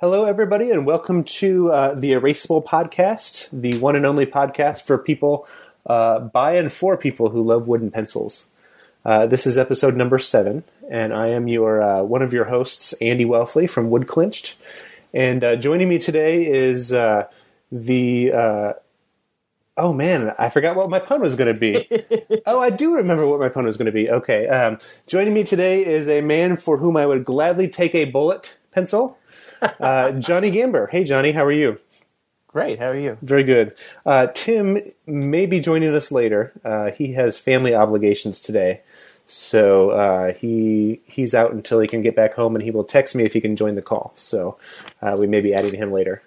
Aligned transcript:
Hello, 0.00 0.24
everybody, 0.24 0.70
and 0.70 0.86
welcome 0.86 1.24
to 1.24 1.70
uh, 1.70 1.92
the 1.92 2.12
Erasable 2.12 2.64
Podcast, 2.64 3.48
the 3.52 3.78
one 3.80 3.96
and 3.96 4.06
only 4.06 4.24
podcast 4.24 4.84
for 4.84 4.96
people 4.96 5.46
uh, 5.84 6.20
by 6.20 6.52
and 6.52 6.72
for 6.72 6.96
people 6.96 7.28
who 7.28 7.42
love 7.42 7.68
wooden 7.68 7.90
pencils. 7.90 8.46
Uh, 9.04 9.26
this 9.26 9.46
is 9.46 9.58
episode 9.58 9.98
number 9.98 10.18
seven, 10.18 10.64
and 10.88 11.12
I 11.12 11.26
am 11.26 11.48
your 11.48 11.82
uh, 11.82 12.02
one 12.02 12.22
of 12.22 12.32
your 12.32 12.46
hosts, 12.46 12.94
Andy 12.94 13.26
Welfley 13.26 13.68
from 13.68 13.90
Woodclinched. 13.90 14.56
And 15.12 15.44
uh, 15.44 15.56
joining 15.56 15.90
me 15.90 15.98
today 15.98 16.46
is 16.46 16.94
uh, 16.94 17.26
the 17.70 18.32
oh 19.76 19.92
man, 19.92 20.34
I 20.38 20.48
forgot 20.48 20.76
what 20.76 20.88
my 20.88 21.00
pun 21.00 21.20
was 21.20 21.34
going 21.34 21.52
to 21.52 21.60
be. 21.60 22.40
oh, 22.46 22.58
I 22.58 22.70
do 22.70 22.94
remember 22.94 23.26
what 23.26 23.38
my 23.38 23.50
pun 23.50 23.66
was 23.66 23.76
going 23.76 23.84
to 23.84 23.92
be. 23.92 24.08
Okay, 24.08 24.48
um, 24.48 24.78
joining 25.06 25.34
me 25.34 25.44
today 25.44 25.84
is 25.84 26.08
a 26.08 26.22
man 26.22 26.56
for 26.56 26.78
whom 26.78 26.96
I 26.96 27.04
would 27.04 27.26
gladly 27.26 27.68
take 27.68 27.94
a 27.94 28.06
bullet 28.06 28.56
pencil 28.72 29.18
uh, 29.62 30.12
Johnny 30.12 30.50
Gamber. 30.50 30.90
Hey, 30.90 31.04
Johnny, 31.04 31.32
how 31.32 31.44
are 31.44 31.52
you? 31.52 31.78
Great. 32.48 32.80
How 32.80 32.86
are 32.86 32.98
you? 32.98 33.16
Very 33.22 33.44
good. 33.44 33.76
Uh, 34.04 34.26
Tim 34.34 34.78
may 35.06 35.46
be 35.46 35.60
joining 35.60 35.94
us 35.94 36.10
later. 36.10 36.52
Uh, 36.64 36.90
he 36.90 37.12
has 37.12 37.38
family 37.38 37.74
obligations 37.74 38.40
today, 38.40 38.80
so 39.24 39.90
uh, 39.90 40.32
he 40.32 41.00
he's 41.04 41.32
out 41.32 41.52
until 41.52 41.78
he 41.78 41.86
can 41.86 42.02
get 42.02 42.16
back 42.16 42.34
home, 42.34 42.56
and 42.56 42.64
he 42.64 42.72
will 42.72 42.82
text 42.82 43.14
me 43.14 43.24
if 43.24 43.34
he 43.34 43.40
can 43.40 43.54
join 43.54 43.76
the 43.76 43.82
call. 43.82 44.10
So 44.16 44.58
uh, 45.00 45.16
we 45.16 45.28
may 45.28 45.40
be 45.40 45.54
adding 45.54 45.74
him 45.74 45.92
later. 45.92 46.22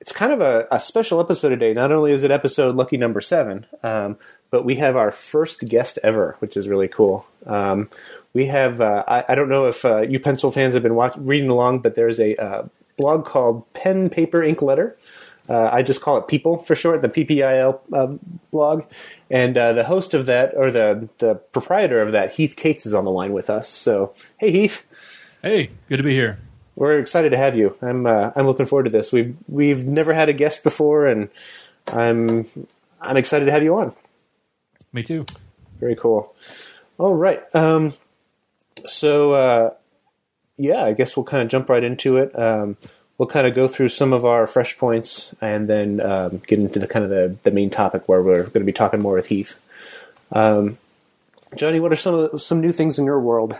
It's 0.00 0.12
kind 0.12 0.32
of 0.32 0.40
a, 0.40 0.66
a, 0.70 0.80
special 0.80 1.20
episode 1.20 1.50
today. 1.50 1.74
Not 1.74 1.92
only 1.92 2.12
is 2.12 2.22
it 2.22 2.30
episode 2.30 2.74
lucky 2.74 2.96
number 2.96 3.20
seven, 3.20 3.66
um, 3.82 4.16
but 4.50 4.64
we 4.64 4.76
have 4.76 4.96
our 4.96 5.10
first 5.10 5.60
guest 5.60 5.98
ever, 6.02 6.36
which 6.38 6.56
is 6.56 6.68
really 6.68 6.88
cool. 6.88 7.26
Um, 7.44 7.90
we 8.32 8.46
have 8.46 8.80
uh, 8.80 9.04
I, 9.06 9.24
I, 9.28 9.34
don't 9.34 9.48
know 9.48 9.66
if 9.66 9.84
uh, 9.84 10.02
you 10.02 10.20
pencil 10.20 10.50
fans 10.50 10.74
have 10.74 10.82
been 10.82 10.94
watch, 10.94 11.14
reading 11.16 11.50
along, 11.50 11.80
but 11.80 11.94
there's 11.94 12.20
a 12.20 12.36
uh, 12.36 12.68
blog 12.96 13.24
called 13.24 13.70
Pen 13.72 14.10
Paper 14.10 14.42
Ink 14.42 14.62
Letter. 14.62 14.96
Uh, 15.48 15.68
I 15.72 15.82
just 15.82 16.00
call 16.00 16.16
it 16.16 16.28
People 16.28 16.62
for 16.62 16.76
short, 16.76 17.02
the 17.02 17.08
PPIL 17.08 17.80
uh, 17.92 18.16
blog, 18.52 18.84
and 19.30 19.58
uh, 19.58 19.72
the 19.72 19.84
host 19.84 20.14
of 20.14 20.26
that 20.26 20.54
or 20.56 20.70
the 20.70 21.08
the 21.18 21.34
proprietor 21.34 22.00
of 22.00 22.12
that, 22.12 22.34
Heath 22.34 22.54
Cates, 22.56 22.86
is 22.86 22.94
on 22.94 23.04
the 23.04 23.10
line 23.10 23.32
with 23.32 23.50
us. 23.50 23.68
So 23.68 24.14
hey, 24.38 24.52
Heath. 24.52 24.86
Hey, 25.42 25.70
good 25.88 25.96
to 25.96 26.02
be 26.02 26.12
here. 26.14 26.38
We're 26.76 26.98
excited 26.98 27.30
to 27.30 27.36
have 27.36 27.56
you. 27.56 27.76
I'm 27.82 28.06
I'm 28.06 28.46
looking 28.46 28.66
forward 28.66 28.84
to 28.84 28.90
this. 28.90 29.12
We've 29.12 29.36
we've 29.48 29.84
never 29.84 30.12
had 30.12 30.28
a 30.28 30.32
guest 30.32 30.62
before, 30.62 31.06
and 31.06 31.30
I'm 31.88 32.46
I'm 33.00 33.16
excited 33.16 33.46
to 33.46 33.52
have 33.52 33.64
you 33.64 33.76
on. 33.76 33.92
Me 34.92 35.02
too. 35.02 35.26
Very 35.80 35.96
cool. 35.96 36.34
All 36.98 37.14
right. 37.14 37.42
Um, 37.54 37.94
so 38.86 39.32
uh, 39.32 39.70
yeah, 40.56 40.84
I 40.84 40.92
guess 40.92 41.16
we'll 41.16 41.24
kind 41.24 41.42
of 41.42 41.48
jump 41.48 41.68
right 41.68 41.82
into 41.82 42.18
it. 42.18 42.38
Um, 42.38 42.76
we'll 43.18 43.28
kind 43.28 43.46
of 43.46 43.54
go 43.54 43.68
through 43.68 43.88
some 43.88 44.12
of 44.12 44.24
our 44.24 44.46
fresh 44.46 44.78
points 44.78 45.34
and 45.40 45.68
then 45.68 46.00
um, 46.00 46.42
get 46.46 46.58
into 46.58 46.78
the 46.78 46.86
kind 46.86 47.04
of 47.04 47.10
the, 47.10 47.36
the 47.42 47.50
main 47.50 47.70
topic 47.70 48.08
where 48.08 48.22
we're 48.22 48.42
going 48.42 48.52
to 48.52 48.64
be 48.64 48.72
talking 48.72 49.00
more 49.00 49.14
with 49.14 49.26
Heath. 49.26 49.58
Um, 50.32 50.78
Johnny, 51.56 51.80
what 51.80 51.92
are 51.92 51.96
some 51.96 52.14
of, 52.14 52.42
some 52.42 52.60
new 52.60 52.72
things 52.72 52.98
in 52.98 53.04
your 53.04 53.20
world? 53.20 53.56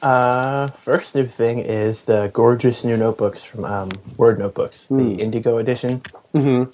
Uh, 0.00 0.68
first 0.68 1.14
new 1.14 1.26
thing 1.26 1.58
is 1.58 2.04
the 2.04 2.30
gorgeous 2.32 2.84
new 2.84 2.96
notebooks 2.96 3.42
from 3.42 3.64
um, 3.64 3.90
Word 4.16 4.38
Notebooks, 4.38 4.86
mm. 4.86 4.98
the 4.98 5.14
hmm. 5.14 5.20
Indigo 5.20 5.58
edition. 5.58 6.02
Mm-hmm. 6.34 6.70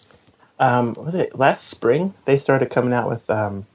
Um, 0.58 0.94
was 0.98 1.14
it 1.14 1.34
last 1.34 1.68
spring? 1.68 2.14
They 2.26 2.38
started 2.38 2.70
coming 2.70 2.92
out 2.92 3.08
with 3.08 3.28
um, 3.30 3.66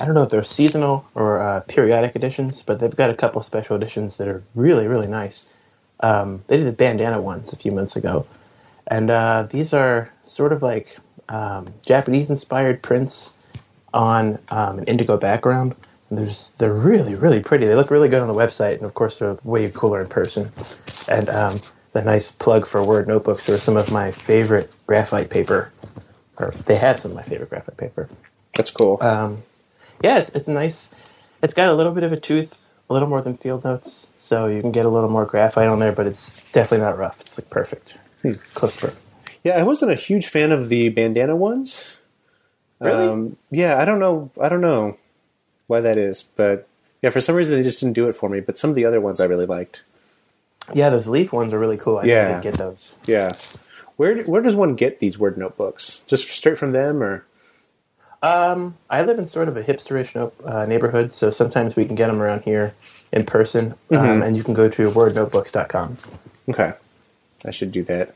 I 0.00 0.06
don't 0.06 0.14
know 0.14 0.22
if 0.22 0.30
they're 0.30 0.42
seasonal 0.42 1.06
or 1.14 1.38
uh, 1.38 1.60
periodic 1.68 2.16
editions, 2.16 2.62
but 2.62 2.80
they've 2.80 2.96
got 2.96 3.10
a 3.10 3.14
couple 3.14 3.42
special 3.42 3.76
editions 3.76 4.16
that 4.16 4.28
are 4.28 4.42
really, 4.54 4.88
really 4.88 5.06
nice. 5.06 5.46
Um, 6.00 6.42
they 6.46 6.56
did 6.56 6.66
the 6.66 6.72
bandana 6.72 7.20
ones 7.20 7.52
a 7.52 7.56
few 7.56 7.70
months 7.70 7.96
ago, 7.96 8.24
and 8.86 9.10
uh, 9.10 9.46
these 9.50 9.74
are 9.74 10.10
sort 10.22 10.54
of 10.54 10.62
like 10.62 10.96
um, 11.28 11.74
Japanese-inspired 11.84 12.82
prints 12.82 13.34
on 13.92 14.38
um, 14.48 14.78
an 14.78 14.84
indigo 14.84 15.18
background. 15.18 15.76
And 16.08 16.18
they're 16.18 16.26
just, 16.26 16.58
they're 16.58 16.72
really, 16.72 17.14
really 17.14 17.40
pretty. 17.40 17.66
They 17.66 17.76
look 17.76 17.90
really 17.90 18.08
good 18.08 18.22
on 18.22 18.26
the 18.26 18.34
website, 18.34 18.76
and 18.78 18.84
of 18.84 18.94
course, 18.94 19.18
they're 19.18 19.36
way 19.44 19.70
cooler 19.70 20.00
in 20.00 20.08
person. 20.08 20.50
And 21.08 21.28
um, 21.28 21.60
the 21.92 22.02
nice 22.02 22.32
plug 22.32 22.66
for 22.66 22.82
Word 22.82 23.06
notebooks 23.06 23.48
are 23.48 23.58
some 23.58 23.76
of 23.76 23.92
my 23.92 24.10
favorite 24.10 24.72
graphite 24.86 25.28
paper, 25.28 25.70
or 26.38 26.52
they 26.66 26.76
have 26.76 26.98
some 26.98 27.10
of 27.10 27.16
my 27.18 27.22
favorite 27.22 27.50
graphite 27.50 27.76
paper. 27.76 28.08
That's 28.56 28.70
cool. 28.70 28.98
Um, 29.02 29.42
yeah, 30.02 30.18
it's 30.18 30.30
it's 30.30 30.48
nice. 30.48 30.90
It's 31.42 31.54
got 31.54 31.68
a 31.68 31.74
little 31.74 31.92
bit 31.92 32.04
of 32.04 32.12
a 32.12 32.16
tooth, 32.18 32.56
a 32.88 32.92
little 32.92 33.08
more 33.08 33.22
than 33.22 33.36
Field 33.36 33.64
Notes, 33.64 34.10
so 34.16 34.46
you 34.46 34.60
can 34.60 34.72
get 34.72 34.86
a 34.86 34.88
little 34.88 35.10
more 35.10 35.24
graphite 35.24 35.68
on 35.68 35.78
there, 35.78 35.92
but 35.92 36.06
it's 36.06 36.32
definitely 36.52 36.86
not 36.86 36.98
rough. 36.98 37.20
It's 37.20 37.38
like 37.38 37.50
perfect, 37.50 37.96
hmm. 38.22 38.32
close 38.54 38.74
to 38.76 38.80
perfect. 38.80 39.02
Yeah, 39.42 39.58
I 39.58 39.62
wasn't 39.62 39.92
a 39.92 39.94
huge 39.94 40.26
fan 40.26 40.52
of 40.52 40.68
the 40.68 40.90
bandana 40.90 41.34
ones. 41.34 41.84
Really? 42.80 43.08
Um, 43.08 43.36
yeah, 43.50 43.78
I 43.78 43.84
don't 43.84 43.98
know. 43.98 44.30
I 44.40 44.48
don't 44.48 44.60
know 44.60 44.96
why 45.66 45.80
that 45.80 45.98
is, 45.98 46.24
but 46.36 46.68
yeah, 47.02 47.10
for 47.10 47.20
some 47.20 47.34
reason 47.34 47.56
they 47.56 47.62
just 47.62 47.80
didn't 47.80 47.94
do 47.94 48.08
it 48.08 48.16
for 48.16 48.28
me. 48.28 48.40
But 48.40 48.58
some 48.58 48.70
of 48.70 48.76
the 48.76 48.84
other 48.84 49.00
ones 49.00 49.20
I 49.20 49.24
really 49.24 49.46
liked. 49.46 49.82
Yeah, 50.74 50.90
those 50.90 51.06
leaf 51.06 51.32
ones 51.32 51.52
are 51.52 51.58
really 51.58 51.78
cool. 51.78 51.98
I 51.98 52.04
yeah, 52.04 52.28
didn't 52.28 52.42
get 52.42 52.54
those. 52.54 52.96
Yeah, 53.06 53.32
where 53.96 54.22
where 54.24 54.42
does 54.42 54.54
one 54.54 54.76
get 54.76 54.98
these 54.98 55.18
word 55.18 55.38
notebooks? 55.38 56.02
Just 56.06 56.28
straight 56.28 56.58
from 56.58 56.72
them, 56.72 57.02
or? 57.02 57.24
Um, 58.22 58.76
I 58.90 59.02
live 59.02 59.18
in 59.18 59.26
sort 59.26 59.48
of 59.48 59.56
a 59.56 59.62
hipsterish 59.62 60.14
uh, 60.44 60.66
neighborhood, 60.66 61.12
so 61.12 61.30
sometimes 61.30 61.74
we 61.74 61.86
can 61.86 61.94
get 61.94 62.08
them 62.08 62.20
around 62.20 62.42
here 62.42 62.74
in 63.12 63.24
person, 63.24 63.72
um, 63.90 63.98
mm-hmm. 63.98 64.22
and 64.22 64.36
you 64.36 64.44
can 64.44 64.52
go 64.52 64.68
to 64.68 64.90
wordnotebooks.com. 64.90 65.96
Okay, 66.48 66.74
I 67.44 67.50
should 67.50 67.72
do 67.72 67.82
that. 67.84 68.14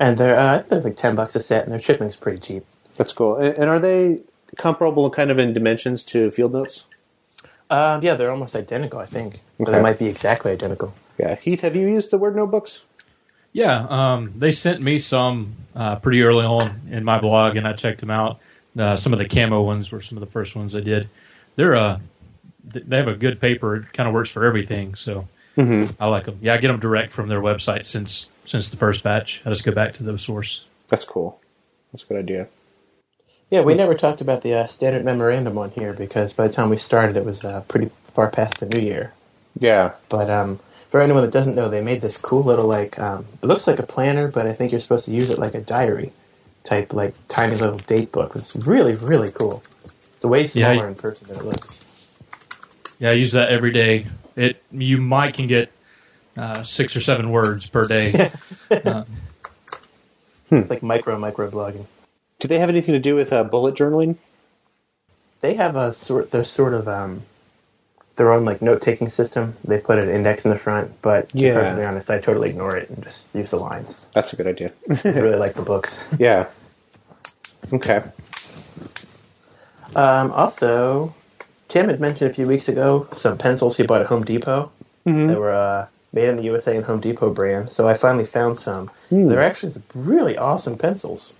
And 0.00 0.16
they're 0.16 0.38
uh, 0.38 0.64
they're 0.68 0.80
like 0.80 0.96
ten 0.96 1.14
bucks 1.14 1.36
a 1.36 1.42
set, 1.42 1.64
and 1.64 1.72
their 1.72 1.80
shipping's 1.80 2.16
pretty 2.16 2.38
cheap. 2.38 2.64
That's 2.96 3.12
cool. 3.12 3.36
And, 3.36 3.58
and 3.58 3.70
are 3.70 3.78
they 3.78 4.20
comparable, 4.56 5.10
kind 5.10 5.30
of 5.30 5.38
in 5.38 5.52
dimensions 5.52 6.02
to 6.04 6.30
Field 6.30 6.54
Notes? 6.54 6.86
Um, 7.68 8.02
yeah, 8.02 8.14
they're 8.14 8.30
almost 8.30 8.56
identical. 8.56 9.00
I 9.00 9.06
think, 9.06 9.42
okay. 9.60 9.70
or 9.70 9.72
they 9.72 9.82
might 9.82 9.98
be 9.98 10.06
exactly 10.06 10.50
identical. 10.50 10.94
Yeah, 11.18 11.34
Heath, 11.36 11.60
have 11.60 11.76
you 11.76 11.88
used 11.88 12.10
the 12.10 12.18
Word 12.18 12.36
Notebooks? 12.36 12.84
Yeah, 13.52 13.86
um, 13.90 14.32
they 14.36 14.50
sent 14.50 14.80
me 14.80 14.98
some 14.98 15.56
uh, 15.76 15.96
pretty 15.96 16.22
early 16.22 16.46
on 16.46 16.88
in 16.90 17.04
my 17.04 17.18
blog, 17.18 17.56
and 17.56 17.68
I 17.68 17.74
checked 17.74 18.00
them 18.00 18.10
out. 18.10 18.40
Uh, 18.78 18.96
some 18.96 19.12
of 19.12 19.18
the 19.18 19.28
camo 19.28 19.62
ones 19.62 19.92
were 19.92 20.00
some 20.00 20.16
of 20.16 20.20
the 20.20 20.30
first 20.30 20.56
ones 20.56 20.74
I 20.74 20.80
did. 20.80 21.08
They're 21.56 21.76
uh, 21.76 22.00
they 22.64 22.96
have 22.96 23.08
a 23.08 23.14
good 23.14 23.40
paper. 23.40 23.76
It 23.76 23.92
kind 23.92 24.08
of 24.08 24.14
works 24.14 24.30
for 24.30 24.44
everything, 24.44 24.94
so 24.94 25.28
mm-hmm. 25.56 26.02
I 26.02 26.06
like 26.06 26.24
them. 26.24 26.38
Yeah, 26.40 26.54
I 26.54 26.58
get 26.58 26.68
them 26.68 26.80
direct 26.80 27.12
from 27.12 27.28
their 27.28 27.40
website 27.40 27.86
since 27.86 28.28
since 28.44 28.70
the 28.70 28.76
first 28.76 29.02
batch. 29.02 29.42
I 29.44 29.50
just 29.50 29.64
go 29.64 29.72
back 29.72 29.94
to 29.94 30.02
the 30.02 30.18
source. 30.18 30.64
That's 30.88 31.04
cool. 31.04 31.40
That's 31.92 32.04
a 32.04 32.06
good 32.06 32.18
idea. 32.18 32.48
Yeah, 33.50 33.60
we 33.60 33.74
never 33.74 33.94
talked 33.94 34.22
about 34.22 34.42
the 34.42 34.54
uh, 34.54 34.66
standard 34.66 35.04
memorandum 35.04 35.54
one 35.54 35.70
here 35.70 35.92
because 35.92 36.32
by 36.32 36.48
the 36.48 36.54
time 36.54 36.70
we 36.70 36.78
started, 36.78 37.18
it 37.18 37.24
was 37.24 37.44
uh, 37.44 37.60
pretty 37.62 37.90
far 38.14 38.30
past 38.30 38.60
the 38.60 38.66
new 38.66 38.80
year. 38.80 39.12
Yeah. 39.58 39.92
But 40.08 40.30
um, 40.30 40.58
for 40.90 41.02
anyone 41.02 41.22
that 41.22 41.32
doesn't 41.32 41.54
know, 41.54 41.68
they 41.68 41.82
made 41.82 42.00
this 42.00 42.16
cool 42.16 42.42
little 42.42 42.66
like 42.66 42.98
um, 42.98 43.26
it 43.42 43.46
looks 43.46 43.66
like 43.66 43.78
a 43.78 43.86
planner, 43.86 44.28
but 44.28 44.46
I 44.46 44.54
think 44.54 44.72
you're 44.72 44.80
supposed 44.80 45.04
to 45.04 45.12
use 45.12 45.28
it 45.28 45.38
like 45.38 45.54
a 45.54 45.60
diary 45.60 46.12
type 46.64 46.92
like 46.92 47.14
tiny 47.28 47.56
little 47.56 47.78
date 47.78 48.12
book. 48.12 48.36
It's 48.36 48.56
really 48.56 48.94
really 48.94 49.30
cool. 49.30 49.62
It's 50.16 50.24
way 50.24 50.46
smaller 50.46 50.74
yeah, 50.74 50.88
in 50.88 50.94
person 50.94 51.28
than 51.28 51.38
it 51.38 51.44
looks. 51.44 51.84
Yeah, 52.98 53.10
I 53.10 53.14
use 53.14 53.32
that 53.32 53.50
every 53.50 53.72
day. 53.72 54.06
It 54.36 54.62
you 54.70 54.98
might 54.98 55.34
can 55.34 55.46
get 55.46 55.70
uh, 56.36 56.62
six 56.62 56.96
or 56.96 57.00
seven 57.00 57.30
words 57.30 57.68
per 57.68 57.86
day. 57.86 58.30
uh, 58.70 59.04
hmm. 60.48 60.62
Like 60.68 60.82
micro 60.82 61.18
micro 61.18 61.50
blogging. 61.50 61.86
Do 62.38 62.48
they 62.48 62.58
have 62.58 62.68
anything 62.68 62.94
to 62.94 63.00
do 63.00 63.14
with 63.14 63.32
uh, 63.32 63.44
bullet 63.44 63.74
journaling? 63.74 64.16
They 65.40 65.54
have 65.54 65.76
a 65.76 65.92
sort. 65.92 66.30
They're 66.30 66.44
sort 66.44 66.74
of 66.74 66.88
um, 66.88 67.22
their 68.22 68.30
own 68.30 68.44
like 68.44 68.62
note 68.62 68.80
taking 68.80 69.08
system. 69.08 69.56
They 69.64 69.80
put 69.80 69.98
an 69.98 70.08
index 70.08 70.44
in 70.44 70.52
the 70.52 70.58
front, 70.58 70.92
but 71.02 71.28
yeah. 71.34 71.70
to 71.70 71.76
be 71.76 71.84
honest, 71.84 72.08
I 72.08 72.20
totally 72.20 72.50
ignore 72.50 72.76
it 72.76 72.88
and 72.88 73.02
just 73.02 73.34
use 73.34 73.50
the 73.50 73.56
lines. 73.56 74.08
That's 74.14 74.32
a 74.32 74.36
good 74.36 74.46
idea. 74.46 74.72
I 75.04 75.08
really 75.08 75.38
like 75.38 75.56
the 75.56 75.64
books. 75.64 76.06
Yeah. 76.20 76.46
Okay. 77.72 78.00
Um, 79.96 80.30
also, 80.30 81.12
Tim 81.66 81.88
had 81.88 82.00
mentioned 82.00 82.30
a 82.30 82.34
few 82.34 82.46
weeks 82.46 82.68
ago 82.68 83.08
some 83.10 83.38
pencils 83.38 83.76
he 83.76 83.84
bought 83.84 84.02
at 84.02 84.06
Home 84.06 84.24
Depot. 84.24 84.70
Mm-hmm. 85.04 85.26
They 85.26 85.34
were 85.34 85.52
uh, 85.52 85.88
made 86.12 86.28
in 86.28 86.36
the 86.36 86.44
USA 86.44 86.76
and 86.76 86.84
Home 86.84 87.00
Depot 87.00 87.30
brand. 87.30 87.72
So 87.72 87.88
I 87.88 87.94
finally 87.94 88.24
found 88.24 88.60
some. 88.60 88.88
Mm. 89.10 89.30
They're 89.30 89.42
actually 89.42 89.82
really 89.96 90.38
awesome 90.38 90.78
pencils. 90.78 91.34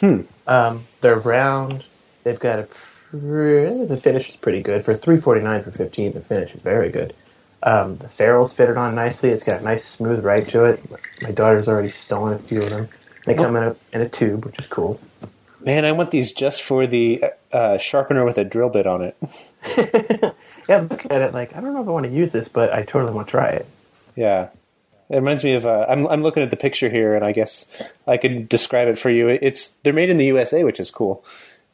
Hmm. 0.00 0.20
Um, 0.46 0.86
they're 1.00 1.18
round. 1.18 1.86
They've 2.24 2.38
got 2.38 2.58
a 2.58 2.68
the 3.12 4.00
finish 4.02 4.28
is 4.28 4.36
pretty 4.36 4.62
good 4.62 4.84
for 4.84 4.94
three 4.94 5.20
forty 5.20 5.40
nine 5.42 5.62
for 5.64 5.72
fifteen. 5.72 6.12
The 6.12 6.20
finish 6.20 6.54
is 6.54 6.62
very 6.62 6.90
good. 6.90 7.14
Um, 7.62 7.96
the 7.98 8.08
ferrules 8.08 8.56
fitted 8.56 8.76
on 8.78 8.94
nicely. 8.94 9.30
It's 9.30 9.42
got 9.44 9.60
a 9.60 9.64
nice 9.64 9.84
smooth 9.84 10.24
right 10.24 10.46
to 10.48 10.64
it. 10.64 10.82
My 11.22 11.32
daughter's 11.32 11.68
already 11.68 11.90
stolen 11.90 12.34
a 12.34 12.38
few 12.38 12.62
of 12.62 12.70
them. 12.70 12.88
They 13.26 13.34
come 13.34 13.56
in 13.56 13.64
a 13.64 13.76
in 13.92 14.00
a 14.02 14.08
tube, 14.08 14.46
which 14.46 14.58
is 14.60 14.66
cool. 14.68 15.00
Man, 15.60 15.84
I 15.84 15.92
want 15.92 16.10
these 16.12 16.32
just 16.32 16.62
for 16.62 16.86
the 16.86 17.24
uh, 17.52 17.78
sharpener 17.78 18.24
with 18.24 18.38
a 18.38 18.44
drill 18.44 18.70
bit 18.70 18.86
on 18.86 19.02
it. 19.02 19.16
yeah, 20.68 20.78
look 20.90 21.06
at 21.10 21.22
it 21.22 21.34
like 21.34 21.56
I 21.56 21.60
don't 21.60 21.74
know 21.74 21.82
if 21.82 21.88
I 21.88 21.92
want 21.92 22.06
to 22.06 22.12
use 22.12 22.32
this, 22.32 22.48
but 22.48 22.72
I 22.72 22.82
totally 22.82 23.14
want 23.14 23.28
to 23.28 23.32
try 23.32 23.48
it. 23.50 23.66
Yeah, 24.16 24.50
It 25.10 25.16
reminds 25.16 25.44
me 25.44 25.54
of. 25.54 25.66
Uh, 25.66 25.86
I'm 25.88 26.06
I'm 26.08 26.22
looking 26.22 26.42
at 26.42 26.50
the 26.50 26.56
picture 26.56 26.90
here, 26.90 27.14
and 27.14 27.24
I 27.24 27.32
guess 27.32 27.66
I 28.06 28.16
could 28.18 28.48
describe 28.48 28.88
it 28.88 28.98
for 28.98 29.10
you. 29.10 29.28
It's 29.28 29.68
they're 29.84 29.92
made 29.92 30.10
in 30.10 30.18
the 30.18 30.26
USA, 30.26 30.64
which 30.64 30.80
is 30.80 30.90
cool, 30.90 31.24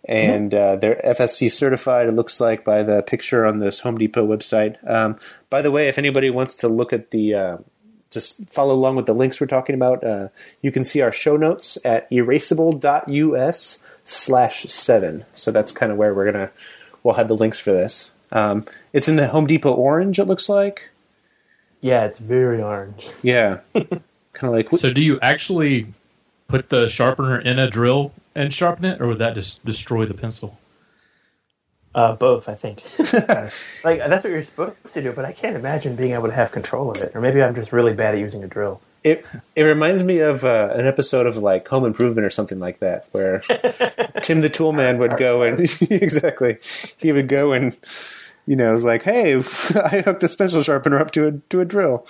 and 0.07 0.55
uh, 0.55 0.77
they're 0.77 1.01
FSC 1.05 1.51
certified. 1.51 2.09
It 2.09 2.15
looks 2.15 2.41
like 2.41 2.65
by 2.65 2.83
the 2.83 3.03
picture 3.03 3.45
on 3.45 3.59
this 3.59 3.81
Home 3.81 3.99
Depot 3.99 4.27
website. 4.27 4.77
Um, 4.89 5.19
by 5.51 5.63
the 5.63 5.71
way, 5.71 5.89
if 5.89 5.99
anybody 5.99 6.31
wants 6.31 6.55
to 6.57 6.69
look 6.69 6.93
at 6.93 7.11
the, 7.11 7.35
uh, 7.35 7.57
just 8.11 8.49
follow 8.51 8.75
along 8.75 8.97
with 8.97 9.07
the 9.07 9.15
links 9.15 9.41
we're 9.41 9.47
talking 9.49 9.75
about, 9.75 10.05
uh, 10.05 10.29
you 10.63 10.71
can 10.71 10.85
see 10.85 11.01
our 11.01 11.13
show 11.13 11.37
notes 11.37 11.77
at 11.85 12.09
erasable.us 12.11 13.79
slash 14.05 14.63
seven. 14.65 15.25
So 15.35 15.51
that's 15.51 15.73
kind 15.73 15.93
of 15.93 15.99
where 15.99 16.15
we're 16.15 16.31
gonna 16.31 16.51
we'll 17.03 17.15
have 17.15 17.29
the 17.29 17.37
links 17.37 17.59
for 17.59 17.73
this. 17.73 18.11
Um, 18.33 18.65
it's 18.93 19.09
in 19.09 19.17
the 19.17 19.29
Home 19.29 19.47
Depot 19.47 19.73
orange. 19.73 20.19
It 20.19 20.25
looks 20.25 20.49
like. 20.49 20.89
Yeah, 21.81 22.05
it's 22.05 22.19
very 22.19 22.63
orange. 22.63 23.07
Yeah, 23.23 23.61
kind 23.75 23.91
of 24.43 24.51
like 24.51 24.71
So, 24.79 24.93
do 24.93 25.03
you 25.03 25.21
actually 25.21 25.87
put 26.49 26.69
the 26.69 26.89
sharpener 26.89 27.39
in 27.39 27.59
a 27.59 27.69
drill 27.69 28.13
and 28.37 28.53
sharpen 28.53 28.85
it, 28.85 29.01
or 29.01 29.09
would 29.09 29.19
that 29.19 29.35
just 29.35 29.65
destroy 29.65 30.07
the 30.07 30.15
pencil? 30.15 30.59
Uh, 31.95 32.15
both, 32.15 32.47
I 32.49 32.55
think. 32.55 32.83
like 33.83 33.99
that's 33.99 34.23
what 34.23 34.31
you're 34.31 34.45
supposed 34.45 34.77
to 34.93 35.03
do, 35.03 35.13
but 35.13 35.25
I 35.25 35.33
can't 35.33 35.57
imagine 35.57 35.97
being 35.97 36.13
able 36.13 36.29
to 36.29 36.35
have 36.35 36.53
control 36.53 36.91
of 36.91 36.99
it. 36.99 37.13
Or 37.15 37.23
maybe 37.23 37.43
I'm 37.43 37.55
just 37.55 37.73
really 37.73 37.95
bad 37.95 38.15
at 38.15 38.21
using 38.21 38.45
a 38.45 38.47
drill. 38.47 38.83
it. 39.03 39.25
It 39.55 39.63
reminds 39.63 40.03
me 40.03 40.19
of 40.19 40.45
uh, 40.45 40.69
an 40.75 40.87
episode 40.87 41.27
of 41.27 41.39
like 41.39 41.67
Home 41.69 41.87
Improvement 41.87 42.27
or 42.27 42.31
something 42.31 42.59
like 42.59 42.81
that, 42.81 43.07
where 43.13 43.41
Tim 44.23 44.43
the 44.43 44.51
Tool 44.51 44.73
Man 44.75 44.99
would 44.99 45.17
go 45.17 45.43
and 45.43 45.61
exactly 45.91 46.59
he 46.99 47.13
would 47.13 47.29
go 47.29 47.53
and 47.55 47.75
you 48.47 48.57
know 48.57 48.75
was 48.75 48.85
like, 48.85 49.03
hey, 49.03 49.37
I 49.37 50.03
hooked 50.05 50.23
a 50.23 50.29
special 50.29 50.63
sharpener 50.63 50.99
up 50.99 51.13
to 51.13 51.27
a 51.29 51.33
to 51.49 51.61
a 51.61 51.65
drill. 51.65 52.07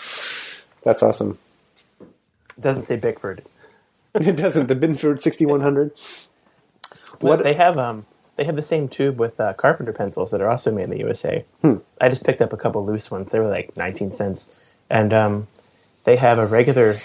That's 0.83 1.03
awesome. 1.03 1.39
It 2.01 2.61
doesn't 2.61 2.83
say 2.83 2.97
Binford. 2.97 3.45
It 4.27 4.37
doesn't. 4.37 4.67
The 4.69 4.75
Binford 4.75 5.21
sixty 5.21 5.47
one 5.47 5.61
hundred. 5.61 5.93
What 7.21 7.39
What- 7.39 7.43
they 7.45 7.55
have 7.55 7.79
um 7.79 8.05
they 8.37 8.45
have 8.45 8.57
the 8.57 8.63
same 8.63 8.89
tube 8.89 9.19
with 9.19 9.41
uh, 9.41 9.55
carpenter 9.55 9.93
pencils 9.95 10.31
that 10.33 10.43
are 10.43 10.49
also 10.51 10.71
made 10.71 10.85
in 10.85 10.91
the 10.91 10.99
USA. 10.99 11.43
I 11.99 12.09
just 12.11 12.25
picked 12.27 12.43
up 12.43 12.53
a 12.53 12.57
couple 12.59 12.85
loose 12.85 13.11
ones. 13.11 13.31
They 13.31 13.39
were 13.39 13.49
like 13.49 13.75
19 13.79 14.13
cents, 14.13 14.55
and 14.91 15.15
um, 15.15 15.49
they 16.05 16.17
have 16.17 16.39
a 16.39 16.47
regular 16.47 16.99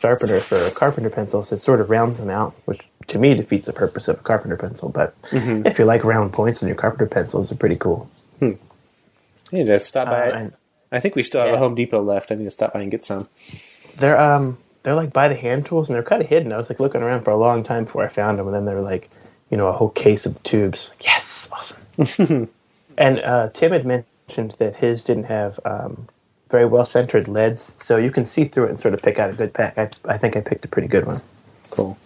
sharpener 0.00 0.38
for 0.38 0.70
carpenter 0.78 1.10
pencils 1.10 1.50
that 1.50 1.58
sort 1.58 1.80
of 1.80 1.90
rounds 1.90 2.18
them 2.20 2.30
out, 2.30 2.54
which 2.66 2.86
to 3.08 3.18
me 3.18 3.34
defeats 3.34 3.66
the 3.66 3.72
purpose 3.72 4.06
of 4.06 4.20
a 4.20 4.22
carpenter 4.22 4.56
pencil. 4.56 4.88
But 4.88 5.12
if 5.32 5.76
you 5.80 5.84
like 5.86 6.04
round 6.04 6.32
points 6.32 6.62
on 6.62 6.68
your 6.68 6.76
carpenter 6.76 7.06
pencils, 7.06 7.48
they're 7.50 7.58
pretty 7.58 7.74
cool. 7.76 8.08
Hey, 8.38 9.64
just 9.64 9.86
stop 9.86 10.06
by. 10.06 10.30
Uh, 10.30 10.38
and 10.38 10.52
I 10.92 11.00
think 11.00 11.16
we 11.16 11.24
still 11.24 11.40
have 11.44 11.54
a. 11.54 11.58
Home 11.58 11.74
Depot 11.74 12.00
left. 12.02 12.30
I 12.30 12.36
need 12.36 12.44
to 12.44 12.50
stop 12.52 12.74
by 12.74 12.82
and 12.82 12.90
get 12.92 13.02
some. 13.02 13.26
they're 13.98 14.20
um 14.20 14.58
they're 14.86 14.94
like 14.94 15.12
by 15.12 15.26
the 15.26 15.34
hand 15.34 15.66
tools, 15.66 15.88
and 15.88 15.96
they're 15.96 16.04
kind 16.04 16.22
of 16.22 16.28
hidden. 16.28 16.52
I 16.52 16.56
was 16.56 16.70
like 16.70 16.78
looking 16.78 17.02
around 17.02 17.24
for 17.24 17.32
a 17.32 17.36
long 17.36 17.64
time 17.64 17.86
before 17.86 18.04
I 18.04 18.08
found 18.08 18.38
them, 18.38 18.46
and 18.46 18.54
then 18.54 18.66
they 18.66 18.72
were 18.72 18.82
like 18.82 19.10
you 19.50 19.56
know 19.56 19.66
a 19.66 19.72
whole 19.72 19.88
case 19.90 20.26
of 20.26 20.40
tubes. 20.44 20.92
Yes, 21.00 21.50
awesome. 21.52 22.48
and 22.96 23.18
uh, 23.18 23.48
Tim 23.52 23.72
had 23.72 23.84
mentioned 23.84 24.54
that 24.60 24.76
his 24.76 25.02
didn't 25.02 25.24
have 25.24 25.58
um, 25.64 26.06
very 26.50 26.66
well 26.66 26.84
centered 26.84 27.26
leads, 27.26 27.74
so 27.84 27.96
you 27.96 28.12
can 28.12 28.24
see 28.24 28.44
through 28.44 28.66
it 28.66 28.70
and 28.70 28.78
sort 28.78 28.94
of 28.94 29.02
pick 29.02 29.18
out 29.18 29.28
a 29.28 29.32
good 29.32 29.52
pack. 29.52 29.76
I, 29.76 29.90
I 30.04 30.18
think 30.18 30.36
I 30.36 30.40
picked 30.40 30.64
a 30.64 30.68
pretty 30.68 30.86
good 30.86 31.04
one. 31.04 31.18
Cool. 31.72 31.98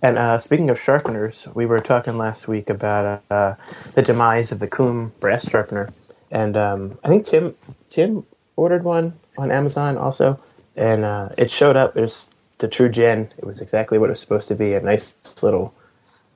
And 0.00 0.16
uh, 0.16 0.38
speaking 0.38 0.70
of 0.70 0.80
sharpeners, 0.80 1.48
we 1.54 1.66
were 1.66 1.80
talking 1.80 2.16
last 2.16 2.46
week 2.46 2.70
about 2.70 3.20
uh, 3.30 3.56
the 3.94 4.02
demise 4.02 4.52
of 4.52 4.60
the 4.60 4.68
Kum 4.68 5.12
brass 5.18 5.50
sharpener, 5.50 5.92
and 6.30 6.56
um, 6.56 6.96
I 7.02 7.08
think 7.08 7.26
Tim 7.26 7.56
Tim 7.88 8.24
ordered 8.54 8.84
one 8.84 9.18
on 9.36 9.50
Amazon 9.50 9.98
also, 9.98 10.38
and 10.76 11.04
uh, 11.04 11.30
it 11.38 11.50
showed 11.50 11.76
up. 11.76 11.96
It 11.96 12.02
was 12.02 12.28
the 12.58 12.68
True 12.68 12.88
Gen. 12.88 13.32
It 13.38 13.46
was 13.46 13.60
exactly 13.60 13.98
what 13.98 14.10
it 14.10 14.12
was 14.12 14.20
supposed 14.20 14.48
to 14.48 14.54
be. 14.54 14.74
A 14.74 14.80
nice 14.80 15.14
little 15.42 15.74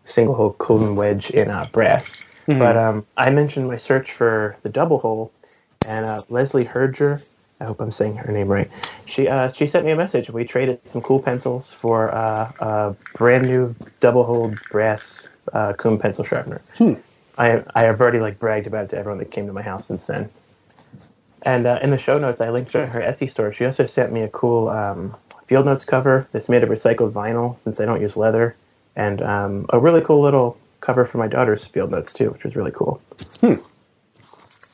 single 0.05 0.35
hole 0.35 0.53
Kum 0.53 0.97
wedge 0.97 1.31
in 1.31 1.51
uh, 1.51 1.67
brass. 1.73 2.19
But 2.59 2.77
um, 2.77 3.07
I 3.17 3.31
mentioned 3.31 3.69
my 3.69 3.77
search 3.77 4.13
for 4.13 4.57
the 4.63 4.71
double 4.71 4.99
hole, 5.01 5.33
and 5.85 6.07
uh, 6.07 6.23
Leslie 6.29 6.67
Herger. 6.67 7.23
I 7.61 7.67
hope 7.67 7.81
I'm 7.81 7.93
saying 7.93 8.17
her 8.17 8.33
name 8.33 8.49
right. 8.49 8.71
She 9.07 9.29
uh, 9.29 9.53
she 9.53 9.67
sent 9.67 9.87
me 9.87 9.93
a 9.93 9.97
message. 9.97 10.31
We 10.31 10.45
traded 10.45 10.81
some 10.89 11.03
cool 11.03 11.21
pencils 11.21 11.73
for 11.73 12.15
uh, 12.15 12.53
a 12.61 12.97
brand 13.15 13.47
new 13.47 13.77
double 14.01 14.25
hole 14.25 14.61
brass 14.71 15.25
uh, 15.55 15.75
Kum 15.75 15.99
pencil 15.99 16.25
sharpener. 16.25 16.63
I 17.39 17.65
I 17.75 17.85
have 17.85 18.01
already 18.01 18.21
like 18.21 18.39
bragged 18.39 18.67
about 18.67 18.85
it 18.87 18.91
to 18.91 18.99
everyone 18.99 19.19
that 19.19 19.31
came 19.31 19.47
to 19.47 19.53
my 19.53 19.63
house 19.63 19.87
since 19.89 20.07
then. 20.07 20.31
And 21.45 21.67
uh, 21.67 21.79
in 21.83 21.91
the 21.91 21.99
show 21.99 22.19
notes, 22.19 22.41
I 22.41 22.51
linked 22.51 22.73
to 22.73 22.87
her 22.87 23.01
Etsy 23.01 23.31
store. 23.31 23.53
She 23.53 23.65
also 23.67 23.85
sent 23.85 24.13
me 24.13 24.23
a 24.23 24.29
cool 24.29 24.69
um, 24.69 25.15
field 25.47 25.67
notes 25.67 25.85
cover 25.85 26.27
that's 26.33 26.49
made 26.49 26.63
of 26.63 26.71
recycled 26.71 27.13
vinyl, 27.13 27.59
since 27.63 27.81
I 27.81 27.85
don't 27.85 28.01
use 28.01 28.17
leather, 28.17 28.57
and 28.97 29.21
um, 29.23 29.67
a 29.69 29.79
really 29.79 30.01
cool 30.01 30.23
little 30.23 30.57
cover 30.81 31.05
for 31.05 31.19
my 31.19 31.29
daughter's 31.29 31.67
field 31.67 31.91
notes 31.91 32.13
too, 32.13 32.31
which 32.31 32.45
was 32.45 32.57
really 32.57 32.73
cool. 32.73 33.01
Hmm. 33.41 33.55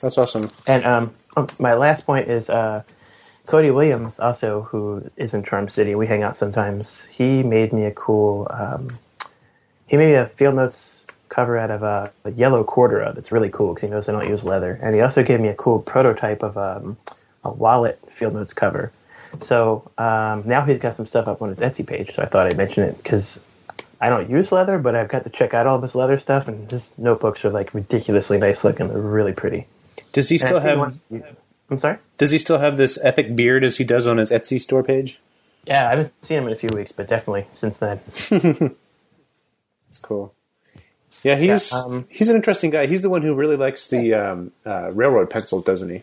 That's 0.01 0.17
awesome. 0.17 0.49
And 0.67 0.85
um, 0.85 1.15
oh, 1.37 1.47
my 1.59 1.75
last 1.75 2.07
point 2.07 2.29
is 2.29 2.49
uh, 2.49 2.83
Cody 3.47 3.71
Williams, 3.71 4.19
also 4.19 4.63
who 4.63 5.11
is 5.17 5.35
in 5.35 5.43
Charm 5.43 5.69
City. 5.69 5.95
We 5.95 6.07
hang 6.07 6.23
out 6.23 6.37
sometimes. 6.37 7.05
He 7.07 7.43
made 7.43 7.73
me 7.73 7.85
a 7.85 7.91
cool. 7.91 8.47
Um, 8.51 8.89
he 9.87 9.97
made 9.97 10.09
me 10.09 10.15
a 10.15 10.27
field 10.27 10.55
notes 10.55 11.05
cover 11.31 11.56
out 11.56 11.71
of 11.71 11.82
a, 11.82 12.12
a 12.25 12.32
yellow 12.32 12.62
Cordura 12.62 13.15
that's 13.15 13.32
really 13.32 13.49
cool 13.49 13.75
because 13.75 13.88
he 13.88 13.91
knows 13.91 14.09
I 14.09 14.12
don't 14.12 14.29
use 14.29 14.44
leather. 14.44 14.79
And 14.82 14.94
he 14.94 15.00
also 15.00 15.23
gave 15.23 15.41
me 15.41 15.49
a 15.49 15.55
cool 15.55 15.79
prototype 15.79 16.43
of 16.43 16.59
um, 16.59 16.99
a 17.43 17.53
wallet 17.53 17.99
field 18.11 18.35
notes 18.35 18.53
cover. 18.53 18.93
So 19.41 19.91
um, 19.97 20.43
now 20.44 20.65
he's 20.65 20.79
got 20.79 20.94
some 20.94 21.06
stuff 21.06 21.27
up 21.29 21.41
on 21.41 21.49
his 21.49 21.61
Etsy 21.61 21.87
page. 21.87 22.15
So 22.15 22.23
I 22.23 22.27
thought 22.27 22.47
I'd 22.47 22.56
mention 22.56 22.85
it 22.85 22.97
because 22.99 23.41
I 24.00 24.11
don't 24.11 24.29
use 24.29 24.53
leather, 24.53 24.79
but 24.79 24.94
I've 24.94 25.09
got 25.09 25.25
to 25.25 25.31
check 25.31 25.55
out 25.55 25.67
all 25.67 25.77
of 25.77 25.82
his 25.82 25.94
leather 25.94 26.19
stuff. 26.19 26.49
And 26.49 26.71
his 26.71 26.93
notebooks 26.99 27.44
are 27.44 27.50
like 27.50 27.73
ridiculously 27.73 28.38
nice 28.38 28.65
looking. 28.65 28.88
They're 28.88 28.99
really 28.99 29.33
pretty. 29.33 29.67
Does 30.12 30.29
he 30.29 30.38
still 30.38 30.61
seen 30.61 31.25
I'm 31.71 31.79
sorry. 31.79 31.99
Does 32.19 32.33
he 32.33 32.38
still 32.38 32.59
have 32.59 32.76
this 32.76 32.99
epic 33.03 33.37
beard 33.37 33.62
as 33.62 33.76
he 33.76 33.85
does 33.85 34.06
on 34.06 34.19
his 34.19 34.33
Etsy 34.33 34.61
store 34.61 34.83
page? 34.83 35.21
Yeah, 35.65 35.87
I 35.87 35.91
haven't 35.91 36.25
seen 36.25 36.38
him 36.38 36.47
in 36.49 36.53
a 36.53 36.56
few 36.56 36.71
weeks, 36.75 36.91
but 36.91 37.06
definitely 37.06 37.47
since 37.53 37.79
then. 37.79 38.00
It's 39.91 39.99
cool. 39.99 40.33
Yeah, 41.23 41.37
he's 41.37 41.71
Yeah, 41.73 41.79
um, 41.79 42.07
he's 42.09 42.29
an 42.29 42.37
interesting 42.37 42.71
guy. 42.71 42.87
He's 42.87 43.03
the 43.03 43.11
one 43.11 43.23
who 43.23 43.35
really 43.35 43.57
likes 43.57 43.89
the 43.89 44.15
um, 44.15 44.53
uh, 44.65 44.91
railroad 44.93 45.31
pencil, 45.31 45.61
doesn't 45.61 45.89
he? 45.91 46.03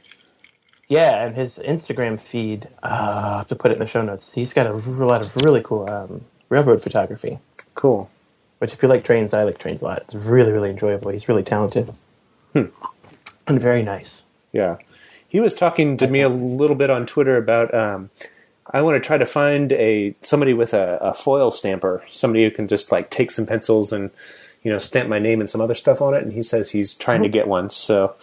Yeah, 0.87 1.25
and 1.25 1.35
his 1.35 1.57
Instagram 1.57 2.21
feed, 2.21 2.67
uh, 2.81 2.87
I'll 2.87 3.37
have 3.39 3.47
to 3.47 3.55
put 3.55 3.71
it 3.71 3.75
in 3.75 3.79
the 3.81 3.87
show 3.87 4.01
notes. 4.01 4.31
He's 4.31 4.53
got 4.53 4.67
a 4.67 4.73
lot 4.73 5.21
of 5.21 5.35
really 5.43 5.61
cool 5.61 5.89
um, 5.89 6.23
railroad 6.49 6.81
photography, 6.81 7.39
Cool. 7.75 8.09
which 8.59 8.71
if 8.73 8.81
you 8.81 8.87
like 8.87 9.03
trains, 9.03 9.33
I 9.33 9.43
like 9.43 9.57
trains 9.57 9.81
a 9.81 9.85
lot. 9.85 9.99
It's 9.99 10.15
really, 10.15 10.51
really 10.53 10.69
enjoyable. 10.69 11.11
He's 11.11 11.27
really 11.27 11.43
talented. 11.43 11.93
And 12.53 12.71
very 13.61 13.83
nice. 13.83 14.23
Yeah, 14.51 14.77
he 15.27 15.39
was 15.39 15.53
talking 15.53 15.97
to 15.97 16.07
me 16.07 16.21
a 16.21 16.29
little 16.29 16.75
bit 16.75 16.89
on 16.89 17.05
Twitter 17.05 17.37
about. 17.37 17.73
Um, 17.73 18.09
I 18.73 18.81
want 18.81 19.01
to 19.01 19.05
try 19.05 19.17
to 19.17 19.25
find 19.25 19.71
a 19.73 20.13
somebody 20.21 20.53
with 20.53 20.73
a, 20.73 20.97
a 21.01 21.13
foil 21.13 21.51
stamper, 21.51 22.03
somebody 22.09 22.43
who 22.43 22.51
can 22.51 22.67
just 22.67 22.91
like 22.91 23.09
take 23.09 23.31
some 23.31 23.45
pencils 23.45 23.93
and 23.93 24.09
you 24.67 24.73
know 24.73 24.79
stamp 24.79 25.07
my 25.07 25.17
name 25.19 25.39
and 25.39 25.49
some 25.49 25.61
other 25.61 25.75
stuff 25.75 26.01
on 26.01 26.13
it. 26.13 26.23
And 26.23 26.33
he 26.33 26.43
says 26.43 26.69
he's 26.69 26.93
trying 26.93 27.23
to 27.23 27.29
get 27.29 27.47
one, 27.47 27.69
so 27.69 28.15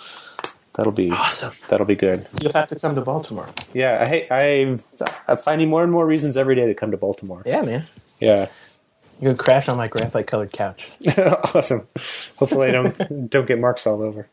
that'll 0.75 0.93
be 0.93 1.11
Awesome. 1.11 1.55
that'll 1.69 1.87
be 1.87 1.95
good. 1.97 2.27
You'll 2.43 2.53
have 2.53 2.69
to 2.69 2.79
come 2.79 2.95
to 2.97 3.01
Baltimore. 3.01 3.49
Yeah, 3.73 4.05
I 4.05 4.09
hate 4.09 4.27
I 4.31 4.77
I'm 5.27 5.39
finding 5.39 5.71
more 5.71 5.83
and 5.83 5.91
more 5.91 6.05
reasons 6.07 6.37
every 6.37 6.55
day 6.55 6.67
to 6.67 6.75
come 6.75 6.91
to 6.91 6.99
Baltimore. 6.99 7.43
Yeah, 7.47 7.63
man. 7.63 7.87
Yeah, 8.21 8.49
You 9.23 9.29
can 9.31 9.39
crash 9.39 9.69
on 9.71 9.79
my 9.79 9.89
graphite 9.89 10.27
colored 10.27 10.53
couch. 10.53 10.91
awesome. 11.55 11.89
Hopefully, 12.37 12.69
I 12.69 12.73
don't 12.73 13.31
don't 13.31 13.47
get 13.49 13.59
marks 13.59 13.87
all 13.87 14.03
over. 14.03 14.29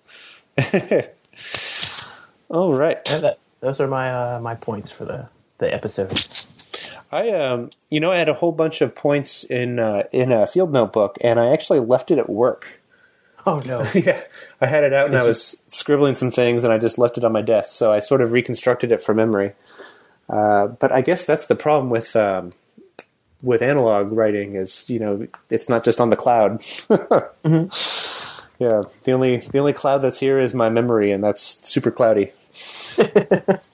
all 2.49 2.73
right. 2.73 2.99
Yeah, 3.07 3.17
that, 3.19 3.39
those 3.61 3.79
are 3.79 3.87
my 3.87 4.11
uh, 4.11 4.39
my 4.41 4.55
points 4.55 4.91
for 4.91 5.05
the, 5.05 5.29
the 5.59 5.73
episode. 5.73 6.11
I 7.11 7.29
um, 7.31 7.71
you 7.89 7.99
know, 7.99 8.11
I 8.11 8.17
had 8.17 8.29
a 8.29 8.33
whole 8.33 8.51
bunch 8.51 8.81
of 8.81 8.95
points 8.95 9.43
in 9.43 9.79
uh, 9.79 10.03
in 10.11 10.31
a 10.31 10.47
field 10.47 10.71
notebook, 10.71 11.17
and 11.21 11.39
I 11.39 11.51
actually 11.51 11.79
left 11.79 12.11
it 12.11 12.17
at 12.17 12.29
work. 12.29 12.79
Oh, 13.45 13.59
no. 13.65 13.83
yeah, 13.95 14.21
I 14.61 14.67
had 14.67 14.83
it 14.83 14.93
out, 14.93 15.05
and 15.05 15.13
Did 15.13 15.19
I 15.19 15.23
you- 15.23 15.27
was 15.29 15.59
scribbling 15.67 16.15
some 16.15 16.29
things, 16.31 16.63
and 16.63 16.71
I 16.71 16.77
just 16.77 16.97
left 16.97 17.17
it 17.17 17.23
on 17.23 17.31
my 17.31 17.41
desk. 17.41 17.73
So 17.73 17.91
I 17.91 17.99
sort 17.99 18.21
of 18.21 18.31
reconstructed 18.31 18.91
it 18.91 19.01
from 19.01 19.17
memory. 19.17 19.53
Uh, 20.29 20.67
but 20.67 20.91
I 20.91 21.01
guess 21.01 21.25
that's 21.25 21.47
the 21.47 21.55
problem 21.55 21.89
with 21.89 22.15
um, 22.15 22.51
with 23.41 23.61
analog 23.61 24.11
writing 24.11 24.55
is 24.55 24.89
you 24.89 24.99
know 24.99 25.27
it's 25.49 25.67
not 25.67 25.83
just 25.83 25.99
on 25.99 26.09
the 26.11 26.15
cloud. 26.15 26.61
Yeah, 28.59 28.83
the 29.05 29.11
only 29.13 29.37
the 29.37 29.57
only 29.57 29.73
cloud 29.73 30.03
that's 30.03 30.19
here 30.19 30.39
is 30.39 30.53
my 30.53 30.69
memory, 30.69 31.11
and 31.11 31.23
that's 31.23 31.67
super 31.67 31.89
cloudy. 31.89 32.31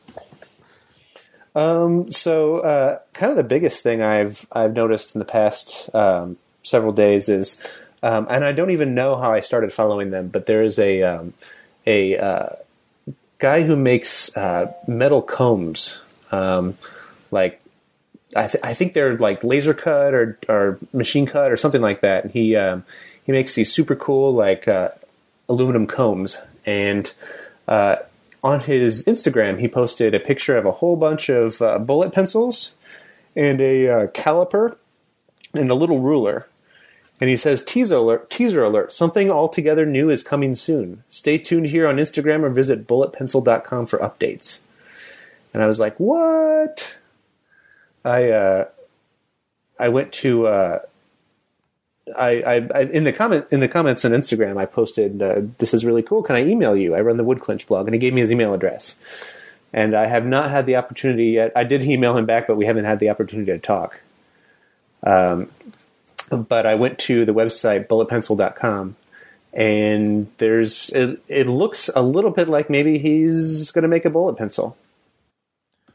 um, 1.58 2.12
so 2.12 2.60
uh, 2.60 3.00
kind 3.14 3.32
of 3.32 3.36
the 3.36 3.44
biggest 3.44 3.82
thing 3.82 4.04
I've 4.04 4.46
I've 4.52 4.76
noticed 4.76 5.16
in 5.16 5.20
the 5.20 5.26
past 5.26 5.90
um, 5.96 6.38
several 6.62 6.92
days 6.92 7.30
is, 7.30 7.60
um, 8.04 8.28
and 8.30 8.46
I 8.46 8.52
don't 8.52 8.70
even 8.70 8.94
know 8.94 9.16
how 9.16 9.34
I 9.34 9.40
started 9.40 9.74
following 9.74 10.12
them, 10.12 10.28
but 10.28 10.46
there 10.46 10.62
is 10.62 10.78
a 10.78 11.02
um, 11.02 11.34
a 11.88 12.16
uh, 12.16 12.50
guy 13.40 13.64
who 13.64 13.76
makes 13.76 14.38
uh, 14.38 14.72
metal 14.88 15.24
combs. 15.24 16.00
Um, 16.32 16.78
like 17.32 17.60
I, 18.36 18.48
th- 18.48 18.64
I 18.64 18.76
think 18.76 18.94
they're 18.94 19.18
like 19.18 19.44
laser 19.44 19.74
cut 19.74 20.14
or 20.14 20.38
or 20.48 20.78
machine 20.94 21.26
cut 21.26 21.52
or 21.52 21.58
something 21.58 21.82
like 21.82 22.02
that. 22.02 22.26
And 22.26 22.34
he 22.34 22.56
um, 22.56 22.86
he 23.26 23.32
makes 23.32 23.56
these 23.56 23.74
super 23.74 23.96
cool 23.96 24.32
like 24.32 24.68
uh, 24.68 24.90
aluminum 25.50 25.88
combs 25.88 26.38
and. 26.68 27.12
On 28.44 28.60
his 28.60 29.04
Instagram, 29.06 29.60
he 29.60 29.68
posted 29.68 30.14
a 30.14 30.20
picture 30.20 30.58
of 30.58 30.66
a 30.66 30.72
whole 30.74 30.96
bunch 30.96 31.30
of 31.30 31.62
uh, 31.62 31.80
bullet 31.80 32.14
pencils 32.14 32.74
and 33.36 33.60
a 33.60 33.88
uh, 33.88 34.08
caliper 34.08 34.78
and 35.54 35.70
a 35.70 35.76
little 35.76 36.00
ruler. 36.00 36.48
And 37.20 37.30
he 37.30 37.38
says, 37.38 37.64
teaser 37.64 37.96
alert, 37.96 38.30
teaser 38.30 38.64
alert, 38.64 38.94
something 38.94 39.32
altogether 39.32 39.86
new 39.86 40.10
is 40.10 40.22
coming 40.22 40.54
soon. 40.54 41.04
Stay 41.10 41.40
tuned 41.40 41.68
here 41.68 41.88
on 41.88 41.98
Instagram 41.98 42.44
or 42.44 42.50
visit 42.50 42.86
bulletpencil.com 42.86 43.88
for 43.88 43.98
updates. 44.00 44.60
And 45.54 45.64
I 45.64 45.68
was 45.68 45.80
like, 45.80 46.00
what? 46.00 46.96
I, 48.06 48.30
uh, 48.30 48.66
I 49.80 49.90
went 49.90 50.12
to, 50.14 50.46
uh, 50.46 50.80
I, 52.16 52.30
I, 52.42 52.56
I, 52.74 52.82
in 52.84 53.04
the 53.04 53.14
comment 53.14 53.48
in 53.52 53.60
the 53.60 53.68
comments 53.68 54.06
on 54.06 54.12
Instagram, 54.12 54.58
I 54.58 54.66
posted, 54.66 55.22
uh, 55.22 55.42
"This 55.58 55.74
is 55.74 55.86
really 55.86 56.04
cool. 56.04 56.24
Can 56.24 56.36
I 56.36 56.46
email 56.46 56.76
you?" 56.76 56.96
I 56.96 57.02
run 57.02 57.18
the 57.18 57.26
Woodclinch 57.26 57.68
blog, 57.68 57.88
and 57.88 57.94
he 57.94 58.00
gave 58.00 58.14
me 58.14 58.22
his 58.22 58.32
email 58.32 58.54
address. 58.54 58.98
And 59.74 59.96
I 59.96 60.06
have 60.08 60.26
not 60.26 60.50
had 60.50 60.66
the 60.66 60.78
opportunity 60.78 61.26
yet. 61.26 61.52
I 61.56 61.64
did 61.64 61.84
email 61.84 62.16
him 62.18 62.26
back, 62.26 62.48
but 62.48 62.56
we 62.56 62.66
haven't 62.66 62.86
had 62.86 63.00
the 63.00 63.10
opportunity 63.10 63.52
to 63.52 63.60
talk. 63.60 64.00
Um, 65.04 65.50
but 66.30 66.66
I 66.66 66.76
went 66.76 67.00
to 67.00 67.26
the 67.26 67.34
website 67.34 67.88
bulletpencil.com, 67.88 68.96
and 69.54 70.28
there's 70.38 70.90
it, 70.92 71.22
it 71.28 71.48
looks 71.48 71.90
a 71.96 72.02
little 72.02 72.32
bit 72.32 72.48
like 72.48 72.70
maybe 72.70 72.98
he's 72.98 73.72
going 73.72 73.84
to 73.84 73.90
make 73.90 74.06
a 74.06 74.10
bullet 74.10 74.38
pencil. 74.38 74.78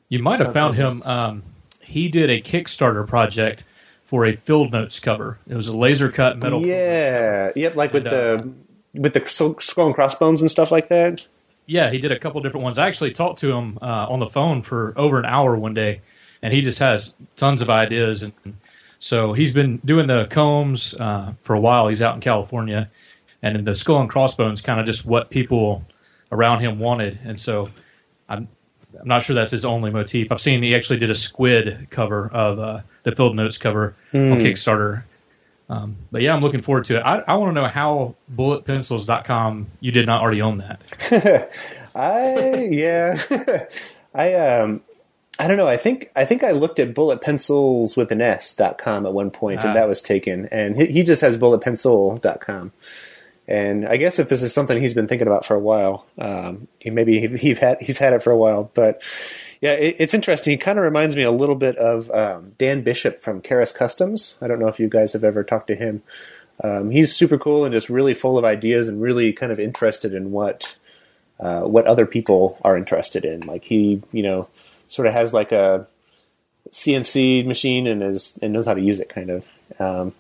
You 0.09 0.19
might 0.19 0.41
have 0.41 0.53
found 0.53 0.77
him. 0.77 1.03
Um, 1.05 1.43
he 1.81 2.09
did 2.09 2.29
a 2.31 2.41
Kickstarter 2.41 3.07
project 3.07 3.65
for 4.13 4.27
a 4.27 4.35
field 4.35 4.71
notes 4.73 5.01
cover. 5.01 5.39
It 5.49 5.55
was 5.55 5.69
a 5.69 5.75
laser 5.75 6.13
cut 6.13 6.37
metal. 6.37 6.67
Yeah, 6.67 7.51
yep, 7.57 7.77
like 7.77 7.95
with 7.95 8.05
the 8.05 8.53
with 8.93 9.15
the 9.15 9.27
skull 9.27 9.87
and 9.87 9.95
crossbones 9.95 10.43
and 10.43 10.51
stuff 10.51 10.71
like 10.71 10.91
that. 10.91 11.25
Yeah, 11.65 11.91
he 11.91 11.97
did 11.97 12.13
a 12.13 12.19
couple 12.19 12.43
different 12.43 12.63
ones. 12.63 12.77
I 12.77 12.87
actually 12.89 13.13
talked 13.13 13.39
to 13.39 13.51
him 13.51 13.79
uh, 13.81 14.09
on 14.11 14.21
the 14.21 14.27
phone 14.27 14.61
for 14.61 14.93
over 14.99 15.19
an 15.19 15.25
hour 15.25 15.57
one 15.57 15.73
day, 15.73 16.03
and 16.43 16.53
he 16.53 16.61
just 16.61 16.79
has 16.81 17.15
tons 17.37 17.63
of 17.63 17.71
ideas. 17.71 18.23
And 18.23 18.35
so 18.99 19.33
he's 19.33 19.55
been 19.55 19.79
doing 19.79 20.09
the 20.09 20.27
combs 20.27 20.93
uh, 20.93 21.33
for 21.41 21.55
a 21.55 21.61
while. 21.61 21.89
He's 21.89 22.03
out 22.03 22.15
in 22.15 22.21
California, 22.21 22.91
and 23.41 23.65
the 23.65 23.75
skull 23.75 24.03
and 24.03 24.11
crossbones 24.11 24.61
kind 24.61 24.79
of 24.79 24.85
just 24.85 25.07
what 25.07 25.31
people 25.31 25.87
around 26.31 26.61
him 26.61 26.79
wanted. 26.79 27.19
And 27.25 27.41
so 27.41 27.71
I'm 28.29 28.47
I'm 29.01 29.09
not 29.09 29.23
sure 29.23 29.33
that's 29.33 29.53
his 29.53 29.65
only 29.65 29.91
motif. 29.91 30.31
I've 30.31 30.43
seen 30.43 30.63
he 30.63 30.75
actually 30.75 30.99
did 30.99 31.09
a 31.09 31.15
squid 31.15 31.87
cover 31.89 32.29
of 32.31 32.59
uh, 32.59 32.81
the 33.03 33.15
Field 33.15 33.37
Notes 33.37 33.59
cover 33.59 33.95
mm. 34.13 34.33
on. 34.33 34.39
Kickstarter. 34.39 35.05
Um, 35.69 35.97
but 36.11 36.23
yeah, 36.23 36.35
I'm 36.35 36.43
looking 36.43 36.61
forward 36.61 36.85
to 36.87 36.97
it. 36.97 37.01
I, 37.01 37.23
I 37.27 37.35
want 37.37 37.55
to 37.55 37.61
know 37.61 37.67
how 37.67 38.15
bulletpencils.com 38.35 39.69
you 39.81 39.93
did 39.93 40.07
not 40.07 40.21
already 40.21 40.43
own 40.43 40.59
that. 40.59 41.51
I 41.95 42.69
yeah, 42.71 43.21
I 44.15 44.35
um, 44.35 44.83
I 45.39 45.49
don't 45.49 45.57
know. 45.57 45.69
I 45.69 45.77
think 45.77 46.11
I 46.15 46.25
think 46.25 46.45
I 46.45 46.51
looked 46.51 46.79
at 46.79 46.95
bullet 46.95 47.21
pencils 47.21 47.97
with 47.97 48.13
an 48.13 48.21
S 48.21 48.55
dot 48.55 48.79
com 48.79 49.07
at 49.07 49.13
one 49.13 49.31
point, 49.31 49.61
ah. 49.63 49.69
and 49.69 49.77
that 49.77 49.89
was 49.89 50.03
taken. 50.03 50.47
And 50.47 50.77
he, 50.77 50.87
he 50.87 51.03
just 51.03 51.21
has 51.23 51.39
bulletpencil.com. 51.39 52.73
And 53.49 53.87
I 53.87 53.97
guess 53.97 54.19
if 54.19 54.29
this 54.29 54.43
is 54.43 54.53
something 54.53 54.81
he's 54.81 54.95
been 54.95 55.09
thinking 55.09 55.27
about 55.27 55.45
for 55.45 55.55
a 55.55 55.61
while, 55.61 56.07
um, 56.19 56.69
he 56.79 56.91
maybe 56.91 57.27
he's 57.37 57.59
had 57.59 57.81
he's 57.81 57.99
had 57.99 58.13
it 58.13 58.23
for 58.23 58.31
a 58.31 58.37
while. 58.37 58.71
But 58.75 59.03
yeah, 59.63 59.73
it, 59.73 59.97
it's 60.01 60.13
interesting. 60.13 60.51
He 60.51 60.57
kind 60.57 60.77
of 60.77 60.85
reminds 60.85 61.15
me 61.15 61.23
a 61.23 61.31
little 61.31 61.55
bit 61.55 61.77
of 61.79 62.11
um, 62.11 62.53
Dan 62.59 62.83
Bishop 62.83 63.21
from 63.21 63.41
Karas 63.41 63.75
Kustoms. 63.75 64.35
I 64.43 64.49
don't 64.49 64.59
know 64.59 64.67
if 64.67 64.81
you 64.81 64.89
guys 64.89 65.13
have 65.13 65.23
ever 65.23 65.45
talked 65.45 65.69
to 65.69 65.77
him. 65.77 66.03
Um, 66.63 66.91
he's 66.91 67.15
super 67.15 67.39
cool 67.39 67.65
and 67.65 67.73
just 67.73 67.89
really 67.89 68.13
full 68.13 68.37
of 68.37 68.45
ideas 68.45 68.89
and 68.89 69.01
really 69.01 69.33
kind 69.33 69.53
of 69.53 69.61
interested 69.61 70.15
in 70.15 70.33
what 70.33 70.77
uh, 71.39 71.63
what 71.63 71.87
other 71.87 72.07
people 72.07 72.59
are 72.63 72.77
interested 72.77 73.25
in. 73.25 73.41
Like 73.41 73.63
he, 73.65 74.03
you 74.11 74.25
know, 74.25 74.49
sort 74.89 75.07
of 75.07 75.15
has 75.15 75.33
like 75.33 75.53
a 75.53 75.87
CNC 76.71 77.47
machine 77.47 77.87
and 77.87 78.03
is 78.03 78.39
and 78.43 78.53
knows 78.53 78.67
how 78.67 78.75
to 78.75 78.81
use 78.81 78.99
it, 78.99 79.09
kind 79.09 79.31
of. 79.31 79.47
Um, 79.79 80.13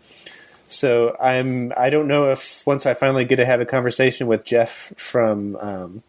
so 0.68 1.16
I'm 1.20 1.72
I 1.76 1.90
don't 1.90 2.06
know 2.06 2.30
if 2.30 2.64
once 2.64 2.86
I 2.86 2.94
finally 2.94 3.24
get 3.24 3.36
to 3.36 3.44
have 3.44 3.60
a 3.60 3.66
conversation 3.66 4.28
with 4.28 4.44
Jeff 4.44 4.92
from 4.96 5.56
um, 5.56 6.02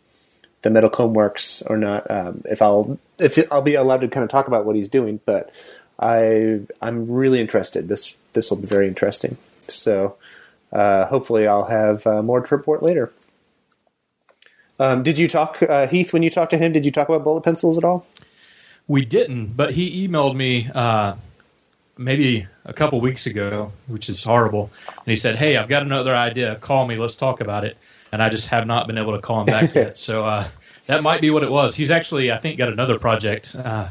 the 0.63 0.69
Metal 0.69 0.89
Comb 0.89 1.13
Works 1.13 1.61
or 1.67 1.77
not, 1.77 2.09
um, 2.09 2.41
if 2.45 2.61
I'll 2.61 2.97
if 3.19 3.39
I'll 3.51 3.61
be 3.61 3.75
allowed 3.75 4.01
to 4.01 4.07
kind 4.07 4.23
of 4.23 4.29
talk 4.29 4.47
about 4.47 4.65
what 4.65 4.75
he's 4.75 4.89
doing. 4.89 5.19
But 5.25 5.51
I 5.99 6.61
I'm 6.81 7.11
really 7.11 7.39
interested. 7.39 7.87
This 7.87 8.15
this 8.33 8.49
will 8.49 8.57
be 8.57 8.67
very 8.67 8.87
interesting. 8.87 9.37
So 9.67 10.15
uh, 10.71 11.05
hopefully 11.05 11.47
I'll 11.47 11.65
have 11.65 12.07
uh, 12.07 12.23
more 12.23 12.41
to 12.41 12.55
report 12.55 12.81
later. 12.81 13.11
Um, 14.79 15.03
did 15.03 15.19
you 15.19 15.27
talk 15.27 15.61
uh, 15.61 15.87
Heath 15.87 16.13
when 16.13 16.23
you 16.23 16.29
talked 16.29 16.51
to 16.51 16.57
him? 16.57 16.73
Did 16.73 16.85
you 16.85 16.91
talk 16.91 17.07
about 17.07 17.23
bullet 17.23 17.43
pencils 17.43 17.77
at 17.77 17.83
all? 17.83 18.07
We 18.87 19.05
didn't, 19.05 19.55
but 19.55 19.73
he 19.73 20.07
emailed 20.07 20.35
me 20.35 20.69
uh, 20.73 21.15
maybe 21.97 22.47
a 22.65 22.73
couple 22.73 22.99
weeks 22.99 23.27
ago, 23.27 23.71
which 23.87 24.09
is 24.09 24.23
horrible. 24.23 24.71
And 24.87 25.07
he 25.07 25.15
said, 25.15 25.35
"Hey, 25.35 25.57
I've 25.57 25.69
got 25.69 25.83
another 25.83 26.15
idea. 26.15 26.55
Call 26.55 26.87
me. 26.87 26.95
Let's 26.95 27.15
talk 27.15 27.41
about 27.41 27.65
it." 27.65 27.77
And 28.13 28.21
I 28.21 28.29
just 28.29 28.49
have 28.49 28.67
not 28.67 28.85
been 28.85 28.99
able 28.99 29.13
to 29.13 29.19
call 29.19 29.39
him 29.39 29.47
back 29.47 29.73
yet. 29.73 29.97
So 30.03 30.23
uh, 30.23 30.47
that 30.85 31.01
might 31.01 31.19
be 31.19 31.31
what 31.31 31.41
it 31.41 31.49
was. 31.49 31.75
He's 31.75 31.89
actually, 31.89 32.31
I 32.31 32.37
think, 32.37 32.59
got 32.59 32.69
another 32.69 32.99
project, 32.99 33.55
uh, 33.55 33.87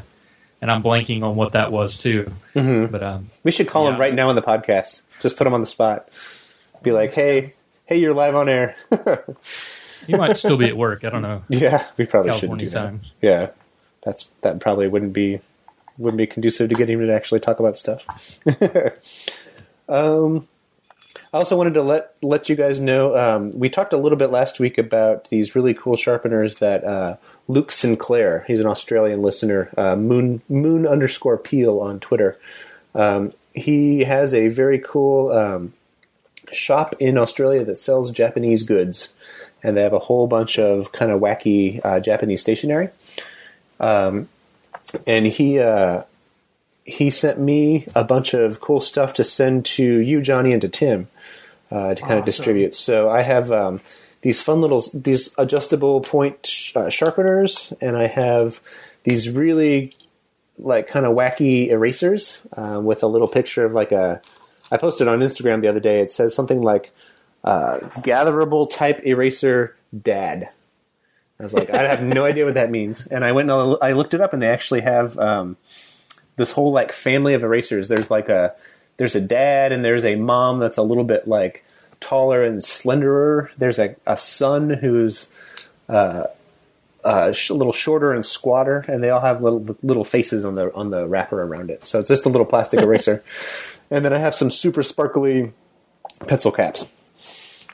and 0.61 0.71
I'm 0.71 0.81
blanking 0.81 1.23
on 1.23 1.35
what 1.35 1.51
that 1.51 1.73
was 1.73 1.97
too. 1.97 2.31
Mm-hmm. 2.55 2.89
But 2.89 3.03
um, 3.03 3.31
we 3.43 3.51
should 3.51 3.67
call 3.67 3.85
yeah. 3.85 3.95
him 3.95 3.99
right 3.99 4.13
now 4.13 4.29
on 4.29 4.35
the 4.35 4.41
podcast. 4.41 5.01
Just 5.19 5.35
put 5.35 5.45
him 5.45 5.53
on 5.53 5.59
the 5.59 5.67
spot. 5.67 6.07
Be 6.83 6.93
like, 6.93 7.11
"Hey, 7.11 7.53
hey, 7.85 7.97
you're 7.97 8.13
live 8.13 8.33
on 8.33 8.47
air." 8.47 8.77
he 10.07 10.15
might 10.15 10.37
still 10.37 10.55
be 10.55 10.67
at 10.67 10.77
work. 10.77 11.03
I 11.03 11.09
don't 11.09 11.21
know. 11.21 11.43
Yeah, 11.49 11.85
we 11.97 12.05
probably 12.05 12.29
California 12.29 12.69
shouldn't 12.69 13.01
do 13.01 13.07
that. 13.19 13.27
Yeah, 13.27 13.49
that's 14.03 14.31
that 14.39 14.61
probably 14.61 14.87
wouldn't 14.87 15.11
be 15.11 15.41
wouldn't 15.97 16.17
be 16.17 16.27
conducive 16.27 16.69
to 16.69 16.75
getting 16.75 16.97
him 16.97 17.07
to 17.07 17.13
actually 17.13 17.41
talk 17.41 17.59
about 17.59 17.77
stuff. 17.77 18.05
um, 19.89 20.47
I 21.33 21.37
also 21.37 21.57
wanted 21.57 21.73
to 21.73 21.81
let 21.81 22.13
let 22.21 22.47
you 22.47 22.55
guys 22.55 22.79
know 22.79 23.17
um, 23.17 23.57
we 23.57 23.67
talked 23.67 23.91
a 23.91 23.97
little 23.97 24.19
bit 24.19 24.29
last 24.29 24.59
week 24.59 24.77
about 24.77 25.29
these 25.29 25.55
really 25.55 25.73
cool 25.73 25.95
sharpeners 25.95 26.57
that 26.57 26.83
uh, 26.83 27.17
Luke 27.47 27.71
Sinclair, 27.71 28.45
he's 28.47 28.59
an 28.59 28.67
Australian 28.67 29.23
listener, 29.23 29.71
uh, 29.75 29.95
Moon 29.95 30.43
Moon 30.47 30.85
underscore 30.85 31.39
Peel 31.39 31.79
on 31.79 31.99
Twitter. 31.99 32.39
Um, 32.93 33.33
he 33.55 34.01
has 34.01 34.35
a 34.35 34.49
very 34.49 34.77
cool 34.77 35.31
um, 35.31 35.73
shop 36.51 36.95
in 36.99 37.17
Australia 37.17 37.65
that 37.65 37.79
sells 37.79 38.11
Japanese 38.11 38.61
goods, 38.61 39.09
and 39.63 39.75
they 39.75 39.81
have 39.81 39.93
a 39.93 39.99
whole 39.99 40.27
bunch 40.27 40.59
of 40.59 40.91
kind 40.91 41.11
of 41.11 41.19
wacky 41.19 41.81
uh, 41.83 41.99
Japanese 41.99 42.41
stationery. 42.41 42.89
Um, 43.79 44.29
and 45.07 45.25
he 45.25 45.57
uh, 45.57 46.03
he 46.85 47.09
sent 47.09 47.39
me 47.39 47.87
a 47.95 48.03
bunch 48.03 48.35
of 48.35 48.61
cool 48.61 48.81
stuff 48.81 49.15
to 49.15 49.23
send 49.23 49.65
to 49.65 49.83
you, 49.83 50.21
Johnny, 50.21 50.53
and 50.53 50.61
to 50.61 50.69
Tim 50.69 51.07
uh, 51.73 51.95
to 51.95 52.01
kind 52.01 52.03
awesome. 52.03 52.19
of 52.19 52.25
distribute. 52.25 52.75
So 52.75 53.09
I 53.09 53.23
have 53.23 53.51
um, 53.51 53.81
these 54.21 54.41
fun 54.41 54.61
little 54.61 54.83
these 54.93 55.31
adjustable 55.37 56.01
point 56.01 56.45
sh- 56.45 56.75
uh, 56.75 56.89
sharpeners, 56.89 57.73
and 57.81 57.97
I 57.97 58.07
have 58.07 58.61
these 59.03 59.29
really 59.29 59.95
like 60.59 60.87
kind 60.87 61.05
of 61.05 61.15
wacky 61.15 61.69
erasers 61.69 62.43
uh, 62.55 62.79
with 62.81 63.01
a 63.01 63.07
little 63.07 63.27
picture 63.27 63.65
of 63.65 63.73
like 63.73 63.91
a. 63.91 64.21
I 64.71 64.77
posted 64.77 65.07
on 65.07 65.19
Instagram 65.19 65.61
the 65.61 65.67
other 65.67 65.79
day. 65.79 65.99
It 65.99 66.11
says 66.11 66.35
something 66.35 66.61
like 66.61 66.91
uh, 67.43 67.79
"gatherable 68.03 68.67
type 68.67 69.01
eraser 69.03 69.75
dad." 69.99 70.49
I 71.39 71.43
was 71.43 71.53
like, 71.53 71.71
I 71.71 71.87
have 71.87 72.03
no 72.03 72.23
idea 72.31 72.45
what 72.45 72.53
that 72.53 72.69
means. 72.69 73.07
And 73.07 73.25
I 73.25 73.31
went 73.31 73.49
and 73.49 73.77
I 73.81 73.93
looked 73.93 74.13
it 74.13 74.21
up, 74.21 74.33
and 74.33 74.41
they 74.41 74.49
actually 74.49 74.81
have 74.81 75.17
um, 75.17 75.57
this 76.35 76.51
whole 76.51 76.71
like 76.71 76.91
family 76.91 77.33
of 77.33 77.43
erasers. 77.43 77.87
There's 77.87 78.11
like 78.11 78.29
a 78.29 78.53
there's 78.97 79.15
a 79.15 79.21
dad, 79.21 79.71
and 79.71 79.83
there's 79.83 80.05
a 80.05 80.15
mom 80.15 80.59
that's 80.59 80.77
a 80.77 80.83
little 80.83 81.03
bit 81.03 81.27
like 81.27 81.65
taller 81.99 82.43
and 82.43 82.61
slenderer. 82.61 83.49
There's 83.57 83.79
a, 83.79 83.95
a 84.05 84.17
son 84.17 84.69
who's 84.69 85.29
uh, 85.89 86.25
uh, 87.03 87.33
a 87.49 87.53
little 87.53 87.73
shorter 87.73 88.13
and 88.13 88.25
squatter, 88.25 88.85
and 88.87 89.03
they 89.03 89.09
all 89.09 89.21
have 89.21 89.41
little 89.41 89.77
little 89.83 90.05
faces 90.05 90.45
on 90.45 90.55
the 90.55 90.73
on 90.73 90.89
the 90.89 91.07
wrapper 91.07 91.41
around 91.41 91.69
it. 91.69 91.83
So 91.83 91.99
it's 91.99 92.09
just 92.09 92.25
a 92.25 92.29
little 92.29 92.45
plastic 92.45 92.79
eraser. 92.83 93.23
and 93.89 94.05
then 94.05 94.13
I 94.13 94.19
have 94.19 94.35
some 94.35 94.51
super 94.51 94.83
sparkly 94.83 95.53
pencil 96.27 96.51
caps. 96.51 96.85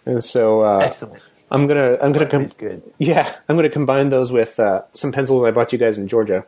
And 0.05 0.23
so 0.23 0.61
uh, 0.61 0.79
excellent. 0.79 1.21
I'm 1.51 1.67
gonna 1.67 1.97
I'm 2.01 2.11
gonna 2.11 2.27
com- 2.27 2.47
good. 2.57 2.83
Yeah, 2.97 3.35
I'm 3.47 3.55
gonna 3.55 3.69
combine 3.69 4.09
those 4.09 4.31
with 4.31 4.59
uh, 4.59 4.83
some 4.93 5.11
pencils 5.11 5.43
I 5.43 5.51
bought 5.51 5.73
you 5.73 5.79
guys 5.79 5.97
in 5.97 6.07
Georgia, 6.07 6.45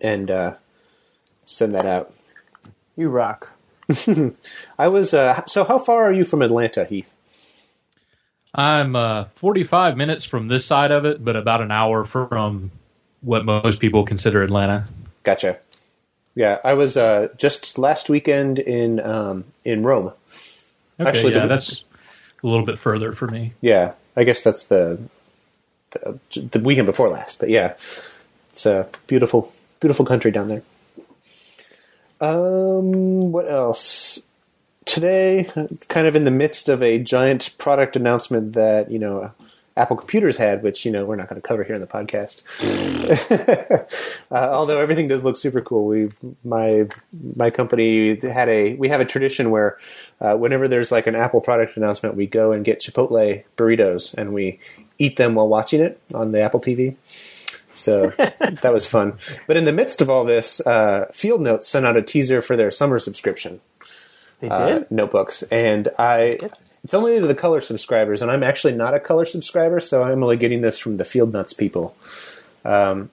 and 0.00 0.30
uh, 0.30 0.54
send 1.44 1.74
that 1.74 1.86
out. 1.86 2.12
You 2.96 3.08
rock. 3.08 3.52
I 4.78 4.88
was 4.88 5.12
uh, 5.14 5.44
so. 5.46 5.64
How 5.64 5.78
far 5.78 6.04
are 6.04 6.12
you 6.12 6.24
from 6.24 6.42
Atlanta, 6.42 6.84
Heath? 6.84 7.14
I'm 8.54 8.94
uh, 8.96 9.24
45 9.24 9.96
minutes 9.96 10.24
from 10.24 10.48
this 10.48 10.66
side 10.66 10.90
of 10.90 11.04
it, 11.06 11.24
but 11.24 11.36
about 11.36 11.62
an 11.62 11.70
hour 11.70 12.04
from 12.04 12.70
what 13.22 13.44
most 13.44 13.80
people 13.80 14.04
consider 14.04 14.42
Atlanta. 14.42 14.86
Gotcha. 15.22 15.58
Yeah, 16.34 16.58
I 16.64 16.74
was 16.74 16.96
uh, 16.96 17.28
just 17.38 17.78
last 17.78 18.08
weekend 18.08 18.58
in 18.58 19.00
um, 19.00 19.44
in 19.64 19.82
Rome. 19.82 20.12
Okay, 21.00 21.08
Actually, 21.08 21.34
yeah, 21.34 21.40
the- 21.40 21.48
that's 21.48 21.84
a 22.42 22.46
little 22.46 22.66
bit 22.66 22.78
further 22.78 23.12
for 23.12 23.26
me. 23.28 23.52
Yeah, 23.60 23.92
I 24.16 24.24
guess 24.24 24.42
that's 24.42 24.64
the, 24.64 24.98
the 25.90 26.18
the 26.52 26.60
weekend 26.60 26.86
before 26.86 27.08
last. 27.08 27.38
But 27.38 27.50
yeah, 27.50 27.74
it's 28.50 28.64
a 28.66 28.88
beautiful, 29.06 29.52
beautiful 29.80 30.04
country 30.06 30.30
down 30.30 30.48
there. 30.48 30.62
Um, 32.22 33.32
what 33.32 33.50
else? 33.50 34.20
Today, 34.84 35.50
kind 35.88 36.06
of 36.06 36.16
in 36.16 36.24
the 36.24 36.30
midst 36.30 36.68
of 36.68 36.82
a 36.82 36.98
giant 36.98 37.56
product 37.58 37.96
announcement 37.96 38.52
that 38.52 38.90
you 38.90 38.98
know 38.98 39.32
Apple 39.76 39.96
Computers 39.96 40.36
had, 40.36 40.62
which 40.62 40.84
you 40.84 40.92
know 40.92 41.04
we're 41.04 41.16
not 41.16 41.28
going 41.28 41.40
to 41.40 41.46
cover 41.46 41.64
here 41.64 41.74
in 41.74 41.80
the 41.80 41.86
podcast. 41.86 42.42
uh, 44.30 44.34
although 44.34 44.78
everything 44.78 45.08
does 45.08 45.24
look 45.24 45.36
super 45.36 45.60
cool. 45.60 45.86
We 45.86 46.10
my 46.44 46.88
my 47.34 47.50
company 47.50 48.16
had 48.16 48.48
a 48.48 48.74
we 48.74 48.88
have 48.88 49.00
a 49.00 49.04
tradition 49.04 49.50
where 49.50 49.78
uh, 50.20 50.34
whenever 50.34 50.68
there's 50.68 50.92
like 50.92 51.08
an 51.08 51.16
Apple 51.16 51.40
product 51.40 51.76
announcement, 51.76 52.14
we 52.14 52.26
go 52.26 52.52
and 52.52 52.64
get 52.64 52.80
Chipotle 52.80 53.42
burritos 53.56 54.14
and 54.14 54.32
we 54.32 54.60
eat 54.98 55.16
them 55.16 55.34
while 55.34 55.48
watching 55.48 55.80
it 55.80 56.00
on 56.14 56.30
the 56.30 56.40
Apple 56.40 56.60
TV. 56.60 56.94
So 57.74 58.12
that 58.18 58.72
was 58.72 58.86
fun. 58.86 59.14
But 59.46 59.56
in 59.56 59.64
the 59.64 59.72
midst 59.72 60.00
of 60.00 60.10
all 60.10 60.24
this, 60.24 60.60
uh, 60.60 61.06
Field 61.12 61.40
Notes 61.40 61.66
sent 61.66 61.86
out 61.86 61.96
a 61.96 62.02
teaser 62.02 62.42
for 62.42 62.56
their 62.56 62.70
summer 62.70 62.98
subscription. 62.98 63.60
They 64.40 64.48
uh, 64.48 64.84
notebooks, 64.90 65.42
and 65.44 65.88
I 65.98 66.38
it's 66.84 66.94
only 66.94 67.20
to 67.20 67.26
the 67.26 67.34
color 67.34 67.60
subscribers, 67.60 68.22
and 68.22 68.30
I'm 68.30 68.42
actually 68.42 68.72
not 68.72 68.92
a 68.92 68.98
color 69.00 69.24
subscriber, 69.24 69.78
so 69.78 70.02
I'm 70.02 70.22
only 70.22 70.36
getting 70.36 70.62
this 70.62 70.78
from 70.78 70.96
the 70.96 71.04
Field 71.04 71.32
Nuts 71.32 71.52
people. 71.52 71.94
Um, 72.64 73.10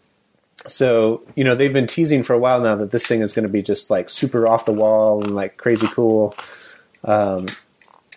so 0.66 1.22
you 1.36 1.44
know 1.44 1.54
they've 1.54 1.72
been 1.72 1.88
teasing 1.88 2.24
for 2.24 2.34
a 2.34 2.40
while 2.40 2.62
now 2.62 2.76
that 2.76 2.90
this 2.92 3.06
thing 3.06 3.22
is 3.22 3.32
going 3.32 3.44
to 3.44 3.52
be 3.52 3.62
just 3.62 3.92
like 3.92 4.10
super 4.10 4.48
off 4.48 4.66
the 4.66 4.74
wall 4.74 5.24
and 5.24 5.36
like 5.36 5.58
crazy 5.58 5.88
cool. 5.88 6.36
Um, 7.04 7.46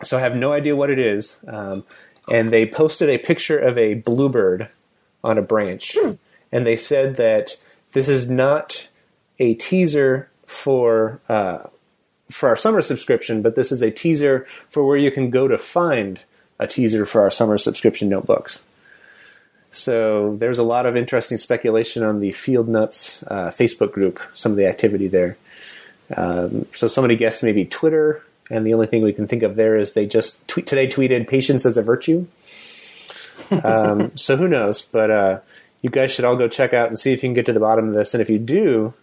so 0.02 0.16
I 0.16 0.20
have 0.22 0.34
no 0.34 0.52
idea 0.52 0.74
what 0.74 0.88
it 0.88 0.98
is, 0.98 1.36
um, 1.46 1.84
and 2.30 2.50
they 2.50 2.64
posted 2.64 3.10
a 3.10 3.18
picture 3.18 3.58
of 3.58 3.76
a 3.76 3.94
bluebird 3.94 4.68
on 5.22 5.36
a 5.36 5.42
branch, 5.42 5.96
and 6.52 6.66
they 6.66 6.76
said 6.76 7.16
that 7.16 7.56
this 7.92 8.08
is 8.08 8.28
not 8.28 8.88
a 9.38 9.54
teaser 9.54 10.30
for 10.46 11.20
uh, 11.28 11.66
for 12.30 12.48
our 12.48 12.56
summer 12.56 12.82
subscription, 12.82 13.42
but 13.42 13.56
this 13.56 13.72
is 13.72 13.82
a 13.82 13.90
teaser 13.90 14.46
for 14.70 14.86
where 14.86 14.96
you 14.96 15.10
can 15.10 15.30
go 15.30 15.48
to 15.48 15.58
find 15.58 16.20
a 16.58 16.66
teaser 16.66 17.04
for 17.04 17.22
our 17.22 17.30
summer 17.30 17.58
subscription 17.58 18.08
notebooks. 18.08 18.62
So 19.70 20.36
there's 20.36 20.58
a 20.58 20.62
lot 20.62 20.86
of 20.86 20.96
interesting 20.96 21.38
speculation 21.38 22.02
on 22.02 22.20
the 22.20 22.32
Field 22.32 22.68
Nuts 22.68 23.22
uh, 23.24 23.50
Facebook 23.50 23.92
group, 23.92 24.20
some 24.34 24.52
of 24.52 24.58
the 24.58 24.66
activity 24.66 25.08
there. 25.08 25.36
Um, 26.14 26.66
so 26.74 26.88
somebody 26.88 27.16
guessed 27.16 27.42
maybe 27.42 27.64
Twitter, 27.64 28.22
and 28.50 28.66
the 28.66 28.74
only 28.74 28.86
thing 28.86 29.02
we 29.02 29.14
can 29.14 29.26
think 29.26 29.42
of 29.42 29.56
there 29.56 29.76
is 29.76 29.94
they 29.94 30.06
just 30.06 30.46
tweet 30.46 30.66
today 30.66 30.86
tweeted 30.86 31.26
patience 31.26 31.64
as 31.64 31.78
a 31.78 31.82
virtue. 31.82 32.26
um, 33.64 34.16
so 34.16 34.36
who 34.36 34.46
knows? 34.46 34.82
But 34.82 35.10
uh, 35.10 35.38
you 35.82 35.90
guys 35.90 36.12
should 36.12 36.24
all 36.24 36.36
go 36.36 36.48
check 36.48 36.72
out 36.72 36.88
and 36.88 36.98
see 36.98 37.12
if 37.12 37.22
you 37.22 37.28
can 37.28 37.34
get 37.34 37.46
to 37.46 37.52
the 37.52 37.60
bottom 37.60 37.88
of 37.88 37.94
this. 37.94 38.14
And 38.14 38.22
if 38.22 38.30
you 38.30 38.38
do, 38.38 38.94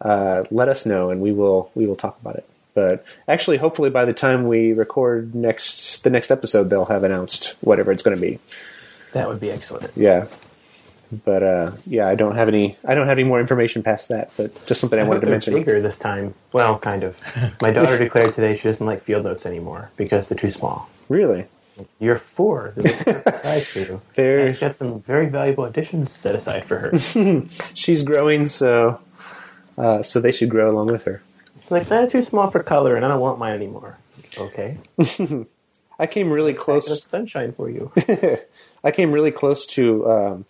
uh, 0.00 0.44
let 0.50 0.68
us 0.68 0.86
know, 0.86 1.10
and 1.10 1.20
we 1.20 1.32
will 1.32 1.70
we 1.74 1.86
will 1.86 1.96
talk 1.96 2.20
about 2.20 2.36
it. 2.36 2.46
But 2.74 3.04
actually, 3.28 3.58
hopefully, 3.58 3.90
by 3.90 4.04
the 4.04 4.12
time 4.12 4.44
we 4.44 4.72
record 4.72 5.34
next 5.34 6.04
the 6.04 6.10
next 6.10 6.30
episode, 6.30 6.70
they'll 6.70 6.84
have 6.84 7.04
announced 7.04 7.56
whatever 7.60 7.92
it's 7.92 8.02
going 8.02 8.16
to 8.16 8.20
be. 8.20 8.38
That 9.12 9.28
would 9.28 9.40
be 9.40 9.50
excellent. 9.50 9.90
Yeah. 9.96 10.26
But 11.24 11.42
uh, 11.42 11.72
yeah, 11.86 12.08
I 12.08 12.14
don't 12.14 12.36
have 12.36 12.48
any. 12.48 12.78
I 12.84 12.94
don't 12.94 13.06
have 13.06 13.18
any 13.18 13.28
more 13.28 13.40
information 13.40 13.82
past 13.82 14.08
that. 14.08 14.32
But 14.36 14.64
just 14.66 14.80
something 14.80 14.98
I, 14.98 15.04
I 15.04 15.08
wanted 15.08 15.20
to 15.20 15.30
mention. 15.30 15.54
bigger 15.54 15.80
this 15.80 15.98
time. 15.98 16.34
Well, 16.52 16.78
kind 16.78 17.04
of. 17.04 17.16
My 17.60 17.70
daughter 17.70 17.98
declared 17.98 18.34
today 18.34 18.56
she 18.56 18.64
doesn't 18.64 18.86
like 18.86 19.02
field 19.02 19.24
notes 19.24 19.44
anymore 19.44 19.90
because 19.96 20.28
they're 20.28 20.38
too 20.38 20.50
small. 20.50 20.88
Really, 21.10 21.46
You're 21.98 22.16
four. 22.16 22.72
They're 22.76 22.92
the 22.92 23.04
perfect 23.04 23.42
size 23.44 23.68
for 23.68 23.78
you. 23.80 24.00
They're- 24.14 24.38
And 24.40 24.50
she's 24.54 24.60
got 24.60 24.74
some 24.74 25.00
very 25.02 25.26
valuable 25.28 25.64
additions 25.64 26.10
set 26.10 26.34
aside 26.34 26.64
for 26.64 26.78
her. 26.78 27.44
she's 27.74 28.02
growing, 28.02 28.48
so 28.48 29.00
uh, 29.78 30.02
so 30.02 30.20
they 30.20 30.32
should 30.32 30.48
grow 30.50 30.70
along 30.70 30.86
with 30.88 31.04
her. 31.04 31.22
It's 31.56 31.70
like 31.70 31.86
they're 31.86 32.08
too 32.08 32.22
small 32.22 32.50
for 32.50 32.62
color, 32.62 32.96
and 32.96 33.04
I 33.04 33.08
don't 33.08 33.20
want 33.20 33.38
mine 33.38 33.54
anymore. 33.54 33.96
Okay, 34.38 34.78
I 35.98 36.06
came 36.06 36.30
really 36.32 36.54
close. 36.54 37.02
sunshine 37.08 37.52
for 37.52 37.68
you. 37.70 37.92
I 38.84 38.90
came 38.90 39.12
really 39.12 39.30
close 39.30 39.64
to 39.66 40.10
um, 40.10 40.44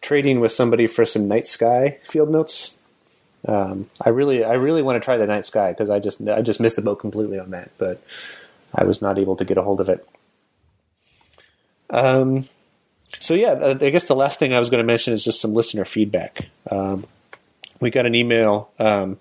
trading 0.00 0.40
with 0.40 0.50
somebody 0.52 0.86
for 0.86 1.04
some 1.04 1.28
night 1.28 1.46
sky 1.46 1.98
field 2.04 2.30
notes. 2.30 2.74
Um, 3.46 3.90
I 4.00 4.08
really, 4.10 4.44
I 4.44 4.54
really 4.54 4.82
want 4.82 4.96
to 4.96 5.04
try 5.04 5.16
the 5.16 5.26
night 5.26 5.44
sky 5.46 5.70
because 5.72 5.90
I 5.90 5.98
just, 5.98 6.20
I 6.28 6.42
just 6.42 6.60
missed 6.60 6.76
the 6.76 6.82
boat 6.82 6.96
completely 7.00 7.38
on 7.38 7.50
that, 7.50 7.70
but 7.78 8.00
I 8.74 8.84
was 8.84 9.02
not 9.02 9.18
able 9.18 9.36
to 9.36 9.44
get 9.44 9.58
a 9.58 9.62
hold 9.62 9.80
of 9.80 9.88
it. 9.88 10.06
Um, 11.92 12.48
so 13.20 13.34
yeah, 13.34 13.76
I 13.80 13.90
guess 13.90 14.04
the 14.04 14.16
last 14.16 14.38
thing 14.38 14.54
I 14.54 14.58
was 14.58 14.70
going 14.70 14.82
to 14.82 14.86
mention 14.86 15.12
is 15.12 15.22
just 15.22 15.40
some 15.40 15.54
listener 15.54 15.84
feedback. 15.84 16.48
Um, 16.70 17.04
we 17.78 17.90
got 17.90 18.06
an 18.06 18.14
email 18.14 18.70
um, 18.78 19.18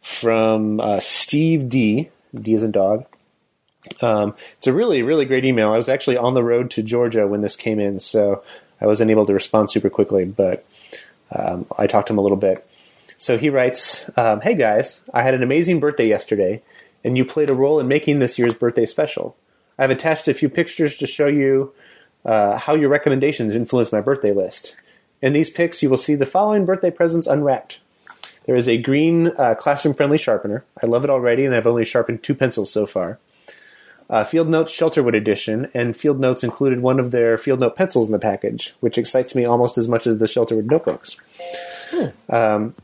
from 0.00 0.80
uh, 0.80 1.00
Steve 1.00 1.68
D. 1.68 2.10
D 2.34 2.54
as 2.54 2.62
in 2.62 2.72
dog. 2.72 3.06
Um, 4.00 4.34
it's 4.56 4.66
a 4.66 4.72
really, 4.72 5.02
really 5.02 5.26
great 5.26 5.44
email. 5.44 5.72
I 5.72 5.76
was 5.76 5.88
actually 5.88 6.16
on 6.16 6.34
the 6.34 6.42
road 6.42 6.70
to 6.72 6.82
Georgia 6.82 7.28
when 7.28 7.42
this 7.42 7.54
came 7.54 7.78
in, 7.78 8.00
so 8.00 8.42
I 8.80 8.86
wasn't 8.86 9.10
able 9.10 9.26
to 9.26 9.34
respond 9.34 9.70
super 9.70 9.90
quickly, 9.90 10.24
but 10.24 10.64
um, 11.30 11.66
I 11.78 11.86
talked 11.86 12.08
to 12.08 12.14
him 12.14 12.18
a 12.18 12.22
little 12.22 12.38
bit. 12.38 12.66
So 13.18 13.38
he 13.38 13.50
writes, 13.50 14.10
um, 14.16 14.40
"Hey 14.40 14.54
guys, 14.54 15.00
I 15.12 15.22
had 15.22 15.34
an 15.34 15.42
amazing 15.42 15.80
birthday 15.80 16.08
yesterday, 16.08 16.62
and 17.04 17.16
you 17.16 17.24
played 17.24 17.50
a 17.50 17.54
role 17.54 17.78
in 17.78 17.86
making 17.86 18.18
this 18.18 18.38
year's 18.38 18.54
birthday 18.54 18.86
special. 18.86 19.36
I've 19.78 19.90
attached 19.90 20.28
a 20.28 20.34
few 20.34 20.48
pictures 20.48 20.96
to 20.96 21.06
show 21.06 21.26
you 21.26 21.72
uh, 22.24 22.58
how 22.58 22.74
your 22.74 22.88
recommendations 22.88 23.54
influenced 23.54 23.92
my 23.92 24.00
birthday 24.00 24.32
list. 24.32 24.76
In 25.22 25.32
these 25.32 25.50
picks, 25.50 25.82
you 25.82 25.90
will 25.90 25.96
see 25.96 26.14
the 26.14 26.26
following 26.26 26.64
birthday 26.64 26.90
presents 26.90 27.26
unwrapped." 27.26 27.80
There 28.46 28.56
is 28.56 28.68
a 28.68 28.76
green 28.76 29.28
uh, 29.38 29.54
classroom-friendly 29.54 30.18
sharpener. 30.18 30.64
I 30.82 30.86
love 30.86 31.02
it 31.02 31.10
already, 31.10 31.46
and 31.46 31.54
I've 31.54 31.66
only 31.66 31.84
sharpened 31.84 32.22
two 32.22 32.34
pencils 32.34 32.70
so 32.70 32.84
far 32.84 33.18
uh, 34.10 34.24
Field 34.24 34.48
Notes 34.48 34.72
Shelterwood 34.72 35.16
Edition, 35.16 35.70
and 35.74 35.96
Field 35.96 36.20
Notes 36.20 36.44
included 36.44 36.80
one 36.80 37.00
of 37.00 37.10
their 37.10 37.36
Field 37.38 37.60
Note 37.60 37.76
pencils 37.76 38.06
in 38.06 38.12
the 38.12 38.18
package, 38.18 38.74
which 38.80 38.98
excites 38.98 39.34
me 39.34 39.44
almost 39.44 39.78
as 39.78 39.88
much 39.88 40.06
as 40.06 40.18
the 40.18 40.26
Shelterwood 40.26 40.70
notebooks. 40.70 41.16
Um, 42.28 42.74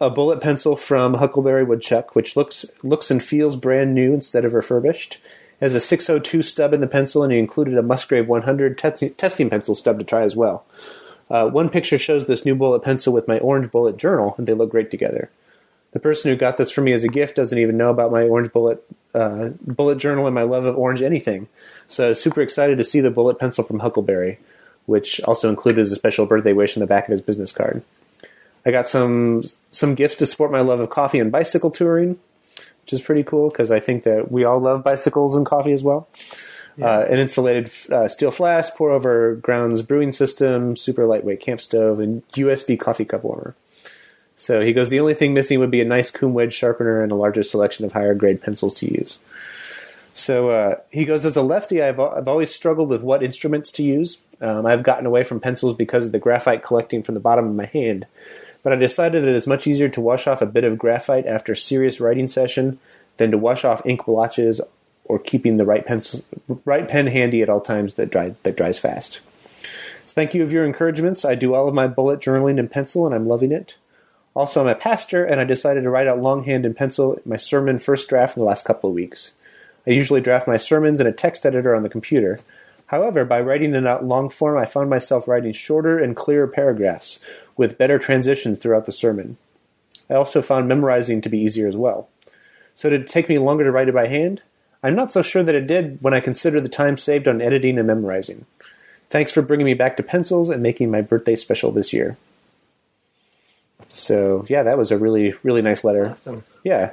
a 0.00 0.10
bullet 0.10 0.40
pencil 0.40 0.76
from 0.76 1.14
Huckleberry 1.14 1.64
Woodchuck, 1.64 2.14
which 2.14 2.36
looks 2.36 2.66
looks 2.82 3.10
and 3.10 3.22
feels 3.22 3.56
brand 3.56 3.94
new 3.94 4.12
instead 4.12 4.44
of 4.44 4.52
refurbished. 4.52 5.18
Has 5.60 5.74
a 5.74 5.80
602 5.80 6.42
stub 6.42 6.72
in 6.72 6.80
the 6.80 6.86
pencil, 6.86 7.22
and 7.22 7.32
he 7.32 7.38
included 7.38 7.78
a 7.78 7.82
Musgrave 7.82 8.28
100 8.28 8.76
testing, 8.76 9.14
testing 9.14 9.50
pencil 9.50 9.74
stub 9.74 9.98
to 9.98 10.04
try 10.04 10.22
as 10.22 10.36
well. 10.36 10.64
Uh, 11.30 11.48
one 11.48 11.70
picture 11.70 11.98
shows 11.98 12.26
this 12.26 12.44
new 12.44 12.54
bullet 12.54 12.80
pencil 12.80 13.12
with 13.12 13.28
my 13.28 13.38
orange 13.38 13.70
bullet 13.70 13.96
journal, 13.96 14.34
and 14.36 14.46
they 14.46 14.52
look 14.52 14.70
great 14.70 14.90
together. 14.90 15.30
The 15.92 16.00
person 16.00 16.30
who 16.30 16.36
got 16.36 16.56
this 16.56 16.72
for 16.72 16.80
me 16.80 16.92
as 16.92 17.04
a 17.04 17.08
gift 17.08 17.36
doesn't 17.36 17.58
even 17.58 17.76
know 17.76 17.88
about 17.88 18.10
my 18.10 18.24
orange 18.24 18.52
bullet 18.52 18.84
uh, 19.14 19.50
bullet 19.64 19.98
journal 19.98 20.26
and 20.26 20.34
my 20.34 20.42
love 20.42 20.64
of 20.64 20.76
orange 20.76 21.00
anything. 21.00 21.46
So 21.86 22.12
super 22.12 22.40
excited 22.40 22.78
to 22.78 22.84
see 22.84 23.00
the 23.00 23.12
bullet 23.12 23.38
pencil 23.38 23.62
from 23.62 23.78
Huckleberry, 23.78 24.40
which 24.86 25.20
also 25.20 25.48
included 25.48 25.80
as 25.80 25.92
a 25.92 25.96
special 25.96 26.26
birthday 26.26 26.52
wish 26.52 26.76
in 26.76 26.80
the 26.80 26.86
back 26.86 27.04
of 27.04 27.12
his 27.12 27.22
business 27.22 27.52
card. 27.52 27.82
I 28.66 28.72
got 28.72 28.88
some 28.88 29.42
some 29.70 29.94
gifts 29.94 30.16
to 30.16 30.26
support 30.26 30.50
my 30.50 30.62
love 30.62 30.80
of 30.80 30.90
coffee 30.90 31.20
and 31.20 31.30
bicycle 31.30 31.70
touring, 31.70 32.18
which 32.84 32.92
is 32.92 33.00
pretty 33.00 33.24
cool 33.24 33.48
because 33.48 33.70
I 33.70 33.80
think 33.80 34.04
that 34.04 34.30
we 34.30 34.44
all 34.44 34.60
love 34.60 34.84
bicycles 34.84 35.34
and 35.34 35.46
coffee 35.46 35.72
as 35.72 35.82
well. 35.82 36.06
Uh, 36.82 37.06
an 37.08 37.18
insulated 37.18 37.70
uh, 37.90 38.08
steel 38.08 38.30
flask, 38.30 38.74
pour 38.74 38.90
over 38.90 39.36
grounds 39.36 39.80
brewing 39.80 40.12
system, 40.12 40.76
super 40.76 41.06
lightweight 41.06 41.40
camp 41.40 41.62
stove, 41.62 41.98
and 42.00 42.26
USB 42.32 42.78
coffee 42.78 43.04
cup 43.04 43.24
warmer. 43.24 43.54
So 44.34 44.60
he 44.60 44.72
goes, 44.72 44.90
the 44.90 45.00
only 45.00 45.14
thing 45.14 45.32
missing 45.32 45.60
would 45.60 45.70
be 45.70 45.80
a 45.80 45.84
nice 45.84 46.10
Kum 46.10 46.34
wedge 46.34 46.52
sharpener 46.52 47.00
and 47.00 47.10
a 47.10 47.14
larger 47.14 47.42
selection 47.42 47.86
of 47.86 47.92
higher 47.92 48.14
grade 48.14 48.42
pencils 48.42 48.74
to 48.74 48.92
use. 48.92 49.18
So 50.12 50.50
uh, 50.50 50.76
he 50.90 51.04
goes, 51.04 51.24
as 51.24 51.36
a 51.36 51.42
lefty, 51.42 51.80
I've, 51.80 51.98
I've 51.98 52.28
always 52.28 52.54
struggled 52.54 52.90
with 52.90 53.02
what 53.02 53.22
instruments 53.22 53.72
to 53.72 53.82
use. 53.82 54.18
Um, 54.40 54.66
I've 54.66 54.82
gotten 54.82 55.06
away 55.06 55.22
from 55.22 55.40
pencils 55.40 55.74
because 55.74 56.06
of 56.06 56.12
the 56.12 56.18
graphite 56.18 56.62
collecting 56.62 57.02
from 57.02 57.14
the 57.14 57.20
bottom 57.20 57.46
of 57.48 57.54
my 57.54 57.66
hand. 57.66 58.06
But 58.64 58.72
I 58.72 58.76
decided 58.76 59.22
that 59.22 59.34
it's 59.34 59.46
much 59.46 59.68
easier 59.68 59.88
to 59.90 60.00
wash 60.00 60.26
off 60.26 60.42
a 60.42 60.46
bit 60.46 60.64
of 60.64 60.78
graphite 60.78 61.26
after 61.26 61.52
a 61.52 61.56
serious 61.56 62.00
writing 62.00 62.26
session 62.26 62.80
than 63.18 63.30
to 63.30 63.38
wash 63.38 63.64
off 63.64 63.86
ink 63.86 64.06
blotches 64.06 64.60
or 65.04 65.18
keeping 65.18 65.58
the 65.58 65.66
right 65.66 65.86
pencil, 65.86 66.24
right 66.64 66.88
pen 66.88 67.06
handy 67.06 67.42
at 67.42 67.50
all 67.50 67.60
times 67.60 67.94
that 67.94 68.10
dry, 68.10 68.34
that 68.42 68.56
dries 68.56 68.78
fast. 68.78 69.20
So 70.06 70.14
thank 70.14 70.34
you 70.34 70.42
of 70.42 70.50
your 70.50 70.64
encouragements. 70.64 71.24
I 71.24 71.34
do 71.34 71.54
all 71.54 71.68
of 71.68 71.74
my 71.74 71.86
bullet 71.86 72.20
journaling 72.20 72.58
in 72.58 72.68
pencil, 72.68 73.06
and 73.06 73.14
I'm 73.14 73.28
loving 73.28 73.52
it. 73.52 73.76
Also, 74.32 74.62
I'm 74.62 74.68
a 74.68 74.74
pastor, 74.74 75.24
and 75.24 75.40
I 75.40 75.44
decided 75.44 75.82
to 75.82 75.90
write 75.90 76.06
out 76.06 76.20
longhand 76.20 76.66
in 76.66 76.74
pencil 76.74 77.20
my 77.24 77.36
sermon 77.36 77.78
first 77.78 78.08
draft 78.08 78.36
in 78.36 78.40
the 78.40 78.46
last 78.46 78.64
couple 78.64 78.90
of 78.90 78.94
weeks. 78.94 79.32
I 79.86 79.90
usually 79.90 80.22
draft 80.22 80.48
my 80.48 80.56
sermons 80.56 81.00
in 81.00 81.06
a 81.06 81.12
text 81.12 81.44
editor 81.44 81.74
on 81.74 81.82
the 81.82 81.90
computer. 81.90 82.38
However, 82.86 83.24
by 83.24 83.40
writing 83.40 83.74
it 83.74 83.86
out 83.86 84.04
long 84.04 84.30
form, 84.30 84.58
I 84.58 84.66
found 84.66 84.90
myself 84.90 85.28
writing 85.28 85.52
shorter 85.52 85.98
and 85.98 86.16
clearer 86.16 86.46
paragraphs 86.46 87.18
with 87.56 87.78
better 87.78 87.98
transitions 87.98 88.58
throughout 88.58 88.86
the 88.86 88.92
sermon. 88.92 89.36
I 90.10 90.14
also 90.14 90.42
found 90.42 90.68
memorizing 90.68 91.20
to 91.22 91.28
be 91.28 91.38
easier 91.38 91.68
as 91.68 91.76
well. 91.76 92.08
So 92.74 92.90
did 92.90 93.02
it 93.02 93.08
take 93.08 93.28
me 93.28 93.38
longer 93.38 93.64
to 93.64 93.72
write 93.72 93.88
it 93.88 93.94
by 93.94 94.08
hand? 94.08 94.42
I'm 94.82 94.94
not 94.94 95.12
so 95.12 95.22
sure 95.22 95.42
that 95.42 95.54
it 95.54 95.66
did 95.66 95.98
when 96.02 96.12
I 96.12 96.20
consider 96.20 96.60
the 96.60 96.68
time 96.68 96.98
saved 96.98 97.26
on 97.26 97.40
editing 97.40 97.78
and 97.78 97.86
memorizing. 97.86 98.44
Thanks 99.08 99.30
for 99.30 99.42
bringing 99.42 99.64
me 99.64 99.74
back 99.74 99.96
to 99.96 100.02
pencils 100.02 100.50
and 100.50 100.62
making 100.62 100.90
my 100.90 101.00
birthday 101.00 101.36
special 101.36 101.70
this 101.70 101.92
year. 101.92 102.16
So 103.88 104.44
yeah, 104.48 104.64
that 104.64 104.76
was 104.76 104.90
a 104.90 104.98
really 104.98 105.34
really 105.42 105.62
nice 105.62 105.84
letter. 105.84 106.06
Awesome. 106.06 106.42
Yeah, 106.64 106.92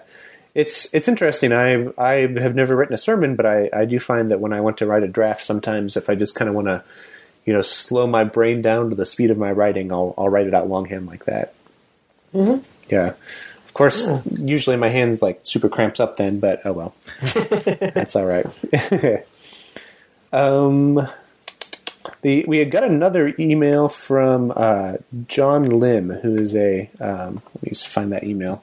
it's 0.53 0.93
it's 0.93 1.07
interesting. 1.07 1.51
I 1.51 1.87
I 1.97 2.27
have 2.39 2.55
never 2.55 2.75
written 2.75 2.93
a 2.93 2.97
sermon, 2.97 3.35
but 3.35 3.45
I 3.45 3.69
I 3.73 3.85
do 3.85 3.99
find 3.99 4.29
that 4.31 4.39
when 4.39 4.53
I 4.53 4.61
want 4.61 4.77
to 4.77 4.85
write 4.85 5.03
a 5.03 5.07
draft, 5.07 5.43
sometimes 5.43 5.97
if 5.97 6.09
I 6.09 6.15
just 6.15 6.35
kind 6.35 6.47
of 6.47 6.55
want 6.55 6.67
to, 6.67 6.83
you 7.45 7.53
know, 7.53 7.61
slow 7.61 8.07
my 8.07 8.23
brain 8.23 8.61
down 8.61 8.89
to 8.89 8.95
the 8.95 9.05
speed 9.05 9.31
of 9.31 9.37
my 9.37 9.51
writing, 9.51 9.91
I'll 9.91 10.13
I'll 10.17 10.29
write 10.29 10.47
it 10.47 10.53
out 10.53 10.69
longhand 10.69 11.07
like 11.07 11.25
that. 11.25 11.53
Mm-hmm. 12.33 12.63
Yeah. 12.93 13.13
Of 13.71 13.73
course, 13.73 14.09
usually 14.29 14.75
my 14.75 14.89
hands 14.89 15.21
like 15.21 15.39
super 15.43 15.69
cramps 15.69 16.01
up 16.01 16.17
then, 16.17 16.39
but 16.41 16.61
oh 16.65 16.73
well, 16.73 16.95
that's 17.21 18.17
all 18.17 18.25
right. 18.25 18.45
um, 20.33 21.07
the 22.21 22.43
we 22.49 22.57
had 22.57 22.69
got 22.69 22.83
another 22.83 23.33
email 23.39 23.87
from 23.87 24.51
uh, 24.55 24.95
John 25.27 25.65
Lim, 25.65 26.09
who 26.09 26.35
is 26.35 26.53
a 26.53 26.89
um, 26.99 27.41
let 27.55 27.63
me 27.63 27.73
find 27.73 28.11
that 28.11 28.25
email. 28.25 28.61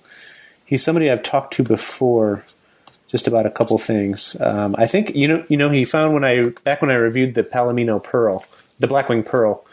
He's 0.66 0.84
somebody 0.84 1.10
I've 1.10 1.22
talked 1.22 1.54
to 1.54 1.62
before, 1.62 2.44
just 3.08 3.26
about 3.26 3.46
a 3.46 3.50
couple 3.50 3.78
things. 3.78 4.36
Um, 4.38 4.76
I 4.78 4.86
think 4.86 5.16
you 5.16 5.26
know 5.26 5.44
you 5.48 5.56
know 5.56 5.70
he 5.70 5.86
found 5.86 6.12
when 6.12 6.24
I 6.24 6.50
back 6.64 6.82
when 6.82 6.90
I 6.90 6.96
reviewed 6.96 7.34
the 7.34 7.44
Palomino 7.44 8.02
Pearl, 8.02 8.44
the 8.78 8.88
Blackwing 8.88 9.24
Pearl. 9.24 9.64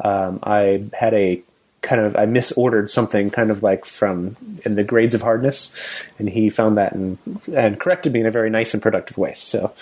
Um, 0.00 0.40
I 0.42 0.84
had 0.92 1.14
a 1.14 1.42
kind 1.82 2.00
of 2.00 2.16
I 2.16 2.26
misordered 2.26 2.90
something 2.90 3.30
kind 3.30 3.50
of 3.50 3.62
like 3.62 3.84
from 3.84 4.36
in 4.64 4.74
the 4.74 4.84
grades 4.84 5.14
of 5.14 5.22
hardness, 5.22 5.70
and 6.18 6.28
he 6.28 6.50
found 6.50 6.78
that 6.78 6.92
and 6.92 7.18
and 7.52 7.78
corrected 7.78 8.12
me 8.12 8.20
in 8.20 8.26
a 8.26 8.30
very 8.30 8.50
nice 8.50 8.74
and 8.74 8.82
productive 8.82 9.16
way. 9.18 9.34
So 9.34 9.72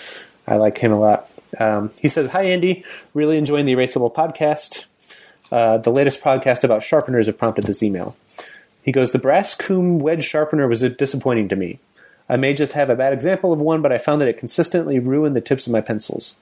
I 0.46 0.56
like 0.56 0.78
him 0.78 0.92
a 0.92 1.00
lot. 1.00 1.30
Um, 1.58 1.90
he 1.98 2.08
says, 2.08 2.30
"Hi 2.30 2.44
Andy, 2.44 2.84
really 3.14 3.38
enjoying 3.38 3.66
the 3.66 3.74
Erasable 3.74 4.14
podcast. 4.14 4.84
Uh, 5.50 5.78
the 5.78 5.92
latest 5.92 6.20
podcast 6.20 6.64
about 6.64 6.82
sharpeners 6.82 7.26
have 7.26 7.38
prompted 7.38 7.64
this 7.64 7.82
email." 7.82 8.16
He 8.82 8.92
goes, 8.92 9.12
"The 9.12 9.18
brass 9.18 9.54
Kum 9.54 9.98
wedge 9.98 10.24
sharpener 10.24 10.68
was 10.68 10.80
disappointing 10.80 11.48
to 11.48 11.56
me. 11.56 11.78
I 12.28 12.36
may 12.36 12.54
just 12.54 12.72
have 12.72 12.90
a 12.90 12.96
bad 12.96 13.12
example 13.12 13.52
of 13.52 13.60
one, 13.60 13.82
but 13.82 13.92
I 13.92 13.98
found 13.98 14.20
that 14.20 14.28
it 14.28 14.38
consistently 14.38 14.98
ruined 14.98 15.36
the 15.36 15.40
tips 15.40 15.66
of 15.66 15.72
my 15.72 15.80
pencils. 15.80 16.36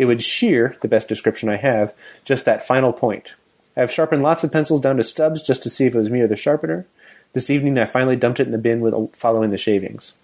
It 0.00 0.06
would 0.06 0.22
shear, 0.22 0.78
the 0.80 0.88
best 0.88 1.08
description 1.08 1.50
I 1.50 1.56
have, 1.56 1.92
just 2.24 2.46
that 2.46 2.66
final 2.66 2.90
point. 2.90 3.34
I 3.76 3.80
have 3.80 3.92
sharpened 3.92 4.22
lots 4.22 4.42
of 4.42 4.50
pencils 4.50 4.80
down 4.80 4.96
to 4.96 5.02
stubs 5.02 5.42
just 5.42 5.62
to 5.64 5.68
see 5.68 5.84
if 5.84 5.94
it 5.94 5.98
was 5.98 6.08
me 6.08 6.22
or 6.22 6.26
the 6.26 6.36
sharpener. 6.36 6.86
This 7.34 7.50
evening, 7.50 7.78
I 7.78 7.84
finally 7.84 8.16
dumped 8.16 8.40
it 8.40 8.46
in 8.46 8.52
the 8.52 8.56
bin 8.56 8.80
with 8.80 9.14
following 9.14 9.50
the 9.50 9.58
shavings." 9.58 10.14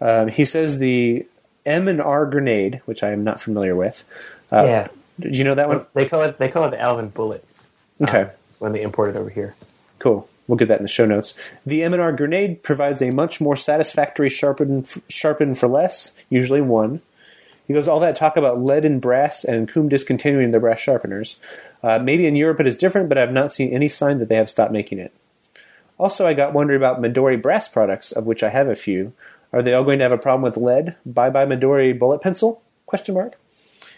Um, 0.00 0.26
he 0.26 0.44
says 0.44 0.80
the 0.80 1.28
M 1.64 1.86
and 1.86 2.00
R 2.00 2.26
grenade, 2.26 2.80
which 2.86 3.04
I 3.04 3.12
am 3.12 3.22
not 3.22 3.40
familiar 3.40 3.76
with. 3.76 4.02
Uh, 4.50 4.64
yeah. 4.66 4.88
Did 5.20 5.36
you 5.36 5.44
know 5.44 5.54
that 5.54 5.68
one? 5.68 5.86
They 5.94 6.08
call 6.08 6.22
it 6.22 6.36
they 6.38 6.48
call 6.48 6.64
it 6.64 6.72
the 6.72 6.80
Alvin 6.80 7.10
Bullet. 7.10 7.44
Okay. 8.02 8.22
uh, 8.22 8.28
when 8.58 8.72
they 8.72 8.82
import 8.82 9.10
it 9.10 9.16
over 9.16 9.30
here. 9.30 9.54
Cool. 10.00 10.28
We'll 10.48 10.58
get 10.58 10.66
that 10.66 10.80
in 10.80 10.84
the 10.84 10.88
show 10.88 11.06
notes. 11.06 11.34
The 11.64 11.84
M&R 11.84 12.10
grenade 12.10 12.64
provides 12.64 13.00
a 13.00 13.10
much 13.10 13.40
more 13.40 13.54
satisfactory 13.54 14.28
sharpen, 14.28 14.86
sharpen 15.08 15.54
for 15.54 15.68
less, 15.68 16.14
usually 16.30 16.60
one. 16.60 17.00
He 17.66 17.74
goes, 17.74 17.88
all 17.88 18.00
that 18.00 18.16
talk 18.16 18.36
about 18.36 18.62
lead 18.62 18.84
and 18.84 19.00
brass 19.00 19.44
and 19.44 19.68
Kum 19.68 19.88
discontinuing 19.88 20.52
their 20.52 20.60
brass 20.60 20.78
sharpeners. 20.78 21.40
Uh, 21.82 21.98
maybe 21.98 22.26
in 22.26 22.36
Europe 22.36 22.60
it 22.60 22.66
is 22.66 22.76
different, 22.76 23.08
but 23.08 23.18
I've 23.18 23.32
not 23.32 23.52
seen 23.52 23.72
any 23.72 23.88
sign 23.88 24.18
that 24.18 24.28
they 24.28 24.36
have 24.36 24.50
stopped 24.50 24.72
making 24.72 24.98
it. 24.98 25.12
Also, 25.98 26.26
I 26.26 26.34
got 26.34 26.52
wondering 26.52 26.76
about 26.76 27.00
Midori 27.00 27.40
brass 27.40 27.68
products, 27.68 28.12
of 28.12 28.26
which 28.26 28.42
I 28.42 28.50
have 28.50 28.68
a 28.68 28.74
few. 28.74 29.14
Are 29.52 29.62
they 29.62 29.74
all 29.74 29.84
going 29.84 29.98
to 29.98 30.04
have 30.04 30.12
a 30.12 30.18
problem 30.18 30.42
with 30.42 30.56
lead? 30.56 30.96
Bye 31.04 31.30
bye 31.30 31.46
Midori 31.46 31.98
bullet 31.98 32.20
pencil? 32.20 32.62
Question 32.84 33.14
mark. 33.14 33.36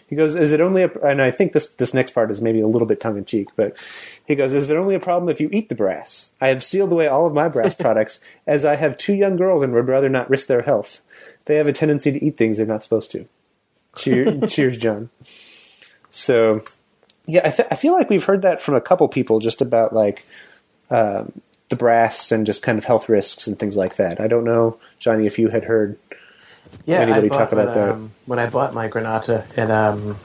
He 0.09 0.17
goes, 0.17 0.35
is 0.35 0.53
it 0.53 0.63
only 0.63 0.85
a, 0.85 0.91
and 1.01 1.21
I 1.21 1.31
think 1.31 1.53
this, 1.53 1.69
this 1.69 1.93
next 1.93 2.13
part 2.13 2.31
is 2.31 2.41
maybe 2.41 2.61
a 2.61 2.67
little 2.67 2.89
bit 2.89 2.99
tongue 2.99 3.19
in 3.19 3.27
cheek, 3.27 3.49
but 3.57 3.77
he 4.27 4.35
goes, 4.35 4.55
is 4.55 4.71
it 4.71 4.77
only 4.77 4.95
a 4.95 5.01
problem 5.01 5.29
if 5.29 5.39
you 5.39 5.51
eat 5.53 5.69
the 5.69 5.75
brass? 5.75 6.31
I 6.41 6.49
have 6.49 6.65
sealed 6.65 6.93
away 6.93 7.07
all 7.07 7.27
of 7.27 7.35
my 7.35 7.49
brass 7.49 7.75
products 7.79 8.19
as 8.47 8.65
I 8.65 8.77
have 8.77 8.97
two 8.97 9.15
young 9.15 9.37
girls 9.37 9.63
and 9.63 9.75
would 9.75 9.87
rather 9.87 10.09
not 10.09 10.31
risk 10.31 10.47
their 10.47 10.63
health. 10.63 11.03
They 11.45 11.57
have 11.57 11.67
a 11.67 11.75
tendency 11.75 12.11
to 12.11 12.25
eat 12.25 12.39
things 12.39 12.57
they're 12.57 12.67
not 12.67 12.83
supposed 12.83 13.11
to. 13.13 13.29
Cheer, 13.97 14.41
cheers, 14.49 14.77
John. 14.77 15.11
So, 16.11 16.63
yeah, 17.27 17.43
I, 17.45 17.51
th- 17.51 17.69
I 17.71 17.75
feel 17.75 17.93
like 17.93 18.09
we've 18.11 18.25
heard 18.25 18.43
that 18.43 18.61
from 18.61 18.75
a 18.75 18.81
couple 18.81 19.07
people 19.09 19.39
just 19.41 19.61
about 19.61 19.93
like, 19.93 20.25
um, 20.91 21.33
the 21.69 21.77
brass 21.77 22.33
and 22.33 22.47
just 22.47 22.63
kind 22.63 22.79
of 22.79 22.85
health 22.85 23.09
risks 23.11 23.47
and 23.47 23.59
things 23.59 23.77
like 23.77 23.97
that. 23.97 24.21
I 24.21 24.27
don't 24.27 24.45
know, 24.45 24.77
Johnny, 24.99 25.27
if 25.27 25.39
you 25.39 25.49
had 25.49 25.65
heard 25.65 25.99
Yeah, 26.87 27.01
Anybody 27.01 27.29
talk 27.29 27.53
about 27.53 27.67
when, 27.67 27.75
that? 27.77 27.93
Um, 27.95 28.13
when 28.25 28.39
I 28.39 28.49
bought 28.49 28.73
my 28.73 28.89
Granate 28.89 29.45
at 29.59 29.71
um, 29.71 30.19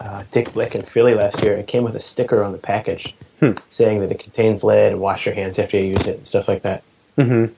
uh, 0.00 0.22
Dick 0.30 0.54
Blick 0.54 0.74
in 0.74 0.80
Philly 0.82 1.12
last 1.14 1.42
year, 1.42 1.52
it 1.52 1.66
came 1.66 1.84
with 1.84 1.96
a 1.96 2.00
sticker 2.00 2.42
on 2.42 2.52
the 2.52 2.58
package 2.58 3.14
Hmm. 3.40 3.52
saying 3.68 4.00
that 4.00 4.10
it 4.10 4.18
contains 4.18 4.64
lead 4.64 4.92
and 4.92 5.00
wash 5.02 5.26
your 5.26 5.34
hands 5.34 5.58
after 5.58 5.76
you 5.76 5.88
use 5.90 6.06
it 6.06 6.16
and 6.16 6.26
stuff 6.26 6.48
like 6.48 6.62
that. 6.62 6.82
Mhm. 7.18 7.52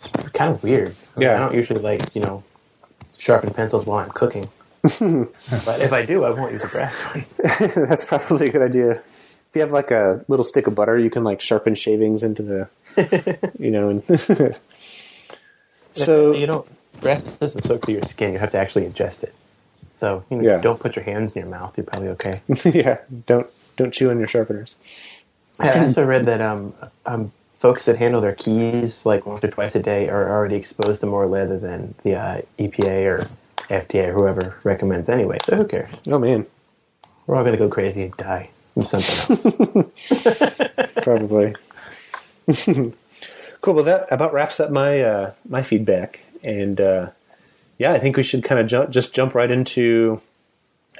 It's 0.00 0.28
kind 0.30 0.54
of 0.54 0.62
weird. 0.62 0.94
I 1.18 1.22
Yeah. 1.22 1.34
I 1.34 1.38
don't 1.40 1.54
usually 1.54 1.82
like 1.82 2.00
you 2.14 2.22
know 2.22 2.42
sharpen 3.18 3.52
pencils 3.52 3.84
while 3.84 3.98
I'm 3.98 4.08
cooking, 4.12 4.46
but 4.82 5.80
if 5.80 5.92
I 5.92 6.04
do, 6.06 6.24
I 6.24 6.30
won't 6.30 6.52
use 6.52 6.64
a 6.64 6.68
brass 6.68 6.96
one. 7.14 7.24
That's 7.88 8.04
probably 8.04 8.48
a 8.48 8.52
good 8.52 8.62
idea. 8.62 8.92
If 8.92 9.54
you 9.54 9.60
have 9.62 9.72
like 9.72 9.90
a 9.90 10.24
little 10.28 10.44
stick 10.44 10.66
of 10.66 10.74
butter, 10.74 10.98
you 10.98 11.10
can 11.10 11.24
like 11.24 11.40
sharpen 11.40 11.74
shavings 11.74 12.22
into 12.22 12.42
the, 12.42 12.68
you 13.58 13.70
know. 13.70 13.88
And 13.90 14.56
so 15.92 16.32
you 16.32 16.46
know, 16.46 16.64
brass 17.00 17.22
doesn't 17.38 17.62
soak 17.64 17.84
through 17.84 17.94
your 17.94 18.02
skin. 18.02 18.32
You 18.32 18.38
have 18.38 18.50
to 18.52 18.58
actually 18.58 18.86
ingest 18.86 19.22
it. 19.22 19.34
So 19.92 20.24
you 20.30 20.36
know, 20.36 20.44
Yeah. 20.48 20.60
don't 20.60 20.78
put 20.78 20.94
your 20.96 21.04
hands 21.04 21.32
in 21.34 21.40
your 21.42 21.50
mouth. 21.50 21.76
You're 21.76 21.84
probably 21.86 22.08
okay. 22.10 22.40
yeah, 22.64 22.98
don't 23.26 23.46
don't 23.76 23.92
chew 23.92 24.10
on 24.10 24.18
your 24.18 24.28
sharpeners. 24.28 24.76
I 25.58 25.80
also 25.80 26.04
read 26.04 26.26
that 26.26 26.40
um, 26.40 26.72
um, 27.04 27.32
folks 27.58 27.86
that 27.86 27.96
handle 27.96 28.20
their 28.20 28.34
keys 28.34 29.04
like 29.04 29.26
once 29.26 29.42
or 29.42 29.48
twice 29.48 29.74
a 29.74 29.82
day 29.82 30.08
are 30.08 30.28
already 30.30 30.54
exposed 30.54 31.00
to 31.00 31.06
more 31.06 31.26
lead 31.26 31.48
than 31.60 31.94
the 32.04 32.14
uh, 32.14 32.40
EPA 32.60 33.06
or 33.06 33.26
FDA 33.68 34.08
or 34.08 34.12
whoever 34.12 34.58
recommends 34.64 35.08
anyway. 35.08 35.38
So 35.44 35.56
who 35.56 35.66
cares? 35.66 35.90
Oh 36.06 36.18
man, 36.18 36.46
We're 37.26 37.36
all 37.36 37.42
going 37.42 37.52
to 37.52 37.58
go 37.58 37.68
crazy 37.68 38.02
and 38.04 38.16
die 38.16 38.50
from 38.74 38.84
something 38.84 39.84
else. 39.84 40.92
probably. 41.02 41.54
cool. 43.60 43.74
Well, 43.74 43.84
that 43.84 44.06
about 44.10 44.32
wraps 44.32 44.60
up 44.60 44.70
my 44.70 45.02
uh, 45.02 45.32
my 45.48 45.62
feedback, 45.62 46.20
and 46.42 46.80
uh, 46.80 47.10
yeah, 47.78 47.92
I 47.92 47.98
think 47.98 48.16
we 48.16 48.22
should 48.22 48.44
kind 48.44 48.60
of 48.60 48.66
jump, 48.66 48.90
just 48.90 49.14
jump 49.14 49.34
right 49.34 49.50
into 49.50 50.20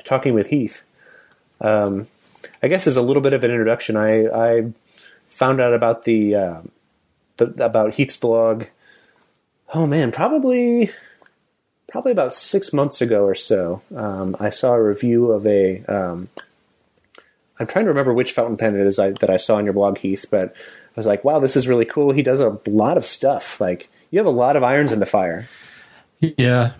talking 0.05 0.35
with 0.35 0.49
Heath. 0.49 0.83
Um, 1.61 2.07
I 2.63 2.69
guess 2.69 2.87
as 2.87 2.97
a 2.97 3.03
little 3.03 3.23
bit 3.23 3.33
of 3.33 3.45
an 3.45 3.51
introduction, 3.51 3.97
I, 3.97 4.27
I 4.27 4.73
found 5.29 5.61
out 5.61 5.75
about 5.75 6.05
the, 6.05 6.35
uh, 6.35 6.61
the 7.37 7.65
about 7.65 7.95
Heath's 7.95 8.17
blog. 8.17 8.65
Oh 9.75 9.87
man, 9.87 10.13
probably 10.13 10.91
probably 11.89 12.13
about 12.13 12.35
six 12.35 12.73
months 12.73 13.01
ago 13.01 13.25
or 13.25 13.35
so. 13.35 13.83
Um, 13.97 14.37
I 14.39 14.51
saw 14.51 14.75
a 14.75 14.83
review 14.83 15.33
of 15.33 15.47
a. 15.47 15.85
Um, 15.87 16.29
I'm 17.59 17.67
trying 17.67 17.87
to 17.87 17.91
remember 17.91 18.15
which 18.15 18.33
fountain 18.33 18.57
pen 18.57 18.79
it 18.79 18.87
is 18.87 18.99
I, 19.01 19.11
that 19.11 19.31
I 19.31 19.37
saw 19.37 19.57
on 19.57 19.65
your 19.65 19.75
blog, 19.75 19.99
Heath. 19.99 20.27
But 20.31 20.55
I 20.55 20.93
was 20.95 21.07
like, 21.07 21.25
wow, 21.25 21.41
this 21.41 21.57
is 21.57 21.67
really 21.67 21.85
cool. 21.85 22.13
He 22.13 22.23
does 22.23 22.41
a 22.41 22.61
lot 22.67 22.97
of 22.97 23.05
stuff. 23.05 23.61
Like 23.61 23.91
you 24.11 24.19
have 24.19 24.27
a 24.27 24.31
lot 24.31 24.57
of 24.57 24.63
irons 24.63 24.93
in 24.93 25.01
the 25.01 25.07
fire. 25.07 25.49
Yeah, 26.21 26.73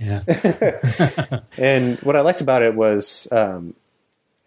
yeah. 0.00 0.22
And 1.58 1.98
what 2.00 2.16
I 2.16 2.20
liked 2.20 2.40
about 2.40 2.62
it 2.62 2.74
was, 2.74 3.28
um, 3.30 3.74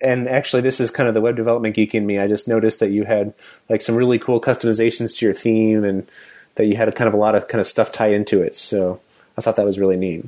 and 0.02 0.28
actually, 0.28 0.64
this 0.64 0.80
is 0.80 0.90
kind 0.90 1.08
of 1.08 1.14
the 1.14 1.22
web 1.22 1.36
development 1.36 1.76
geek 1.76 1.94
in 1.94 2.06
me. 2.06 2.18
I 2.18 2.28
just 2.28 2.48
noticed 2.48 2.80
that 2.80 2.90
you 2.90 3.04
had 3.04 3.34
like 3.70 3.82
some 3.82 3.96
really 3.96 4.18
cool 4.18 4.42
customizations 4.42 5.18
to 5.18 5.26
your 5.26 5.36
theme, 5.36 5.84
and 5.84 6.08
that 6.56 6.68
you 6.68 6.76
had 6.76 6.90
a 6.90 6.92
kind 6.92 7.08
of 7.08 7.14
a 7.14 7.18
lot 7.18 7.36
of 7.36 7.48
kind 7.48 7.62
of 7.62 7.68
stuff 7.68 7.92
tie 7.92 8.10
into 8.10 8.42
it. 8.42 8.56
So 8.56 9.00
I 9.38 9.42
thought 9.42 9.56
that 9.56 9.66
was 9.66 9.80
really 9.80 9.98
neat. 9.98 10.26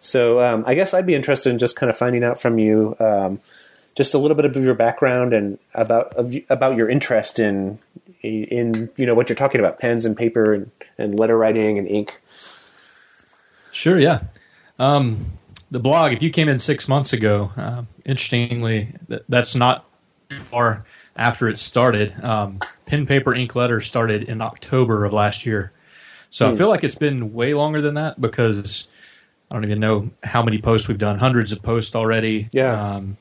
So 0.00 0.40
um, 0.40 0.64
I 0.66 0.74
guess 0.74 0.92
I'd 0.92 1.06
be 1.06 1.14
interested 1.14 1.50
in 1.50 1.58
just 1.58 1.76
kind 1.76 1.88
of 1.88 1.96
finding 1.96 2.22
out 2.22 2.40
from 2.40 2.58
you 2.58 2.94
um, 3.00 3.40
just 3.94 4.14
a 4.14 4.18
little 4.18 4.36
bit 4.36 4.44
of 4.44 4.56
your 4.56 4.74
background 4.74 5.32
and 5.32 5.58
about 5.74 6.14
about 6.50 6.76
your 6.76 6.90
interest 6.90 7.38
in 7.38 7.78
in 8.22 8.90
you 8.96 9.06
know 9.06 9.14
what 9.14 9.28
you're 9.28 9.36
talking 9.36 9.60
about 9.60 9.78
pens 9.78 10.04
and 10.04 10.16
paper 10.16 10.52
and, 10.52 10.70
and 10.98 11.18
letter 11.18 11.36
writing 11.36 11.78
and 11.78 11.88
ink. 11.88 12.20
Sure, 13.72 13.98
yeah. 13.98 14.20
Um, 14.78 15.32
the 15.70 15.80
blog, 15.80 16.12
if 16.12 16.22
you 16.22 16.30
came 16.30 16.48
in 16.48 16.58
six 16.58 16.86
months 16.86 17.12
ago, 17.12 17.50
uh, 17.56 17.82
interestingly, 18.04 18.92
that, 19.08 19.24
that's 19.28 19.54
not 19.54 19.84
too 20.28 20.38
far 20.38 20.84
after 21.16 21.48
it 21.48 21.58
started. 21.58 22.14
Um, 22.22 22.60
pen, 22.86 23.06
paper, 23.06 23.34
ink, 23.34 23.54
letter 23.54 23.80
started 23.80 24.24
in 24.24 24.40
October 24.40 25.04
of 25.04 25.12
last 25.12 25.46
year. 25.46 25.72
So 26.34 26.50
I 26.50 26.56
feel 26.56 26.68
like 26.68 26.82
it's 26.82 26.96
been 26.96 27.32
way 27.32 27.54
longer 27.54 27.80
than 27.80 27.94
that 27.94 28.20
because 28.20 28.88
I 29.48 29.54
don't 29.54 29.64
even 29.64 29.78
know 29.78 30.10
how 30.24 30.42
many 30.42 30.60
posts 30.60 30.88
we've 30.88 30.98
done. 30.98 31.16
Hundreds 31.16 31.52
of 31.52 31.62
posts 31.62 31.94
already. 31.94 32.48
Yeah. 32.50 32.96
Um, 32.96 33.16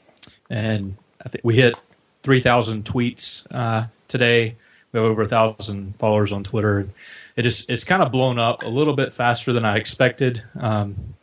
and 0.50 0.98
I 1.24 1.30
think 1.30 1.46
we 1.46 1.56
hit 1.56 1.80
3,000 2.24 2.86
tweets 2.86 3.46
uh, 3.52 3.86
today 4.08 4.56
We 4.92 5.00
have 5.00 5.06
over 5.06 5.22
a 5.22 5.28
thousand 5.28 5.96
followers 6.00 6.32
on 6.32 6.44
Twitter. 6.44 6.90
It 7.36 7.44
just 7.44 7.70
it's 7.70 7.84
kind 7.84 8.02
of 8.02 8.12
blown 8.12 8.40
up 8.40 8.64
a 8.64 8.68
little 8.68 8.96
bit 8.96 9.14
faster 9.14 9.54
than 9.54 9.64
I 9.64 9.78
expected. 9.78 10.42
Um, 10.60 11.14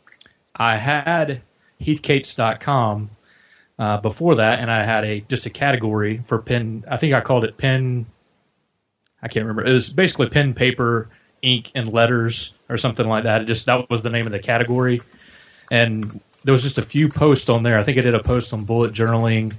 I 0.55 0.77
had 0.77 1.41
heathcates.com 1.81 3.09
uh, 3.79 3.97
before 3.97 4.35
that, 4.35 4.59
and 4.59 4.71
I 4.71 4.83
had 4.83 5.03
a 5.03 5.19
just 5.27 5.45
a 5.45 5.49
category 5.49 6.21
for 6.23 6.41
pen. 6.41 6.85
I 6.89 6.95
think 6.95 7.13
I 7.13 7.19
called 7.19 7.43
it 7.43 7.57
pen. 7.57 8.05
I 9.21 9.27
can't 9.27 9.45
remember. 9.45 9.65
It 9.69 9.73
was 9.73 9.89
basically 9.89 10.29
pen, 10.29 10.53
paper, 10.53 11.09
ink, 11.41 11.71
and 11.75 11.91
letters, 11.91 12.53
or 12.69 12.77
something 12.77 13.07
like 13.07 13.23
that. 13.23 13.41
It 13.41 13.45
just 13.45 13.65
that 13.65 13.89
was 13.89 14.01
the 14.01 14.09
name 14.09 14.25
of 14.25 14.31
the 14.31 14.39
category, 14.39 15.01
and 15.69 16.21
there 16.43 16.51
was 16.51 16.63
just 16.63 16.77
a 16.77 16.81
few 16.81 17.09
posts 17.09 17.49
on 17.49 17.63
there. 17.63 17.77
I 17.77 17.83
think 17.83 17.97
I 17.97 18.01
did 18.01 18.15
a 18.15 18.23
post 18.23 18.53
on 18.53 18.63
bullet 18.63 18.91
journaling, 18.91 19.53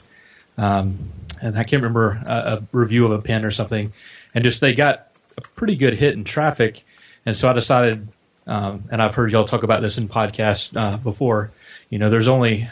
um, 0.58 0.98
and 1.40 1.58
I 1.58 1.64
can't 1.64 1.82
remember 1.82 2.22
a, 2.26 2.32
a, 2.32 2.62
review 2.72 3.04
of 3.04 3.12
a 3.12 3.22
pen 3.22 3.44
or 3.44 3.50
something. 3.50 3.92
And 4.34 4.42
just 4.44 4.60
they 4.60 4.74
got 4.74 5.08
a 5.36 5.40
pretty 5.40 5.76
good 5.76 5.94
hit 5.94 6.14
in 6.14 6.24
traffic, 6.24 6.84
and 7.26 7.36
so 7.36 7.48
I 7.48 7.52
decided. 7.52 8.08
Um, 8.44 8.86
and 8.90 9.00
I've 9.00 9.14
heard 9.14 9.30
y'all 9.30 9.44
talk 9.44 9.62
about 9.62 9.82
this 9.82 9.98
in 9.98 10.08
podcasts 10.08 10.76
uh, 10.76 10.96
before. 10.96 11.52
You 11.90 12.00
know, 12.00 12.10
there's 12.10 12.26
only 12.26 12.68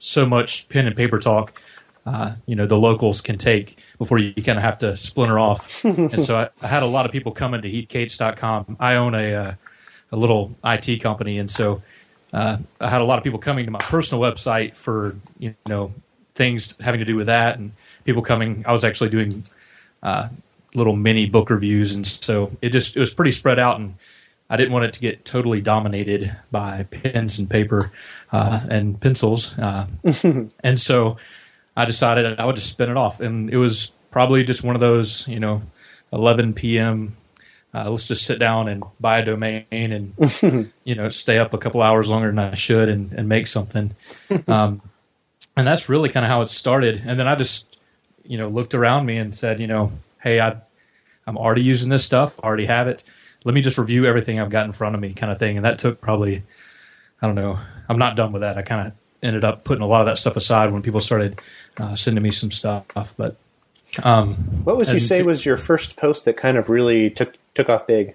so 0.00 0.26
much 0.26 0.68
pen 0.68 0.88
and 0.88 0.96
paper 0.96 1.20
talk. 1.20 1.62
Uh, 2.04 2.34
you 2.46 2.56
know, 2.56 2.66
the 2.66 2.76
locals 2.76 3.20
can 3.20 3.38
take 3.38 3.78
before 3.98 4.18
you, 4.18 4.32
kind 4.42 4.58
of 4.58 4.62
have 4.62 4.78
to 4.78 4.96
splinter 4.96 5.38
off. 5.38 5.84
and 5.84 6.22
so 6.22 6.38
I, 6.38 6.48
I, 6.62 6.68
had 6.68 6.82
a 6.82 6.86
lot 6.86 7.04
of 7.04 7.12
people 7.12 7.32
coming 7.32 7.60
to 7.62 7.68
heathcates.com. 7.70 8.76
I 8.78 8.94
own 8.94 9.14
a, 9.14 9.34
uh, 9.34 9.54
a 10.12 10.16
little 10.16 10.56
IT 10.64 11.02
company, 11.02 11.38
and 11.38 11.50
so 11.50 11.82
uh, 12.32 12.58
I 12.80 12.88
had 12.88 13.00
a 13.00 13.04
lot 13.04 13.18
of 13.18 13.24
people 13.24 13.38
coming 13.38 13.64
to 13.64 13.70
my 13.70 13.78
personal 13.78 14.22
website 14.22 14.76
for 14.76 15.16
you 15.38 15.54
know 15.66 15.92
things 16.34 16.74
having 16.80 17.00
to 17.00 17.04
do 17.04 17.16
with 17.16 17.26
that, 17.26 17.58
and 17.58 17.72
people 18.04 18.22
coming. 18.22 18.64
I 18.66 18.72
was 18.72 18.84
actually 18.84 19.10
doing 19.10 19.44
uh, 20.02 20.28
little 20.74 20.96
mini 20.96 21.26
book 21.26 21.50
reviews, 21.50 21.94
and 21.94 22.06
so 22.06 22.50
it 22.62 22.70
just 22.70 22.96
it 22.96 23.00
was 23.00 23.12
pretty 23.12 23.32
spread 23.32 23.58
out, 23.58 23.80
and 23.80 23.94
I 24.48 24.56
didn't 24.56 24.72
want 24.72 24.84
it 24.84 24.92
to 24.94 25.00
get 25.00 25.24
totally 25.24 25.60
dominated 25.60 26.34
by 26.50 26.84
pens 26.84 27.38
and 27.38 27.48
paper 27.50 27.90
uh, 28.32 28.60
and 28.70 29.00
pencils, 29.00 29.58
uh, 29.58 29.86
and 30.62 30.80
so 30.80 31.16
I 31.78 31.84
decided 31.84 32.38
I 32.38 32.44
would 32.44 32.56
just 32.56 32.70
spin 32.70 32.90
it 32.90 32.96
off, 32.96 33.20
and 33.20 33.48
it 33.48 33.56
was 33.56 33.92
probably 34.10 34.44
just 34.44 34.64
one 34.64 34.74
of 34.76 34.80
those 34.80 35.26
you 35.28 35.40
know 35.40 35.62
11 36.12 36.54
p.m 36.54 37.16
uh, 37.74 37.90
let's 37.90 38.08
just 38.08 38.24
sit 38.24 38.38
down 38.38 38.68
and 38.68 38.82
buy 38.98 39.18
a 39.18 39.24
domain 39.24 39.64
and 39.70 40.14
you 40.84 40.94
know 40.94 41.10
stay 41.10 41.38
up 41.38 41.52
a 41.52 41.58
couple 41.58 41.82
hours 41.82 42.08
longer 42.08 42.28
than 42.28 42.38
I 42.38 42.54
should 42.54 42.88
and, 42.88 43.12
and 43.12 43.28
make 43.28 43.46
something. 43.46 43.94
Um, 44.46 44.80
and 45.56 45.66
that's 45.66 45.88
really 45.88 46.08
kind 46.08 46.24
of 46.24 46.30
how 46.30 46.42
it 46.42 46.48
started. 46.48 47.02
And 47.04 47.18
then 47.18 47.28
I 47.28 47.34
just 47.34 47.76
you 48.24 48.38
know 48.38 48.48
looked 48.48 48.74
around 48.74 49.06
me 49.06 49.18
and 49.18 49.34
said, 49.34 49.60
you 49.60 49.66
know, 49.66 49.92
hey, 50.22 50.40
I 50.40 50.56
I'm 51.26 51.36
already 51.36 51.62
using 51.62 51.90
this 51.90 52.04
stuff, 52.04 52.38
already 52.38 52.66
have 52.66 52.88
it. 52.88 53.02
Let 53.44 53.54
me 53.54 53.60
just 53.60 53.78
review 53.78 54.06
everything 54.06 54.40
I've 54.40 54.50
got 54.50 54.66
in 54.66 54.72
front 54.72 54.94
of 54.94 55.00
me, 55.00 55.12
kind 55.12 55.30
of 55.30 55.38
thing. 55.38 55.56
And 55.56 55.64
that 55.64 55.78
took 55.78 56.00
probably 56.00 56.42
I 57.20 57.26
don't 57.26 57.36
know. 57.36 57.58
I'm 57.88 57.98
not 57.98 58.16
done 58.16 58.32
with 58.32 58.42
that. 58.42 58.56
I 58.56 58.62
kind 58.62 58.86
of 58.88 58.92
ended 59.22 59.44
up 59.44 59.64
putting 59.64 59.82
a 59.82 59.86
lot 59.86 60.00
of 60.00 60.06
that 60.06 60.18
stuff 60.18 60.36
aside 60.36 60.72
when 60.72 60.82
people 60.82 61.00
started 61.00 61.40
uh, 61.78 61.94
sending 61.96 62.22
me 62.22 62.30
some 62.30 62.50
stuff, 62.50 63.14
but. 63.16 63.36
Um, 64.02 64.34
what 64.64 64.76
would 64.76 64.88
you 64.88 64.98
say 64.98 65.22
was 65.22 65.46
your 65.46 65.56
first 65.56 65.96
post 65.96 66.26
that 66.26 66.36
kind 66.36 66.58
of 66.58 66.68
really 66.68 67.08
took 67.08 67.34
took 67.54 67.70
off 67.70 67.86
big? 67.86 68.14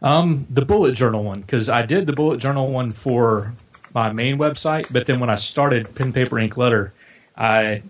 Um, 0.00 0.46
the 0.48 0.64
bullet 0.64 0.94
journal 0.94 1.24
one 1.24 1.40
because 1.40 1.68
I 1.68 1.82
did 1.84 2.06
the 2.06 2.12
bullet 2.12 2.38
journal 2.38 2.70
one 2.70 2.90
for 2.90 3.54
my 3.92 4.12
main 4.12 4.38
website, 4.38 4.92
but 4.92 5.06
then 5.06 5.18
when 5.18 5.30
I 5.30 5.34
started 5.34 5.92
pen 5.96 6.12
paper 6.12 6.38
ink 6.38 6.56
letter, 6.56 6.92
I 7.36 7.82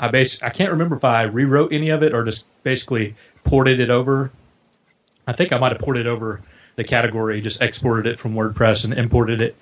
I 0.00 0.08
bas- 0.08 0.42
I 0.42 0.50
can't 0.50 0.72
remember 0.72 0.96
if 0.96 1.04
I 1.04 1.22
rewrote 1.22 1.72
any 1.72 1.90
of 1.90 2.02
it 2.02 2.12
or 2.12 2.24
just 2.24 2.44
basically 2.64 3.14
ported 3.44 3.78
it 3.78 3.90
over. 3.90 4.32
I 5.26 5.32
think 5.32 5.52
I 5.52 5.58
might 5.58 5.70
have 5.70 5.80
ported 5.80 6.08
over 6.08 6.40
the 6.74 6.82
category, 6.82 7.40
just 7.40 7.62
exported 7.62 8.06
it 8.06 8.18
from 8.18 8.34
WordPress 8.34 8.84
and 8.84 8.92
imported 8.94 9.40
it, 9.40 9.54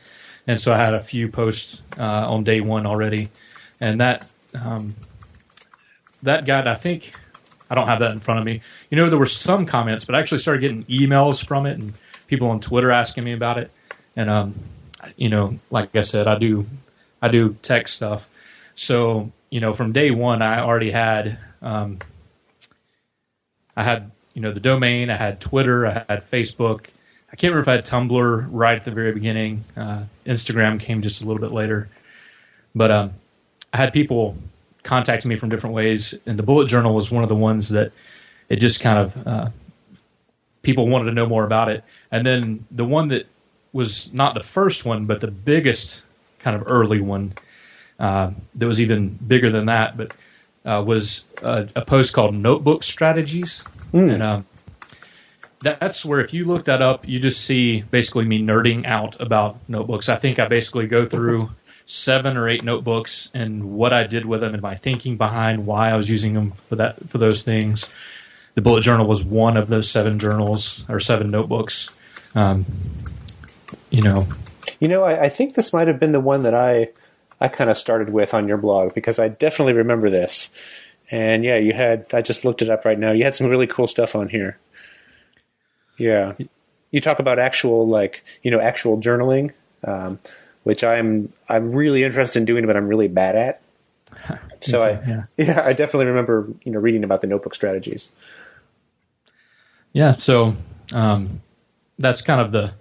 and 0.46 0.60
so 0.60 0.72
I 0.72 0.76
had 0.76 0.94
a 0.94 1.02
few 1.02 1.28
posts 1.28 1.82
uh, 1.98 2.02
on 2.02 2.44
day 2.44 2.60
one 2.60 2.86
already, 2.86 3.28
and 3.80 4.00
that 4.00 4.28
um, 4.54 4.94
that 6.22 6.44
got 6.44 6.66
I 6.66 6.74
think 6.74 7.12
I 7.70 7.74
don't 7.74 7.86
have 7.86 8.00
that 8.00 8.10
in 8.10 8.18
front 8.18 8.40
of 8.40 8.46
me. 8.46 8.62
You 8.90 8.96
know, 8.96 9.08
there 9.08 9.18
were 9.18 9.26
some 9.26 9.64
comments, 9.66 10.04
but 10.04 10.14
I 10.14 10.18
actually 10.20 10.38
started 10.38 10.60
getting 10.60 10.84
emails 10.84 11.44
from 11.44 11.66
it 11.66 11.78
and 11.78 11.92
people 12.26 12.48
on 12.48 12.60
Twitter 12.60 12.90
asking 12.90 13.24
me 13.24 13.32
about 13.32 13.58
it. 13.58 13.70
And 14.16 14.28
um, 14.28 14.54
you 15.16 15.28
know, 15.28 15.58
like 15.70 15.94
I 15.94 16.02
said, 16.02 16.26
I 16.26 16.38
do 16.38 16.66
I 17.22 17.28
do 17.28 17.54
tech 17.62 17.88
stuff. 17.88 18.28
So 18.74 19.30
you 19.50 19.60
know, 19.60 19.72
from 19.72 19.92
day 19.92 20.10
one, 20.10 20.42
I 20.42 20.60
already 20.60 20.90
had 20.90 21.38
um, 21.62 21.98
I 23.76 23.84
had 23.84 24.10
you 24.34 24.42
know 24.42 24.52
the 24.52 24.60
domain, 24.60 25.10
I 25.10 25.16
had 25.16 25.40
Twitter, 25.40 25.86
I 25.86 26.04
had 26.08 26.22
Facebook. 26.22 26.86
I 27.32 27.36
can't 27.36 27.52
remember 27.52 27.60
if 27.60 27.68
I 27.68 27.72
had 27.72 27.86
Tumblr 27.86 28.48
right 28.50 28.76
at 28.76 28.84
the 28.84 28.90
very 28.90 29.12
beginning. 29.12 29.64
Uh, 29.76 30.04
Instagram 30.26 30.80
came 30.80 31.00
just 31.00 31.22
a 31.22 31.26
little 31.26 31.40
bit 31.40 31.52
later, 31.52 31.88
but 32.74 32.90
um, 32.90 33.12
I 33.72 33.76
had 33.76 33.92
people 33.92 34.36
contacting 34.82 35.28
me 35.28 35.36
from 35.36 35.48
different 35.48 35.74
ways, 35.74 36.14
and 36.26 36.38
the 36.38 36.42
bullet 36.42 36.68
journal 36.68 36.94
was 36.94 37.10
one 37.10 37.22
of 37.22 37.28
the 37.28 37.36
ones 37.36 37.68
that 37.68 37.92
it 38.48 38.56
just 38.56 38.80
kind 38.80 38.98
of 38.98 39.26
uh, 39.26 39.48
people 40.62 40.88
wanted 40.88 41.04
to 41.04 41.12
know 41.12 41.26
more 41.26 41.44
about 41.44 41.68
it. 41.68 41.84
And 42.10 42.26
then 42.26 42.66
the 42.70 42.84
one 42.84 43.08
that 43.08 43.26
was 43.72 44.12
not 44.12 44.34
the 44.34 44.40
first 44.40 44.84
one, 44.84 45.06
but 45.06 45.20
the 45.20 45.30
biggest 45.30 46.02
kind 46.40 46.56
of 46.56 46.64
early 46.70 47.00
one 47.00 47.34
uh, 48.00 48.32
that 48.56 48.66
was 48.66 48.80
even 48.80 49.10
bigger 49.26 49.50
than 49.50 49.66
that, 49.66 49.96
but 49.96 50.14
uh, 50.64 50.82
was 50.84 51.24
a, 51.42 51.68
a, 51.76 51.84
post 51.84 52.12
called 52.12 52.34
Notebook 52.34 52.82
Strategies, 52.82 53.62
mm. 53.92 54.12
and 54.12 54.22
um, 54.22 54.46
that's 55.60 56.04
where 56.04 56.20
if 56.20 56.32
you 56.32 56.46
look 56.46 56.64
that 56.64 56.80
up, 56.82 57.06
you 57.06 57.20
just 57.20 57.42
see 57.42 57.82
basically 57.82 58.24
me 58.24 58.40
nerding 58.42 58.86
out 58.86 59.20
about 59.20 59.58
notebooks. 59.68 60.08
I 60.08 60.16
think 60.16 60.38
I 60.38 60.48
basically 60.48 60.86
go 60.86 61.04
through 61.04 61.50
seven 61.84 62.36
or 62.36 62.48
eight 62.48 62.62
notebooks 62.62 63.30
and 63.34 63.72
what 63.72 63.92
I 63.92 64.06
did 64.06 64.24
with 64.24 64.40
them 64.40 64.54
and 64.54 64.62
my 64.62 64.76
thinking 64.76 65.16
behind 65.16 65.66
why 65.66 65.90
I 65.90 65.96
was 65.96 66.08
using 66.08 66.34
them 66.34 66.52
for 66.52 66.76
that 66.76 67.08
for 67.10 67.18
those 67.18 67.42
things. 67.42 67.90
The 68.54 68.62
bullet 68.62 68.82
journal 68.82 69.06
was 69.06 69.24
one 69.24 69.56
of 69.56 69.68
those 69.68 69.90
seven 69.90 70.18
journals 70.18 70.84
or 70.88 70.98
seven 70.98 71.30
notebooks. 71.30 71.94
Um, 72.34 72.64
you 73.90 74.02
know, 74.02 74.26
you 74.78 74.88
know, 74.88 75.02
I, 75.02 75.24
I 75.24 75.28
think 75.28 75.54
this 75.54 75.72
might 75.72 75.88
have 75.88 76.00
been 76.00 76.12
the 76.12 76.20
one 76.20 76.42
that 76.44 76.54
I 76.54 76.88
I 77.40 77.48
kind 77.48 77.70
of 77.70 77.76
started 77.76 78.10
with 78.10 78.32
on 78.32 78.48
your 78.48 78.58
blog 78.58 78.94
because 78.94 79.18
I 79.18 79.28
definitely 79.28 79.74
remember 79.74 80.08
this. 80.08 80.48
And 81.10 81.44
yeah, 81.44 81.56
you 81.56 81.74
had 81.74 82.06
I 82.14 82.22
just 82.22 82.44
looked 82.44 82.62
it 82.62 82.70
up 82.70 82.84
right 82.84 82.98
now. 82.98 83.12
You 83.12 83.24
had 83.24 83.36
some 83.36 83.48
really 83.48 83.66
cool 83.66 83.86
stuff 83.86 84.14
on 84.14 84.28
here. 84.28 84.58
Yeah. 86.00 86.34
You 86.90 87.00
talk 87.00 87.18
about 87.18 87.38
actual 87.38 87.86
like, 87.86 88.24
you 88.42 88.50
know, 88.50 88.60
actual 88.60 88.98
journaling. 88.98 89.52
Um, 89.84 90.18
which 90.64 90.84
I'm 90.84 91.32
I'm 91.48 91.72
really 91.72 92.04
interested 92.04 92.40
in 92.40 92.44
doing, 92.44 92.66
but 92.66 92.76
I'm 92.76 92.86
really 92.86 93.08
bad 93.08 93.36
at. 93.36 93.62
so 94.60 94.78
too, 94.78 94.84
I 94.84 94.90
yeah. 95.08 95.22
yeah 95.36 95.62
I 95.64 95.72
definitely 95.72 96.06
remember 96.06 96.48
you 96.64 96.72
know 96.72 96.78
reading 96.78 97.04
about 97.04 97.20
the 97.20 97.26
notebook 97.26 97.54
strategies. 97.54 98.10
Yeah, 99.92 100.16
so 100.16 100.54
um, 100.92 101.40
that's 101.98 102.22
kind 102.22 102.40
of 102.40 102.52
the 102.52 102.72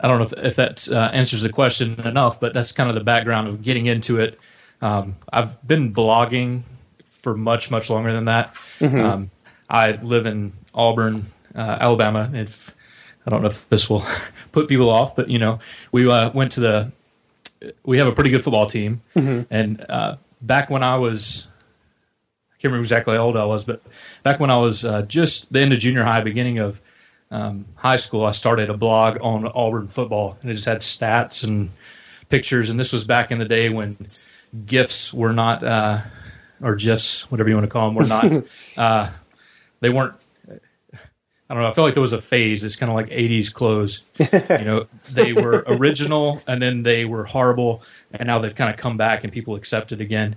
I 0.00 0.08
don't 0.08 0.18
know 0.18 0.24
if, 0.24 0.44
if 0.44 0.56
that 0.56 0.88
uh, 0.88 1.10
answers 1.12 1.42
the 1.42 1.50
question 1.50 2.00
enough, 2.06 2.40
but 2.40 2.54
that's 2.54 2.72
kind 2.72 2.88
of 2.88 2.94
the 2.94 3.04
background 3.04 3.48
of 3.48 3.62
getting 3.62 3.86
into 3.86 4.20
it. 4.20 4.38
Um, 4.80 5.16
I've 5.32 5.64
been 5.66 5.92
blogging 5.92 6.62
for 7.04 7.34
much 7.34 7.70
much 7.70 7.90
longer 7.90 8.12
than 8.12 8.26
that. 8.26 8.54
Mm-hmm. 8.78 9.00
Um, 9.00 9.30
I 9.68 9.92
live 9.92 10.26
in 10.26 10.52
Auburn, 10.74 11.26
uh, 11.56 11.78
Alabama. 11.80 12.30
If 12.32 12.74
I 13.26 13.30
don't 13.30 13.42
know 13.42 13.48
if 13.48 13.68
this 13.68 13.90
will 13.90 14.04
put 14.52 14.68
people 14.68 14.90
off, 14.90 15.16
but 15.16 15.28
you 15.28 15.38
know, 15.38 15.58
we 15.92 16.08
uh, 16.08 16.30
went 16.30 16.52
to 16.52 16.60
the. 16.60 16.92
We 17.84 17.98
have 17.98 18.06
a 18.06 18.12
pretty 18.12 18.30
good 18.30 18.44
football 18.44 18.68
team, 18.68 19.00
mm-hmm. 19.16 19.42
and 19.50 19.84
uh, 19.88 20.16
back 20.42 20.68
when 20.68 20.82
I 20.82 20.96
was, 20.98 21.48
I 22.52 22.54
can't 22.60 22.64
remember 22.64 22.82
exactly 22.82 23.16
how 23.16 23.22
old 23.22 23.36
I 23.36 23.46
was, 23.46 23.64
but 23.64 23.82
back 24.22 24.38
when 24.38 24.50
I 24.50 24.56
was 24.56 24.84
uh, 24.84 25.02
just 25.02 25.50
the 25.50 25.60
end 25.60 25.72
of 25.72 25.78
junior 25.78 26.04
high, 26.04 26.22
beginning 26.22 26.58
of 26.58 26.80
um, 27.30 27.64
high 27.74 27.96
school, 27.96 28.26
I 28.26 28.32
started 28.32 28.68
a 28.68 28.76
blog 28.76 29.18
on 29.22 29.46
Auburn 29.46 29.88
football, 29.88 30.36
and 30.42 30.50
it 30.50 30.54
just 30.54 30.66
had 30.66 30.80
stats 30.80 31.44
and 31.44 31.70
pictures. 32.28 32.68
And 32.68 32.78
this 32.78 32.92
was 32.92 33.04
back 33.04 33.30
in 33.30 33.38
the 33.38 33.46
day 33.46 33.70
when 33.70 33.96
gifs 34.66 35.14
were 35.14 35.32
not, 35.32 35.62
uh, 35.62 36.02
or 36.60 36.76
gifs, 36.76 37.30
whatever 37.30 37.48
you 37.48 37.56
want 37.56 37.64
to 37.64 37.70
call 37.70 37.88
them, 37.88 37.94
were 37.94 38.06
not. 38.06 38.44
Uh, 38.76 39.10
they 39.80 39.88
weren't 39.88 40.14
I 41.48 41.54
don't 41.54 41.62
know. 41.62 41.68
I 41.68 41.72
feel 41.72 41.84
like 41.84 41.94
there 41.94 42.00
was 42.00 42.12
a 42.12 42.20
phase. 42.20 42.64
It's 42.64 42.74
kind 42.74 42.90
of 42.90 42.96
like 42.96 43.08
'80s 43.08 43.52
clothes. 43.52 44.02
you 44.18 44.64
know, 44.64 44.86
they 45.12 45.32
were 45.32 45.64
original 45.68 46.42
and 46.46 46.60
then 46.60 46.82
they 46.82 47.04
were 47.04 47.24
horrible, 47.24 47.82
and 48.12 48.26
now 48.26 48.38
they've 48.38 48.54
kind 48.54 48.72
of 48.72 48.76
come 48.76 48.96
back 48.96 49.22
and 49.22 49.32
people 49.32 49.54
accept 49.54 49.92
it 49.92 50.00
again. 50.00 50.36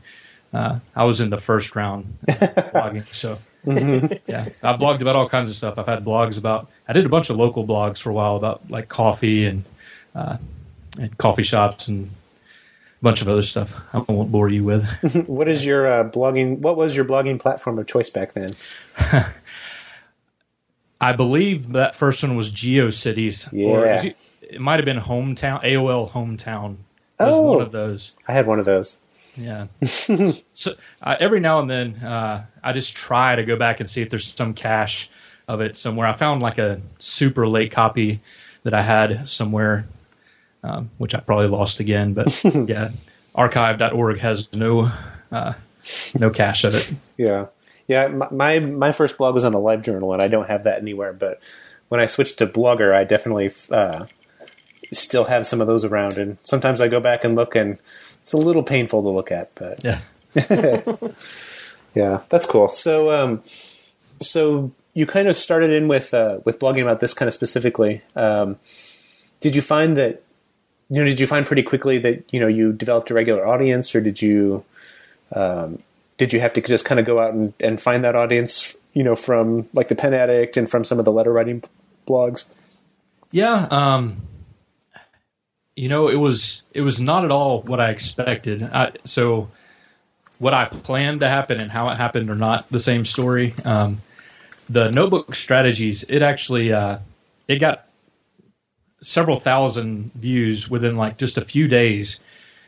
Uh, 0.54 0.80
I 0.96 1.04
was 1.04 1.20
in 1.20 1.30
the 1.30 1.38
first 1.38 1.76
round 1.76 2.18
uh, 2.28 2.34
blogging, 2.74 3.06
so 3.14 3.40
mm-hmm. 3.66 4.14
yeah, 4.28 4.50
I 4.64 4.74
blogged 4.74 5.02
about 5.02 5.16
all 5.16 5.30
kinds 5.30 5.50
of 5.50 5.56
stuff. 5.56 5.78
I've 5.78 5.88
had 5.88 6.04
blogs 6.04 6.38
about. 6.38 6.70
I 6.88 6.94
did 6.94 7.06
a 7.06 7.10
bunch 7.10 7.30
of 7.30 7.38
local 7.38 7.66
blogs 7.66 8.00
for 8.00 8.10
a 8.10 8.14
while 8.14 8.36
about 8.36 8.70
like 8.70 8.88
coffee 8.90 9.46
and 9.46 9.64
uh, 10.16 10.38
and 11.00 11.18
coffee 11.18 11.44
shops 11.44 11.88
and 11.88 12.08
a 12.08 13.04
bunch 13.04 13.22
of 13.22 13.30
other 13.30 13.44
stuff 13.44 13.80
I 13.94 14.00
won't 14.00 14.32
bore 14.32 14.50
you 14.50 14.64
with. 14.64 14.86
what 15.28 15.48
is 15.48 15.66
your 15.66 15.92
uh, 15.92 16.04
blogging? 16.04 16.60
What 16.60 16.78
was 16.78 16.96
your 16.96 17.06
blogging 17.06 17.40
platform 17.40 17.80
of 17.80 17.88
choice 17.88 18.10
back 18.10 18.34
then? 18.34 18.50
I 21.02 21.14
believe 21.14 21.72
that 21.74 21.96
first 21.96 22.22
one 22.24 22.36
was 22.36 22.52
GeoCities. 22.52 23.52
Or 23.54 23.86
Yeah. 23.86 24.04
it, 24.04 24.18
it 24.42 24.62
might 24.62 24.76
have 24.80 24.86
been 24.86 24.98
Hometown, 25.00 25.64
AOL 25.64 26.12
Hometown 26.12 26.78
was 27.20 27.34
Oh. 27.34 27.42
one 27.54 27.62
of 27.62 27.72
those. 27.72 28.14
I 28.28 28.34
had 28.34 28.48
one 28.48 28.60
of 28.60 28.66
those. 28.66 28.98
Yeah. 29.38 29.68
so 30.54 30.74
uh, 31.02 31.16
every 31.20 31.40
now 31.40 31.60
and 31.60 31.70
then, 31.70 31.96
uh, 32.04 32.44
I 32.64 32.74
just 32.74 32.96
try 32.96 33.36
to 33.36 33.44
go 33.44 33.56
back 33.56 33.80
and 33.80 33.90
see 33.90 34.02
if 34.02 34.10
there's 34.10 34.28
some 34.28 34.54
cache 34.54 35.10
of 35.48 35.62
it 35.62 35.78
somewhere. 35.78 36.08
I 36.08 36.14
found 36.14 36.42
like 36.42 36.58
a 36.58 36.82
super 36.98 37.48
late 37.48 37.72
copy 37.72 38.20
that 38.64 38.74
I 38.74 38.82
had 38.82 39.28
somewhere, 39.30 39.88
um, 40.64 40.90
which 40.98 41.16
I 41.16 41.20
probably 41.22 41.48
lost 41.48 41.80
again. 41.80 42.14
But 42.14 42.44
yeah, 42.68 42.90
archive.org 43.36 44.20
has 44.20 44.52
no 44.54 44.92
uh, 45.32 45.54
no 46.18 46.30
cache 46.30 46.66
of 46.66 46.76
it. 46.76 46.94
Yeah, 47.18 47.46
yeah. 47.90 48.08
My, 48.08 48.60
my 48.60 48.92
first 48.92 49.18
blog 49.18 49.34
was 49.34 49.44
on 49.44 49.56
a 49.56 49.60
live 49.60 49.82
journal, 49.82 50.14
and 50.14 50.22
I 50.22 50.28
don't 50.28 50.48
have 50.48 50.64
that 50.66 50.80
anywhere. 50.80 51.12
But 51.12 51.42
when 51.90 52.00
I 52.00 52.06
switched 52.06 52.38
to 52.38 52.48
Blogger, 52.48 52.94
I 52.94 53.04
definitely 53.04 53.52
uh, 53.72 54.06
still 54.94 55.26
have 55.26 55.48
some 55.48 55.60
of 55.60 55.66
those 55.66 55.84
around, 55.84 56.20
and 56.20 56.38
sometimes 56.44 56.82
I 56.82 56.88
go 56.88 57.00
back 57.00 57.24
and 57.24 57.36
look, 57.36 57.56
and 57.56 57.80
it's 58.22 58.32
a 58.32 58.38
little 58.38 58.62
painful 58.62 59.02
to 59.02 59.10
look 59.10 59.32
at. 59.32 59.54
But 59.56 59.84
Yeah. 59.84 60.00
yeah, 61.96 62.22
that's 62.30 62.46
cool. 62.46 62.70
So, 62.70 63.12
um, 63.12 63.44
so 64.22 64.72
you 64.94 65.08
kind 65.08 65.28
of 65.28 65.36
started 65.36 65.72
in 65.72 65.88
with 65.88 66.14
uh, 66.14 66.42
with 66.46 66.60
blogging 66.60 66.84
about 66.84 67.00
this 67.00 67.16
kind 67.16 67.28
of 67.28 67.34
specifically. 67.34 68.04
Um, 68.16 68.60
did 69.42 69.56
you 69.56 69.64
find 69.64 69.98
that 69.98 70.22
you 70.92 71.00
know? 71.00 71.06
Did 71.06 71.20
you 71.20 71.26
find 71.26 71.48
pretty 71.48 71.64
quickly 71.64 71.98
that 71.98 72.32
you 72.32 72.40
know 72.40 72.48
you 72.48 72.72
developed 72.72 73.10
a 73.10 73.16
regular 73.16 73.48
audience, 73.48 73.96
or 73.96 74.02
did 74.02 74.22
you 74.22 74.64
um, 75.34 75.82
did 76.20 76.34
you 76.34 76.42
have 76.42 76.54
to 76.54 76.62
just 76.62 76.86
kind 76.86 77.00
of 77.00 77.08
go 77.08 77.20
out 77.20 77.34
and, 77.34 77.54
and 77.60 77.82
find 77.82 78.04
that 78.04 78.16
audience? 78.16 78.76
You 78.94 79.04
know, 79.04 79.16
from 79.16 79.68
like 79.74 79.88
the 79.88 79.96
Pen 79.96 80.14
Addict 80.14 80.58
and 80.58 80.70
from 80.70 80.84
some 80.84 81.00
of 81.00 81.06
the 81.06 81.12
letter 81.12 81.32
writing 81.32 81.64
blogs. 82.08 82.46
Yeah, 83.32 83.68
um, 83.72 84.22
you 85.76 85.88
know, 85.88 86.10
it 86.10 86.16
was 86.16 86.62
it 86.74 86.82
was 86.82 87.00
not 87.00 87.24
at 87.24 87.32
all 87.32 87.62
what 87.62 87.80
I 87.80 87.90
expected. 87.90 88.62
I, 88.64 88.92
so, 89.06 89.50
what 90.40 90.54
I 90.54 90.66
planned 90.66 91.22
to 91.22 91.30
happen 91.30 91.62
and 91.62 91.72
how 91.72 91.90
it 91.90 91.96
happened 91.96 92.30
are 92.30 92.36
not 92.36 92.68
the 92.70 92.80
same 92.80 93.06
story. 93.06 93.54
Um, 93.64 94.02
the 94.70 94.92
notebook 94.92 95.36
strategies, 95.36 96.04
it 96.04 96.22
actually 96.22 96.74
uh, 96.74 97.00
it 97.48 97.60
got 97.60 97.88
several 99.02 99.40
thousand 99.40 100.12
views 100.16 100.70
within 100.70 100.96
like 100.98 101.18
just 101.18 101.38
a 101.38 101.46
few 101.46 101.70
days, 101.70 102.20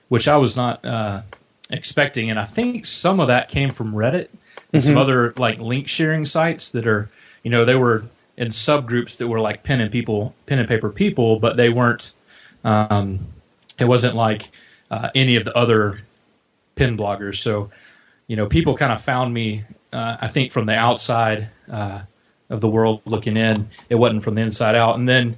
which 0.08 0.28
I 0.28 0.38
was 0.38 0.56
not 0.56 0.86
uh, 0.86 1.24
expecting, 1.72 2.30
and 2.30 2.40
I 2.40 2.44
think 2.44 2.86
some 2.86 3.20
of 3.20 3.28
that 3.28 3.50
came 3.50 3.70
from 3.70 3.94
Reddit 3.94 4.28
and 4.74 4.84
some 4.84 4.98
other 4.98 5.34
like 5.38 5.60
link 5.60 5.88
sharing 5.88 6.26
sites 6.26 6.72
that 6.72 6.88
are, 6.88 7.10
you 7.44 7.52
know, 7.52 7.66
they 7.66 7.76
were 7.76 8.06
in 8.38 8.50
subgroups 8.50 9.18
that 9.18 9.28
were 9.28 9.40
like 9.40 9.64
pen 9.64 9.82
and 9.82 9.92
people, 9.92 10.34
pen 10.46 10.60
and 10.60 10.68
paper 10.68 10.90
people, 10.90 11.40
but 11.40 11.58
they 11.58 11.70
weren't. 11.70 12.14
Um, 12.64 13.28
it 13.80 13.86
wasn't 13.86 14.16
like 14.16 14.52
uh, 14.90 15.10
any 15.16 15.36
of 15.36 15.46
the 15.46 15.56
other 15.58 16.00
pen 16.76 16.98
bloggers. 16.98 17.38
So, 17.38 17.72
you 18.28 18.36
know, 18.36 18.46
people 18.48 18.78
kind 18.78 18.92
of 18.92 19.02
found 19.02 19.34
me. 19.34 19.64
Uh, 19.92 20.18
I 20.22 20.28
think 20.28 20.52
from 20.52 20.66
the 20.66 20.76
outside 20.76 21.50
uh, 21.70 22.02
of 22.50 22.62
the 22.62 22.70
world 22.70 23.02
looking 23.06 23.36
in, 23.36 23.70
it 23.90 23.96
wasn't 23.96 24.24
from 24.24 24.36
the 24.36 24.42
inside 24.42 24.76
out. 24.76 24.98
And 24.98 25.08
then, 25.08 25.38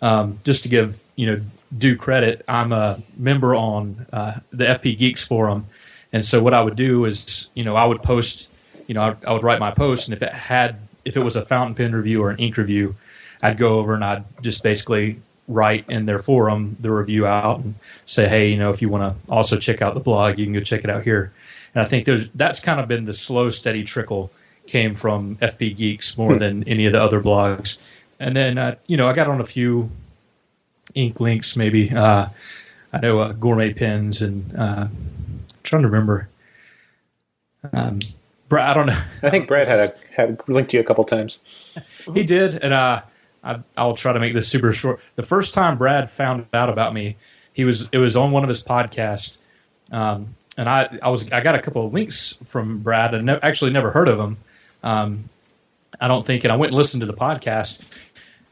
um, 0.00 0.40
just 0.44 0.62
to 0.62 0.68
give 0.68 1.02
you 1.16 1.26
know 1.26 1.40
due 1.78 1.96
credit, 1.96 2.44
I'm 2.48 2.72
a 2.72 3.00
member 3.16 3.54
on 3.54 4.06
uh, 4.12 4.40
the 4.52 4.64
FP 4.64 4.98
Geeks 4.98 5.22
forum, 5.24 5.66
and 6.12 6.24
so 6.24 6.42
what 6.42 6.54
I 6.54 6.62
would 6.62 6.76
do 6.76 7.04
is, 7.04 7.48
you 7.54 7.64
know, 7.64 7.76
I 7.76 7.84
would 7.84 8.02
post, 8.02 8.48
you 8.86 8.94
know, 8.94 9.02
I, 9.02 9.16
I 9.26 9.32
would 9.32 9.42
write 9.42 9.60
my 9.60 9.70
post, 9.70 10.08
and 10.08 10.14
if 10.14 10.22
it 10.22 10.32
had, 10.32 10.76
if 11.04 11.16
it 11.16 11.20
was 11.20 11.36
a 11.36 11.44
fountain 11.44 11.74
pen 11.74 11.94
review 11.94 12.22
or 12.22 12.30
an 12.30 12.38
ink 12.38 12.56
review, 12.56 12.94
I'd 13.42 13.58
go 13.58 13.78
over 13.78 13.94
and 13.94 14.04
I'd 14.04 14.24
just 14.42 14.62
basically 14.62 15.20
write 15.48 15.84
in 15.88 16.06
their 16.06 16.18
forum 16.18 16.76
the 16.80 16.90
review 16.90 17.26
out 17.26 17.60
and 17.60 17.74
say, 18.06 18.28
hey, 18.28 18.50
you 18.50 18.56
know, 18.56 18.70
if 18.70 18.80
you 18.80 18.88
want 18.88 19.02
to 19.02 19.32
also 19.32 19.56
check 19.56 19.82
out 19.82 19.94
the 19.94 20.00
blog, 20.00 20.38
you 20.38 20.46
can 20.46 20.52
go 20.52 20.60
check 20.60 20.84
it 20.84 20.90
out 20.90 21.02
here. 21.02 21.32
And 21.74 21.82
I 21.82 21.84
think 21.84 22.04
there's 22.06 22.28
that's 22.34 22.60
kind 22.60 22.80
of 22.80 22.88
been 22.88 23.04
the 23.04 23.12
slow, 23.12 23.50
steady 23.50 23.84
trickle 23.84 24.30
came 24.66 24.94
from 24.94 25.36
FP 25.36 25.76
Geeks 25.76 26.16
more 26.16 26.38
than 26.38 26.62
any 26.64 26.86
of 26.86 26.92
the 26.92 27.02
other 27.02 27.20
blogs. 27.20 27.78
And 28.20 28.36
then, 28.36 28.58
uh, 28.58 28.76
you 28.86 28.96
know, 28.96 29.08
I 29.08 29.12
got 29.12 29.26
on 29.26 29.40
a 29.40 29.46
few 29.46 29.90
ink 30.94 31.20
links, 31.20 31.56
maybe. 31.56 31.90
Uh, 31.90 32.26
I 32.92 32.98
know 32.98 33.20
uh, 33.20 33.32
gourmet 33.32 33.72
pens 33.72 34.22
and 34.22 34.54
uh, 34.56 34.88
trying 35.62 35.82
to 35.82 35.88
remember. 35.88 36.28
Um, 37.72 38.00
Brad, 38.48 38.70
I 38.70 38.74
don't 38.74 38.86
know. 38.86 39.00
I 39.22 39.30
think 39.30 39.46
Brad 39.46 39.68
had 39.68 39.80
a 39.80 39.92
had 40.12 40.40
linked 40.48 40.72
to 40.72 40.76
you 40.76 40.82
a 40.82 40.86
couple 40.86 41.04
times. 41.04 41.38
He 42.14 42.22
did, 42.22 42.54
and 42.54 42.72
uh, 42.72 43.02
I, 43.44 43.60
I'll 43.76 43.94
try 43.94 44.12
to 44.14 44.18
make 44.18 44.32
this 44.32 44.48
super 44.48 44.72
short. 44.72 45.00
The 45.16 45.22
first 45.22 45.52
time 45.52 45.76
Brad 45.76 46.10
found 46.10 46.46
out 46.54 46.70
about 46.70 46.94
me, 46.94 47.16
he 47.52 47.64
was 47.64 47.88
it 47.92 47.98
was 47.98 48.16
on 48.16 48.32
one 48.32 48.42
of 48.42 48.48
his 48.48 48.62
podcasts, 48.62 49.36
um, 49.92 50.34
and 50.56 50.68
I 50.68 50.88
I 51.02 51.10
was 51.10 51.30
I 51.30 51.40
got 51.40 51.54
a 51.54 51.62
couple 51.62 51.86
of 51.86 51.92
links 51.92 52.38
from 52.46 52.78
Brad 52.78 53.14
and 53.14 53.26
ne- 53.26 53.38
actually 53.42 53.70
never 53.70 53.90
heard 53.90 54.08
of 54.08 54.18
him. 54.18 54.38
Um, 54.82 55.28
I 56.00 56.08
don't 56.08 56.26
think, 56.26 56.44
and 56.44 56.52
I 56.52 56.56
went 56.56 56.72
and 56.72 56.78
listened 56.78 57.02
to 57.02 57.06
the 57.06 57.12
podcast, 57.12 57.82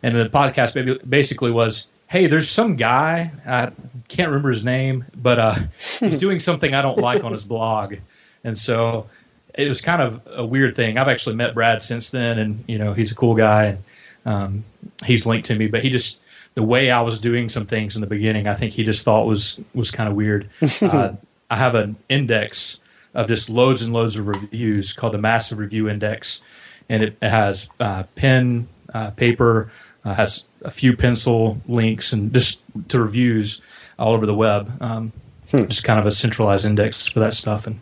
and 0.02 0.14
the 0.14 0.28
podcast 0.28 0.74
maybe 0.74 0.98
basically 1.08 1.50
was, 1.50 1.86
"Hey, 2.08 2.26
there's 2.26 2.50
some 2.50 2.76
guy 2.76 3.30
I 3.46 3.70
can't 4.08 4.28
remember 4.28 4.50
his 4.50 4.64
name, 4.64 5.04
but 5.14 5.38
uh, 5.38 5.54
he's 6.00 6.18
doing 6.18 6.40
something 6.40 6.74
I 6.74 6.82
don't 6.82 6.98
like 6.98 7.24
on 7.24 7.32
his 7.32 7.44
blog," 7.44 7.96
and 8.44 8.56
so 8.58 9.08
it 9.54 9.68
was 9.68 9.80
kind 9.80 10.02
of 10.02 10.20
a 10.26 10.44
weird 10.44 10.76
thing. 10.76 10.98
I've 10.98 11.08
actually 11.08 11.36
met 11.36 11.54
Brad 11.54 11.82
since 11.82 12.10
then, 12.10 12.38
and 12.38 12.64
you 12.66 12.78
know 12.78 12.92
he's 12.92 13.12
a 13.12 13.14
cool 13.14 13.34
guy, 13.34 13.64
and 13.64 13.78
um, 14.24 14.64
he's 15.06 15.26
linked 15.26 15.46
to 15.48 15.54
me. 15.54 15.66
But 15.66 15.82
he 15.82 15.90
just 15.90 16.20
the 16.54 16.62
way 16.62 16.90
I 16.90 17.00
was 17.02 17.20
doing 17.20 17.48
some 17.48 17.66
things 17.66 17.94
in 17.94 18.00
the 18.00 18.06
beginning, 18.06 18.48
I 18.48 18.54
think 18.54 18.72
he 18.72 18.82
just 18.82 19.04
thought 19.04 19.26
was 19.26 19.60
was 19.74 19.90
kind 19.90 20.08
of 20.08 20.16
weird. 20.16 20.48
uh, 20.82 21.12
I 21.50 21.56
have 21.56 21.74
an 21.74 21.96
index 22.08 22.78
of 23.14 23.28
just 23.28 23.48
loads 23.48 23.82
and 23.82 23.92
loads 23.92 24.16
of 24.16 24.26
reviews 24.26 24.92
called 24.92 25.14
the 25.14 25.18
Massive 25.18 25.58
Review 25.58 25.88
Index, 25.88 26.40
and 26.88 27.02
it 27.02 27.16
has 27.22 27.68
uh, 27.80 28.04
pen, 28.16 28.68
uh, 28.92 29.10
paper, 29.10 29.70
uh, 30.04 30.14
has 30.14 30.44
a 30.62 30.70
few 30.70 30.96
pencil 30.96 31.60
links, 31.68 32.12
and 32.12 32.32
just 32.32 32.60
to 32.88 33.00
reviews 33.00 33.60
all 33.98 34.12
over 34.12 34.26
the 34.26 34.34
web. 34.34 34.82
Um, 34.82 35.12
Just 35.50 35.84
kind 35.84 35.98
of 35.98 36.04
a 36.04 36.12
centralized 36.12 36.66
index 36.66 37.06
for 37.06 37.20
that 37.20 37.32
stuff, 37.32 37.66
and 37.66 37.80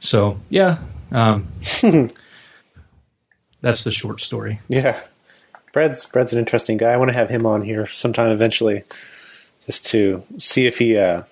so 0.00 0.36
yeah, 0.50 0.78
um, 1.12 1.46
that's 3.60 3.84
the 3.84 3.92
short 3.92 4.20
story. 4.20 4.58
Yeah, 4.66 5.00
Brad's 5.72 6.06
Brad's 6.06 6.32
an 6.32 6.40
interesting 6.40 6.76
guy. 6.76 6.90
I 6.90 6.96
want 6.96 7.10
to 7.10 7.16
have 7.16 7.30
him 7.30 7.46
on 7.46 7.62
here 7.62 7.86
sometime 7.86 8.32
eventually, 8.32 8.82
just 9.64 9.86
to 9.86 10.24
see 10.38 10.66
if 10.66 10.78
he 10.78 10.98
uh, 10.98 11.22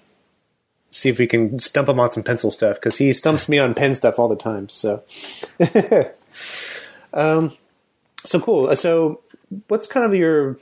see 0.90 1.08
if 1.08 1.18
we 1.18 1.26
can 1.26 1.58
stump 1.58 1.88
him 1.88 1.98
on 1.98 2.12
some 2.12 2.22
pencil 2.22 2.52
stuff 2.52 2.76
because 2.76 2.98
he 2.98 3.12
stumps 3.12 3.48
me 3.48 3.58
on 3.58 3.74
pen 3.74 3.94
stuff 3.94 4.20
all 4.20 4.28
the 4.28 4.36
time. 4.36 4.68
So, 4.68 5.02
um, 7.12 7.56
so 8.24 8.40
cool. 8.40 8.76
So, 8.76 9.20
what's 9.66 9.88
kind 9.88 10.06
of 10.06 10.14
your 10.14 10.58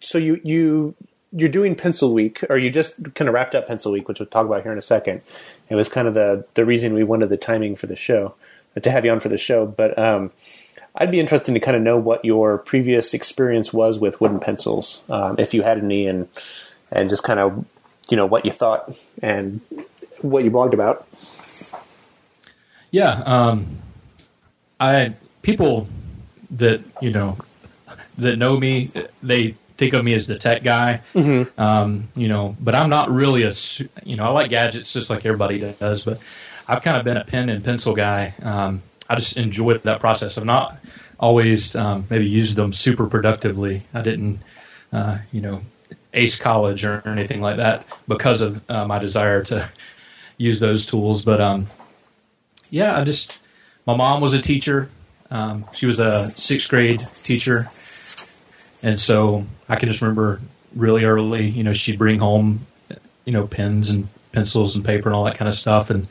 so 0.00 0.18
you 0.18 0.40
you 0.44 0.94
you're 1.32 1.48
doing 1.48 1.74
Pencil 1.76 2.12
Week, 2.12 2.42
or 2.50 2.58
you 2.58 2.70
just 2.70 3.14
kind 3.14 3.28
of 3.28 3.34
wrapped 3.34 3.54
up 3.54 3.68
Pencil 3.68 3.92
Week, 3.92 4.08
which 4.08 4.18
we'll 4.18 4.26
talk 4.26 4.46
about 4.46 4.62
here 4.62 4.72
in 4.72 4.78
a 4.78 4.82
second. 4.82 5.22
It 5.68 5.74
was 5.76 5.88
kind 5.88 6.08
of 6.08 6.14
the 6.14 6.44
the 6.54 6.64
reason 6.64 6.94
we 6.94 7.04
wanted 7.04 7.28
the 7.28 7.36
timing 7.36 7.76
for 7.76 7.86
the 7.86 7.96
show 7.96 8.34
to 8.80 8.90
have 8.90 9.04
you 9.04 9.10
on 9.10 9.20
for 9.20 9.28
the 9.28 9.38
show, 9.38 9.66
but. 9.66 9.98
um 9.98 10.32
I'd 10.96 11.12
be 11.12 11.20
interested 11.20 11.54
to 11.54 11.60
kind 11.60 11.76
of 11.76 11.84
know 11.84 11.96
what 11.96 12.24
your 12.24 12.58
previous 12.58 13.14
experience 13.14 13.72
was 13.72 14.00
with 14.00 14.20
wooden 14.20 14.40
pencils, 14.40 15.02
um, 15.08 15.36
if 15.38 15.54
you 15.54 15.62
had 15.62 15.78
any, 15.78 16.08
and 16.08 16.28
and 16.90 17.08
just 17.08 17.22
kind 17.22 17.38
of 17.38 17.64
you 18.08 18.16
know 18.16 18.26
what 18.26 18.44
you 18.44 18.52
thought 18.52 18.92
and 19.22 19.60
what 20.20 20.44
you 20.44 20.50
blogged 20.50 20.74
about. 20.74 21.06
Yeah, 22.90 23.22
um, 23.24 23.66
I 24.80 25.14
people 25.42 25.86
that 26.50 26.82
you 27.00 27.10
know 27.12 27.38
that 28.18 28.36
know 28.36 28.58
me, 28.58 28.90
they 29.22 29.54
think 29.80 29.94
of 29.94 30.04
me 30.04 30.12
as 30.12 30.26
the 30.26 30.36
tech 30.36 30.62
guy. 30.62 31.00
Um, 31.58 32.08
you 32.14 32.28
know, 32.28 32.54
but 32.60 32.74
I'm 32.74 32.90
not 32.90 33.10
really 33.10 33.42
a 33.44 33.52
you 34.04 34.16
know 34.16 34.24
I 34.24 34.28
like 34.28 34.50
gadgets 34.50 34.92
just 34.92 35.08
like 35.10 35.24
everybody 35.24 35.58
does, 35.80 36.04
but 36.04 36.20
I've 36.68 36.82
kind 36.82 36.98
of 36.98 37.04
been 37.04 37.16
a 37.16 37.24
pen 37.24 37.48
and 37.48 37.64
pencil 37.64 37.94
guy. 37.94 38.34
Um, 38.42 38.82
I 39.08 39.16
just 39.16 39.36
enjoyed 39.38 39.82
that 39.84 39.98
process. 39.98 40.38
I've 40.38 40.44
not 40.44 40.78
always 41.18 41.74
um, 41.74 42.06
maybe 42.10 42.26
used 42.28 42.56
them 42.56 42.72
super 42.72 43.06
productively. 43.06 43.82
I 43.92 44.02
didn't, 44.02 44.40
uh, 44.92 45.18
you 45.32 45.40
know, 45.40 45.62
ace 46.12 46.38
college 46.38 46.84
or 46.84 47.02
anything 47.06 47.40
like 47.40 47.56
that 47.56 47.86
because 48.06 48.40
of 48.42 48.62
uh, 48.70 48.86
my 48.86 48.98
desire 48.98 49.42
to 49.44 49.68
use 50.36 50.60
those 50.60 50.86
tools. 50.86 51.24
But 51.24 51.40
um, 51.40 51.66
yeah, 52.68 52.98
I 52.98 53.04
just 53.04 53.40
my 53.86 53.96
mom 53.96 54.20
was 54.20 54.34
a 54.34 54.42
teacher. 54.42 54.90
Um, 55.30 55.64
she 55.72 55.86
was 55.86 56.00
a 56.00 56.28
sixth 56.28 56.68
grade 56.68 57.00
teacher, 57.22 57.66
and 58.82 58.98
so 58.98 59.44
I 59.68 59.76
can 59.76 59.88
just 59.88 60.02
remember 60.02 60.40
really 60.74 61.04
early. 61.04 61.48
You 61.48 61.64
know, 61.64 61.72
she'd 61.72 61.98
bring 61.98 62.18
home, 62.18 62.66
you 63.24 63.32
know, 63.32 63.46
pens 63.46 63.90
and 63.90 64.08
pencils 64.32 64.76
and 64.76 64.84
paper 64.84 65.08
and 65.08 65.16
all 65.16 65.24
that 65.24 65.36
kind 65.36 65.48
of 65.48 65.54
stuff. 65.54 65.90
And 65.90 66.08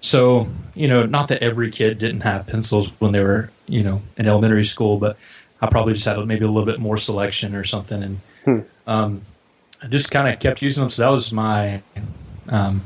so, 0.00 0.46
you 0.74 0.86
know, 0.88 1.06
not 1.06 1.28
that 1.28 1.42
every 1.42 1.70
kid 1.70 1.98
didn't 1.98 2.20
have 2.20 2.46
pencils 2.46 2.92
when 3.00 3.12
they 3.12 3.20
were, 3.20 3.50
you 3.66 3.82
know, 3.82 4.02
in 4.16 4.26
elementary 4.26 4.64
school, 4.64 4.98
but 4.98 5.16
I 5.60 5.66
probably 5.66 5.94
just 5.94 6.04
had 6.04 6.18
maybe 6.26 6.44
a 6.44 6.48
little 6.48 6.66
bit 6.66 6.78
more 6.78 6.96
selection 6.96 7.54
or 7.54 7.64
something. 7.64 8.02
And 8.02 8.20
um, 8.86 9.22
I 9.82 9.86
just 9.88 10.10
kind 10.10 10.28
of 10.28 10.38
kept 10.40 10.62
using 10.62 10.82
them. 10.82 10.90
So 10.90 11.02
that 11.02 11.10
was 11.10 11.32
my, 11.32 11.82
um, 12.48 12.82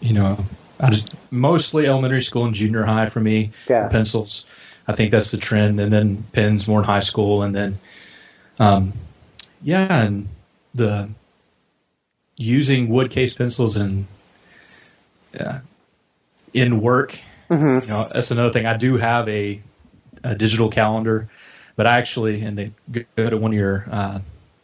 you 0.00 0.12
know, 0.12 0.44
I 0.80 0.90
just 0.90 1.14
mostly 1.30 1.86
elementary 1.86 2.22
school 2.22 2.44
and 2.44 2.54
junior 2.54 2.82
high 2.82 3.06
for 3.06 3.20
me. 3.20 3.52
Yeah. 3.70 3.88
Pencils. 3.88 4.44
I 4.86 4.92
think 4.92 5.10
that's 5.10 5.30
the 5.30 5.38
trend. 5.38 5.80
And 5.80 5.92
then 5.92 6.24
pens 6.32 6.66
more 6.66 6.80
in 6.80 6.84
high 6.84 7.00
school. 7.00 7.42
And 7.42 7.54
then, 7.54 7.78
um, 8.58 8.92
yeah, 9.62 10.02
and 10.02 10.28
the 10.74 11.08
using 12.36 12.88
wood 12.88 13.10
case 13.10 13.34
pencils 13.34 13.76
and 13.76 14.06
uh, 15.38 15.60
in 16.52 16.80
work. 16.80 17.18
You 17.82 17.88
know, 17.88 18.08
that's 18.12 18.30
another 18.30 18.50
thing. 18.50 18.66
I 18.66 18.76
do 18.76 18.96
have 18.96 19.28
a, 19.28 19.60
a 20.24 20.34
digital 20.34 20.70
calendar, 20.70 21.28
but 21.76 21.86
I 21.86 21.98
actually, 21.98 22.42
and 22.42 22.56
they 22.56 22.72
go 23.14 23.28
to 23.28 23.36
one 23.36 23.52
of 23.52 23.58
your 23.58 23.86
uh, 23.90 24.20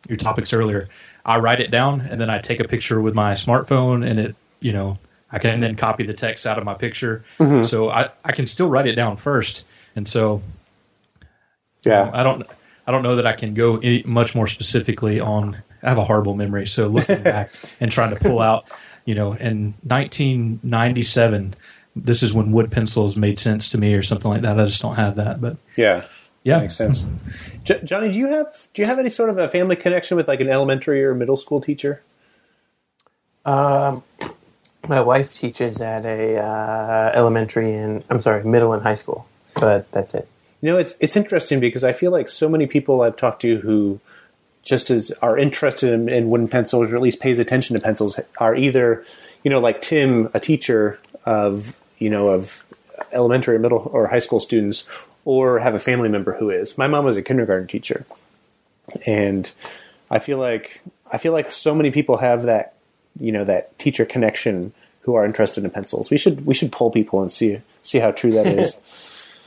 your 0.09 0.16
topics 0.16 0.53
earlier. 0.55 0.89
I 1.25 1.39
write 1.39 1.61
it 1.61 1.71
down 1.71 2.01
and 2.01 2.19
then 2.19 2.31
I 2.31 2.39
take 2.39 2.61
a 2.61 2.64
picture 2.64 2.99
with 3.01 3.14
my 3.14 3.33
smartphone, 3.35 4.09
and 4.09 4.19
it, 4.19 4.37
you 4.61 4.73
know, 4.73 4.99
I 5.31 5.39
can 5.39 5.61
then 5.61 5.77
copy 5.77 6.05
the 6.05 6.14
text 6.14 6.47
out 6.47 6.57
of 6.57 6.64
my 6.64 6.73
picture, 6.75 7.25
so 7.64 7.91
I 7.91 8.09
I 8.25 8.33
can 8.33 8.47
still 8.47 8.71
write 8.71 8.87
it 8.87 8.95
down 8.95 9.19
first, 9.19 9.64
and 9.99 10.09
so 10.09 10.40
Yeah. 11.84 12.11
I 12.14 12.22
don't 12.22 12.46
I 12.86 12.90
don't 12.92 13.03
know 13.03 13.16
that 13.16 13.26
I 13.26 13.34
can 13.34 13.53
go 13.53 13.76
any, 13.76 14.03
much 14.05 14.34
more 14.34 14.46
specifically 14.46 15.20
on. 15.20 15.62
I 15.82 15.88
have 15.90 15.99
a 15.99 16.05
horrible 16.05 16.34
memory, 16.34 16.66
so 16.66 16.86
looking 16.86 17.22
back 17.36 17.51
and 17.80 17.92
trying 17.92 18.14
to 18.14 18.20
pull 18.20 18.40
out, 18.40 18.64
you 19.05 19.14
know, 19.14 19.34
in 19.34 19.74
1997, 19.82 21.55
this 21.94 22.22
is 22.22 22.32
when 22.32 22.51
wood 22.53 22.70
pencils 22.70 23.16
made 23.16 23.38
sense 23.38 23.68
to 23.70 23.78
me, 23.78 23.92
or 23.94 24.03
something 24.03 24.30
like 24.30 24.42
that. 24.42 24.59
I 24.59 24.64
just 24.64 24.80
don't 24.80 24.96
have 24.96 25.16
that, 25.16 25.40
but 25.40 25.57
Yeah. 25.76 26.07
yeah, 26.44 26.61
Makes 26.61 26.76
sense. 26.76 27.05
J- 27.64 27.80
Johnny, 27.84 28.11
do 28.12 28.18
you 28.18 28.28
have 28.28 28.68
do 28.72 28.80
you 28.82 28.86
have 28.88 28.99
any 28.99 29.11
sort 29.11 29.28
of 29.30 29.36
a 29.38 29.49
family 29.49 29.76
connection 29.76 30.16
with 30.16 30.26
like 30.28 30.40
an 30.40 30.49
elementary 30.49 31.05
or 31.05 31.14
middle 31.14 31.36
school 31.36 31.61
teacher? 31.61 32.03
Um, 33.44 34.03
my 34.88 35.01
wife 35.01 35.34
teaches 35.34 35.80
at 35.80 36.05
a 36.07 36.36
uh, 36.38 37.11
elementary 37.14 37.74
and 37.74 38.03
I'm 38.11 38.20
sorry, 38.20 38.44
middle 38.44 38.72
and 38.72 38.82
high 38.82 38.94
school, 38.94 39.26
but 39.61 39.90
that's 39.92 40.14
it. 40.14 40.28
You 40.61 40.72
know, 40.72 40.78
it's 40.78 40.94
it's 41.00 41.16
interesting 41.16 41.61
because 41.61 41.84
I 41.84 41.92
feel 41.92 42.11
like 42.11 42.28
so 42.28 42.48
many 42.48 42.66
people 42.66 43.02
I've 43.02 43.16
talked 43.16 43.42
to 43.42 43.59
who 43.59 44.00
just 44.64 44.90
as 44.90 45.12
are 45.22 45.38
interested 45.38 45.92
in, 45.92 46.09
in 46.09 46.30
wooden 46.30 46.48
pencils 46.48 46.90
or 46.90 46.96
at 46.96 47.02
least 47.02 47.20
pays 47.20 47.38
attention 47.38 47.74
to 47.74 47.80
pencils 47.80 48.20
are 48.38 48.54
either, 48.54 49.04
you 49.42 49.50
know, 49.50 49.61
like 49.61 49.80
Tim, 49.80 50.28
a 50.34 50.40
teacher 50.40 50.98
of 51.24 51.76
you 51.98 52.11
know 52.11 52.28
of 52.30 52.64
elementary, 53.12 53.59
middle, 53.59 53.78
or 53.92 54.09
high 54.09 54.18
school 54.18 54.40
students, 54.40 54.84
or 55.24 55.59
have 55.59 55.74
a 55.74 55.78
family 55.78 56.09
member 56.09 56.34
who 56.34 56.50
is. 56.50 56.76
My 56.76 56.88
mom 56.88 57.04
was 57.04 57.16
a 57.16 57.22
kindergarten 57.22 57.68
teacher, 57.68 58.04
and 59.06 59.50
I 60.11 60.18
feel 60.18 60.38
like 60.38 60.82
I 61.11 61.18
feel 61.18 61.32
like 61.32 61.50
so 61.50 61.74
many 61.74 61.90
people 61.90 62.16
have 62.18 62.42
that 62.42 62.74
you 63.20 63.32
know 63.32 63.44
that 63.44 63.78
teacher 63.78 64.04
connection 64.04 64.72
who 65.02 65.14
are 65.14 65.24
interested 65.24 65.64
in 65.64 65.70
pencils. 65.70 66.11
We 66.11 66.18
should 66.18 66.44
we 66.44 66.54
should 66.54 66.72
poll 66.72 66.90
people 66.90 67.22
and 67.22 67.32
see 67.32 67.61
see 67.82 67.98
how 67.98 68.11
true 68.11 68.32
that 68.32 68.46
is. 68.59 68.76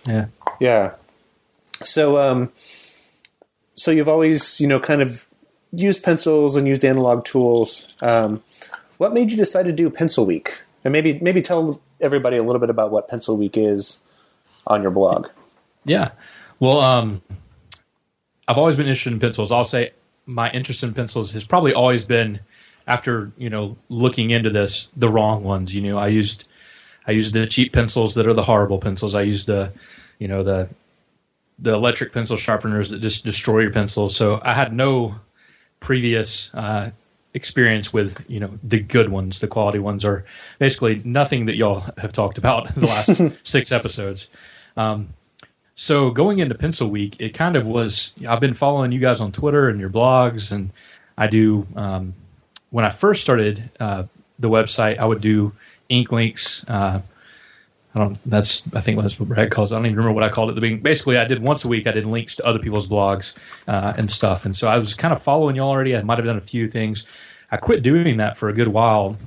Yeah. 0.08 0.28
Yeah. 0.60 0.94
So, 1.84 2.18
um, 2.18 2.52
so 3.76 3.92
you've 3.92 4.10
always, 4.10 4.60
you 4.60 4.68
know, 4.68 4.80
kind 4.80 5.02
of 5.02 5.28
used 5.72 6.04
pencils 6.04 6.56
and 6.56 6.68
used 6.68 6.86
analog 6.86 7.26
tools. 7.26 7.88
Um, 8.02 8.44
what 8.98 9.14
made 9.14 9.32
you 9.32 9.38
decide 9.38 9.66
to 9.66 9.72
do 9.72 9.90
Pencil 9.90 10.26
Week? 10.26 10.62
And 10.84 10.92
maybe, 10.92 11.20
maybe 11.20 11.42
tell 11.42 11.82
everybody 12.00 12.38
a 12.38 12.44
little 12.44 12.60
bit 12.60 12.70
about 12.70 12.92
what 12.92 13.08
Pencil 13.08 13.38
Week 13.38 13.58
is 13.58 14.00
on 14.68 14.82
your 14.82 14.92
blog. 14.92 15.28
Yeah. 15.86 16.12
Well, 16.60 16.82
um, 16.82 17.22
I've 18.48 18.58
always 18.58 18.76
been 18.76 18.88
interested 18.88 19.14
in 19.14 19.20
pencils. 19.20 19.52
I'll 19.52 19.66
say 19.66 19.92
my 20.26 20.52
interest 20.52 20.84
in 20.84 20.94
pencils 20.94 21.32
has 21.32 21.44
probably 21.44 21.74
always 21.74 22.06
been 22.06 22.40
after, 22.88 23.32
you 23.38 23.50
know, 23.50 23.78
looking 23.90 24.30
into 24.30 24.50
this, 24.50 24.90
the 24.96 25.10
wrong 25.10 25.44
ones. 25.44 25.74
You 25.74 25.82
know, 25.82 25.98
I 25.98 26.08
used, 26.08 26.46
I 27.08 27.12
used 27.12 27.34
the 27.34 27.48
cheap 27.48 27.74
pencils 27.74 28.16
that 28.16 28.28
are 28.28 28.34
the 28.34 28.44
horrible 28.44 28.80
pencils. 28.80 29.16
I 29.16 29.24
used 29.24 29.48
the, 29.48 29.72
you 30.20 30.28
know, 30.28 30.44
the, 30.44 30.70
the 31.60 31.74
electric 31.74 32.14
pencil 32.14 32.38
sharpeners 32.38 32.90
that 32.90 33.02
just 33.02 33.26
destroy 33.26 33.62
your 33.62 33.72
pencils. 33.72 34.16
So 34.16 34.40
I 34.44 34.54
had 34.54 34.74
no 34.74 35.16
previous, 35.80 36.54
uh, 36.54 36.92
experience 37.34 37.94
with 37.94 38.24
you 38.28 38.40
know 38.40 38.60
the 38.64 38.82
good 38.82 39.10
ones 39.10 39.40
the 39.40 39.48
quality 39.48 39.80
ones 39.80 40.04
are 40.04 40.26
basically 40.60 41.02
nothing 41.06 41.46
that 41.46 41.56
y'all 41.56 41.86
have 41.98 42.12
talked 42.12 42.38
about 42.38 42.76
in 42.76 42.82
the 42.82 42.88
last 42.88 43.38
six 43.48 43.72
episodes 43.72 44.28
um, 44.76 45.10
so 45.76 46.10
going 46.10 46.40
into 46.40 46.54
pencil 46.56 46.90
week 46.90 47.16
it 47.20 47.34
kind 47.34 47.56
of 47.56 47.66
was 47.66 48.14
i've 48.28 48.42
been 48.42 48.54
following 48.54 48.92
you 48.92 49.00
guys 49.00 49.22
on 49.22 49.32
twitter 49.32 49.70
and 49.70 49.80
your 49.80 49.90
blogs 49.90 50.52
and 50.52 50.72
i 51.18 51.26
do 51.26 51.66
um, 51.76 52.14
when 52.70 52.84
i 52.84 52.90
first 52.90 53.22
started 53.22 53.72
uh, 53.80 54.04
the 54.40 54.50
website 54.50 54.98
i 54.98 55.06
would 55.06 55.22
do 55.22 55.54
ink 55.92 56.12
links 56.12 56.64
uh, 56.68 57.02
I 57.94 58.00
don't. 58.00 58.18
That's 58.26 58.64
I 58.74 58.80
think 58.80 59.02
that's 59.02 59.20
what 59.20 59.28
Brad 59.28 59.52
calls. 59.52 59.72
It. 59.72 59.76
I 59.76 59.78
don't 59.80 59.88
even 59.88 59.98
remember 59.98 60.16
what 60.16 60.24
I 60.24 60.30
called 60.30 60.50
it. 60.50 60.54
at 60.54 60.56
The 60.56 60.62
beginning. 60.62 60.82
Basically, 60.84 61.18
I 61.18 61.26
did 61.26 61.42
once 61.42 61.66
a 61.66 61.68
week. 61.68 61.88
I 61.88 61.92
did 61.92 62.06
links 62.06 62.36
to 62.38 62.46
other 62.46 62.60
people's 62.60 62.88
blogs 62.88 63.36
uh, 63.68 63.94
and 63.98 64.10
stuff. 64.10 64.46
And 64.46 64.56
so 64.56 64.70
I 64.70 64.78
was 64.80 64.94
kind 64.94 65.14
of 65.14 65.22
following 65.22 65.58
you 65.58 65.62
already. 65.62 65.96
I 65.96 66.02
might 66.02 66.18
have 66.18 66.26
done 66.26 66.38
a 66.38 66.42
few 66.42 66.70
things. 66.72 67.06
I 67.52 67.58
quit 67.58 67.84
doing 67.84 68.16
that 68.18 68.38
for 68.38 68.48
a 68.48 68.54
good 68.54 68.70
while, 68.70 69.18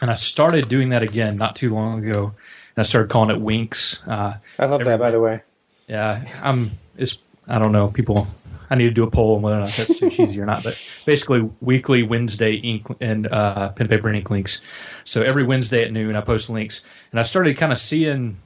and 0.00 0.10
I 0.10 0.14
started 0.14 0.68
doing 0.68 0.88
that 0.88 1.04
again 1.04 1.36
not 1.36 1.54
too 1.54 1.72
long 1.72 2.04
ago. 2.04 2.34
And 2.74 2.78
I 2.78 2.82
started 2.82 3.08
calling 3.08 3.30
it 3.30 3.40
Winks. 3.40 4.00
Uh, 4.04 4.36
I 4.58 4.66
love 4.66 4.84
that, 4.84 4.98
by 4.98 5.12
the 5.12 5.20
way. 5.20 5.42
yeah, 5.86 6.26
I'm. 6.42 6.72
It's. 6.96 7.18
I 7.46 7.60
don't 7.60 7.72
know. 7.72 7.88
People. 7.88 8.26
I 8.70 8.74
need 8.74 8.84
to 8.84 8.90
do 8.90 9.02
a 9.02 9.10
poll 9.10 9.36
on 9.36 9.42
whether 9.42 9.56
or 9.56 9.60
not 9.60 9.70
that's 9.70 9.98
too 9.98 10.10
cheesy 10.10 10.40
or 10.40 10.46
not. 10.46 10.62
But 10.62 10.82
basically, 11.06 11.48
weekly 11.60 12.02
Wednesday 12.02 12.54
ink 12.54 12.86
and 13.00 13.26
uh, 13.26 13.70
pen 13.70 13.88
paper 13.88 14.08
and 14.08 14.16
ink 14.16 14.30
links. 14.30 14.60
So 15.04 15.22
every 15.22 15.42
Wednesday 15.42 15.84
at 15.84 15.92
noon, 15.92 16.16
I 16.16 16.20
post 16.20 16.50
links, 16.50 16.84
and 17.10 17.20
I 17.20 17.22
started 17.22 17.56
kind 17.56 17.72
of 17.72 17.78
seeing 17.78 18.36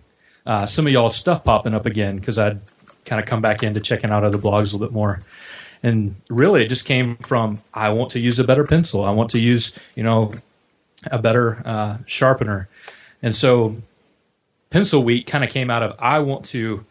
uh, 0.47 0.67
some 0.67 0.87
of 0.87 0.93
y'all's 0.93 1.17
stuff 1.17 1.45
popping 1.45 1.75
up 1.75 1.87
again 1.87 2.17
because 2.17 2.39
I'd 2.39 2.61
kind 3.05 3.21
of 3.21 3.27
come 3.27 3.41
back 3.41 3.63
into 3.63 3.81
checking 3.81 4.11
out 4.11 4.25
other 4.25 4.39
blogs 4.39 4.73
a 4.73 4.77
little 4.77 4.81
bit 4.81 4.93
more. 4.93 5.19
And 5.83 6.15
really, 6.29 6.65
it 6.65 6.69
just 6.69 6.85
came 6.85 7.17
from 7.17 7.59
I 7.75 7.89
want 7.91 8.11
to 8.13 8.21
use 8.21 8.39
a 8.39 8.45
better 8.45 8.65
pencil. 8.65 9.05
I 9.05 9.11
want 9.11 9.31
to 9.31 9.41
use 9.41 9.77
you 9.97 10.05
know 10.05 10.33
a 11.11 11.19
better 11.19 11.63
uh, 11.67 11.99
sharpener, 12.07 12.69
and 13.23 13.35
so 13.35 13.77
Pencil 14.71 15.03
Week 15.03 15.27
kind 15.27 15.43
of 15.43 15.51
came 15.51 15.71
out 15.71 15.83
of 15.83 15.97
I 15.99 16.21
want 16.21 16.45
to 16.47 16.85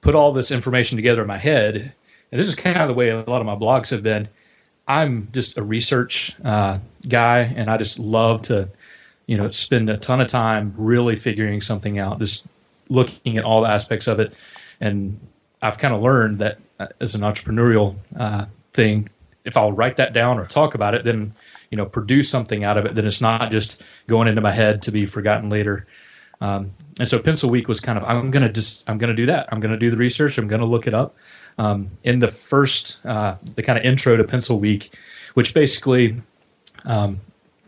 put 0.00 0.14
all 0.14 0.32
this 0.32 0.50
information 0.50 0.96
together 0.96 1.22
in 1.22 1.28
my 1.28 1.38
head. 1.38 1.92
And 2.30 2.40
this 2.40 2.48
is 2.48 2.54
kind 2.54 2.76
of 2.76 2.88
the 2.88 2.94
way 2.94 3.10
a 3.10 3.22
lot 3.22 3.40
of 3.40 3.46
my 3.46 3.54
blogs 3.54 3.90
have 3.90 4.02
been. 4.02 4.28
I'm 4.86 5.28
just 5.32 5.58
a 5.58 5.62
research 5.62 6.34
uh, 6.44 6.78
guy, 7.06 7.40
and 7.40 7.70
I 7.70 7.76
just 7.76 7.98
love 7.98 8.42
to, 8.42 8.68
you 9.26 9.36
know, 9.36 9.50
spend 9.50 9.90
a 9.90 9.96
ton 9.96 10.20
of 10.20 10.28
time 10.28 10.74
really 10.76 11.16
figuring 11.16 11.60
something 11.60 11.98
out, 11.98 12.18
just 12.18 12.46
looking 12.88 13.36
at 13.36 13.44
all 13.44 13.62
the 13.62 13.68
aspects 13.68 14.06
of 14.06 14.18
it. 14.20 14.32
And 14.80 15.20
I've 15.60 15.78
kind 15.78 15.94
of 15.94 16.00
learned 16.00 16.38
that 16.38 16.58
uh, 16.78 16.86
as 17.00 17.14
an 17.14 17.20
entrepreneurial 17.20 17.96
uh, 18.16 18.46
thing, 18.72 19.10
if 19.44 19.56
I'll 19.56 19.72
write 19.72 19.96
that 19.96 20.12
down 20.12 20.38
or 20.38 20.46
talk 20.46 20.74
about 20.74 20.94
it, 20.94 21.04
then 21.04 21.34
you 21.70 21.76
know, 21.76 21.84
produce 21.84 22.30
something 22.30 22.64
out 22.64 22.78
of 22.78 22.86
it. 22.86 22.94
Then 22.94 23.06
it's 23.06 23.20
not 23.20 23.50
just 23.50 23.82
going 24.06 24.28
into 24.28 24.40
my 24.40 24.52
head 24.52 24.82
to 24.82 24.92
be 24.92 25.06
forgotten 25.06 25.50
later. 25.50 25.86
Um, 26.40 26.70
and 26.98 27.08
so 27.08 27.18
Pencil 27.18 27.50
Week 27.50 27.68
was 27.68 27.80
kind 27.80 27.98
of 27.98 28.04
I'm 28.04 28.30
gonna 28.30 28.52
just 28.52 28.84
I'm 28.86 28.98
gonna 28.98 29.14
do 29.14 29.26
that. 29.26 29.48
I'm 29.52 29.60
gonna 29.60 29.76
do 29.76 29.90
the 29.90 29.96
research. 29.96 30.38
I'm 30.38 30.48
gonna 30.48 30.64
look 30.64 30.86
it 30.86 30.94
up. 30.94 31.16
Um, 31.58 31.90
in 32.04 32.20
the 32.20 32.28
first 32.28 32.98
uh, 33.04 33.36
the 33.56 33.62
kind 33.62 33.78
of 33.78 33.84
intro 33.84 34.16
to 34.16 34.24
Pencil 34.24 34.60
Week, 34.60 34.96
which 35.34 35.54
basically 35.54 36.22
um, 36.84 37.20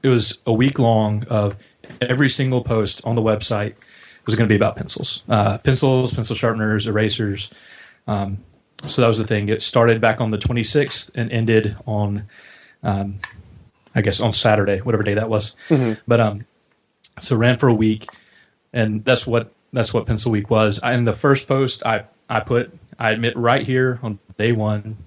it 0.02 0.08
was 0.08 0.38
a 0.46 0.52
week 0.52 0.78
long 0.78 1.24
of 1.28 1.56
every 2.00 2.28
single 2.28 2.62
post 2.62 3.00
on 3.04 3.16
the 3.16 3.22
website 3.22 3.76
was 4.26 4.34
going 4.34 4.46
to 4.46 4.52
be 4.52 4.56
about 4.56 4.76
pencils, 4.76 5.24
uh, 5.28 5.58
pencils, 5.58 6.12
pencil 6.14 6.36
sharpeners, 6.36 6.86
erasers. 6.86 7.50
Um, 8.06 8.38
so 8.86 9.02
that 9.02 9.08
was 9.08 9.18
the 9.18 9.26
thing. 9.26 9.48
It 9.48 9.62
started 9.62 10.00
back 10.00 10.20
on 10.20 10.30
the 10.30 10.38
26th 10.38 11.10
and 11.14 11.30
ended 11.32 11.76
on, 11.86 12.26
um, 12.82 13.18
I 13.94 14.00
guess, 14.02 14.20
on 14.20 14.32
Saturday, 14.32 14.78
whatever 14.78 15.02
day 15.02 15.14
that 15.14 15.28
was. 15.28 15.54
But 16.06 16.20
um, 16.20 16.46
so 17.20 17.36
ran 17.36 17.58
for 17.58 17.68
a 17.68 17.74
week, 17.74 18.08
and 18.72 19.04
that's 19.04 19.26
what 19.26 19.52
that's 19.72 19.92
what 19.92 20.06
Pencil 20.06 20.30
Week 20.32 20.48
was. 20.50 20.80
I, 20.82 20.92
in 20.94 21.04
the 21.04 21.12
first 21.12 21.46
post, 21.46 21.84
I 21.84 22.04
I 22.28 22.40
put 22.40 22.72
I 23.00 23.10
admit 23.12 23.36
right 23.36 23.66
here 23.66 23.98
on 24.02 24.18
day 24.38 24.52
one. 24.52 24.98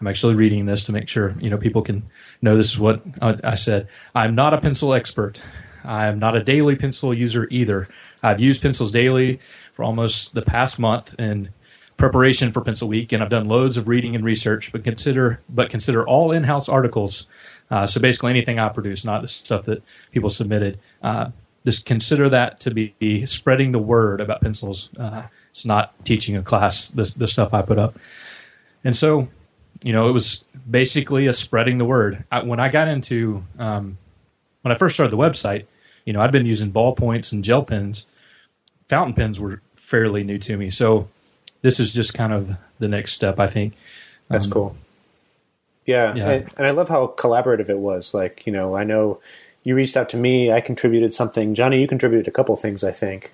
I'm 0.00 0.06
actually 0.06 0.34
reading 0.34 0.64
this 0.64 0.84
to 0.84 0.92
make 0.92 1.08
sure 1.08 1.36
you 1.40 1.50
know 1.50 1.58
people 1.58 1.82
can 1.82 2.02
know 2.40 2.56
this 2.56 2.72
is 2.72 2.78
what 2.78 3.02
I, 3.20 3.54
said. 3.54 3.88
I'm 4.14 4.34
not 4.34 4.54
a 4.54 4.60
pencil 4.60 4.94
expert. 4.94 5.40
I'm 5.84 6.18
not 6.18 6.34
a 6.34 6.42
daily 6.42 6.74
pencil 6.74 7.12
user 7.12 7.46
either. 7.50 7.86
I've 8.22 8.40
used 8.40 8.62
pencils 8.62 8.90
daily 8.90 9.40
for 9.72 9.84
almost 9.84 10.34
the 10.34 10.40
past 10.42 10.78
month, 10.78 11.14
in 11.18 11.50
preparation 11.98 12.50
for 12.50 12.62
Pencil 12.62 12.88
Week, 12.88 13.12
and 13.12 13.22
I've 13.22 13.30
done 13.30 13.46
loads 13.46 13.76
of 13.76 13.88
reading 13.88 14.14
and 14.14 14.24
research. 14.24 14.72
But 14.72 14.82
consider 14.82 15.40
but 15.50 15.68
consider 15.68 16.06
all 16.06 16.32
in-house 16.32 16.68
articles. 16.68 17.26
Uh, 17.70 17.86
so 17.86 18.00
basically, 18.00 18.30
anything 18.30 18.58
I 18.58 18.70
produce, 18.70 19.04
not 19.04 19.20
the 19.20 19.28
stuff 19.28 19.66
that 19.66 19.82
people 20.12 20.30
submitted. 20.30 20.80
Uh, 21.02 21.30
just 21.66 21.84
consider 21.86 22.28
that 22.30 22.60
to 22.60 22.70
be 22.70 23.26
spreading 23.26 23.72
the 23.72 23.78
word 23.78 24.20
about 24.20 24.40
pencils. 24.40 24.90
Uh, 24.98 25.24
it's 25.54 25.64
not 25.64 25.94
teaching 26.04 26.36
a 26.36 26.42
class 26.42 26.88
the, 26.88 27.04
the 27.16 27.28
stuff 27.28 27.54
I 27.54 27.62
put 27.62 27.78
up. 27.78 27.96
And 28.82 28.96
so, 28.96 29.28
you 29.84 29.92
know, 29.92 30.08
it 30.08 30.12
was 30.12 30.44
basically 30.68 31.28
a 31.28 31.32
spreading 31.32 31.78
the 31.78 31.84
word. 31.84 32.24
I, 32.32 32.42
when 32.42 32.58
I 32.58 32.68
got 32.68 32.88
into 32.88 33.40
um, 33.56 33.96
when 34.62 34.72
I 34.72 34.74
first 34.74 34.94
started 34.94 35.12
the 35.12 35.16
website, 35.16 35.66
you 36.04 36.12
know, 36.12 36.20
I'd 36.20 36.32
been 36.32 36.44
using 36.44 36.72
ballpoints 36.72 37.32
and 37.32 37.44
gel 37.44 37.62
pens. 37.62 38.04
Fountain 38.88 39.14
pens 39.14 39.38
were 39.38 39.62
fairly 39.76 40.24
new 40.24 40.38
to 40.38 40.56
me, 40.56 40.70
so 40.70 41.08
this 41.62 41.78
is 41.78 41.92
just 41.94 42.14
kind 42.14 42.32
of 42.32 42.56
the 42.80 42.88
next 42.88 43.12
step. 43.12 43.38
I 43.38 43.46
think 43.46 43.74
That's 44.28 44.46
Um, 44.46 44.52
cool. 44.52 44.76
Yeah, 45.86 46.16
yeah. 46.16 46.30
And, 46.30 46.50
and 46.56 46.66
I 46.66 46.72
love 46.72 46.88
how 46.88 47.14
collaborative 47.16 47.68
it 47.68 47.78
was. 47.78 48.12
Like, 48.12 48.44
you 48.44 48.52
know, 48.52 48.74
I 48.74 48.82
know 48.82 49.20
you 49.62 49.76
reached 49.76 49.96
out 49.96 50.08
to 50.08 50.16
me. 50.16 50.50
I 50.50 50.60
contributed 50.60 51.14
something. 51.14 51.54
Johnny, 51.54 51.80
you 51.80 51.86
contributed 51.86 52.26
a 52.26 52.32
couple 52.32 52.56
things. 52.56 52.82
I 52.82 52.90
think. 52.90 53.30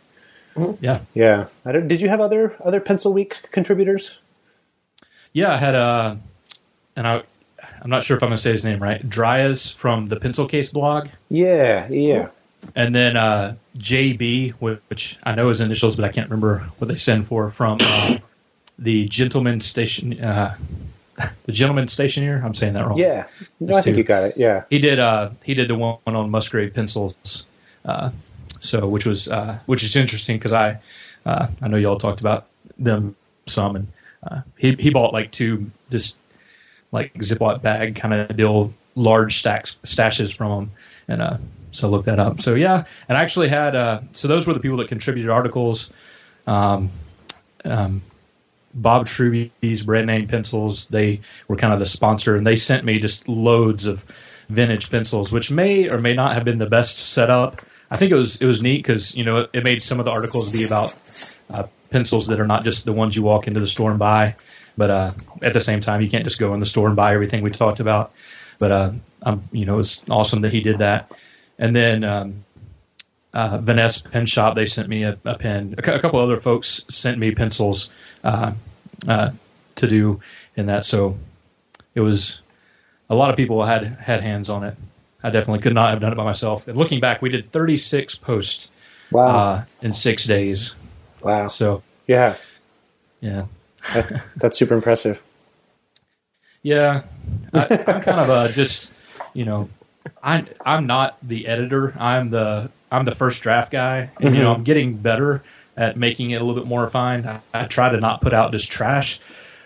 Yeah, 0.81 1.01
Yeah. 1.15 1.47
I 1.65 1.73
don't, 1.73 1.89
did 1.89 2.01
you 2.01 2.09
have 2.09 2.21
other 2.21 2.55
other 2.65 2.81
Pencil 2.81 3.13
Week 3.13 3.41
contributors? 3.53 4.19
yeah. 5.33 5.53
I 5.55 5.57
had 5.57 5.75
a, 5.75 6.19
and 6.97 7.07
I, 7.07 7.23
I'm 7.83 7.89
not 7.91 8.05
sure 8.05 8.17
if 8.17 8.23
I'm 8.23 8.29
going 8.31 8.37
to 8.37 8.43
say 8.43 8.51
his 8.51 8.65
name 8.65 8.79
right. 8.83 9.09
Dryas 9.09 9.73
from 9.75 10.07
the 10.09 10.17
Pencil 10.21 10.47
Case 10.47 10.73
blog, 10.73 11.09
Yeah. 11.31 11.89
Yeah. 11.89 12.29
and 12.77 12.95
then 12.95 13.17
uh, 13.17 13.55
JB, 13.79 14.53
which 14.55 15.17
I 15.25 15.35
know 15.35 15.49
his 15.49 15.61
initials, 15.61 15.97
but 15.97 16.05
I 16.05 16.09
can't 16.13 16.29
remember 16.29 16.59
what 16.79 16.89
they 16.89 16.97
stand 16.97 17.27
for. 17.27 17.49
From 17.49 17.79
uh, 17.81 18.17
the 18.79 19.07
Gentleman 19.09 19.61
Station, 19.61 20.23
uh, 20.23 20.57
the 21.47 21.53
Gentleman 21.53 21.87
Stationeer. 21.89 22.43
I'm 22.45 22.55
saying 22.55 22.75
that 22.75 22.87
wrong. 22.87 22.99
Yeah. 22.99 23.27
No, 23.61 23.79
I 23.79 23.81
think 23.83 23.95
two. 23.95 23.99
you 24.01 24.05
got 24.05 24.25
it. 24.25 24.37
Yeah. 24.37 24.65
he 24.69 24.79
did 24.79 24.99
uh 24.99 25.31
he 25.45 25.55
did 25.55 25.69
the 25.69 25.75
one 25.77 25.99
on 26.07 26.31
Musgrave 26.31 26.75
pencils 26.75 27.45
uh 27.85 28.11
so 28.61 28.87
which 28.87 29.05
was 29.05 29.29
uh 29.29 29.59
which 29.67 29.83
is 29.83 29.97
interesting 29.97 30.37
because 30.37 30.53
i 30.53 30.79
uh 31.27 31.47
i 31.61 31.69
know 31.69 31.77
y'all 31.77 31.99
talked 31.99 32.21
about 32.21 32.47
them 32.79 33.17
some 33.47 33.77
and 33.77 33.89
uh 34.31 34.41
he 34.57 34.75
he 34.75 34.91
bought 34.91 35.13
like 35.13 35.31
two 35.33 35.71
just 35.91 36.17
like 36.93 37.13
ziploc 37.15 37.61
bag 37.63 37.97
kind 37.97 38.15
of 38.15 38.37
deal 38.37 38.73
large 38.95 39.39
stacks 39.39 39.77
stashes 39.85 40.35
from 40.35 40.51
them 40.51 40.71
and 41.09 41.23
uh 41.23 41.37
so 41.73 41.89
look 41.89 42.05
that 42.05 42.19
up 42.19 42.41
so 42.41 42.55
yeah 42.55 42.85
and 43.09 43.17
i 43.17 43.23
actually 43.23 43.49
had 43.49 43.75
uh 43.75 44.01
so 44.13 44.29
those 44.29 44.47
were 44.47 44.55
the 44.55 44.61
people 44.61 44.77
that 44.77 44.89
contributed 44.89 45.31
articles 45.31 45.91
um 46.47 46.91
um 47.65 48.03
Bob 48.75 49.07
Truby's 49.07 49.85
brand 49.85 50.07
name 50.07 50.27
pencils. 50.29 50.87
They 50.87 51.21
were 51.49 51.57
kind 51.57 51.73
of 51.73 51.81
the 51.81 51.87
sponsor, 51.87 52.37
and 52.37 52.47
they 52.47 52.57
sent 52.57 52.85
me 52.85 52.99
just 52.99 53.29
loads 53.29 53.87
of 53.87 54.05
vintage 54.49 54.91
pencils, 54.91 55.33
which 55.33 55.51
may 55.51 55.89
or 55.89 55.99
may 55.99 56.15
not 56.15 56.35
have 56.35 56.45
been 56.45 56.59
the 56.59 56.67
best 56.67 56.99
setup. 56.99 57.63
I 57.91 57.97
think 57.97 58.13
it 58.13 58.17
was 58.17 58.37
it 58.37 58.47
was 58.47 58.63
neat 58.63 58.79
because 58.79 59.15
you 59.17 59.25
know 59.25 59.49
it, 59.53 59.65
made 59.65 59.83
some 59.83 59.99
of 59.99 60.05
the 60.05 60.11
articles 60.11 60.53
be 60.53 60.65
about 60.65 60.95
uh, 61.51 61.65
pencils 61.91 62.27
that 62.29 62.41
are 62.41 62.47
not 62.47 62.63
just 62.63 62.85
the 62.85 62.93
ones 62.93 63.17
you 63.17 63.23
walk 63.23 63.49
into 63.49 63.61
the 63.61 63.67
store 63.67 63.91
and 63.91 63.99
buy, 63.99 64.37
but 64.77 64.91
uh, 64.91 65.11
at 65.43 65.53
the 65.53 65.61
same 65.61 65.81
time 65.81 66.01
you 66.01 66.09
can't 66.09 66.25
just 66.25 66.39
go 66.39 66.55
in 66.55 66.61
the 66.61 66.67
store 66.67 66.87
and 66.87 66.97
buy 66.97 67.15
everything 67.15 67.43
we 67.43 67.51
talked 67.51 67.81
about. 67.81 68.13
But 68.59 68.73
uh, 68.73 68.93
um, 69.23 69.43
you 69.51 69.67
know 69.67 69.75
it 69.75 69.79
was 69.79 70.05
awesome 70.09 70.43
that 70.43 70.53
he 70.53 70.61
did 70.61 70.79
that, 70.79 71.11
and 71.59 71.75
then. 71.75 72.05
Um, 72.05 72.45
uh, 73.33 73.59
Vanness 73.59 74.11
Pen 74.11 74.27
Shop, 74.27 74.57
they 74.57 74.67
sent 74.67 74.89
me 74.89 75.05
a, 75.05 75.17
a 75.25 75.39
pen. 75.39 75.77
A, 75.79 75.83
couple 75.83 76.19
other 76.19 76.37
folks 76.37 76.85
sent 76.89 77.17
me 77.17 77.31
pencils 77.31 77.89
uh, 78.25 78.53
uh, 79.07 79.31
to 79.77 79.87
do 79.87 80.21
in 80.57 80.67
that. 80.67 80.85
So 80.85 81.17
it 81.95 82.01
was 82.01 82.41
a 83.09 83.15
lot 83.15 83.31
of 83.31 83.37
people 83.37 83.65
had 83.65 83.85
had 84.01 84.23
hands 84.23 84.49
on 84.49 84.65
it. 84.65 84.77
I 85.23 85.31
definitely 85.31 85.61
could 85.63 85.75
not 85.75 85.91
have 85.91 86.01
done 86.01 86.13
it 86.13 86.17
by 86.17 86.25
myself. 86.25 86.67
And 86.69 86.77
looking 86.79 87.01
back, 87.01 87.21
we 87.23 87.29
did 87.29 87.51
36 87.53 88.15
posts 88.17 88.71
Wow. 89.11 89.27
uh, 89.27 89.65
in 89.83 89.93
six 89.93 90.25
days. 90.25 90.75
wow. 91.23 91.47
So 91.49 91.83
Yeah. 92.07 92.37
yeah, 93.21 93.47
That, 93.93 94.23
that's 94.37 94.59
super 94.59 94.75
impressive. 94.75 95.21
yeah. 96.63 97.03
I, 97.53 97.61
I'm 97.89 98.01
kind 98.03 98.21
of 98.21 98.29
a 98.29 98.53
just 98.53 98.93
you 99.35 99.45
know, 99.45 99.69
I 100.23 100.45
I'm 100.65 100.87
not 100.87 101.17
the 101.23 101.47
editor. 101.47 101.95
I'm 101.99 102.31
the 102.31 102.71
I'm 102.91 103.05
the 103.05 103.15
first 103.15 103.43
draft 103.43 103.71
guy, 103.71 104.11
and 104.21 104.35
you 104.35 104.43
know 104.43 104.53
I'm 104.55 104.65
getting 104.65 104.95
better 104.97 105.43
at 105.77 105.97
making 105.97 106.31
it 106.31 106.41
a 106.41 106.45
little 106.45 106.61
bit 106.61 106.69
more 106.69 106.83
refined. 106.83 107.27
I, 107.29 107.41
I 107.55 107.65
try 107.65 107.89
to 107.91 107.99
not 108.01 108.21
put 108.21 108.33
out 108.33 108.53
just 108.53 108.71
trash. 108.71 109.21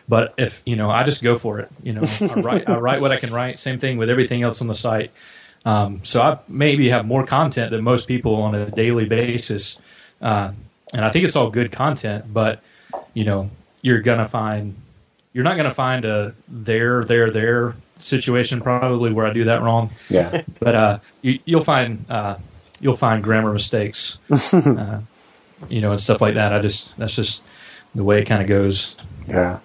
But 0.06 0.34
if 0.36 0.60
you 0.66 0.76
know, 0.76 0.90
I 0.90 1.02
just 1.04 1.22
go 1.22 1.36
for 1.36 1.60
it. 1.60 1.70
You 1.82 1.94
know, 1.94 2.02
I 2.20 2.40
write, 2.40 2.68
I 2.68 2.76
write 2.78 3.00
what 3.00 3.10
I 3.10 3.16
can 3.16 3.32
write. 3.32 3.58
Same 3.58 3.78
thing 3.78 3.96
with 3.96 4.10
everything 4.10 4.42
else 4.42 4.60
on 4.60 4.66
the 4.68 4.74
site. 4.74 5.10
Um, 5.64 6.00
so 6.04 6.20
I 6.20 6.38
maybe 6.48 6.88
have 6.90 7.06
more 7.06 7.24
content 7.26 7.70
than 7.70 7.82
most 7.82 8.06
people 8.06 8.34
on 8.36 8.54
a 8.54 8.70
daily 8.70 9.06
basis, 9.06 9.78
uh, 10.20 10.52
and 10.92 11.04
I 11.04 11.08
think 11.10 11.24
it's 11.24 11.36
all 11.36 11.50
good 11.50 11.72
content. 11.72 12.32
But 12.32 12.60
you 13.14 13.24
know, 13.24 13.50
you're 13.82 14.00
gonna 14.00 14.28
find 14.28 14.76
you're 15.32 15.44
not 15.44 15.56
gonna 15.56 15.72
find 15.74 16.04
a 16.04 16.34
there 16.48 17.02
there 17.04 17.30
there 17.30 17.76
situation 17.98 18.60
probably 18.60 19.12
where 19.12 19.26
I 19.26 19.32
do 19.32 19.44
that 19.44 19.62
wrong. 19.62 19.90
Yeah. 20.08 20.42
But 20.60 20.74
uh, 20.74 20.98
you, 21.22 21.38
you'll 21.44 21.64
find 21.64 22.04
uh, 22.10 22.36
you'll 22.80 22.96
find 22.96 23.22
grammar 23.22 23.52
mistakes, 23.52 24.18
uh, 24.30 25.00
you 25.68 25.80
know, 25.80 25.92
and 25.92 26.00
stuff 26.00 26.20
like 26.20 26.34
that. 26.34 26.52
I 26.52 26.58
just 26.58 26.96
that's 26.98 27.14
just 27.14 27.42
the 27.94 28.04
way 28.04 28.20
it 28.20 28.26
kind 28.26 28.42
of 28.42 28.48
goes. 28.48 28.94
yeah. 29.26 29.60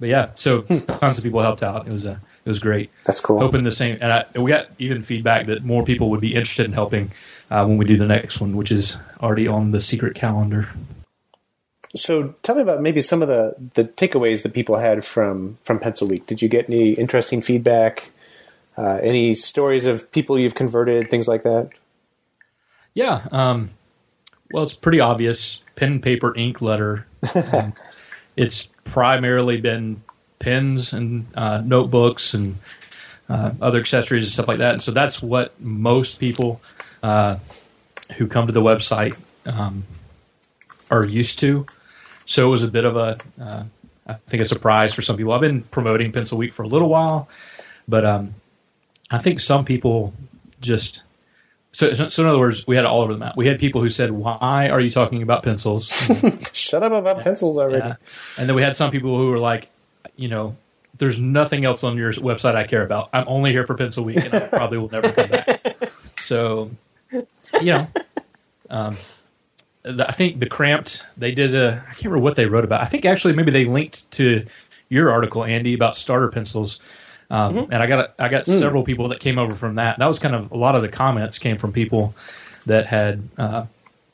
But 0.00 0.08
yeah, 0.08 0.30
so 0.34 0.62
tons 0.62 1.18
of 1.18 1.24
people 1.24 1.40
helped 1.40 1.62
out. 1.62 1.86
It 1.86 1.90
was 1.92 2.04
uh, 2.06 2.18
it 2.44 2.48
was 2.48 2.58
great. 2.58 2.90
That's 3.04 3.20
cool. 3.20 3.40
Hoping 3.40 3.64
the 3.64 3.72
same, 3.72 3.98
and, 4.00 4.12
I, 4.12 4.24
we 4.38 4.50
got 4.50 4.68
even 4.78 5.02
feedback 5.02 5.46
that 5.46 5.64
more 5.64 5.82
people 5.82 6.10
would 6.10 6.20
be 6.20 6.34
interested 6.34 6.66
in 6.66 6.72
helping 6.72 7.10
uh, 7.50 7.64
when 7.64 7.78
we 7.78 7.86
do 7.86 7.96
the 7.96 8.06
next 8.06 8.40
one, 8.40 8.56
which 8.56 8.70
is 8.70 8.98
already 9.22 9.48
on 9.48 9.70
the 9.70 9.80
secret 9.80 10.14
calendar. 10.14 10.68
So 11.96 12.34
tell 12.42 12.56
me 12.56 12.62
about 12.62 12.82
maybe 12.82 13.00
some 13.00 13.22
of 13.22 13.28
the, 13.28 13.54
the 13.74 13.84
takeaways 13.84 14.42
that 14.42 14.52
people 14.52 14.76
had 14.76 15.04
from, 15.04 15.58
from 15.64 15.78
Pencil 15.78 16.06
Week. 16.08 16.26
Did 16.26 16.42
you 16.42 16.48
get 16.48 16.68
any 16.68 16.92
interesting 16.92 17.40
feedback? 17.40 18.10
Uh, 18.76 18.98
any 19.02 19.34
stories 19.34 19.86
of 19.86 20.10
people 20.10 20.38
you've 20.38 20.56
converted, 20.56 21.08
things 21.08 21.28
like 21.28 21.44
that? 21.44 21.70
Yeah. 22.92 23.26
Um, 23.30 23.70
well, 24.50 24.64
it's 24.64 24.74
pretty 24.74 25.00
obvious. 25.00 25.62
Pen, 25.76 26.00
paper, 26.00 26.36
ink, 26.36 26.60
letter. 26.60 27.06
Um, 27.34 27.72
it's 28.36 28.66
primarily 28.82 29.60
been 29.60 30.02
pens 30.44 30.92
and 30.92 31.26
uh, 31.34 31.62
notebooks 31.64 32.34
and 32.34 32.58
uh, 33.28 33.52
other 33.60 33.80
accessories 33.80 34.24
and 34.24 34.32
stuff 34.32 34.46
like 34.46 34.58
that. 34.58 34.74
And 34.74 34.82
so 34.82 34.92
that's 34.92 35.22
what 35.22 35.58
most 35.60 36.20
people 36.20 36.60
uh, 37.02 37.38
who 38.16 38.26
come 38.26 38.46
to 38.46 38.52
the 38.52 38.60
website 38.60 39.18
um, 39.46 39.84
are 40.90 41.04
used 41.04 41.38
to. 41.40 41.64
So 42.26 42.46
it 42.46 42.50
was 42.50 42.62
a 42.62 42.68
bit 42.68 42.84
of 42.84 42.96
a, 42.96 43.18
uh, 43.40 43.64
I 44.06 44.14
think, 44.28 44.42
a 44.42 44.46
surprise 44.46 44.92
for 44.92 45.02
some 45.02 45.16
people. 45.16 45.32
I've 45.32 45.40
been 45.40 45.62
promoting 45.62 46.12
Pencil 46.12 46.36
Week 46.36 46.52
for 46.52 46.62
a 46.62 46.68
little 46.68 46.88
while, 46.88 47.28
but 47.88 48.04
um, 48.04 48.34
I 49.10 49.18
think 49.18 49.40
some 49.40 49.64
people 49.64 50.12
just 50.60 51.02
so, 51.72 51.92
so 51.92 52.22
in 52.22 52.28
other 52.28 52.38
words, 52.38 52.66
we 52.68 52.76
had 52.76 52.84
it 52.84 52.88
all 52.88 53.02
over 53.02 53.12
the 53.12 53.18
map. 53.18 53.36
We 53.36 53.48
had 53.48 53.58
people 53.58 53.80
who 53.82 53.88
said, 53.90 54.12
"Why 54.12 54.68
are 54.70 54.80
you 54.80 54.90
talking 54.90 55.22
about 55.22 55.42
pencils?" 55.42 55.88
Shut 56.52 56.84
up 56.84 56.92
about 56.92 57.22
pencils 57.22 57.58
already. 57.58 57.78
Yeah. 57.78 57.96
And 58.38 58.48
then 58.48 58.54
we 58.54 58.62
had 58.62 58.76
some 58.76 58.92
people 58.92 59.16
who 59.16 59.28
were 59.30 59.40
like, 59.40 59.68
you 60.16 60.28
know, 60.28 60.56
there's 60.98 61.18
nothing 61.18 61.64
else 61.64 61.82
on 61.84 61.96
your 61.96 62.12
website 62.12 62.54
I 62.54 62.64
care 62.64 62.84
about. 62.84 63.10
I'm 63.12 63.24
only 63.26 63.50
here 63.52 63.66
for 63.66 63.74
Pencil 63.74 64.04
Week, 64.04 64.16
and 64.24 64.32
I 64.34 64.40
probably 64.46 64.78
will 64.78 64.90
never 64.90 65.10
come 65.12 65.30
back. 65.30 65.76
So, 66.16 66.70
you 67.12 67.26
know, 67.74 67.86
um, 68.70 68.96
the, 69.82 70.08
I 70.08 70.12
think 70.12 70.40
the 70.40 70.46
Cramped 70.46 71.04
they 71.18 71.32
did 71.32 71.54
a 71.54 71.82
I 71.86 71.92
can't 71.92 72.04
remember 72.06 72.20
what 72.20 72.36
they 72.36 72.46
wrote 72.46 72.64
about. 72.64 72.80
I 72.80 72.86
think 72.86 73.04
actually 73.04 73.34
maybe 73.34 73.50
they 73.50 73.66
linked 73.66 74.10
to 74.12 74.46
your 74.88 75.10
article, 75.10 75.44
Andy, 75.44 75.74
about 75.74 75.96
starter 75.98 76.28
pencils. 76.30 76.80
Um, 77.30 77.56
And 77.70 77.74
I 77.74 77.86
got 77.86 77.98
a, 77.98 78.22
I 78.22 78.28
got 78.28 78.46
several 78.46 78.84
people 78.84 79.08
that 79.08 79.20
came 79.20 79.38
over 79.38 79.54
from 79.54 79.74
that. 79.74 79.98
That 79.98 80.06
was 80.06 80.18
kind 80.18 80.34
of 80.34 80.50
a 80.50 80.56
lot 80.56 80.76
of 80.76 80.82
the 80.82 80.88
comments 80.88 81.38
came 81.38 81.58
from 81.58 81.72
people 81.72 82.14
that 82.64 82.86
had 82.86 83.28
uh, 83.36 83.66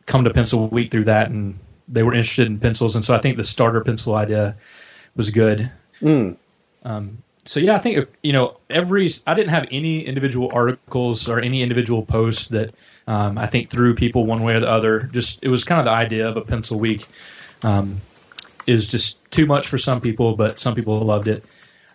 come 0.06 0.24
to 0.24 0.30
Pencil 0.30 0.66
Week 0.68 0.90
through 0.90 1.04
that, 1.04 1.30
and 1.30 1.56
they 1.86 2.02
were 2.02 2.12
interested 2.14 2.48
in 2.48 2.58
pencils. 2.58 2.96
And 2.96 3.04
so 3.04 3.14
I 3.14 3.18
think 3.18 3.36
the 3.36 3.44
starter 3.44 3.82
pencil 3.82 4.16
idea 4.16 4.56
was 5.14 5.30
good. 5.30 5.70
Um, 6.84 7.18
so 7.44 7.60
yeah, 7.60 7.74
I 7.74 7.78
think 7.78 8.08
you 8.22 8.32
know 8.32 8.58
every. 8.68 9.10
I 9.26 9.34
didn't 9.34 9.50
have 9.50 9.66
any 9.70 10.04
individual 10.04 10.50
articles 10.52 11.28
or 11.28 11.40
any 11.40 11.62
individual 11.62 12.04
posts 12.04 12.48
that 12.48 12.74
um, 13.06 13.38
I 13.38 13.46
think 13.46 13.70
threw 13.70 13.94
people 13.94 14.26
one 14.26 14.42
way 14.42 14.54
or 14.54 14.60
the 14.60 14.68
other. 14.68 15.00
Just 15.12 15.42
it 15.42 15.48
was 15.48 15.64
kind 15.64 15.78
of 15.78 15.84
the 15.84 15.90
idea 15.90 16.28
of 16.28 16.36
a 16.36 16.42
pencil 16.42 16.78
week 16.78 17.06
um, 17.62 18.00
is 18.66 18.86
just 18.86 19.18
too 19.30 19.46
much 19.46 19.68
for 19.68 19.78
some 19.78 20.00
people, 20.00 20.36
but 20.36 20.58
some 20.58 20.74
people 20.74 21.00
loved 21.00 21.28
it. 21.28 21.44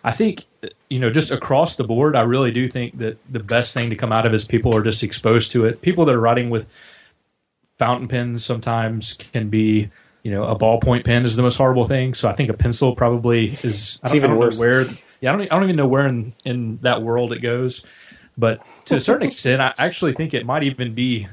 I 0.04 0.12
think 0.12 0.44
you 0.90 0.98
know 0.98 1.10
just 1.10 1.30
across 1.30 1.76
the 1.76 1.84
board, 1.84 2.16
I 2.16 2.22
really 2.22 2.50
do 2.50 2.68
think 2.68 2.98
that 2.98 3.18
the 3.30 3.40
best 3.40 3.72
thing 3.72 3.90
to 3.90 3.96
come 3.96 4.12
out 4.12 4.26
of 4.26 4.34
is 4.34 4.44
people 4.44 4.76
are 4.76 4.82
just 4.82 5.02
exposed 5.02 5.52
to 5.52 5.64
it. 5.64 5.80
People 5.80 6.04
that 6.06 6.14
are 6.14 6.20
writing 6.20 6.50
with 6.50 6.66
fountain 7.78 8.08
pens 8.08 8.44
sometimes 8.44 9.14
can 9.14 9.48
be 9.48 9.90
you 10.26 10.32
know, 10.32 10.42
a 10.42 10.58
ballpoint 10.58 11.04
pen 11.04 11.24
is 11.24 11.36
the 11.36 11.42
most 11.42 11.54
horrible 11.54 11.86
thing. 11.86 12.12
So 12.12 12.28
I 12.28 12.32
think 12.32 12.50
a 12.50 12.52
pencil 12.52 12.96
probably 12.96 13.50
is. 13.62 14.00
I 14.02 14.08
don't, 14.08 14.16
even 14.16 14.30
I 14.30 14.32
don't 14.32 14.40
worse. 14.40 14.54
know 14.56 14.60
where. 14.60 14.86
Yeah, 15.20 15.32
I 15.32 15.36
don't. 15.36 15.42
I 15.42 15.54
don't 15.54 15.62
even 15.62 15.76
know 15.76 15.86
where 15.86 16.04
in 16.04 16.32
in 16.44 16.78
that 16.78 17.00
world 17.00 17.32
it 17.32 17.38
goes. 17.38 17.84
But 18.36 18.60
to 18.86 18.96
a 18.96 19.00
certain 19.00 19.24
extent, 19.28 19.62
I 19.62 19.72
actually 19.78 20.14
think 20.14 20.34
it 20.34 20.44
might 20.44 20.64
even 20.64 20.94
be 20.94 21.28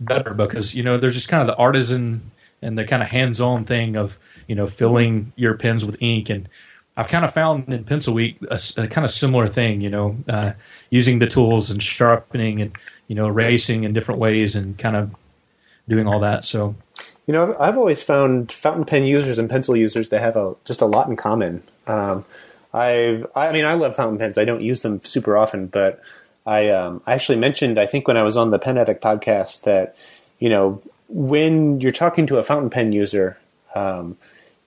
better 0.00 0.32
because 0.32 0.74
you 0.74 0.82
know 0.82 0.96
there's 0.96 1.12
just 1.12 1.28
kind 1.28 1.42
of 1.42 1.48
the 1.48 1.56
artisan 1.56 2.30
and 2.62 2.78
the 2.78 2.86
kind 2.86 3.02
of 3.02 3.10
hands-on 3.10 3.66
thing 3.66 3.96
of 3.96 4.18
you 4.46 4.54
know 4.54 4.66
filling 4.66 5.34
your 5.36 5.58
pens 5.58 5.84
with 5.84 5.98
ink 6.00 6.30
and 6.30 6.48
I've 6.96 7.08
kind 7.08 7.26
of 7.26 7.34
found 7.34 7.68
in 7.68 7.84
Pencil 7.84 8.14
Week 8.14 8.38
a 8.50 8.88
kind 8.88 9.04
of 9.04 9.10
similar 9.10 9.48
thing, 9.48 9.82
you 9.82 9.90
know, 9.90 10.16
uh, 10.28 10.52
using 10.88 11.18
the 11.18 11.26
tools 11.26 11.70
and 11.70 11.82
sharpening 11.82 12.62
and 12.62 12.74
you 13.06 13.16
know 13.16 13.26
erasing 13.26 13.84
in 13.84 13.92
different 13.92 14.18
ways 14.18 14.56
and 14.56 14.78
kind 14.78 14.96
of 14.96 15.14
doing 15.90 16.06
all 16.06 16.20
that. 16.20 16.42
So 16.42 16.74
You 17.26 17.32
know, 17.34 17.56
I've 17.60 17.76
always 17.76 18.02
found 18.02 18.50
fountain 18.50 18.84
pen 18.84 19.04
users 19.04 19.38
and 19.38 19.48
pencil 19.48 19.76
users 19.76 20.08
they 20.08 20.18
have 20.18 20.36
a 20.36 20.54
just 20.64 20.80
a 20.80 20.86
lot 20.86 21.08
in 21.08 21.16
common. 21.16 21.62
Um, 21.86 22.24
I 22.72 23.24
I 23.34 23.52
mean, 23.52 23.64
I 23.64 23.74
love 23.74 23.96
fountain 23.96 24.18
pens. 24.18 24.38
I 24.38 24.44
don't 24.44 24.62
use 24.62 24.82
them 24.82 25.00
super 25.04 25.36
often, 25.36 25.66
but 25.66 26.00
I 26.46 26.70
um, 26.70 27.02
I 27.06 27.12
actually 27.14 27.38
mentioned 27.38 27.78
I 27.78 27.86
think 27.86 28.08
when 28.08 28.16
I 28.16 28.22
was 28.22 28.36
on 28.36 28.50
the 28.50 28.58
Pen 28.58 28.78
Addict 28.78 29.02
podcast 29.02 29.62
that 29.62 29.96
you 30.38 30.48
know 30.48 30.82
when 31.08 31.80
you're 31.80 31.92
talking 31.92 32.26
to 32.28 32.38
a 32.38 32.42
fountain 32.42 32.70
pen 32.70 32.92
user. 32.92 33.38
Um, 33.74 34.16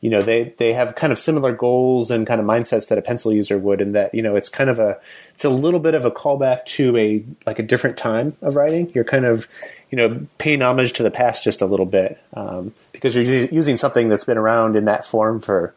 you 0.03 0.09
know 0.09 0.21
they 0.21 0.53
they 0.57 0.73
have 0.73 0.95
kind 0.95 1.13
of 1.13 1.17
similar 1.17 1.53
goals 1.53 2.11
and 2.11 2.27
kind 2.27 2.41
of 2.41 2.45
mindsets 2.45 2.89
that 2.89 2.97
a 2.97 3.01
pencil 3.01 3.31
user 3.31 3.57
would 3.57 3.79
and 3.79 3.95
that 3.95 4.13
you 4.13 4.21
know 4.21 4.35
it's 4.35 4.49
kind 4.49 4.69
of 4.69 4.77
a 4.77 4.99
it's 5.33 5.45
a 5.45 5.49
little 5.49 5.79
bit 5.79 5.95
of 5.95 6.03
a 6.03 6.11
callback 6.11 6.65
to 6.65 6.95
a 6.97 7.23
like 7.45 7.57
a 7.57 7.63
different 7.63 7.95
time 7.95 8.35
of 8.41 8.57
writing 8.57 8.91
you're 8.93 9.05
kind 9.05 9.23
of 9.23 9.47
you 9.93 9.97
know 9.97 10.25
paying 10.39 10.63
homage 10.63 10.93
to 10.93 11.03
the 11.03 11.11
past 11.11 11.43
just 11.43 11.61
a 11.61 11.67
little 11.67 11.85
bit 11.85 12.19
um, 12.33 12.73
because 12.93 13.15
you're 13.15 13.45
using 13.45 13.77
something 13.77 14.09
that's 14.09 14.23
been 14.23 14.39
around 14.39 14.75
in 14.75 14.85
that 14.85 15.05
form 15.05 15.39
for 15.39 15.75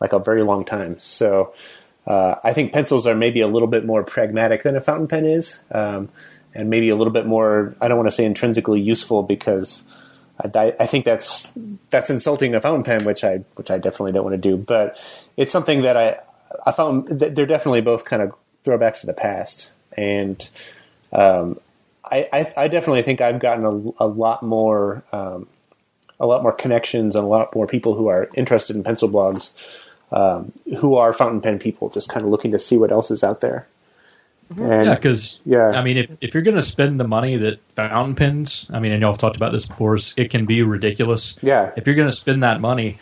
like 0.00 0.12
a 0.12 0.18
very 0.18 0.42
long 0.42 0.66
time 0.66 1.00
so 1.00 1.54
uh, 2.06 2.34
I 2.44 2.52
think 2.52 2.74
pencils 2.74 3.06
are 3.06 3.14
maybe 3.14 3.40
a 3.40 3.48
little 3.48 3.66
bit 3.66 3.86
more 3.86 4.04
pragmatic 4.04 4.64
than 4.64 4.76
a 4.76 4.82
fountain 4.82 5.08
pen 5.08 5.24
is 5.24 5.60
um, 5.70 6.10
and 6.54 6.68
maybe 6.68 6.90
a 6.90 6.94
little 6.94 7.10
bit 7.10 7.24
more 7.24 7.74
I 7.80 7.88
don't 7.88 7.96
want 7.96 8.08
to 8.08 8.14
say 8.14 8.26
intrinsically 8.26 8.82
useful 8.82 9.22
because 9.22 9.82
I, 10.38 10.74
I 10.78 10.84
think 10.84 11.06
that's 11.06 11.50
that's 11.88 12.10
insulting 12.10 12.54
a 12.54 12.60
fountain 12.60 12.82
pen, 12.82 13.06
which 13.06 13.24
I 13.24 13.44
which 13.54 13.70
I 13.70 13.78
definitely 13.78 14.10
don't 14.12 14.24
want 14.24 14.34
to 14.34 14.48
do. 14.48 14.56
But 14.56 15.00
it's 15.36 15.52
something 15.52 15.82
that 15.82 15.96
I 15.96 16.18
I 16.66 16.72
found 16.72 17.06
that 17.06 17.36
they're 17.36 17.46
definitely 17.46 17.82
both 17.82 18.04
kind 18.04 18.20
of 18.20 18.34
throwbacks 18.64 19.02
to 19.02 19.06
the 19.06 19.14
past, 19.14 19.70
and 19.96 20.50
um, 21.12 21.60
I, 22.04 22.28
I 22.32 22.52
I 22.56 22.68
definitely 22.68 23.02
think 23.02 23.20
I've 23.20 23.40
gotten 23.40 23.64
a, 23.64 24.04
a 24.04 24.06
lot 24.06 24.42
more 24.42 25.02
um, 25.12 25.46
a 26.20 26.26
lot 26.26 26.42
more 26.42 26.52
connections 26.52 27.14
and 27.14 27.24
a 27.24 27.28
lot 27.28 27.54
more 27.54 27.66
people 27.66 27.94
who 27.94 28.08
are 28.08 28.28
interested 28.34 28.76
in 28.76 28.84
pencil 28.84 29.08
blogs, 29.08 29.50
um, 30.12 30.52
who 30.78 30.96
are 30.96 31.12
fountain 31.12 31.40
pen 31.40 31.58
people, 31.58 31.90
just 31.90 32.08
kind 32.08 32.24
of 32.24 32.30
looking 32.30 32.52
to 32.52 32.58
see 32.58 32.76
what 32.76 32.92
else 32.92 33.10
is 33.10 33.24
out 33.24 33.40
there. 33.40 33.66
And 34.50 34.86
yeah, 34.86 34.94
because 34.94 35.40
yeah. 35.46 35.70
I 35.70 35.82
mean, 35.82 35.96
if 35.96 36.16
if 36.20 36.34
you're 36.34 36.42
going 36.42 36.56
to 36.56 36.62
spend 36.62 37.00
the 37.00 37.08
money 37.08 37.36
that 37.36 37.60
fountain 37.74 38.14
pens, 38.14 38.68
I 38.70 38.78
mean, 38.78 38.92
and 38.92 39.00
y'all 39.00 39.12
have 39.12 39.18
talked 39.18 39.36
about 39.36 39.52
this 39.52 39.66
before, 39.66 39.98
it 40.16 40.30
can 40.30 40.44
be 40.44 40.62
ridiculous. 40.62 41.36
Yeah. 41.40 41.72
If 41.76 41.86
you're 41.86 41.96
going 41.96 42.08
to 42.08 42.14
spend 42.14 42.42
that 42.42 42.60
money, 42.60 42.98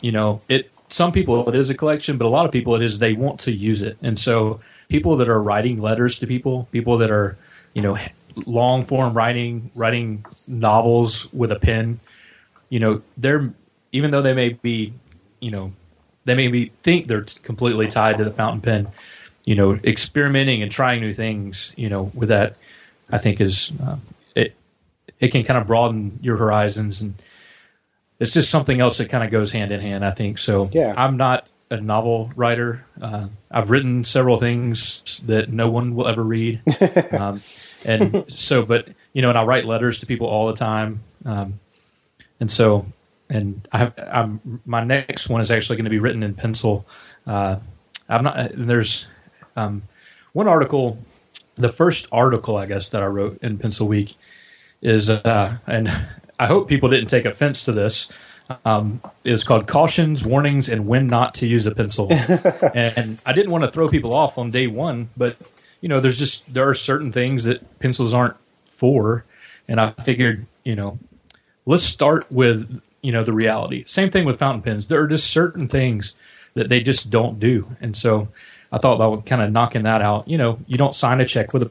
you 0.00 0.12
know, 0.12 0.40
it. 0.48 0.70
Some 0.90 1.12
people 1.12 1.46
it 1.50 1.54
is 1.54 1.68
a 1.68 1.74
collection, 1.74 2.16
but 2.16 2.24
a 2.24 2.30
lot 2.30 2.46
of 2.46 2.52
people 2.52 2.74
it 2.74 2.80
is 2.80 2.98
they 2.98 3.12
want 3.12 3.40
to 3.40 3.52
use 3.52 3.82
it, 3.82 3.98
and 4.00 4.18
so 4.18 4.60
people 4.88 5.18
that 5.18 5.28
are 5.28 5.38
writing 5.38 5.76
letters 5.76 6.18
to 6.20 6.26
people, 6.26 6.66
people 6.72 6.96
that 6.96 7.10
are, 7.10 7.36
you 7.74 7.82
know, 7.82 7.98
long 8.46 8.84
form 8.84 9.14
writing, 9.14 9.70
writing 9.74 10.24
novels 10.46 11.32
with 11.32 11.52
a 11.52 11.58
pen, 11.58 12.00
you 12.68 12.80
know, 12.80 13.02
they're 13.16 13.52
even 13.92 14.10
though 14.10 14.22
they 14.22 14.34
may 14.34 14.50
be, 14.50 14.92
you 15.40 15.50
know, 15.50 15.72
they 16.24 16.34
may 16.34 16.48
be 16.48 16.70
think 16.82 17.06
they're 17.06 17.24
completely 17.42 17.88
tied 17.88 18.18
to 18.18 18.24
the 18.24 18.30
fountain 18.30 18.60
pen. 18.60 18.88
You 19.44 19.54
know, 19.54 19.74
experimenting 19.82 20.62
and 20.62 20.70
trying 20.70 21.00
new 21.00 21.14
things. 21.14 21.72
You 21.76 21.88
know, 21.88 22.10
with 22.14 22.28
that, 22.28 22.56
I 23.10 23.18
think 23.18 23.40
is 23.40 23.72
um, 23.82 24.02
it. 24.34 24.54
It 25.20 25.28
can 25.28 25.42
kind 25.42 25.58
of 25.58 25.66
broaden 25.66 26.18
your 26.20 26.36
horizons, 26.36 27.00
and 27.00 27.14
it's 28.20 28.32
just 28.32 28.50
something 28.50 28.80
else 28.80 28.98
that 28.98 29.08
kind 29.08 29.24
of 29.24 29.30
goes 29.30 29.50
hand 29.50 29.72
in 29.72 29.80
hand. 29.80 30.04
I 30.04 30.10
think 30.10 30.38
so. 30.38 30.68
Yeah. 30.70 30.92
I'm 30.96 31.16
not 31.16 31.48
a 31.70 31.80
novel 31.80 32.30
writer. 32.36 32.84
Uh, 33.00 33.28
I've 33.50 33.70
written 33.70 34.04
several 34.04 34.38
things 34.38 35.20
that 35.26 35.50
no 35.50 35.70
one 35.70 35.94
will 35.94 36.06
ever 36.08 36.22
read, 36.22 36.62
um, 37.12 37.40
and 37.84 38.24
so, 38.30 38.64
but 38.64 38.88
you 39.12 39.22
know, 39.22 39.28
and 39.30 39.38
I 39.38 39.44
write 39.44 39.64
letters 39.64 40.00
to 40.00 40.06
people 40.06 40.26
all 40.26 40.46
the 40.48 40.54
time, 40.54 41.00
um, 41.24 41.60
and 42.40 42.50
so, 42.50 42.86
and 43.28 43.66
I 43.72 43.78
have, 43.78 43.94
I'm 43.98 44.60
my 44.64 44.84
next 44.84 45.28
one 45.28 45.40
is 45.40 45.50
actually 45.50 45.76
going 45.76 45.84
to 45.84 45.90
be 45.90 45.98
written 45.98 46.22
in 46.22 46.34
pencil. 46.34 46.86
Uh, 47.26 47.56
I'm 48.08 48.24
not. 48.24 48.36
and 48.38 48.68
There's 48.68 49.06
um, 49.56 49.82
one 50.32 50.48
article, 50.48 50.98
the 51.56 51.68
first 51.68 52.06
article 52.12 52.56
I 52.56 52.66
guess 52.66 52.90
that 52.90 53.02
I 53.02 53.06
wrote 53.06 53.38
in 53.42 53.58
Pencil 53.58 53.88
Week 53.88 54.16
is, 54.80 55.10
uh, 55.10 55.58
and 55.66 55.88
I 56.38 56.46
hope 56.46 56.68
people 56.68 56.88
didn't 56.88 57.10
take 57.10 57.24
offense 57.24 57.64
to 57.64 57.72
this. 57.72 58.08
Um, 58.64 59.02
it 59.24 59.32
was 59.32 59.44
called 59.44 59.66
Cautions, 59.66 60.24
Warnings, 60.24 60.68
and 60.68 60.86
When 60.86 61.06
Not 61.06 61.34
to 61.34 61.46
Use 61.46 61.66
a 61.66 61.74
Pencil. 61.74 62.08
and 62.74 63.20
I 63.26 63.32
didn't 63.32 63.50
want 63.50 63.64
to 63.64 63.70
throw 63.70 63.88
people 63.88 64.14
off 64.14 64.38
on 64.38 64.50
day 64.50 64.66
one, 64.66 65.10
but 65.16 65.36
you 65.80 65.88
know, 65.88 66.00
there's 66.00 66.18
just 66.18 66.52
there 66.52 66.68
are 66.68 66.74
certain 66.74 67.12
things 67.12 67.44
that 67.44 67.78
pencils 67.78 68.12
aren't 68.14 68.36
for, 68.64 69.24
and 69.68 69.80
I 69.80 69.90
figured, 69.90 70.46
you 70.64 70.76
know, 70.76 70.98
let's 71.66 71.82
start 71.82 72.30
with 72.30 72.80
you 73.02 73.12
know 73.12 73.22
the 73.22 73.32
reality. 73.32 73.84
Same 73.86 74.10
thing 74.10 74.24
with 74.24 74.38
fountain 74.38 74.62
pens. 74.62 74.86
There 74.86 75.02
are 75.02 75.06
just 75.06 75.30
certain 75.30 75.68
things 75.68 76.14
that 76.54 76.68
they 76.68 76.80
just 76.80 77.10
don't 77.10 77.38
do, 77.38 77.68
and 77.80 77.96
so 77.96 78.28
I 78.72 78.78
thought 78.78 78.94
about 78.94 79.26
kind 79.26 79.42
of 79.42 79.52
knocking 79.52 79.82
that 79.84 80.02
out. 80.02 80.26
You 80.26 80.38
know, 80.38 80.58
you 80.66 80.78
don't 80.78 80.94
sign 80.94 81.20
a 81.20 81.24
check 81.24 81.52
with 81.52 81.64
a 81.64 81.70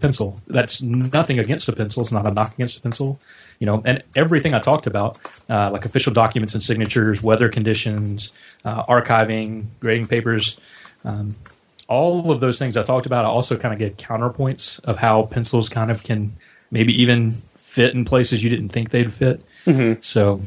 pencil. 0.00 0.40
That's 0.46 0.82
nothing 0.82 1.38
against 1.38 1.66
the 1.66 1.74
pencil. 1.74 2.02
It's 2.02 2.12
not 2.12 2.26
a 2.26 2.30
knock 2.30 2.54
against 2.54 2.76
the 2.76 2.82
pencil. 2.82 3.20
You 3.58 3.66
know, 3.66 3.82
and 3.84 4.02
everything 4.14 4.54
I 4.54 4.58
talked 4.58 4.86
about, 4.86 5.18
uh, 5.48 5.70
like 5.70 5.86
official 5.86 6.12
documents 6.12 6.52
and 6.54 6.62
signatures, 6.62 7.22
weather 7.22 7.48
conditions, 7.48 8.32
uh, 8.64 8.84
archiving, 8.84 9.66
grading 9.80 10.08
papers, 10.08 10.58
um, 11.04 11.36
all 11.88 12.30
of 12.30 12.40
those 12.40 12.58
things 12.58 12.76
I 12.76 12.82
talked 12.82 13.06
about. 13.06 13.24
I 13.24 13.28
also 13.28 13.56
kind 13.56 13.72
of 13.72 13.78
gave 13.78 13.96
counterpoints 13.96 14.84
of 14.84 14.98
how 14.98 15.22
pencils 15.22 15.68
kind 15.68 15.90
of 15.90 16.02
can 16.02 16.36
maybe 16.70 16.92
even 17.00 17.40
fit 17.56 17.94
in 17.94 18.04
places 18.04 18.42
you 18.42 18.50
didn't 18.50 18.70
think 18.70 18.90
they'd 18.90 19.12
fit. 19.14 19.40
So 20.02 20.40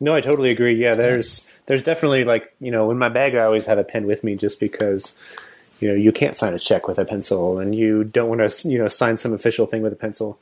No, 0.00 0.14
I 0.14 0.20
totally 0.20 0.50
agree. 0.50 0.74
Yeah, 0.74 0.94
there's 0.94 1.44
there's 1.66 1.82
definitely 1.82 2.24
like 2.24 2.54
you 2.60 2.70
know 2.70 2.90
in 2.90 2.98
my 2.98 3.08
bag 3.08 3.34
I 3.34 3.44
always 3.44 3.66
have 3.66 3.78
a 3.78 3.84
pen 3.84 4.06
with 4.06 4.24
me 4.24 4.36
just 4.36 4.60
because 4.60 5.14
you 5.82 5.88
know 5.88 5.94
you 5.94 6.12
can't 6.12 6.36
sign 6.36 6.54
a 6.54 6.58
check 6.58 6.86
with 6.88 6.98
a 6.98 7.04
pencil 7.04 7.58
and 7.58 7.74
you 7.74 8.04
don't 8.04 8.28
want 8.28 8.40
to 8.50 8.68
you 8.68 8.78
know 8.78 8.88
sign 8.88 9.16
some 9.18 9.32
official 9.32 9.66
thing 9.66 9.82
with 9.82 9.92
a 9.92 9.96
pencil. 9.96 10.38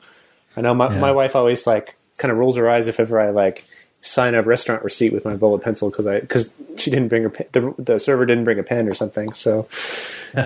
I 0.55 0.61
know 0.61 0.73
my 0.73 0.93
Yeah. 0.93 0.99
my 0.99 1.11
wife 1.11 1.35
always 1.35 1.65
like 1.67 1.95
kind 2.17 2.31
of 2.31 2.37
rolls 2.37 2.55
her 2.57 2.69
eyes 2.69 2.87
if 2.87 2.99
ever 2.99 3.19
I 3.19 3.31
like 3.31 3.65
sign 4.03 4.33
a 4.35 4.41
restaurant 4.41 4.83
receipt 4.83 5.13
with 5.13 5.25
my 5.25 5.35
bullet 5.35 5.61
pencil 5.63 5.89
because 5.89 6.07
I 6.07 6.19
because 6.21 6.51
she 6.77 6.89
didn't 6.89 7.07
bring 7.09 7.23
her 7.23 7.29
pen, 7.29 7.47
the 7.51 7.73
the 7.77 7.99
server 7.99 8.25
didn't 8.25 8.43
bring 8.45 8.59
a 8.59 8.63
pen 8.63 8.87
or 8.87 8.93
something. 8.95 9.33
So 9.33 9.67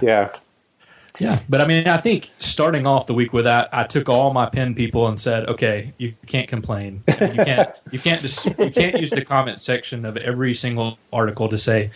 yeah, 0.01 0.31
Yeah, 1.19 1.39
but 1.47 1.61
I 1.61 1.65
mean, 1.67 1.87
I 1.87 1.95
think 1.97 2.29
starting 2.39 2.85
off 2.85 3.07
the 3.07 3.13
week 3.13 3.31
with 3.31 3.45
that, 3.45 3.69
I 3.71 3.83
took 3.83 4.09
all 4.09 4.33
my 4.33 4.47
pen 4.49 4.75
people 4.75 5.07
and 5.07 5.17
said, 5.19 5.47
"Okay, 5.47 5.93
you 5.97 6.13
can't 6.25 6.49
complain. 6.49 7.03
You 7.07 7.15
can't. 7.45 7.69
You 7.91 7.99
can't 7.99 8.21
just. 8.21 8.45
You 8.45 8.69
can't 8.69 8.99
use 8.99 9.11
the 9.11 9.23
comment 9.23 9.61
section 9.61 10.03
of 10.05 10.17
every 10.17 10.53
single 10.53 10.97
article 11.13 11.47
to 11.47 11.57
say, 11.57 11.91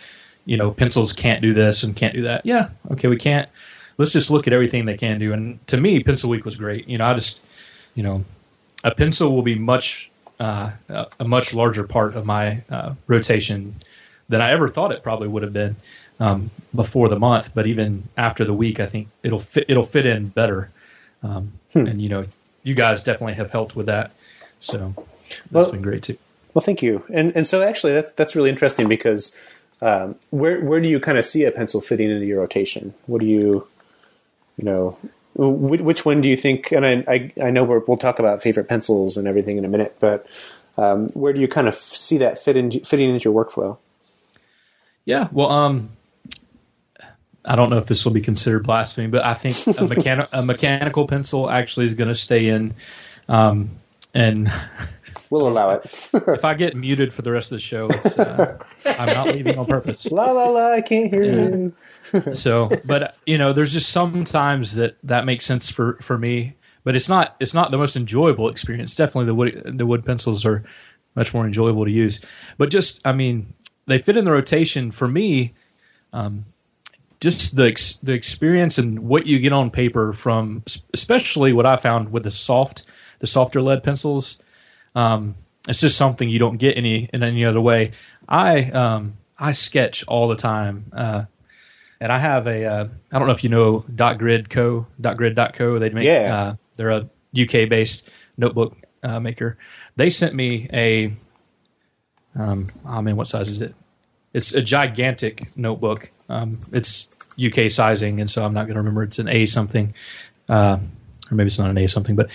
you 0.50 0.56
know, 0.56 0.72
pencils 0.72 1.12
can't 1.12 1.40
do 1.40 1.54
this 1.54 1.84
and 1.84 1.94
can't 1.94 2.12
do 2.12 2.22
that. 2.22 2.44
Yeah, 2.44 2.70
okay, 2.90 3.06
we 3.06 3.16
can't. 3.16 3.48
Let's 3.98 4.12
just 4.12 4.30
look 4.30 4.48
at 4.48 4.52
everything 4.52 4.84
they 4.84 4.96
can 4.96 5.20
do. 5.20 5.32
And 5.32 5.64
to 5.68 5.76
me, 5.76 6.02
Pencil 6.02 6.28
Week 6.28 6.44
was 6.44 6.56
great. 6.56 6.88
You 6.88 6.98
know, 6.98 7.06
I 7.06 7.14
just, 7.14 7.40
you 7.94 8.02
know, 8.02 8.24
a 8.82 8.92
pencil 8.92 9.32
will 9.32 9.42
be 9.42 9.54
much 9.54 10.10
uh, 10.40 10.72
a 11.20 11.24
much 11.24 11.54
larger 11.54 11.84
part 11.84 12.16
of 12.16 12.26
my 12.26 12.64
uh, 12.68 12.94
rotation 13.06 13.76
than 14.28 14.40
I 14.40 14.50
ever 14.50 14.68
thought 14.68 14.90
it 14.90 15.04
probably 15.04 15.28
would 15.28 15.44
have 15.44 15.52
been 15.52 15.76
um, 16.18 16.50
before 16.74 17.08
the 17.08 17.18
month. 17.18 17.50
But 17.54 17.68
even 17.68 18.08
after 18.16 18.44
the 18.44 18.54
week, 18.54 18.80
I 18.80 18.86
think 18.86 19.06
it'll 19.22 19.38
fit. 19.38 19.66
It'll 19.68 19.84
fit 19.84 20.04
in 20.04 20.30
better. 20.30 20.70
Um, 21.22 21.52
And 21.74 22.02
you 22.02 22.08
know, 22.08 22.24
you 22.64 22.74
guys 22.74 23.04
definitely 23.04 23.34
have 23.34 23.52
helped 23.52 23.76
with 23.76 23.86
that. 23.86 24.10
So 24.58 24.94
that's 24.96 25.52
Well- 25.52 25.70
been 25.70 25.82
great 25.82 26.02
too. 26.02 26.16
Well, 26.54 26.64
thank 26.64 26.82
you. 26.82 27.04
And 27.12 27.36
and 27.36 27.46
so 27.46 27.62
actually, 27.62 27.92
that's 27.92 28.10
that's 28.16 28.34
really 28.34 28.50
interesting 28.50 28.88
because 28.88 29.32
um, 29.82 30.16
where 30.30 30.60
where 30.60 30.80
do 30.80 30.88
you 30.88 31.00
kind 31.00 31.18
of 31.18 31.26
see 31.26 31.44
a 31.44 31.50
pencil 31.50 31.80
fitting 31.80 32.10
into 32.10 32.26
your 32.26 32.40
rotation? 32.40 32.94
What 33.06 33.20
do 33.20 33.26
you, 33.26 33.66
you 34.56 34.64
know, 34.64 34.98
wh- 35.34 35.82
which 35.84 36.04
one 36.04 36.20
do 36.20 36.28
you 36.28 36.36
think? 36.36 36.70
And 36.72 36.84
I 36.86 37.04
I, 37.08 37.32
I 37.42 37.50
know 37.50 37.64
we're, 37.64 37.80
we'll 37.80 37.96
talk 37.96 38.18
about 38.18 38.42
favorite 38.42 38.68
pencils 38.68 39.16
and 39.16 39.26
everything 39.26 39.58
in 39.58 39.64
a 39.64 39.68
minute, 39.68 39.96
but 40.00 40.26
um, 40.76 41.08
where 41.10 41.32
do 41.32 41.40
you 41.40 41.48
kind 41.48 41.68
of 41.68 41.74
see 41.74 42.18
that 42.18 42.38
fit 42.38 42.56
in, 42.56 42.70
fitting 42.70 43.10
into 43.10 43.30
your 43.30 43.44
workflow? 43.44 43.78
Yeah. 45.04 45.28
Well, 45.32 45.50
um, 45.50 45.90
I 47.44 47.56
don't 47.56 47.70
know 47.70 47.78
if 47.78 47.86
this 47.86 48.04
will 48.04 48.12
be 48.12 48.20
considered 48.20 48.64
blasphemy, 48.64 49.08
but 49.08 49.24
I 49.24 49.34
think 49.34 49.56
a, 49.66 49.82
mechani- 49.86 50.28
a 50.32 50.42
mechanical 50.42 51.06
pencil 51.06 51.50
actually 51.50 51.86
is 51.86 51.94
going 51.94 52.08
to 52.08 52.14
stay 52.14 52.48
in. 52.48 52.74
Um, 53.28 53.70
and 54.14 54.52
We'll 55.30 55.46
allow 55.46 55.70
it. 55.70 55.82
if 56.12 56.44
I 56.44 56.54
get 56.54 56.76
muted 56.76 57.14
for 57.14 57.22
the 57.22 57.30
rest 57.30 57.52
of 57.52 57.56
the 57.56 57.60
show, 57.60 57.88
it's, 57.88 58.18
uh, 58.18 58.58
I'm 58.84 59.14
not 59.14 59.28
leaving 59.28 59.58
on 59.58 59.66
purpose. 59.66 60.10
la 60.10 60.32
la 60.32 60.48
la! 60.48 60.72
I 60.72 60.80
can't 60.80 61.10
hear 61.10 61.22
you. 61.22 61.74
So, 62.32 62.68
but 62.84 63.16
you 63.24 63.38
know, 63.38 63.52
there's 63.52 63.72
just 63.72 63.90
sometimes 63.90 64.74
that 64.74 64.96
that 65.04 65.24
makes 65.24 65.46
sense 65.46 65.70
for 65.70 65.96
for 66.02 66.18
me, 66.18 66.56
but 66.82 66.96
it's 66.96 67.08
not 67.08 67.36
it's 67.38 67.54
not 67.54 67.70
the 67.70 67.78
most 67.78 67.94
enjoyable 67.94 68.48
experience. 68.48 68.96
Definitely 68.96 69.26
the 69.26 69.34
wood 69.34 69.62
the 69.78 69.86
wood 69.86 70.04
pencils 70.04 70.44
are 70.44 70.64
much 71.14 71.32
more 71.32 71.46
enjoyable 71.46 71.84
to 71.84 71.90
use. 71.90 72.20
But 72.58 72.70
just 72.70 73.00
I 73.06 73.12
mean, 73.12 73.52
they 73.86 73.98
fit 73.98 74.16
in 74.16 74.24
the 74.24 74.32
rotation 74.32 74.90
for 74.90 75.06
me. 75.06 75.54
Um, 76.12 76.46
just 77.20 77.54
the 77.54 77.68
ex- 77.68 77.98
the 78.02 78.12
experience 78.12 78.78
and 78.78 79.00
what 79.00 79.26
you 79.26 79.38
get 79.38 79.52
on 79.52 79.70
paper 79.70 80.12
from, 80.12 80.64
especially 80.92 81.52
what 81.52 81.66
I 81.66 81.76
found 81.76 82.10
with 82.10 82.24
the 82.24 82.30
soft 82.32 82.90
the 83.20 83.28
softer 83.28 83.62
lead 83.62 83.84
pencils. 83.84 84.40
Um, 84.94 85.36
it's 85.68 85.80
just 85.80 85.96
something 85.96 86.28
you 86.28 86.38
don't 86.38 86.56
get 86.56 86.76
any 86.76 87.08
in 87.12 87.22
any 87.22 87.44
other 87.44 87.60
way. 87.60 87.92
I 88.28 88.62
um, 88.70 89.14
I 89.38 89.52
sketch 89.52 90.04
all 90.06 90.28
the 90.28 90.36
time. 90.36 90.86
Uh, 90.92 91.24
and 92.00 92.10
I 92.10 92.18
have 92.18 92.46
a 92.46 92.64
uh, 92.64 92.88
I 93.12 93.18
don't 93.18 93.26
know 93.28 93.34
if 93.34 93.44
you 93.44 93.50
know 93.50 93.84
Dot 93.94 94.18
Grid 94.18 94.48
Co. 94.50 94.86
Dot 95.00 95.16
Grid 95.16 95.38
Co. 95.54 95.78
They 95.78 95.90
make 95.90 96.06
Yeah. 96.06 96.34
uh, 96.36 96.54
they're 96.76 96.90
a 96.90 97.08
UK 97.38 97.68
based 97.68 98.08
notebook 98.38 98.76
uh, 99.02 99.20
maker. 99.20 99.58
They 99.96 100.08
sent 100.10 100.34
me 100.34 100.68
a 100.72 101.12
um 102.38 102.68
I 102.86 103.00
mean 103.00 103.16
what 103.16 103.28
size 103.28 103.48
is 103.48 103.60
it? 103.60 103.74
It's 104.32 104.54
a 104.54 104.62
gigantic 104.62 105.54
notebook. 105.56 106.10
Um, 106.28 106.58
it's 106.72 107.08
UK 107.44 107.70
sizing, 107.70 108.20
and 108.20 108.30
so 108.30 108.44
I'm 108.44 108.54
not 108.54 108.62
going 108.66 108.74
to 108.74 108.80
remember. 108.80 109.02
It's 109.02 109.18
an 109.18 109.28
A 109.28 109.46
something, 109.46 109.92
uh, 110.48 110.78
or 111.30 111.34
maybe 111.34 111.48
it's 111.48 111.58
not 111.58 111.70
an 111.70 111.78
A 111.78 111.88
something, 111.88 112.14
but 112.14 112.28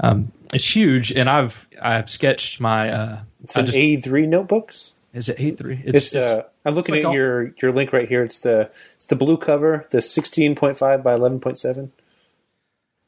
um, 0.00 0.32
it's 0.56 0.74
huge. 0.76 1.12
And 1.12 1.28
I've 1.28 1.68
I've 1.80 2.08
sketched 2.10 2.60
my. 2.60 2.90
Uh, 2.90 3.20
It's 3.44 3.56
I 3.56 3.60
an 3.60 3.76
A 3.76 4.00
three 4.00 4.26
notebooks. 4.26 4.92
is 5.12 5.28
it 5.28 5.36
A 5.38 5.50
three? 5.52 5.82
It's, 5.84 6.14
uh, 6.16 6.42
I'm 6.64 6.74
looking 6.74 6.94
like 6.96 7.04
at 7.04 7.08
all- 7.08 7.14
your 7.14 7.54
your 7.62 7.72
link 7.72 7.92
right 7.92 8.08
here. 8.08 8.24
It's 8.24 8.40
the 8.40 8.70
it's 8.96 9.06
the 9.06 9.16
blue 9.16 9.36
cover, 9.36 9.86
the 9.90 9.98
16.5 9.98 11.02
by 11.02 11.14
11.7. 11.16 11.90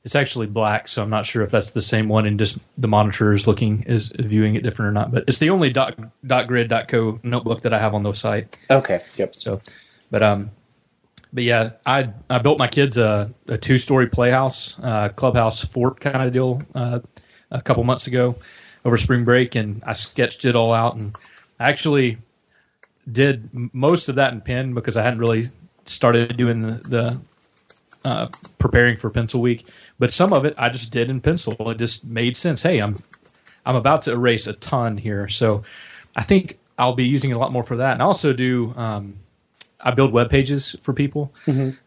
It's 0.05 0.15
actually 0.15 0.47
black, 0.47 0.87
so 0.89 1.03
I'm 1.03 1.11
not 1.11 1.27
sure 1.27 1.43
if 1.43 1.51
that's 1.51 1.73
the 1.73 1.83
same 1.83 2.09
one 2.09 2.25
and 2.25 2.39
just 2.39 2.57
the 2.79 2.87
monitor 2.89 3.33
is 3.33 3.47
looking 3.47 3.83
is 3.83 4.13
viewing 4.19 4.55
it 4.55 4.63
different 4.63 4.91
or 4.91 4.93
not. 4.93 5.11
But 5.11 5.25
it's 5.27 5.39
the 5.39 5.51
only 5.51 5.71
dot, 5.71 5.99
dot 6.27 6.47
grid 6.47 6.69
dot 6.69 6.87
co 6.89 7.19
notebook 7.25 7.63
that 7.63 7.75
I 7.75 7.79
have 7.81 7.95
on 7.95 8.05
the 8.05 8.13
site. 8.15 8.57
Okay. 8.71 9.03
Yep. 9.17 9.35
So, 9.35 9.61
but 10.11 10.23
um, 10.23 10.51
but 11.33 11.43
yeah, 11.43 11.73
I 11.85 12.11
I 12.31 12.39
built 12.39 12.59
my 12.59 12.69
kids 12.69 12.97
a, 12.97 13.31
a 13.49 13.59
two 13.59 13.77
story 13.77 14.07
playhouse, 14.07 14.77
uh, 14.83 15.09
clubhouse 15.11 15.65
fort 15.65 16.01
kind 16.01 16.23
of 16.23 16.33
deal 16.33 16.63
uh, 16.75 17.01
a 17.51 17.61
couple 17.61 17.85
months 17.85 18.07
ago 18.07 18.37
over 18.85 18.97
spring 18.97 19.25
break, 19.25 19.55
and 19.55 19.83
I 19.85 19.95
sketched 19.95 20.45
it 20.45 20.55
all 20.55 20.73
out, 20.73 20.97
and 20.97 21.17
I 21.59 21.69
actually 21.69 22.19
did 23.11 23.51
most 23.73 24.09
of 24.09 24.17
that 24.17 24.33
in 24.33 24.41
pen 24.41 24.75
because 24.75 24.97
I 24.97 25.03
hadn't 25.03 25.19
really 25.19 25.51
started 25.87 26.37
doing 26.37 26.59
the, 26.61 26.73
the 26.89 27.19
uh, 28.05 28.29
preparing 28.59 28.97
for 28.97 29.11
pencil 29.11 29.41
week, 29.41 29.67
but 29.99 30.13
some 30.13 30.33
of 30.33 30.45
it 30.45 30.55
I 30.57 30.69
just 30.69 30.93
did 30.93 31.11
in 31.11 31.21
pencil. 31.21 31.55
It 31.71 31.79
just 31.79 32.05
made 32.05 32.37
sense. 32.37 32.63
Hey, 32.63 32.79
I'm 32.79 32.97
I'm 33.67 33.77
about 33.77 34.03
to 34.03 34.13
erase 34.13 34.47
a 34.47 34.53
ton 34.55 34.97
here, 34.97 35.29
so 35.29 35.63
I 36.17 36.23
think 36.23 36.59
I'll 36.79 36.95
be 36.95 37.05
using 37.07 37.31
it 37.31 37.35
a 37.35 37.39
lot 37.39 37.53
more 37.53 37.65
for 37.65 37.77
that. 37.79 37.93
And 37.93 38.03
I 38.03 38.05
also 38.05 38.33
do 38.33 38.73
um, 38.77 39.19
I 39.81 39.91
build 39.91 40.13
web 40.13 40.31
pages 40.31 40.77
for 40.83 40.93
people. 40.93 41.33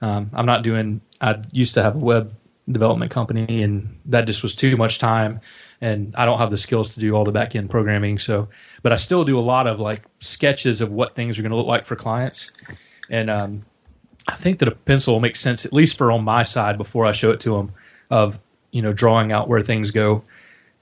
Um, 0.01 0.29
I'm 0.33 0.45
not 0.45 0.63
doing. 0.63 1.01
I 1.21 1.39
used 1.51 1.73
to 1.75 1.83
have 1.83 1.95
a 1.95 1.99
web 1.99 2.33
development 2.69 3.11
company, 3.11 3.63
and 3.63 3.99
that 4.05 4.25
just 4.25 4.43
was 4.43 4.55
too 4.55 4.77
much 4.77 4.99
time, 4.99 5.39
and 5.79 6.13
I 6.15 6.25
don't 6.25 6.37
have 6.39 6.51
the 6.51 6.57
skills 6.57 6.93
to 6.93 6.99
do 6.99 7.13
all 7.13 7.23
the 7.23 7.31
back 7.31 7.55
end 7.55 7.69
programming. 7.69 8.19
So, 8.19 8.49
but 8.83 8.91
I 8.91 8.97
still 8.97 9.23
do 9.23 9.39
a 9.39 9.41
lot 9.41 9.67
of 9.67 9.79
like 9.79 10.01
sketches 10.19 10.81
of 10.81 10.91
what 10.91 11.15
things 11.15 11.39
are 11.39 11.41
going 11.41 11.51
to 11.51 11.55
look 11.55 11.67
like 11.67 11.85
for 11.85 11.95
clients, 11.95 12.51
and 13.09 13.29
um, 13.29 13.65
I 14.27 14.35
think 14.35 14.59
that 14.59 14.67
a 14.67 14.71
pencil 14.71 15.13
will 15.13 15.21
make 15.21 15.35
sense 15.35 15.65
at 15.65 15.73
least 15.73 15.97
for 15.97 16.11
on 16.11 16.23
my 16.23 16.43
side 16.43 16.77
before 16.77 17.05
I 17.05 17.11
show 17.11 17.31
it 17.31 17.39
to 17.41 17.57
them 17.57 17.73
of 18.09 18.41
you 18.71 18.81
know 18.81 18.93
drawing 18.93 19.31
out 19.31 19.47
where 19.47 19.63
things 19.63 19.91
go, 19.91 20.23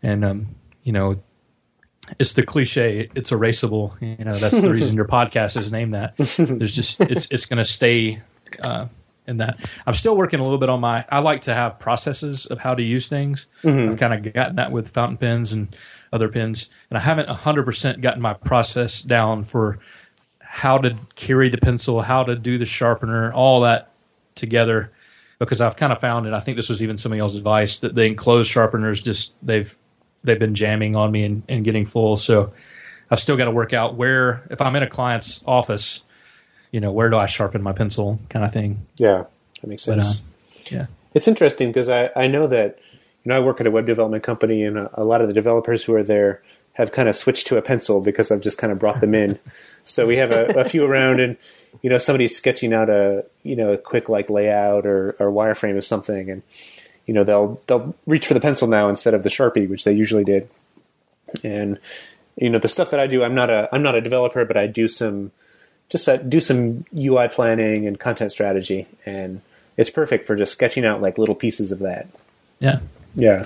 and 0.03 0.25
um, 0.25 0.47
you 0.83 0.91
know 0.91 1.17
it's 2.17 2.33
the 2.33 2.41
cliche 2.41 3.07
it's 3.13 3.29
erasable 3.29 3.93
you 4.01 4.25
know 4.25 4.33
that's 4.33 4.59
the 4.59 4.71
reason 4.71 4.95
your 4.95 5.05
podcast 5.05 5.59
is 5.59 5.71
named 5.71 5.93
that 5.93 6.17
there's 6.17 6.71
just 6.71 6.99
it's 7.01 7.27
it's 7.29 7.45
going 7.45 7.57
to 7.57 7.63
stay 7.65 8.19
uh, 8.63 8.87
in 9.29 9.37
that. 9.37 9.59
I'm 9.85 9.93
still 9.93 10.15
working 10.15 10.39
a 10.39 10.43
little 10.43 10.57
bit 10.57 10.69
on 10.69 10.79
my 10.79 11.05
i 11.09 11.19
like 11.19 11.41
to 11.41 11.53
have 11.53 11.79
processes 11.79 12.45
of 12.47 12.59
how 12.59 12.75
to 12.75 12.83
use 12.83 13.07
things. 13.07 13.45
Mm-hmm. 13.63 13.91
I've 13.91 13.97
kind 13.97 14.13
of 14.13 14.33
gotten 14.33 14.55
that 14.57 14.71
with 14.71 14.89
fountain 14.89 15.17
pens 15.17 15.53
and 15.53 15.75
other 16.11 16.27
pens 16.27 16.69
and 16.89 16.97
i 16.97 17.01
haven't 17.01 17.29
100% 17.29 18.01
gotten 18.01 18.21
my 18.21 18.33
process 18.33 19.03
down 19.03 19.43
for 19.43 19.77
how 20.39 20.77
to 20.79 20.95
carry 21.15 21.49
the 21.49 21.59
pencil 21.59 22.01
how 22.01 22.23
to 22.23 22.35
do 22.35 22.57
the 22.57 22.65
sharpener 22.65 23.31
all 23.33 23.61
that 23.61 23.91
together 24.33 24.91
because 25.37 25.61
i've 25.61 25.75
kind 25.75 25.93
of 25.93 25.99
found 25.99 26.25
and 26.25 26.35
i 26.35 26.39
think 26.39 26.55
this 26.55 26.67
was 26.67 26.81
even 26.81 26.97
some 26.97 27.11
of 27.11 27.17
y'all's 27.19 27.35
advice 27.35 27.77
that 27.77 27.93
the 27.93 28.01
enclosed 28.01 28.49
sharpeners 28.49 28.99
just 28.99 29.33
they've 29.43 29.77
they've 30.23 30.39
been 30.39 30.55
jamming 30.55 30.95
on 30.95 31.11
me 31.11 31.23
and, 31.23 31.43
and 31.47 31.63
getting 31.63 31.85
full. 31.85 32.15
So 32.15 32.51
I've 33.09 33.19
still 33.19 33.37
got 33.37 33.45
to 33.45 33.51
work 33.51 33.73
out 33.73 33.95
where, 33.95 34.45
if 34.49 34.61
I'm 34.61 34.75
in 34.75 34.83
a 34.83 34.89
client's 34.89 35.41
office, 35.45 36.03
you 36.71 36.79
know, 36.79 36.91
where 36.91 37.09
do 37.09 37.17
I 37.17 37.25
sharpen 37.25 37.61
my 37.61 37.73
pencil 37.73 38.19
kind 38.29 38.45
of 38.45 38.51
thing. 38.51 38.85
Yeah, 38.97 39.25
that 39.61 39.67
makes 39.67 39.85
But, 39.85 40.01
sense. 40.03 40.19
uh, 40.19 40.21
yeah. 40.71 40.85
It's 41.13 41.27
interesting 41.27 41.69
because 41.69 41.89
I, 41.89 42.09
I 42.15 42.27
know 42.27 42.45
that 42.47 42.77
you 43.23 43.29
know 43.29 43.35
I 43.37 43.39
work 43.39 43.59
at 43.59 43.67
a 43.67 43.71
web 43.71 43.85
development 43.87 44.23
company 44.23 44.63
and 44.63 44.77
a, 44.77 45.01
a 45.01 45.03
lot 45.03 45.21
of 45.21 45.27
the 45.27 45.33
developers 45.33 45.83
who 45.83 45.93
are 45.95 46.03
there 46.03 46.41
have 46.73 46.91
kind 46.91 47.09
of 47.09 47.15
switched 47.15 47.47
to 47.47 47.57
a 47.57 47.61
pencil 47.61 47.99
because 47.99 48.31
I've 48.31 48.41
just 48.41 48.57
kind 48.57 48.71
of 48.71 48.79
brought 48.79 49.01
them 49.01 49.13
in. 49.15 49.39
so 49.83 50.05
we 50.05 50.17
have 50.17 50.31
a, 50.31 50.59
a 50.59 50.63
few 50.63 50.85
around 50.85 51.19
and 51.19 51.35
you 51.81 51.89
know 51.89 51.97
somebody's 51.97 52.37
sketching 52.37 52.73
out 52.73 52.89
a 52.89 53.25
you 53.43 53.55
know 53.55 53.73
a 53.73 53.77
quick 53.77 54.07
like 54.07 54.29
layout 54.29 54.85
or, 54.85 55.15
or 55.19 55.31
wireframe 55.31 55.77
of 55.77 55.83
something 55.83 56.29
and 56.29 56.43
you 57.07 57.13
know 57.13 57.23
they'll 57.23 57.59
they'll 57.67 57.95
reach 58.05 58.27
for 58.27 58.35
the 58.35 58.39
pencil 58.39 58.67
now 58.67 58.87
instead 58.87 59.13
of 59.15 59.23
the 59.23 59.29
sharpie 59.29 59.67
which 59.67 59.83
they 59.83 59.91
usually 59.93 60.23
did. 60.23 60.47
And 61.43 61.79
you 62.37 62.49
know 62.49 62.59
the 62.59 62.67
stuff 62.69 62.91
that 62.91 62.99
I 62.99 63.07
do 63.07 63.23
I'm 63.23 63.35
not 63.35 63.49
a 63.49 63.67
I'm 63.73 63.81
not 63.81 63.95
a 63.95 64.01
developer 64.01 64.45
but 64.45 64.55
I 64.57 64.67
do 64.67 64.87
some 64.87 65.31
just 65.89 66.07
uh, 66.07 66.17
do 66.17 66.39
some 66.39 66.85
UI 66.95 67.27
planning 67.27 67.85
and 67.87 67.99
content 67.99 68.31
strategy 68.31 68.87
and 69.05 69.41
it's 69.77 69.89
perfect 69.89 70.25
for 70.27 70.35
just 70.35 70.51
sketching 70.51 70.85
out 70.85 71.01
like 71.01 71.17
little 71.17 71.35
pieces 71.35 71.71
of 71.71 71.79
that. 71.79 72.07
Yeah. 72.59 72.79
Yeah. 73.15 73.45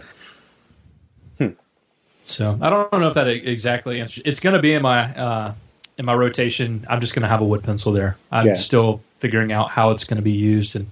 So 2.26 2.58
I 2.62 2.70
don't 2.70 2.92
know 2.94 3.08
if 3.10 3.16
that 3.16 3.28
exactly 3.28 4.00
answers. 4.00 4.22
It's 4.26 4.40
going 4.40 4.56
to 4.56 4.62
be 4.62 4.74
in 4.74 4.82
my 4.82 5.14
uh, 5.14 5.54
in 5.98 6.06
my 6.06 6.14
rotation. 6.14 6.86
I'm 6.90 7.02
just 7.02 7.14
going 7.14 7.24
to 7.24 7.28
have 7.28 7.42
a 7.42 7.46
wood 7.46 7.64
pencil 7.64 7.92
there. 7.92 8.16
I'm 8.32 8.48
Yeah. 8.48 8.54
still 8.56 9.02
figuring 9.18 9.52
out 9.52 9.70
how 9.72 9.92
it's 9.92 10.06
going 10.06 10.16
to 10.16 10.24
be 10.24 10.32
used 10.32 10.76
and 10.78 10.90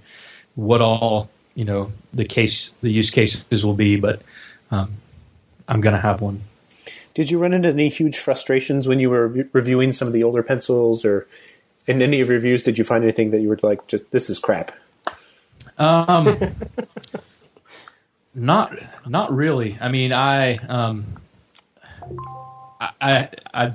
what 0.56 0.82
all 0.82 1.30
you 1.54 1.64
know 1.64 1.90
the 2.12 2.26
case 2.26 2.74
the 2.82 2.90
use 2.90 3.08
cases 3.10 3.64
will 3.64 3.74
be. 3.74 3.96
But 3.96 4.20
um, 4.70 4.92
I'm 5.68 5.80
going 5.80 5.94
to 5.94 6.00
have 6.00 6.20
one. 6.20 6.42
Did 7.14 7.30
you 7.30 7.38
run 7.38 7.52
into 7.52 7.68
any 7.68 7.88
huge 7.88 8.18
frustrations 8.18 8.88
when 8.88 9.00
you 9.00 9.10
were 9.10 9.28
re- 9.28 9.44
reviewing 9.52 9.92
some 9.92 10.08
of 10.08 10.12
the 10.12 10.22
older 10.22 10.42
pencils, 10.42 11.04
or 11.04 11.26
in 11.86 12.00
any 12.00 12.20
of 12.20 12.28
your 12.28 12.36
reviews, 12.36 12.62
did 12.62 12.78
you 12.78 12.84
find 12.84 13.04
anything 13.04 13.30
that 13.30 13.40
you 13.40 13.48
were 13.48 13.58
like, 13.62 13.86
"Just 13.86 14.10
this 14.10 14.30
is 14.30 14.38
crap"? 14.38 14.72
Um, 15.78 16.38
not 18.34 18.76
not 19.06 19.32
really. 19.32 19.76
I 19.80 19.88
mean, 19.88 20.12
I 20.12 20.56
um, 20.56 21.06
I, 22.80 22.90
I 23.00 23.28
I 23.52 23.72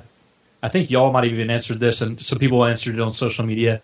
I 0.62 0.68
think 0.68 0.90
y'all 0.90 1.12
might 1.12 1.24
have 1.24 1.32
even 1.32 1.50
answered 1.50 1.80
this, 1.80 2.00
and 2.00 2.20
some 2.20 2.38
people 2.38 2.64
answered 2.64 2.94
it 2.94 3.00
on 3.00 3.12
social 3.12 3.46
media. 3.46 3.80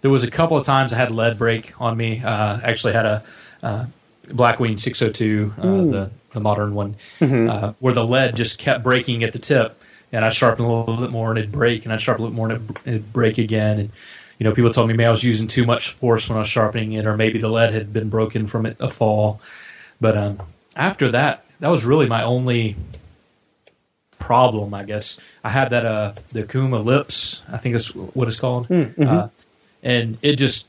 There 0.00 0.10
was 0.10 0.24
a 0.24 0.30
couple 0.30 0.56
of 0.56 0.64
times 0.64 0.92
I 0.92 0.96
had 0.96 1.10
lead 1.10 1.38
break 1.38 1.80
on 1.80 1.96
me. 1.96 2.22
Uh, 2.22 2.58
actually, 2.62 2.92
had 2.92 3.06
a 3.06 3.22
uh, 3.62 3.86
Blackwing 4.26 4.78
602, 4.78 5.54
uh, 5.56 5.62
the 5.62 6.10
the 6.38 6.42
modern 6.42 6.74
one, 6.74 6.96
uh, 7.20 7.72
where 7.80 7.92
the 7.92 8.04
lead 8.04 8.36
just 8.36 8.58
kept 8.58 8.82
breaking 8.82 9.24
at 9.24 9.32
the 9.32 9.38
tip, 9.38 9.80
and 10.12 10.24
I 10.24 10.30
sharpened 10.30 10.66
a 10.66 10.72
little 10.72 10.96
bit 10.96 11.10
more 11.10 11.30
and 11.30 11.38
it'd 11.38 11.52
break, 11.52 11.84
and 11.84 11.92
I 11.92 11.98
sharpened 11.98 12.22
a 12.22 12.28
little 12.28 12.36
more 12.36 12.50
and 12.50 12.78
it'd, 12.86 13.12
break 13.12 13.38
again, 13.38 13.78
and 13.80 13.90
you 14.38 14.44
know, 14.44 14.54
people 14.54 14.70
told 14.72 14.86
me 14.88 14.94
maybe 14.94 15.06
I 15.06 15.10
was 15.10 15.24
using 15.24 15.48
too 15.48 15.66
much 15.66 15.92
force 15.94 16.28
when 16.28 16.36
I 16.36 16.40
was 16.42 16.48
sharpening 16.48 16.92
it, 16.92 17.06
or 17.06 17.16
maybe 17.16 17.38
the 17.40 17.48
lead 17.48 17.74
had 17.74 17.92
been 17.92 18.08
broken 18.08 18.46
from 18.46 18.66
it, 18.66 18.76
a 18.78 18.88
fall. 18.88 19.40
But 20.00 20.16
um, 20.16 20.40
after 20.76 21.10
that, 21.10 21.44
that 21.58 21.68
was 21.68 21.84
really 21.84 22.06
my 22.06 22.22
only 22.22 22.76
problem, 24.20 24.74
I 24.74 24.84
guess. 24.84 25.18
I 25.42 25.50
had 25.50 25.70
that 25.70 25.84
uh, 25.84 26.12
the 26.30 26.44
Kuma 26.44 26.78
Lips, 26.78 27.42
I 27.50 27.58
think 27.58 27.74
that's 27.74 27.94
what 27.94 28.28
it's 28.28 28.38
called, 28.38 28.68
uh, 28.70 29.28
and 29.82 30.18
it 30.22 30.36
just, 30.36 30.66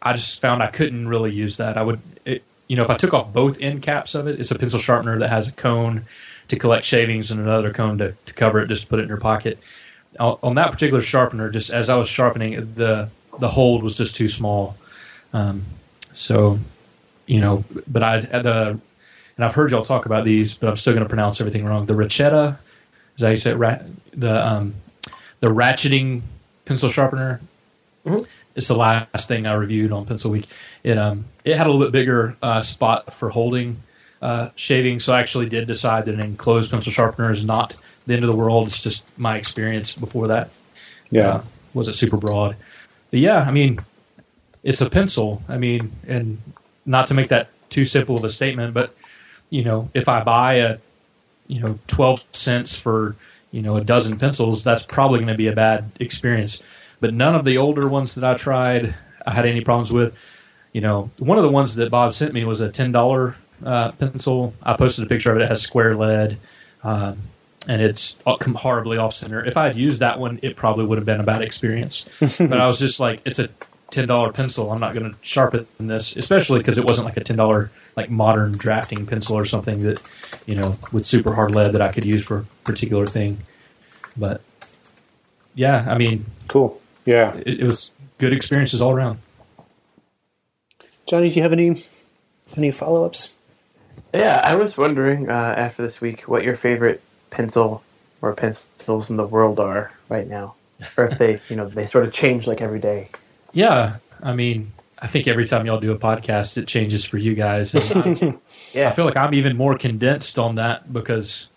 I 0.00 0.14
just 0.14 0.40
found 0.40 0.62
I 0.62 0.66
couldn't 0.66 1.06
really 1.06 1.30
use 1.32 1.58
that. 1.58 1.78
I 1.78 1.82
would, 1.82 2.00
it, 2.24 2.42
you 2.72 2.76
know, 2.76 2.82
if 2.84 2.88
I 2.88 2.96
took 2.96 3.12
off 3.12 3.34
both 3.34 3.58
end 3.60 3.82
caps 3.82 4.14
of 4.14 4.26
it, 4.26 4.40
it's 4.40 4.50
a 4.50 4.58
pencil 4.58 4.78
sharpener 4.78 5.18
that 5.18 5.28
has 5.28 5.46
a 5.46 5.52
cone 5.52 6.06
to 6.48 6.56
collect 6.56 6.86
shavings 6.86 7.30
and 7.30 7.38
another 7.38 7.70
cone 7.70 7.98
to, 7.98 8.14
to 8.24 8.32
cover 8.32 8.60
it, 8.60 8.68
just 8.68 8.82
to 8.82 8.88
put 8.88 8.98
it 8.98 9.02
in 9.02 9.08
your 9.08 9.18
pocket 9.18 9.58
on 10.18 10.54
that 10.54 10.72
particular 10.72 11.02
sharpener, 11.02 11.50
just 11.50 11.70
as 11.70 11.88
I 11.88 11.96
was 11.96 12.08
sharpening, 12.08 12.74
the 12.74 13.08
the 13.38 13.48
hold 13.48 13.82
was 13.82 13.96
just 13.96 14.14
too 14.14 14.28
small. 14.28 14.76
Um, 15.32 15.64
so, 16.12 16.58
you 17.26 17.40
know, 17.40 17.64
but 17.86 18.02
I 18.02 18.20
the 18.20 18.78
and 19.36 19.44
I've 19.44 19.54
heard 19.54 19.70
y'all 19.70 19.84
talk 19.84 20.06
about 20.06 20.24
these, 20.24 20.56
but 20.56 20.68
I'm 20.68 20.76
still 20.76 20.92
going 20.94 21.04
to 21.04 21.08
pronounce 21.08 21.40
everything 21.40 21.64
wrong. 21.64 21.86
The 21.86 21.94
Rachetta 21.94 22.58
Is 23.16 23.20
that 23.20 23.30
you 23.30 23.36
say 23.36 23.52
it? 23.52 23.56
Ra- 23.56 23.82
the 24.12 24.46
um, 24.46 24.74
the 25.40 25.48
ratcheting 25.48 26.22
pencil 26.64 26.90
sharpener. 26.90 27.40
Mhm. 28.06 28.26
It's 28.54 28.68
the 28.68 28.76
last 28.76 29.28
thing 29.28 29.46
I 29.46 29.54
reviewed 29.54 29.92
on 29.92 30.04
Pencil 30.06 30.30
Week. 30.30 30.46
It 30.82 30.98
um 30.98 31.24
it 31.44 31.56
had 31.56 31.66
a 31.66 31.70
little 31.70 31.86
bit 31.86 31.92
bigger 31.92 32.36
uh, 32.42 32.60
spot 32.60 33.12
for 33.14 33.30
holding 33.30 33.82
uh, 34.20 34.50
shaving, 34.56 35.00
so 35.00 35.12
I 35.14 35.20
actually 35.20 35.48
did 35.48 35.66
decide 35.66 36.04
that 36.06 36.14
an 36.14 36.20
enclosed 36.20 36.70
pencil 36.70 36.92
sharpener 36.92 37.32
is 37.32 37.44
not 37.44 37.74
the 38.06 38.14
end 38.14 38.22
of 38.24 38.30
the 38.30 38.36
world. 38.36 38.66
It's 38.66 38.80
just 38.82 39.04
my 39.18 39.36
experience 39.36 39.94
before 39.96 40.28
that 40.28 40.50
Yeah. 41.10 41.28
uh, 41.28 41.42
wasn't 41.74 41.96
super 41.96 42.16
broad. 42.16 42.56
But 43.10 43.20
yeah, 43.20 43.40
I 43.40 43.50
mean, 43.50 43.78
it's 44.62 44.80
a 44.80 44.88
pencil. 44.88 45.42
I 45.48 45.56
mean, 45.58 45.90
and 46.06 46.40
not 46.86 47.08
to 47.08 47.14
make 47.14 47.28
that 47.28 47.48
too 47.70 47.84
simple 47.84 48.16
of 48.16 48.24
a 48.24 48.30
statement, 48.30 48.74
but 48.74 48.94
you 49.50 49.64
know, 49.64 49.88
if 49.92 50.08
I 50.08 50.22
buy 50.22 50.54
a, 50.54 50.78
you 51.48 51.60
know, 51.60 51.78
twelve 51.88 52.22
cents 52.32 52.76
for 52.76 53.16
you 53.50 53.60
know 53.62 53.76
a 53.76 53.82
dozen 53.84 54.18
pencils, 54.18 54.62
that's 54.62 54.84
probably 54.86 55.18
going 55.18 55.28
to 55.28 55.36
be 55.36 55.48
a 55.48 55.52
bad 55.52 55.90
experience. 56.00 56.62
But 57.02 57.12
none 57.14 57.34
of 57.34 57.44
the 57.44 57.58
older 57.58 57.88
ones 57.88 58.14
that 58.14 58.22
I 58.22 58.34
tried, 58.34 58.94
I 59.26 59.32
had 59.32 59.44
any 59.44 59.60
problems 59.60 59.90
with. 59.90 60.14
You 60.72 60.82
know, 60.82 61.10
one 61.18 61.36
of 61.36 61.42
the 61.42 61.50
ones 61.50 61.74
that 61.74 61.90
Bob 61.90 62.14
sent 62.14 62.32
me 62.32 62.44
was 62.44 62.60
a 62.60 62.68
ten 62.68 62.92
dollar 62.92 63.34
uh, 63.66 63.90
pencil. 63.90 64.54
I 64.62 64.76
posted 64.76 65.04
a 65.04 65.08
picture 65.08 65.32
of 65.32 65.38
it. 65.38 65.42
It 65.42 65.48
has 65.48 65.62
square 65.62 65.96
lead. 65.96 66.38
Um, 66.84 67.18
and 67.66 67.82
it's 67.82 68.16
horribly 68.24 68.98
off 68.98 69.14
center. 69.14 69.44
If 69.44 69.56
I 69.56 69.66
had 69.66 69.76
used 69.76 69.98
that 69.98 70.20
one, 70.20 70.38
it 70.42 70.54
probably 70.54 70.84
would 70.84 70.98
have 70.98 71.04
been 71.04 71.18
a 71.18 71.24
bad 71.24 71.42
experience. 71.42 72.06
but 72.20 72.60
I 72.60 72.68
was 72.68 72.78
just 72.78 73.00
like, 73.00 73.20
it's 73.24 73.40
a 73.40 73.48
ten 73.90 74.06
dollar 74.06 74.30
pencil. 74.30 74.70
I'm 74.70 74.80
not 74.80 74.94
going 74.94 75.10
to 75.10 75.18
sharpen 75.22 75.66
this, 75.80 76.14
especially 76.14 76.60
because 76.60 76.78
it 76.78 76.84
wasn't 76.84 77.06
like 77.06 77.16
a 77.16 77.24
ten 77.24 77.36
dollar 77.36 77.72
like 77.96 78.10
modern 78.10 78.52
drafting 78.52 79.06
pencil 79.06 79.36
or 79.36 79.44
something 79.44 79.80
that 79.80 80.00
you 80.46 80.54
know 80.54 80.76
with 80.92 81.04
super 81.04 81.34
hard 81.34 81.52
lead 81.52 81.72
that 81.72 81.82
I 81.82 81.88
could 81.88 82.04
use 82.04 82.22
for 82.22 82.38
a 82.38 82.44
particular 82.62 83.06
thing. 83.06 83.38
But 84.16 84.40
yeah, 85.56 85.84
I 85.88 85.98
mean, 85.98 86.26
Cool. 86.52 86.78
Yeah. 87.04 87.36
it, 87.36 87.60
it 87.60 87.64
was 87.64 87.92
good 88.18 88.32
experiences 88.32 88.80
all 88.80 88.92
around. 88.92 89.18
Johnny, 91.06 91.28
do 91.30 91.36
you 91.36 91.42
have 91.42 91.52
any 91.52 91.84
any 92.56 92.70
follow 92.70 93.04
ups? 93.04 93.34
Yeah, 94.14 94.40
I 94.44 94.56
was 94.56 94.76
wondering 94.76 95.28
uh, 95.28 95.54
after 95.56 95.82
this 95.82 96.00
week 96.00 96.22
what 96.28 96.42
your 96.42 96.56
favorite 96.56 97.02
pencil 97.30 97.82
or 98.20 98.34
pencils 98.34 99.10
in 99.10 99.16
the 99.16 99.26
world 99.26 99.58
are 99.58 99.90
right 100.08 100.28
now, 100.28 100.54
or 100.96 101.06
if 101.06 101.18
they, 101.18 101.40
you 101.48 101.56
know, 101.56 101.68
they 101.68 101.86
sort 101.86 102.04
of 102.04 102.12
change 102.12 102.46
like 102.46 102.60
every 102.60 102.78
day. 102.78 103.08
Yeah, 103.52 103.96
I 104.22 104.32
mean, 104.34 104.72
I 105.00 105.06
think 105.06 105.26
every 105.26 105.46
time 105.46 105.66
y'all 105.66 105.80
do 105.80 105.92
a 105.92 105.98
podcast, 105.98 106.56
it 106.56 106.68
changes 106.68 107.04
for 107.04 107.18
you 107.18 107.34
guys. 107.34 107.74
And 107.74 108.38
Yeah, 108.72 108.88
I 108.88 108.92
feel 108.92 109.04
like 109.04 109.16
I'm 109.16 109.34
even 109.34 109.56
more 109.56 109.76
condensed 109.76 110.38
on 110.38 110.54
that 110.56 110.92
because 110.92 111.48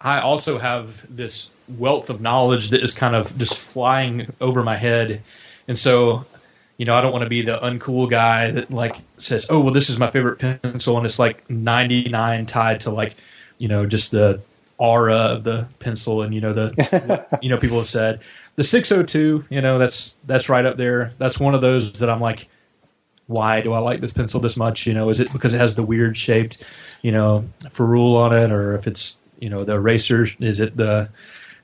I 0.00 0.20
also 0.20 0.58
have 0.58 1.04
this 1.14 1.50
wealth 1.78 2.10
of 2.10 2.20
knowledge 2.20 2.70
that 2.70 2.82
is 2.82 2.94
kind 2.94 3.14
of 3.14 3.36
just 3.38 3.58
flying 3.58 4.32
over 4.40 4.62
my 4.62 4.76
head. 4.76 5.22
And 5.68 5.78
so, 5.78 6.24
you 6.76 6.84
know, 6.86 6.96
I 6.96 7.00
don't 7.00 7.12
want 7.12 7.24
to 7.24 7.28
be 7.28 7.42
the 7.42 7.58
uncool 7.58 8.08
guy 8.08 8.50
that 8.50 8.70
like 8.70 8.96
says, 9.18 9.46
"Oh, 9.50 9.60
well, 9.60 9.72
this 9.72 9.90
is 9.90 9.98
my 9.98 10.10
favorite 10.10 10.38
pencil," 10.38 10.96
and 10.96 11.06
it's 11.06 11.18
like 11.18 11.48
99 11.50 12.46
tied 12.46 12.80
to 12.80 12.90
like, 12.90 13.16
you 13.58 13.68
know, 13.68 13.86
just 13.86 14.10
the 14.10 14.40
aura 14.78 15.16
of 15.16 15.44
the 15.44 15.68
pencil, 15.78 16.22
and 16.22 16.34
you 16.34 16.40
know 16.40 16.52
the, 16.52 17.38
you 17.42 17.50
know, 17.50 17.58
people 17.58 17.78
have 17.78 17.86
said 17.86 18.20
the 18.56 18.64
602. 18.64 19.44
You 19.50 19.60
know, 19.60 19.78
that's 19.78 20.14
that's 20.26 20.48
right 20.48 20.64
up 20.64 20.76
there. 20.76 21.12
That's 21.18 21.38
one 21.38 21.54
of 21.54 21.60
those 21.60 21.92
that 21.92 22.10
I'm 22.10 22.20
like, 22.20 22.48
why 23.26 23.60
do 23.60 23.72
I 23.72 23.78
like 23.78 24.00
this 24.00 24.12
pencil 24.12 24.40
this 24.40 24.56
much? 24.56 24.86
You 24.86 24.94
know, 24.94 25.08
is 25.08 25.20
it 25.20 25.32
because 25.32 25.54
it 25.54 25.60
has 25.60 25.76
the 25.76 25.82
weird 25.84 26.16
shaped, 26.16 26.64
you 27.02 27.12
know, 27.12 27.44
ferrule 27.70 28.16
on 28.16 28.32
it, 28.32 28.50
or 28.50 28.74
if 28.74 28.86
it's 28.86 29.16
you 29.38 29.48
know 29.48 29.64
the 29.64 29.74
eraser? 29.74 30.26
Is 30.40 30.60
it 30.60 30.76
the 30.76 31.08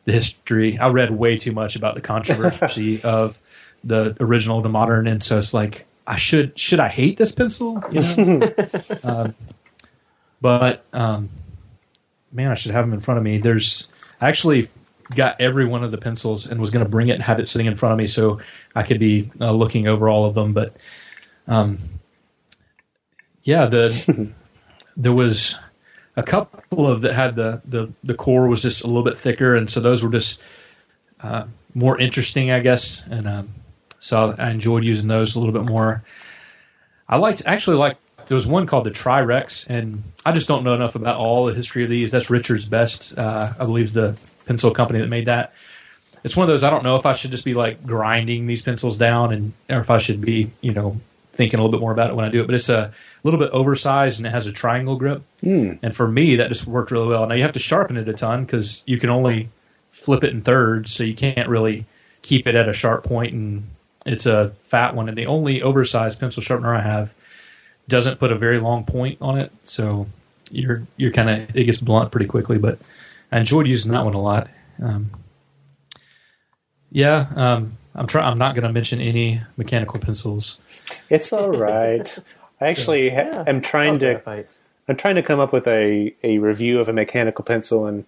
the 0.07 0.13
history? 0.13 0.79
I 0.79 0.89
read 0.89 1.11
way 1.11 1.37
too 1.37 1.53
much 1.53 1.77
about 1.77 1.95
the 1.95 2.01
controversy 2.01 3.03
of 3.05 3.39
the 3.85 4.17
original 4.21 4.63
to 4.63 4.69
modern, 4.69 5.07
and 5.07 5.23
so 5.23 5.39
it's 5.39 5.53
like 5.53 5.87
I 6.07 6.17
should 6.17 6.59
should 6.59 6.81
I 6.81 6.89
hate 6.89 7.19
this 7.19 7.33
pencil? 7.33 7.83
You 7.93 8.01
know, 8.01 8.53
um, 9.05 9.35
but 10.41 10.85
um, 10.93 11.29
man, 12.33 12.51
I 12.51 12.55
should 12.55 12.73
have 12.73 12.85
them 12.85 12.95
in 12.95 13.01
front 13.01 13.19
of 13.19 13.25
me. 13.25 13.39
There's 13.39 13.89
I 14.21 14.29
actually 14.29 14.69
got 15.15 15.41
every 15.41 15.67
one 15.67 15.85
of 15.85 15.91
the 15.91 15.99
pencils 15.99 16.47
and 16.47 16.61
was 16.61 16.71
going 16.71 16.85
to 16.85 16.91
bring 16.91 17.09
it 17.09 17.13
and 17.13 17.23
have 17.23 17.39
it 17.39 17.49
sitting 17.49 17.67
in 17.67 17.77
front 17.77 17.93
of 17.93 17.99
me 17.99 18.07
so 18.07 18.41
I 18.75 18.83
could 18.83 18.99
be 18.99 19.31
uh, 19.41 19.53
looking 19.53 19.87
over 19.87 20.09
all 20.09 20.25
of 20.25 20.35
them, 20.35 20.53
but 20.53 20.77
um, 21.47 21.79
yeah, 23.45 23.67
the 23.67 24.33
there 24.97 25.13
was 25.13 25.59
a 26.17 26.23
couple 26.23 26.89
of 26.89 27.03
that 27.03 27.14
had 27.14 27.37
the, 27.37 27.61
the 27.64 27.93
the 28.03 28.14
core 28.14 28.49
was 28.49 28.62
just 28.62 28.85
a 28.85 28.87
little 28.87 29.03
bit 29.03 29.17
thicker, 29.17 29.55
and 29.55 29.71
so 29.71 29.81
those 29.81 30.03
were 30.03 30.11
just 30.11 30.41
uh, 31.23 31.45
more 31.75 32.01
interesting, 32.01 32.51
I 32.51 32.61
guess. 32.61 33.03
And 33.11 33.29
um, 33.29 33.55
so 33.99 34.35
I 34.39 34.51
enjoyed 34.51 34.85
using 34.85 35.09
those 35.09 35.37
a 35.37 35.41
little 35.41 35.53
bit 35.53 35.71
more. 35.71 36.03
I 37.09 37.19
liked 37.19 37.43
actually 37.47 37.77
like 37.77 37.99
there 38.27 38.35
was 38.35 38.47
one 38.47 38.67
called 38.67 38.85
the 38.85 38.91
Tri-Rex, 38.91 39.67
and 39.69 40.03
I 40.25 40.33
just 40.33 40.49
don't 40.49 40.64
know 40.64 40.75
enough 40.75 40.95
about 40.95 41.17
all 41.17 41.45
the 41.45 41.55
history 41.55 41.85
of 41.85 41.91
these. 41.91 42.11
That's 42.11 42.31
Richard's 42.31 42.64
Best, 42.64 43.17
uh, 43.17 43.53
I 43.59 43.64
believe, 43.64 43.85
is 43.85 43.93
the 43.93 44.19
pencil 44.47 44.71
company 44.73 45.01
that 45.01 45.09
made 45.09 45.27
that. 45.27 45.53
It's 46.25 46.37
one 46.37 46.49
of 46.49 46.53
those 46.53 46.64
I 46.64 46.71
don't 46.71 46.83
know 46.83 46.97
if 46.97 47.07
I 47.07 47.12
should 47.12 47.31
just 47.31 47.45
be 47.45 47.55
like 47.55 47.87
grinding 47.87 48.47
these 48.47 48.62
pencils 48.62 48.97
down, 48.97 49.33
and 49.33 49.53
or 49.71 49.79
if 49.79 49.91
I 49.91 49.99
should 49.99 50.21
be, 50.21 50.51
you 50.61 50.73
know, 50.73 50.99
thinking 51.35 51.61
a 51.61 51.62
little 51.62 51.79
bit 51.79 51.81
more 51.81 51.93
about 51.93 52.11
it 52.11 52.17
when 52.17 52.25
I 52.25 52.31
do 52.31 52.41
it. 52.41 52.47
But 52.47 52.55
it's 52.57 52.69
a 52.69 52.93
little 53.27 53.41
bit 53.41 53.51
oversized 53.51 54.18
and 54.18 54.27
it 54.27 54.31
has 54.31 54.47
a 54.47 54.53
triangle 54.53 54.97
grip. 54.97 55.22
And 55.83 55.95
for 55.95 56.09
me, 56.09 56.37
that 56.37 56.49
just 56.49 56.66
worked 56.66 56.91
really 56.91 57.09
well. 57.09 57.27
Now 57.27 57.35
you 57.35 57.43
have 57.43 57.53
to 57.53 57.59
sharpen 57.59 57.97
it 57.97 58.09
a 58.09 58.12
ton 58.12 58.45
because 58.45 58.83
you 58.87 58.99
can 58.99 59.11
only 59.11 59.49
flip 59.91 60.24
it 60.24 60.33
in 60.33 60.43
thirds, 60.43 60.93
so 60.93 61.05
you 61.05 61.14
can't 61.14 61.49
really 61.49 61.85
keep 62.22 62.47
it 62.47 62.55
at 62.55 62.68
a 62.68 62.72
sharp 62.72 63.05
point. 63.05 63.33
And 63.35 63.68
it's 64.07 64.27
a 64.27 64.53
fat 64.61 64.95
one. 64.95 65.09
And 65.09 65.18
the 65.18 65.27
only 65.27 65.61
oversized 65.61 66.20
pencil 66.20 66.43
sharpener 66.43 66.74
I 66.74 66.83
have 66.83 67.14
doesn't 67.89 68.18
put 68.18 68.33
a 68.33 68.39
very 68.39 68.61
long 68.61 68.85
point 68.85 69.18
on 69.20 69.39
it, 69.39 69.53
so 69.62 70.07
you're 70.51 70.87
you're 70.97 71.12
kind 71.12 71.31
of 71.31 71.57
it 71.57 71.64
gets 71.64 71.81
blunt 71.81 72.12
pretty 72.12 72.27
quickly. 72.27 72.59
But 72.59 72.79
I 73.33 73.39
enjoyed 73.39 73.66
using 73.66 73.93
that 73.93 74.05
one 74.05 74.14
a 74.14 74.20
lot. 74.20 74.49
Um, 74.83 75.11
yeah, 76.91 77.27
um, 77.35 77.77
I'm 77.95 78.07
try- 78.07 78.27
I'm 78.27 78.39
not 78.39 78.55
going 78.55 78.66
to 78.66 78.72
mention 78.72 79.01
any 79.01 79.41
mechanical 79.57 79.99
pencils. 79.99 80.59
It's 81.11 81.33
all 81.33 81.51
right. 81.51 82.16
I 82.61 82.69
actually 82.69 83.11
ha- 83.11 83.17
Yeah, 83.33 83.45
am 83.47 83.61
trying 83.61 83.99
to. 84.01 84.45
I'm 84.89 84.97
trying 84.97 85.17
to 85.17 85.23
come 85.23 85.41
up 85.41 85.53
with 85.53 85.67
a, 85.67 86.15
a 86.23 86.39
review 86.39 86.79
of 86.79 86.89
a 86.89 86.93
mechanical 86.93 87.45
pencil, 87.45 87.87
and 87.87 88.05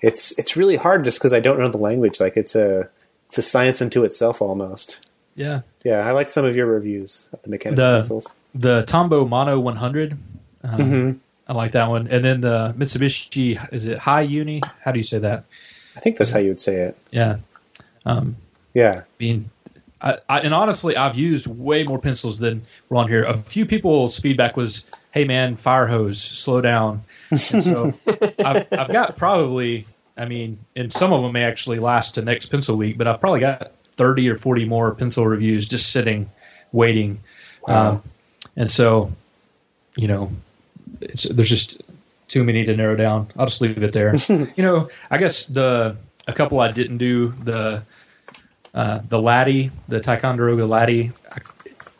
it's 0.00 0.32
it's 0.38 0.56
really 0.56 0.76
hard 0.76 1.04
just 1.04 1.18
because 1.18 1.32
I 1.32 1.40
don't 1.40 1.58
know 1.58 1.68
the 1.68 1.78
language. 1.78 2.20
Like 2.20 2.36
it's 2.36 2.54
a 2.54 2.88
it's 3.28 3.38
a 3.38 3.42
science 3.42 3.82
unto 3.82 4.04
itself 4.04 4.40
almost. 4.40 5.08
Yeah, 5.34 5.62
Yeah, 5.82 6.06
I 6.06 6.10
like 6.12 6.28
some 6.28 6.44
of 6.44 6.54
your 6.54 6.66
reviews 6.66 7.24
of 7.32 7.40
the 7.42 7.48
mechanical 7.48 7.84
The- 7.84 7.98
pencils. 8.00 8.26
the 8.54 8.82
Tombow 8.86 9.26
Mono 9.26 9.58
100. 9.58 10.12
Um, 10.62 10.78
Mhm. 10.78 11.18
I 11.48 11.54
like 11.54 11.72
that 11.72 11.88
one, 11.88 12.06
and 12.08 12.22
then 12.24 12.40
the 12.42 12.74
Mitsubishi 12.76 13.58
is 13.72 13.86
it 13.86 13.98
Hi-Uni? 13.98 14.60
How 14.84 14.92
do 14.92 14.98
you 14.98 15.02
say 15.02 15.18
that? 15.18 15.44
I 15.96 16.00
think 16.00 16.18
that's 16.18 16.30
how 16.30 16.38
you 16.38 16.48
would 16.50 16.60
say 16.60 16.76
it. 16.76 16.96
Yeah. 17.10 17.38
Um, 18.06 18.36
Yeah, 18.74 19.00
I 19.08 19.12
mean, 19.18 19.50
I, 20.02 20.18
I, 20.28 20.40
and 20.40 20.52
honestly, 20.52 20.96
I've 20.96 21.16
used 21.16 21.46
way 21.46 21.84
more 21.84 21.98
pencils 21.98 22.38
than 22.38 22.62
were 22.88 22.98
on 22.98 23.08
here. 23.08 23.24
A 23.24 23.34
few 23.34 23.64
people's 23.64 24.18
feedback 24.18 24.56
was, 24.56 24.84
"Hey, 25.12 25.24
man, 25.24 25.56
fire 25.56 25.86
hose, 25.86 26.20
slow 26.20 26.60
down." 26.60 27.02
And 27.30 27.40
so 27.40 27.92
I've, 28.44 28.66
I've 28.72 28.92
got 28.92 29.16
probably, 29.16 29.86
I 30.16 30.26
mean, 30.26 30.58
and 30.76 30.92
some 30.92 31.12
of 31.12 31.22
them 31.22 31.32
may 31.32 31.44
actually 31.44 31.78
last 31.78 32.14
to 32.14 32.22
next 32.22 32.46
pencil 32.46 32.76
week, 32.76 32.98
but 32.98 33.06
I've 33.06 33.20
probably 33.20 33.40
got 33.40 33.72
thirty 33.96 34.28
or 34.28 34.36
forty 34.36 34.64
more 34.64 34.94
pencil 34.94 35.26
reviews 35.26 35.66
just 35.66 35.90
sitting, 35.92 36.30
waiting. 36.72 37.20
Wow. 37.66 37.90
Um, 37.90 38.02
and 38.56 38.70
so, 38.70 39.12
you 39.96 40.08
know, 40.08 40.32
it's, 41.00 41.24
there's 41.24 41.48
just 41.48 41.80
too 42.28 42.42
many 42.42 42.64
to 42.64 42.76
narrow 42.76 42.96
down. 42.96 43.28
I'll 43.36 43.46
just 43.46 43.60
leave 43.60 43.82
it 43.82 43.92
there. 43.92 44.14
you 44.28 44.52
know, 44.58 44.88
I 45.10 45.18
guess 45.18 45.46
the 45.46 45.96
a 46.26 46.32
couple 46.32 46.60
I 46.60 46.70
didn't 46.70 46.98
do 46.98 47.28
the 47.28 47.82
uh, 48.74 49.00
the 49.08 49.20
Laddie, 49.20 49.70
the 49.88 50.00
Ticonderoga 50.00 50.66
Laddie. 50.66 51.12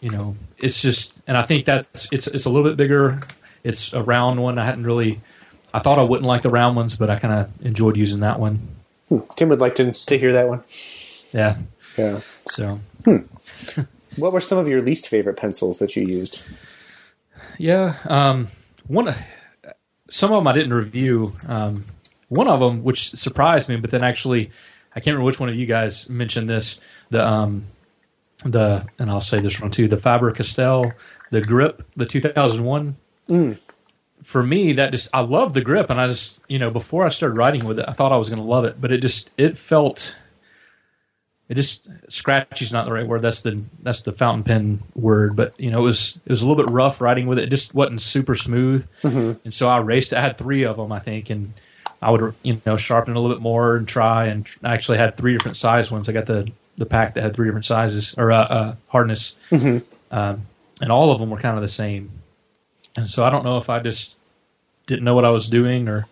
You 0.00 0.10
know, 0.10 0.36
it's 0.58 0.82
just, 0.82 1.12
and 1.26 1.36
I 1.36 1.42
think 1.42 1.64
that's 1.66 2.08
it's 2.12 2.26
it's 2.26 2.44
a 2.44 2.50
little 2.50 2.68
bit 2.68 2.76
bigger. 2.76 3.20
It's 3.62 3.92
a 3.92 4.02
round 4.02 4.42
one. 4.42 4.58
I 4.58 4.64
hadn't 4.64 4.84
really. 4.84 5.20
I 5.74 5.78
thought 5.78 5.98
I 5.98 6.02
wouldn't 6.02 6.26
like 6.26 6.42
the 6.42 6.50
round 6.50 6.76
ones, 6.76 6.96
but 6.96 7.08
I 7.08 7.18
kind 7.18 7.32
of 7.34 7.66
enjoyed 7.66 7.96
using 7.96 8.20
that 8.20 8.38
one. 8.40 8.60
Hmm. 9.08 9.18
Tim 9.36 9.48
would 9.50 9.60
like 9.60 9.74
to 9.76 9.92
to 9.92 10.18
hear 10.18 10.32
that 10.32 10.48
one. 10.48 10.64
Yeah. 11.32 11.56
Yeah. 11.96 12.20
So 12.48 12.80
What 14.16 14.32
were 14.32 14.40
some 14.40 14.58
of 14.58 14.68
your 14.68 14.82
least 14.82 15.08
favorite 15.08 15.36
pencils 15.36 15.78
that 15.78 15.96
you 15.96 16.06
used? 16.06 16.42
yeah, 17.58 17.96
um, 18.04 18.48
one. 18.86 19.14
Some 20.10 20.32
of 20.32 20.38
them 20.38 20.46
I 20.46 20.52
didn't 20.52 20.74
review. 20.74 21.34
Um, 21.46 21.84
one 22.28 22.48
of 22.48 22.60
them, 22.60 22.82
which 22.82 23.10
surprised 23.10 23.68
me, 23.68 23.76
but 23.76 23.90
then 23.90 24.02
actually, 24.02 24.50
I 24.94 25.00
can't 25.00 25.14
remember 25.14 25.24
which 25.26 25.40
one 25.40 25.48
of 25.48 25.54
you 25.56 25.66
guys 25.66 26.08
mentioned 26.10 26.48
this. 26.48 26.80
The 27.10 27.26
um, 27.26 27.64
the 28.44 28.86
and 28.98 29.10
I'll 29.10 29.20
say 29.20 29.40
this 29.40 29.60
one 29.60 29.70
too. 29.70 29.88
The 29.88 29.96
Faber 29.96 30.30
Castell, 30.32 30.92
the 31.30 31.40
grip, 31.40 31.86
the 31.96 32.06
2001. 32.06 32.96
for 34.22 34.42
me, 34.42 34.74
that 34.74 34.92
just 34.92 35.08
I 35.12 35.20
love 35.20 35.54
the 35.54 35.60
grip, 35.62 35.90
and 35.90 36.00
I 36.00 36.08
just 36.08 36.38
you 36.48 36.58
know 36.58 36.70
before 36.70 37.04
I 37.06 37.08
started 37.08 37.36
writing 37.38 37.64
with 37.64 37.78
it, 37.78 37.86
I 37.88 37.92
thought 37.92 38.12
I 38.12 38.16
was 38.16 38.28
going 38.28 38.40
to 38.40 38.48
love 38.48 38.64
it, 38.64 38.80
but 38.80 38.92
it 38.92 38.98
just 38.98 39.30
it 39.38 39.56
felt 39.56 40.16
it 41.48 41.54
just 41.54 41.86
scratchy 42.08 42.64
is 42.64 42.72
not 42.72 42.84
the 42.86 42.92
right 42.92 43.06
word. 43.06 43.22
That's 43.22 43.42
the 43.42 43.62
that's 43.82 44.02
the 44.02 44.12
fountain 44.12 44.44
pen 44.44 44.80
word, 44.94 45.36
but 45.36 45.58
you 45.60 45.70
know 45.70 45.80
it 45.80 45.84
was 45.84 46.18
it 46.24 46.30
was 46.30 46.42
a 46.42 46.46
little 46.48 46.62
bit 46.64 46.72
rough 46.72 47.00
writing 47.00 47.26
with 47.26 47.38
it. 47.38 47.44
It 47.44 47.50
just 47.50 47.74
wasn't 47.74 48.00
super 48.00 48.34
smooth, 48.34 48.86
Mm-hmm. 49.02 49.32
and 49.44 49.54
so 49.54 49.68
I 49.68 49.78
raced. 49.78 50.12
I 50.12 50.20
had 50.20 50.36
three 50.38 50.64
of 50.64 50.76
them, 50.76 50.92
I 50.92 50.98
think, 50.98 51.30
and 51.30 51.52
I 52.02 52.10
would 52.10 52.34
you 52.42 52.60
know 52.66 52.76
sharpen 52.76 53.14
it 53.14 53.16
a 53.16 53.20
little 53.20 53.34
bit 53.36 53.42
more 53.42 53.76
and 53.76 53.86
try. 53.88 54.26
And 54.26 54.46
I 54.62 54.74
actually 54.74 54.98
had 54.98 55.16
three 55.16 55.32
different 55.34 55.56
size 55.56 55.90
ones. 55.90 56.08
I 56.08 56.12
got 56.12 56.26
the 56.26 56.50
the 56.78 56.86
pack 56.86 57.14
that 57.14 57.22
had 57.22 57.34
three 57.34 57.46
different 57.46 57.66
sizes 57.66 58.14
or 58.18 58.32
uh, 58.32 58.42
uh, 58.44 58.74
hardness, 58.88 59.34
Mm-hmm. 59.50 59.78
um, 60.14 60.42
and 60.80 60.90
all 60.90 61.12
of 61.12 61.20
them 61.20 61.30
were 61.30 61.38
kind 61.38 61.56
of 61.56 61.62
the 61.62 61.68
same. 61.68 62.10
And 62.96 63.10
so 63.10 63.24
I 63.24 63.30
don't 63.30 63.44
know 63.44 63.58
if 63.58 63.68
I 63.70 63.78
just 63.78 64.16
didn't 64.86 65.04
know 65.04 65.14
what 65.14 65.24
I 65.24 65.30
was 65.30 65.48
doing 65.48 65.88
or 65.88 66.06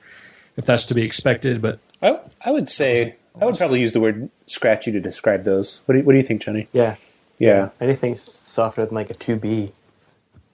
if 0.56 0.64
that's 0.66 0.84
to 0.86 0.94
be 0.94 1.02
expected, 1.02 1.60
but 1.62 1.78
I, 2.02 2.20
I 2.44 2.50
would 2.50 2.70
say 2.70 3.16
I 3.40 3.44
would 3.46 3.56
probably 3.56 3.80
use 3.80 3.92
the 3.92 4.00
word 4.00 4.30
scratchy 4.46 4.92
to 4.92 5.00
describe 5.00 5.44
those. 5.44 5.80
What 5.86 5.94
do 5.94 5.98
you, 6.00 6.04
what 6.04 6.12
do 6.12 6.18
you 6.18 6.24
think, 6.24 6.42
Johnny? 6.42 6.68
Yeah. 6.72 6.96
Yeah. 7.38 7.70
Anything 7.80 8.16
softer 8.16 8.84
than 8.84 8.94
like 8.94 9.10
a 9.10 9.14
2B. 9.14 9.72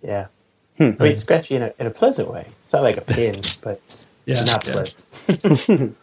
Yeah. 0.02 0.26
Hmm. 0.78 0.90
I 1.00 1.02
mean, 1.02 1.16
scratchy 1.16 1.56
in 1.56 1.62
a, 1.62 1.72
in 1.78 1.86
a 1.86 1.90
pleasant 1.90 2.30
way. 2.30 2.46
It's 2.64 2.72
not 2.72 2.82
like 2.82 2.96
a 2.96 3.00
pin, 3.02 3.42
but 3.60 3.80
yeah, 4.26 4.42
it's 4.42 4.50
not 4.50 4.66
yeah. 4.66 4.72
pleasant. 4.72 5.96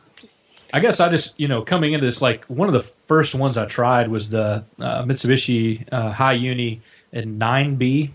I 0.73 0.79
guess 0.79 0.99
I 0.99 1.09
just, 1.09 1.39
you 1.39 1.47
know, 1.47 1.61
coming 1.61 1.93
into 1.93 2.07
this, 2.07 2.19
like 2.19 2.45
one 2.45 2.67
of 2.67 2.73
the 2.73 2.81
first 2.81 3.35
ones 3.35 3.57
I 3.57 3.65
tried 3.65 4.07
was 4.07 4.31
the 4.31 4.63
uh, 4.79 5.03
Mitsubishi 5.03 5.87
uh, 5.91 6.11
Hi-Uni 6.11 6.81
and 7.11 7.39
9B. 7.39 8.09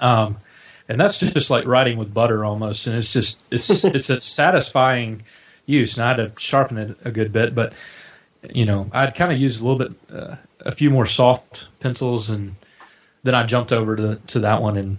Um, 0.00 0.38
and 0.88 0.98
that's 0.98 1.20
just 1.20 1.50
like 1.50 1.66
riding 1.66 1.98
with 1.98 2.14
butter 2.14 2.42
almost. 2.46 2.86
And 2.86 2.96
it's 2.96 3.12
just, 3.12 3.42
it's, 3.50 3.68
it's 3.84 4.08
a 4.08 4.18
satisfying 4.18 5.24
use. 5.66 5.98
And 5.98 6.04
I 6.04 6.08
had 6.08 6.16
to 6.16 6.40
sharpen 6.40 6.78
it 6.78 6.96
a 7.04 7.10
good 7.10 7.32
bit, 7.32 7.54
but, 7.54 7.74
you 8.54 8.64
know, 8.64 8.88
I'd 8.92 9.14
kind 9.14 9.30
of 9.30 9.38
used 9.38 9.60
a 9.60 9.66
little 9.66 9.86
bit, 9.86 9.98
uh, 10.10 10.36
a 10.60 10.72
few 10.72 10.88
more 10.88 11.04
soft 11.04 11.68
pencils. 11.80 12.30
And 12.30 12.56
then 13.24 13.34
I 13.34 13.44
jumped 13.44 13.72
over 13.72 13.94
to, 13.94 14.16
to 14.28 14.40
that 14.40 14.62
one 14.62 14.78
and 14.78 14.96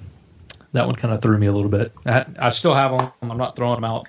that 0.73 0.85
one 0.85 0.95
kind 0.95 1.13
of 1.13 1.21
threw 1.21 1.37
me 1.37 1.47
a 1.47 1.51
little 1.51 1.69
bit. 1.71 1.93
I, 2.05 2.25
I 2.39 2.49
still 2.49 2.73
have 2.73 2.97
them. 2.97 3.11
I'm 3.21 3.37
not 3.37 3.55
throwing 3.55 3.75
them 3.77 3.85
out. 3.85 4.07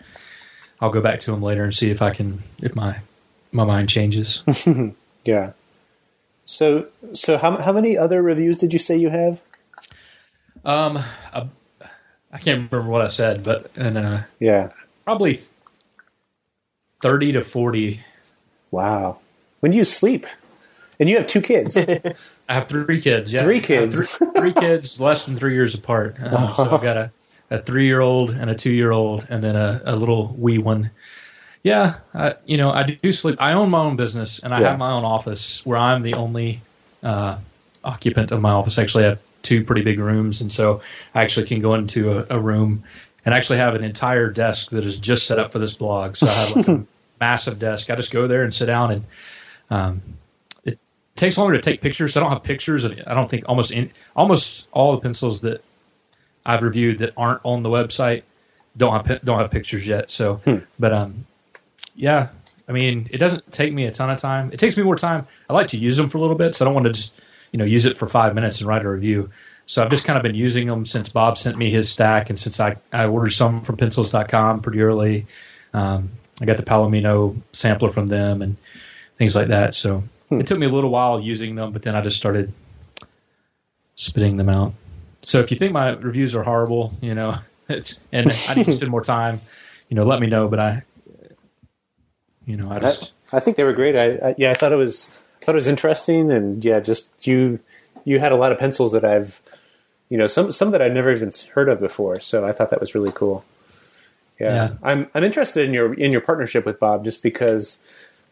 I'll 0.80 0.90
go 0.90 1.00
back 1.00 1.20
to 1.20 1.30
them 1.30 1.40
later 1.42 1.64
and 1.64 1.74
see 1.74 1.90
if 1.90 2.02
I 2.02 2.10
can 2.10 2.42
if 2.60 2.74
my 2.74 2.98
my 3.52 3.64
mind 3.64 3.88
changes. 3.88 4.42
Yeah. 5.24 5.52
So 6.44 6.88
so 7.14 7.38
how 7.38 7.56
how 7.56 7.72
many 7.72 7.96
other 7.96 8.20
reviews 8.20 8.58
did 8.58 8.74
you 8.74 8.78
say 8.78 8.96
you 8.98 9.08
have? 9.08 9.40
um, 10.66 10.98
I, 11.32 11.48
I 12.30 12.38
can't 12.38 12.70
remember 12.70 12.90
what 12.90 13.00
I 13.00 13.08
said, 13.08 13.42
but 13.42 13.70
and 13.74 13.96
uh, 13.96 14.20
Yeah. 14.38 14.72
probably 15.04 15.40
thirty 17.00 17.32
to 17.32 17.40
forty. 17.42 18.00
Wow. 18.70 19.18
When 19.60 19.72
do 19.72 19.78
you 19.78 19.84
sleep? 19.84 20.26
And 21.00 21.08
you 21.08 21.16
have 21.16 21.26
two 21.26 21.40
kids. 21.42 21.76
I 21.76 22.14
have 22.48 22.66
three 22.68 23.00
kids. 23.00 23.32
Yeah, 23.32 23.42
Three 23.42 23.60
kids. 23.60 23.94
three, 24.16 24.28
three 24.36 24.52
kids, 24.60 25.00
less 25.00 25.26
than 25.26 25.36
three 25.36 25.54
years 25.54 25.74
apart. 25.74 26.16
Um, 26.22 26.54
so 26.54 26.70
I've 26.70 26.82
got 26.82 26.96
a, 26.96 27.10
a 27.50 27.58
three 27.60 27.86
year 27.86 28.00
old 28.00 28.30
and 28.30 28.48
a 28.50 28.54
two 28.54 28.72
year 28.72 28.92
old, 28.92 29.26
and 29.28 29.42
then 29.42 29.56
a, 29.56 29.82
a 29.84 29.96
little 29.96 30.34
wee 30.38 30.58
one. 30.58 30.90
Yeah, 31.62 31.96
I, 32.14 32.34
you 32.44 32.56
know, 32.58 32.70
I 32.70 32.82
do 32.84 33.10
sleep. 33.10 33.36
I 33.40 33.52
own 33.54 33.70
my 33.70 33.80
own 33.80 33.96
business, 33.96 34.38
and 34.40 34.54
I 34.54 34.60
Yeah. 34.60 34.70
have 34.70 34.78
my 34.78 34.90
own 34.92 35.04
office 35.04 35.64
where 35.66 35.78
I'm 35.78 36.02
the 36.02 36.14
only 36.14 36.60
uh, 37.02 37.38
occupant 37.82 38.30
of 38.32 38.40
my 38.40 38.50
office. 38.50 38.78
Actually, 38.78 39.04
I 39.04 39.08
have 39.10 39.18
two 39.42 39.64
pretty 39.64 39.82
big 39.82 39.98
rooms, 39.98 40.40
and 40.42 40.52
so 40.52 40.80
I 41.14 41.22
actually 41.22 41.46
can 41.46 41.60
go 41.60 41.74
into 41.74 42.18
a, 42.18 42.36
a 42.36 42.40
room 42.40 42.84
and 43.24 43.34
actually 43.34 43.58
have 43.58 43.74
an 43.74 43.82
entire 43.82 44.30
desk 44.30 44.70
that 44.70 44.84
is 44.84 44.98
just 44.98 45.26
set 45.26 45.38
up 45.38 45.50
for 45.52 45.58
this 45.58 45.74
blog. 45.74 46.16
So 46.16 46.26
I 46.26 46.30
have 46.30 46.56
like 46.56 46.68
a 46.68 46.84
massive 47.20 47.58
desk. 47.58 47.90
I 47.90 47.96
just 47.96 48.12
go 48.12 48.26
there 48.28 48.42
and 48.44 48.54
sit 48.54 48.66
down 48.66 48.90
and 48.90 49.04
um, 49.70 50.02
takes 51.16 51.38
longer 51.38 51.54
to 51.54 51.62
take 51.62 51.80
pictures. 51.80 52.14
So 52.14 52.20
I 52.20 52.22
don't 52.22 52.32
have 52.32 52.42
pictures, 52.42 52.84
and 52.84 53.02
I 53.06 53.14
don't 53.14 53.28
think 53.30 53.44
almost 53.48 53.70
in, 53.70 53.92
almost 54.16 54.68
all 54.72 54.92
the 54.92 55.00
pencils 55.00 55.40
that 55.42 55.62
I've 56.44 56.62
reviewed 56.62 56.98
that 56.98 57.12
aren't 57.16 57.40
on 57.44 57.62
the 57.62 57.70
website 57.70 58.22
don't 58.76 59.06
have 59.06 59.24
don't 59.24 59.38
have 59.38 59.50
pictures 59.50 59.86
yet. 59.86 60.10
So, 60.10 60.40
but 60.78 60.92
um, 60.92 61.26
yeah, 61.94 62.28
I 62.68 62.72
mean, 62.72 63.08
it 63.10 63.18
doesn't 63.18 63.50
take 63.52 63.72
me 63.72 63.84
a 63.86 63.90
ton 63.90 64.10
of 64.10 64.18
time. 64.18 64.50
It 64.52 64.58
takes 64.58 64.76
me 64.76 64.82
more 64.82 64.96
time. 64.96 65.26
I 65.48 65.52
like 65.52 65.68
to 65.68 65.78
use 65.78 65.96
them 65.96 66.08
for 66.08 66.18
a 66.18 66.20
little 66.20 66.36
bit, 66.36 66.54
so 66.54 66.64
I 66.64 66.66
don't 66.66 66.74
want 66.74 66.86
to 66.86 66.92
just 66.92 67.14
you 67.52 67.58
know 67.58 67.64
use 67.64 67.84
it 67.84 67.96
for 67.96 68.08
five 68.08 68.34
minutes 68.34 68.60
and 68.60 68.68
write 68.68 68.84
a 68.84 68.90
review. 68.90 69.30
So 69.66 69.82
I've 69.82 69.90
just 69.90 70.04
kind 70.04 70.18
of 70.18 70.22
been 70.22 70.34
using 70.34 70.66
them 70.66 70.84
since 70.84 71.08
Bob 71.08 71.38
sent 71.38 71.56
me 71.56 71.70
his 71.70 71.90
stack, 71.90 72.30
and 72.30 72.38
since 72.38 72.60
I 72.60 72.76
I 72.92 73.06
ordered 73.06 73.30
some 73.30 73.62
from 73.62 73.76
Pencils.com 73.76 74.60
pretty 74.60 74.80
early. 74.80 75.26
Um, 75.72 76.10
I 76.40 76.44
got 76.46 76.56
the 76.56 76.62
Palomino 76.62 77.40
sampler 77.52 77.90
from 77.90 78.08
them 78.08 78.42
and 78.42 78.56
things 79.18 79.34
like 79.34 79.48
that. 79.48 79.74
So 79.74 80.02
Hmm. 80.34 80.40
it 80.40 80.46
took 80.46 80.58
me 80.58 80.66
a 80.66 80.70
little 80.70 80.90
while 80.90 81.20
using 81.20 81.54
them, 81.54 81.72
but 81.72 81.82
then 81.82 81.94
I 81.94 82.00
just 82.00 82.16
started 82.16 82.52
spitting 83.96 84.36
them 84.36 84.48
out. 84.48 84.74
So 85.22 85.40
if 85.40 85.50
you 85.50 85.56
think 85.56 85.72
my 85.72 85.90
reviews 85.90 86.34
are 86.34 86.42
horrible, 86.42 86.92
you 87.00 87.14
know, 87.14 87.38
it's 87.68 87.98
and 88.12 88.30
I 88.48 88.54
need 88.54 88.66
to 88.66 88.72
spend 88.72 88.90
more 88.90 89.02
time, 89.02 89.40
you 89.88 89.96
know, 89.96 90.04
let 90.04 90.20
me 90.20 90.26
know. 90.26 90.48
But 90.48 90.60
I, 90.60 90.82
you 92.46 92.56
know, 92.56 92.70
I 92.70 92.76
I, 92.76 92.78
just 92.80 93.12
I 93.32 93.40
think 93.40 93.56
they 93.56 93.64
were 93.64 93.72
great. 93.72 93.96
I, 93.96 94.28
I 94.28 94.34
yeah, 94.38 94.50
I 94.50 94.54
thought 94.54 94.72
it 94.72 94.76
was 94.76 95.10
thought 95.40 95.54
it 95.54 95.56
was 95.56 95.68
interesting, 95.68 96.30
and 96.30 96.64
yeah, 96.64 96.80
just 96.80 97.10
you 97.26 97.60
you 98.04 98.18
had 98.18 98.32
a 98.32 98.36
lot 98.36 98.52
of 98.52 98.58
pencils 98.58 98.92
that 98.92 99.04
I've 99.04 99.40
you 100.08 100.18
know 100.18 100.26
some 100.26 100.52
some 100.52 100.70
that 100.72 100.82
I'd 100.82 100.94
never 100.94 101.10
even 101.12 101.32
heard 101.54 101.68
of 101.68 101.80
before. 101.80 102.20
So 102.20 102.44
I 102.44 102.52
thought 102.52 102.70
that 102.70 102.80
was 102.80 102.94
really 102.94 103.12
cool. 103.12 103.44
Yeah, 104.38 104.54
Yeah. 104.54 104.74
I'm 104.82 105.08
I'm 105.14 105.24
interested 105.24 105.66
in 105.66 105.72
your 105.72 105.94
in 105.94 106.12
your 106.12 106.20
partnership 106.20 106.66
with 106.66 106.78
Bob 106.78 107.04
just 107.04 107.22
because 107.22 107.80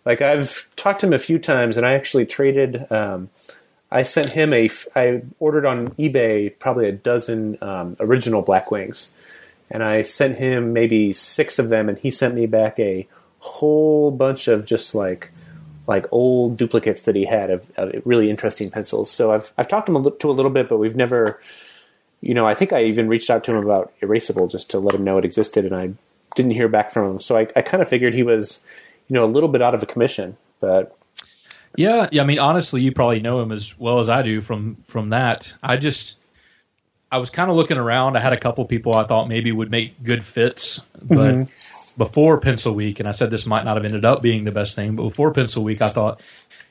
like 0.05 0.20
I've 0.20 0.68
talked 0.76 1.00
to 1.00 1.07
him 1.07 1.12
a 1.12 1.18
few 1.18 1.38
times, 1.38 1.76
and 1.76 1.86
I 1.86 1.94
actually 1.94 2.26
traded. 2.26 2.90
Um, 2.90 3.30
I 3.90 4.03
sent 4.03 4.30
him 4.30 4.53
a. 4.53 4.70
I 4.96 5.22
ordered 5.38 5.66
on 5.66 5.90
eBay 5.90 6.59
probably 6.59 6.88
a 6.88 6.92
dozen 6.92 7.59
um, 7.61 7.96
original 8.00 8.42
Blackwings, 8.42 9.09
and 9.70 9.82
I 9.82 10.03
sent 10.03 10.38
him 10.38 10.72
maybe 10.72 11.12
six 11.12 11.59
of 11.59 11.68
them, 11.68 11.88
and 11.88 11.98
he 11.98 12.11
sent 12.11 12.34
me 12.34 12.46
back 12.46 12.78
a 12.78 13.07
whole 13.38 14.11
bunch 14.11 14.48
of 14.48 14.64
just 14.64 14.94
like 14.94 15.30
like 15.86 16.07
old 16.12 16.57
duplicates 16.57 17.03
that 17.03 17.16
he 17.16 17.24
had 17.24 17.50
of, 17.50 17.66
of 17.76 17.92
really 18.05 18.30
interesting 18.30 18.70
pencils. 18.70 19.11
So 19.11 19.32
I've 19.32 19.53
I've 19.59 19.68
talked 19.68 19.86
to 19.86 19.96
him 19.96 20.07
a, 20.07 20.11
to 20.11 20.30
a 20.30 20.32
little 20.32 20.50
bit, 20.50 20.68
but 20.68 20.78
we've 20.78 20.96
never, 20.96 21.40
you 22.20 22.34
know, 22.34 22.46
I 22.46 22.55
think 22.55 22.72
I 22.72 22.84
even 22.84 23.09
reached 23.09 23.30
out 23.30 23.44
to 23.44 23.53
him 23.53 23.62
about 23.62 23.92
Erasable 24.00 24.50
just 24.50 24.70
to 24.70 24.78
let 24.78 24.94
him 24.94 25.05
know 25.05 25.18
it 25.18 25.24
existed, 25.24 25.64
and 25.64 25.74
I 25.74 25.92
didn't 26.34 26.53
hear 26.53 26.68
back 26.68 26.92
from 26.92 27.11
him. 27.11 27.20
So 27.20 27.36
I, 27.36 27.48
I 27.55 27.62
kind 27.62 27.82
of 27.82 27.88
figured 27.88 28.14
he 28.14 28.22
was, 28.22 28.61
you 29.09 29.14
know, 29.14 29.24
a 29.24 29.26
little 29.26 29.48
bit 29.48 29.62
out 29.62 29.74
of 29.74 29.82
a 29.82 29.86
commission, 29.86 30.36
but 30.61 30.96
Yeah, 31.76 32.09
yeah. 32.12 32.22
I 32.22 32.24
mean, 32.24 32.38
honestly, 32.38 32.82
you 32.82 32.92
probably 32.92 33.20
know 33.20 33.40
him 33.40 33.53
as 33.53 33.78
well 33.78 34.00
as 34.00 34.09
I 34.09 34.22
do 34.22 34.40
from 34.40 34.76
from 34.84 35.11
that. 35.11 35.55
I 35.62 35.76
just, 35.76 36.16
I 37.11 37.18
was 37.18 37.30
kind 37.30 37.50
of 37.50 37.57
looking 37.57 37.78
around. 37.78 38.16
I 38.16 38.20
had 38.20 38.32
a 38.32 38.38
couple 38.38 38.64
people 38.64 38.96
I 38.96 39.05
thought 39.05 39.28
maybe 39.28 39.53
would 39.53 39.70
make 39.70 40.03
good 40.03 40.24
fits, 40.24 40.80
but 41.03 41.48
before 41.96 42.40
Pencil 42.40 42.74
Week, 42.74 43.00
and 43.00 43.09
I 43.09 43.12
said 43.12 43.30
this 43.30 43.46
might 43.46 43.64
not 43.64 43.76
have 43.76 43.84
ended 43.84 44.05
up 44.05 44.22
being 44.22 44.44
the 44.44 44.53
best 44.53 44.76
thing, 44.76 44.96
but 44.96 45.03
before 45.03 45.32
Pencil 45.32 45.62
Week, 45.62 45.82
I 45.82 45.88
thought, 45.88 46.20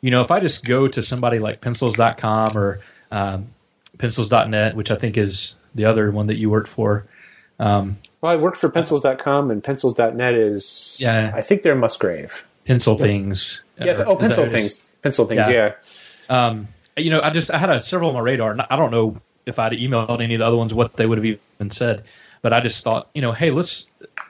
you 0.01 0.11
know, 0.11 0.21
if 0.21 0.31
I 0.31 0.39
just 0.39 0.65
go 0.65 0.87
to 0.87 1.03
somebody 1.03 1.39
like 1.39 1.61
Pencils.com 1.61 2.57
or 2.57 2.81
um, 3.11 3.49
Pencils.net, 3.97 4.75
which 4.75 4.91
I 4.91 4.95
think 4.95 5.17
is 5.17 5.55
the 5.75 5.85
other 5.85 6.11
one 6.11 6.27
that 6.27 6.35
you 6.35 6.49
worked 6.49 6.69
for. 6.69 7.05
Well, 8.21 8.31
I 8.31 8.35
worked 8.35 8.57
for 8.57 8.69
Pencils.com, 8.69 9.51
and 9.51 9.63
Pencils.net 9.63 10.33
is, 10.33 10.97
Yeah. 10.99 11.31
I 11.35 11.41
think 11.41 11.63
they're 11.63 11.75
Musgrave. 11.75 12.45
Pencil 12.65 12.97
things. 12.97 13.61
Yeah, 13.79 13.93
or- 14.01 14.07
oh, 14.09 14.15
pencil 14.15 14.43
what 14.43 14.53
it 14.53 14.55
is? 14.55 14.61
things, 14.61 14.83
pencil 15.01 15.25
things, 15.25 15.47
Yeah. 15.47 15.73
yeah. 16.29 16.45
um, 16.47 16.67
you 16.97 17.09
know, 17.09 17.21
I 17.21 17.31
just 17.31 17.51
I 17.51 17.57
had 17.57 17.69
a, 17.69 17.81
several 17.81 18.09
on 18.09 18.15
my 18.15 18.21
radar. 18.21 18.51
and 18.51 18.61
I 18.69 18.75
don't 18.75 18.91
know 18.91 19.15
if 19.45 19.57
I'd 19.57 19.71
emailed 19.71 20.21
any 20.21 20.35
of 20.35 20.39
the 20.39 20.45
other 20.45 20.57
ones 20.57 20.73
what 20.73 20.95
they 20.95 21.05
would 21.05 21.17
have 21.17 21.25
even 21.25 21.71
said, 21.71 22.03
but 22.43 22.53
I 22.53 22.59
just 22.61 22.83
thought, 22.83 23.09
you 23.15 23.21
know, 23.21 23.31
hey, 23.31 23.49
let's 23.49 23.87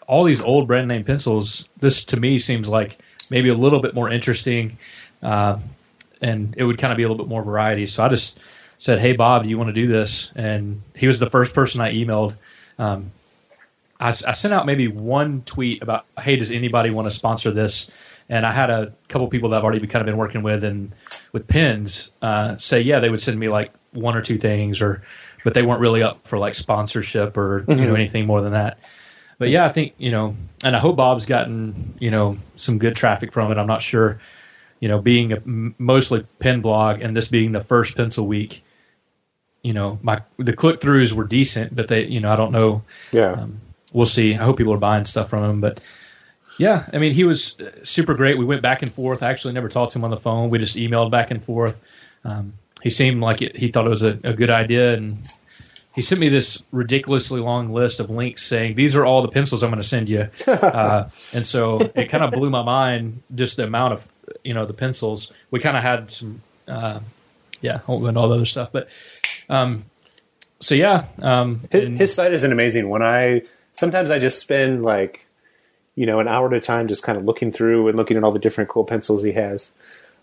all 0.08 0.24
these 0.24 0.42
old 0.42 0.68
brand 0.68 0.88
name 0.88 1.04
pencils. 1.04 1.66
This 1.80 2.06
to 2.06 2.18
me 2.20 2.40
seems 2.40 2.70
like 2.70 2.98
maybe 3.30 3.50
a 3.50 3.54
little 3.56 3.82
bit 3.82 3.94
more 3.94 4.10
interesting, 4.10 4.78
uh, 5.22 5.58
and 6.22 6.54
it 6.58 6.64
would 6.64 6.78
kind 6.78 6.94
of 6.94 6.98
be 6.98 7.04
a 7.04 7.10
little 7.10 7.24
bit 7.24 7.30
more 7.30 7.44
variety. 7.44 7.86
So 7.86 8.04
I 8.06 8.10
just 8.10 8.40
said, 8.78 9.00
hey, 9.00 9.14
Bob, 9.14 9.44
do 9.44 9.50
you 9.50 9.58
want 9.58 9.68
to 9.70 9.74
do 9.74 9.88
this? 9.88 10.32
And 10.36 10.82
he 10.96 11.08
was 11.08 11.20
the 11.20 11.30
first 11.30 11.54
person 11.54 11.82
I 11.82 11.94
emailed. 11.94 12.36
Um, 12.80 13.12
I, 14.02 14.10
I 14.10 14.34
sent 14.34 14.54
out 14.54 14.66
maybe 14.66 14.88
one 14.88 15.44
tweet 15.44 15.82
about, 15.84 16.06
hey, 16.20 16.36
does 16.36 16.52
anybody 16.52 16.90
want 16.90 17.06
to 17.06 17.12
sponsor 17.12 17.52
this? 17.52 17.90
And 18.30 18.46
I 18.46 18.52
had 18.52 18.70
a 18.70 18.94
couple 19.10 19.28
people 19.28 19.50
that 19.50 19.58
I've 19.58 19.64
already 19.64 19.86
kind 19.88 20.02
of 20.02 20.06
been 20.06 20.18
working 20.18 20.42
with 20.42 20.64
and 20.64 20.94
with 21.34 21.48
pins 21.48 22.12
uh, 22.22 22.58
say, 22.58 22.82
yeah, 22.82 23.00
they 23.00 23.10
would 23.10 23.22
send 23.22 23.40
me 23.40 23.48
like 23.50 23.74
one 23.92 24.16
or 24.16 24.22
two 24.22 24.38
things, 24.38 24.82
or 24.82 25.02
but 25.44 25.54
they 25.54 25.64
weren't 25.64 25.82
really 25.82 26.02
up 26.02 26.26
for 26.28 26.38
like 26.38 26.54
sponsorship 26.54 27.36
or 27.38 27.66
you 27.68 27.86
know 27.86 27.94
anything 27.96 28.26
more 28.26 28.42
than 28.42 28.54
that. 28.54 28.78
But 29.38 29.50
yeah, 29.50 29.66
I 29.66 29.70
think 29.70 29.94
you 29.98 30.12
know, 30.12 30.36
and 30.64 30.76
I 30.76 30.80
hope 30.80 30.96
Bob's 30.96 31.26
gotten 31.26 31.94
you 32.00 32.10
know 32.10 32.38
some 32.56 32.78
good 32.78 32.96
traffic 32.96 33.34
from 33.34 33.52
it. 33.52 33.58
I'm 33.58 33.68
not 33.68 33.82
sure, 33.82 34.20
you 34.80 34.88
know, 34.88 35.02
being 35.02 35.34
a 35.34 35.42
mostly 35.46 36.26
pen 36.40 36.62
blog 36.62 37.02
and 37.02 37.16
this 37.16 37.28
being 37.28 37.52
the 37.52 37.60
first 37.60 37.98
pencil 37.98 38.28
week, 38.28 38.64
you 39.62 39.74
know, 39.74 40.00
my 40.02 40.22
the 40.38 40.54
click 40.54 40.80
throughs 40.80 41.12
were 41.12 41.26
decent, 41.26 41.76
but 41.76 41.90
they 41.90 42.06
you 42.06 42.22
know 42.22 42.32
I 42.32 42.38
don't 42.38 42.54
know 42.54 42.84
Yeah. 43.12 43.32
um, 43.34 43.60
we'll 43.94 44.06
see. 44.06 44.34
I 44.34 44.44
hope 44.44 44.58
people 44.58 44.74
are 44.74 44.78
buying 44.78 45.06
stuff 45.06 45.30
from 45.30 45.44
him, 45.44 45.62
but 45.62 45.80
yeah, 46.58 46.86
I 46.94 47.00
mean, 47.00 47.14
he 47.14 47.24
was 47.24 47.56
super 47.84 48.14
great. 48.14 48.38
We 48.38 48.46
went 48.46 48.62
back 48.62 48.82
and 48.82 48.94
forth. 48.94 49.24
I 49.24 49.32
actually 49.32 49.54
never 49.54 49.70
talked 49.70 49.94
to 49.94 50.00
him 50.00 50.04
on 50.04 50.12
the 50.12 50.18
phone. 50.18 50.50
We 50.50 50.60
just 50.60 50.76
emailed 50.76 51.10
back 51.12 51.32
and 51.32 51.44
forth. 51.44 51.82
Um, 52.24 52.54
he 52.84 52.90
seemed 52.90 53.22
like 53.22 53.42
it, 53.42 53.56
he 53.56 53.70
thought 53.70 53.86
it 53.86 53.90
was 53.90 54.04
a, 54.04 54.20
a, 54.24 54.34
good 54.34 54.50
idea, 54.50 54.94
and 54.94 55.28
he 55.96 56.02
sent 56.02 56.22
me 56.22 56.30
this 56.30 56.62
ridiculously 56.72 57.40
long 57.40 57.70
list 57.70 58.00
of 58.00 58.10
links 58.10 58.44
saying 58.44 58.76
these 58.76 58.96
are 58.96 59.06
all 59.06 59.22
the 59.22 59.28
pencils 59.28 59.64
I'm 59.64 59.72
going 59.72 59.82
to 59.82 59.88
send 59.88 60.10
you. 60.10 60.30
Uh, 60.48 61.10
and 61.34 61.46
so 61.46 61.80
it 61.96 62.10
kind 62.10 62.24
of 62.24 62.32
blew 62.32 62.50
my 62.50 62.64
mind 62.64 63.24
just 63.34 63.58
the 63.58 63.64
amount 63.64 63.94
of 63.94 64.08
you 64.44 64.54
know 64.54 64.66
the 64.66 64.74
pencils. 64.74 65.32
We 65.50 65.60
kind 65.60 65.76
of 65.76 65.84
had 65.84 66.12
some, 66.12 66.42
uh, 66.68 67.00
yeah, 67.62 67.80
I 67.88 67.92
won't 67.92 68.04
go 68.04 68.08
into 68.08 68.20
all 68.20 68.30
the 68.30 68.36
other 68.36 68.46
stuff, 68.46 68.72
but 68.72 68.88
um, 69.50 69.86
so 70.60 70.76
yeah, 70.76 71.06
um, 71.20 71.62
his, 71.72 72.00
his 72.00 72.14
site 72.14 72.34
is 72.34 72.44
an 72.44 72.52
amazing 72.52 72.88
one. 72.88 73.02
I 73.02 73.42
sometimes 73.82 74.12
I 74.12 74.20
just 74.20 74.40
spend 74.40 74.84
like 74.84 75.26
you 75.96 76.06
know 76.06 76.20
an 76.20 76.28
hour 76.28 76.48
at 76.48 76.54
a 76.54 76.62
time 76.62 76.88
just 76.88 77.02
kind 77.02 77.18
of 77.18 77.26
looking 77.26 77.52
through 77.52 77.88
and 77.88 77.98
looking 77.98 78.16
at 78.16 78.24
all 78.24 78.32
the 78.32 78.38
different 78.38 78.70
cool 78.70 78.84
pencils 78.84 79.24
he 79.24 79.32
has. 79.32 79.72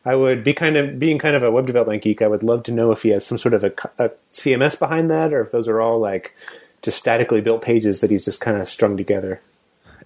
I 0.04 0.14
would 0.14 0.44
be 0.44 0.54
kind 0.54 0.76
of 0.76 1.00
being 1.00 1.18
kind 1.18 1.34
of 1.34 1.42
a 1.42 1.50
web 1.50 1.66
development 1.66 2.02
geek. 2.02 2.22
I 2.22 2.28
would 2.28 2.44
love 2.44 2.62
to 2.64 2.72
know 2.72 2.92
if 2.92 3.02
he 3.02 3.08
has 3.10 3.26
some 3.26 3.36
sort 3.36 3.52
of 3.54 3.64
a, 3.64 3.72
a 3.98 4.10
CMS 4.32 4.78
behind 4.78 5.10
that, 5.10 5.32
or 5.32 5.40
if 5.40 5.50
those 5.50 5.66
are 5.66 5.80
all 5.80 5.98
like 5.98 6.36
just 6.82 6.96
statically 6.96 7.40
built 7.40 7.60
pages 7.60 8.00
that 8.00 8.12
he's 8.12 8.24
just 8.24 8.40
kind 8.40 8.56
of 8.56 8.68
strung 8.68 8.96
together. 8.96 9.40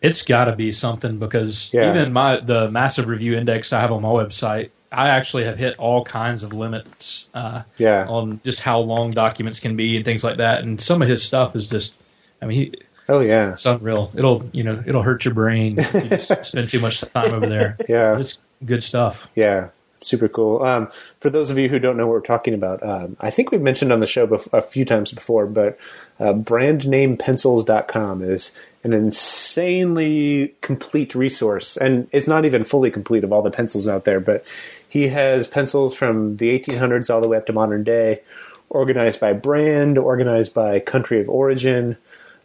It's 0.01 0.23
got 0.23 0.47
to 0.47 0.57
be 0.57 0.73
something 0.73 1.19
because 1.19 1.71
yeah. 1.75 1.91
even 1.91 2.11
my 2.13 2.41
the 2.41 2.71
massive 2.71 3.07
review 3.07 3.37
index 3.37 3.71
I 3.71 3.81
have 3.83 3.93
on 3.93 4.01
my 4.01 4.09
website, 4.09 4.71
I 4.91 5.11
actually 5.11 5.45
have 5.45 5.59
hit 5.59 5.77
all 5.77 6.05
kinds 6.05 6.43
of 6.43 6.55
limits. 6.55 7.29
Uh, 7.35 7.65
yeah. 7.77 8.07
on 8.09 8.41
just 8.45 8.61
how 8.61 8.81
long 8.81 9.11
documents 9.11 9.61
can 9.61 9.77
be 9.77 9.95
and 9.97 10.07
things 10.07 10.25
like 10.25 10.39
that. 10.39 10.65
And 10.65 10.81
some 10.81 11.03
of 11.03 11.09
his 11.09 11.23
stuff 11.23 11.55
is 11.55 11.69
just, 11.69 12.01
I 12.41 12.47
mean, 12.47 12.59
he, 12.59 12.75
Oh 13.13 13.21
yeah, 13.21 13.53
it's 13.53 13.67
unreal. 13.67 14.11
It'll 14.17 14.49
you 14.53 14.65
know 14.65 14.83
it'll 14.87 15.03
hurt 15.03 15.27
your 15.27 15.35
brain 15.35 15.77
you 15.77 16.09
just 16.09 16.45
spend 16.47 16.71
too 16.71 16.81
much 16.81 17.03
time 17.03 17.35
over 17.35 17.47
there. 17.47 17.77
Yeah, 17.87 18.19
it's 18.19 18.39
good 18.65 18.83
stuff. 18.83 19.29
Yeah, 19.37 19.69
super 20.01 20.29
cool. 20.29 20.63
Um, 20.63 20.91
for 21.21 21.29
those 21.29 21.51
of 21.51 21.59
you 21.59 21.69
who 21.69 21.79
don't 21.79 21.99
know 21.99 22.07
what 22.07 22.13
we're 22.13 22.21
talking 22.21 22.55
about, 22.55 22.83
um, 22.83 23.19
I 23.21 23.29
think 23.29 23.51
we've 23.51 23.61
mentioned 23.61 23.93
on 23.93 24.01
the 24.01 24.07
show 24.07 24.27
bef- 24.27 24.51
a 24.55 24.63
few 24.63 24.87
times 24.87 25.13
before, 25.13 25.45
but 25.45 25.79
uh, 26.19 26.33
brandnamepencils.com 26.33 28.25
is 28.25 28.51
an 28.83 28.95
insanely 28.95 30.55
complete 30.63 31.15
resource, 31.15 31.77
and 31.77 32.09
it's 32.13 32.27
not 32.27 32.47
even 32.47 32.65
fully 32.65 32.91
complete 32.91 33.25
of 33.25 33.33
all 33.33 33.43
the 33.43 33.51
pencils 33.51 33.89
out 33.89 34.07
there, 34.07 34.21
but 34.21 34.43
he 34.89 35.09
has 35.09 35.47
pencils 35.47 35.95
from 35.95 36.39
the 36.39 36.59
1800s 36.59 37.13
all 37.13 37.21
the 37.21 37.29
way 37.29 37.37
up 37.37 37.45
to 37.45 37.53
modern 37.53 37.85
day, 37.85 38.23
organized 38.71 39.21
by 39.21 39.35
brand, 39.35 39.99
organized 39.99 40.55
by 40.55 40.81
country 40.81 41.21
of 41.21 41.29
origin, 41.29 41.99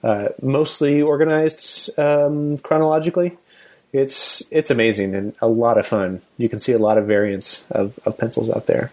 uh, 0.03 0.29
mostly 0.41 1.01
organized 1.01 1.97
um, 1.99 2.57
chronologically 2.59 3.37
it's 3.93 4.43
it's 4.51 4.69
amazing 4.69 5.15
and 5.15 5.35
a 5.41 5.47
lot 5.47 5.77
of 5.77 5.87
fun. 5.87 6.21
You 6.37 6.49
can 6.49 6.59
see 6.59 6.73
a 6.73 6.77
lot 6.77 6.97
of 6.97 7.07
variants 7.07 7.65
of, 7.69 7.99
of 8.05 8.17
pencils 8.17 8.49
out 8.49 8.67
there. 8.67 8.91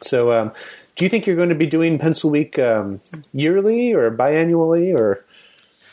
So, 0.00 0.32
um, 0.32 0.52
do 0.96 1.04
you 1.04 1.08
think 1.08 1.26
you're 1.26 1.36
going 1.36 1.48
to 1.48 1.54
be 1.54 1.66
doing 1.66 1.98
Pencil 1.98 2.30
Week 2.30 2.58
um, 2.58 3.00
yearly 3.32 3.92
or 3.92 4.10
biannually, 4.10 4.96
or 4.96 5.24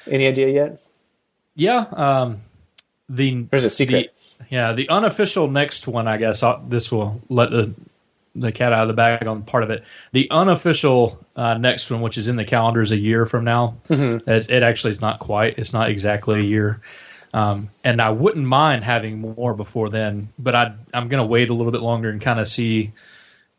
any 0.08 0.28
idea 0.28 0.50
yet? 0.50 0.82
Yeah, 1.56 1.86
um, 1.92 2.42
the 3.10 3.48
there's 3.50 3.64
a 3.64 3.70
secret. 3.70 4.14
The, 4.40 4.46
yeah, 4.50 4.74
the 4.74 4.90
unofficial 4.90 5.48
next 5.48 5.88
one, 5.88 6.08
I 6.08 6.18
guess. 6.18 6.44
I'll, 6.44 6.62
this 6.62 6.92
will 6.92 7.22
let 7.30 7.50
the 7.50 7.74
the 8.36 8.52
cat 8.52 8.74
out 8.74 8.84
of 8.84 8.88
the 8.90 8.94
bag 8.94 9.26
on 9.26 9.44
part 9.44 9.64
of 9.64 9.70
it. 9.70 9.84
The 10.12 10.30
unofficial 10.30 11.24
uh, 11.36 11.58
next 11.58 11.90
one, 11.90 12.02
which 12.02 12.18
is 12.18 12.28
in 12.28 12.36
the 12.36 12.46
calendar, 12.46 12.82
is 12.82 12.92
a 12.92 12.98
year 12.98 13.26
from 13.26 13.46
now. 13.46 13.78
Mm-hmm. 13.88 14.30
It, 14.30 14.64
actually 14.64 14.92
is 14.92 15.02
not 15.02 15.20
quite. 15.20 15.58
It's 15.58 15.74
not 15.74 15.90
exactly 15.90 16.40
a 16.40 16.44
year. 16.44 16.82
Um, 17.34 17.70
and 17.84 18.02
I 18.02 18.12
wouldn't 18.12 18.46
mind 18.46 18.84
having 18.84 19.20
more 19.20 19.54
before 19.54 19.90
then, 19.90 20.30
but 20.38 20.56
I, 20.56 20.74
I'm 20.94 21.08
going 21.08 21.22
to 21.22 21.26
wait 21.26 21.50
a 21.50 21.54
little 21.54 21.72
bit 21.72 21.82
longer 21.82 22.10
and 22.10 22.22
kind 22.22 22.40
of 22.40 22.48
see 22.48 22.94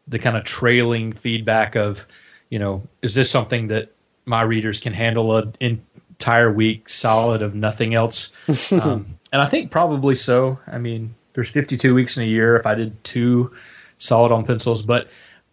the 0.08 0.18
kind 0.18 0.36
of 0.36 0.44
trailing 0.44 1.12
feedback 1.12 1.74
of, 1.74 2.06
you 2.48 2.58
know, 2.58 2.86
is 3.02 3.14
this 3.14 3.30
something 3.30 3.68
that 3.68 3.92
my 4.24 4.42
readers 4.42 4.78
can 4.78 4.92
handle 4.92 5.36
an 5.36 5.54
entire 5.60 6.50
week 6.52 6.88
solid 6.88 7.42
of 7.42 7.54
nothing 7.54 7.94
else? 7.94 8.30
um, 8.72 9.18
and 9.32 9.42
I 9.42 9.46
think 9.46 9.70
probably 9.70 10.14
so. 10.14 10.58
I 10.66 10.78
mean, 10.78 11.14
there's 11.34 11.50
52 11.50 11.94
weeks 11.94 12.16
in 12.16 12.22
a 12.22 12.26
year. 12.26 12.56
If 12.56 12.66
I 12.66 12.74
did 12.74 13.02
two 13.04 13.52
solid 13.98 14.32
on 14.32 14.44
pencils, 14.44 14.82
but 14.82 15.08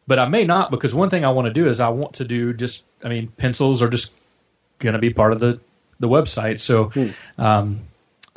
but 0.08 0.20
I 0.20 0.28
may 0.28 0.44
not 0.44 0.72
because 0.72 0.94
one 0.94 1.10
thing 1.10 1.24
I 1.26 1.32
want 1.32 1.48
to 1.48 1.54
do 1.54 1.68
is 1.68 1.80
I 1.80 1.90
want 1.90 2.16
to 2.16 2.26
do 2.26 2.54
just. 2.54 2.84
I 3.04 3.10
mean, 3.10 3.28
pencils 3.38 3.82
are 3.82 3.90
just 3.90 4.14
going 4.80 4.94
to 4.94 5.00
be 5.00 5.10
part 5.10 5.34
of 5.34 5.40
the 5.40 5.60
the 6.00 6.08
website. 6.08 6.60
So. 6.60 6.86
Hmm. 6.86 7.10
Um, 7.38 7.80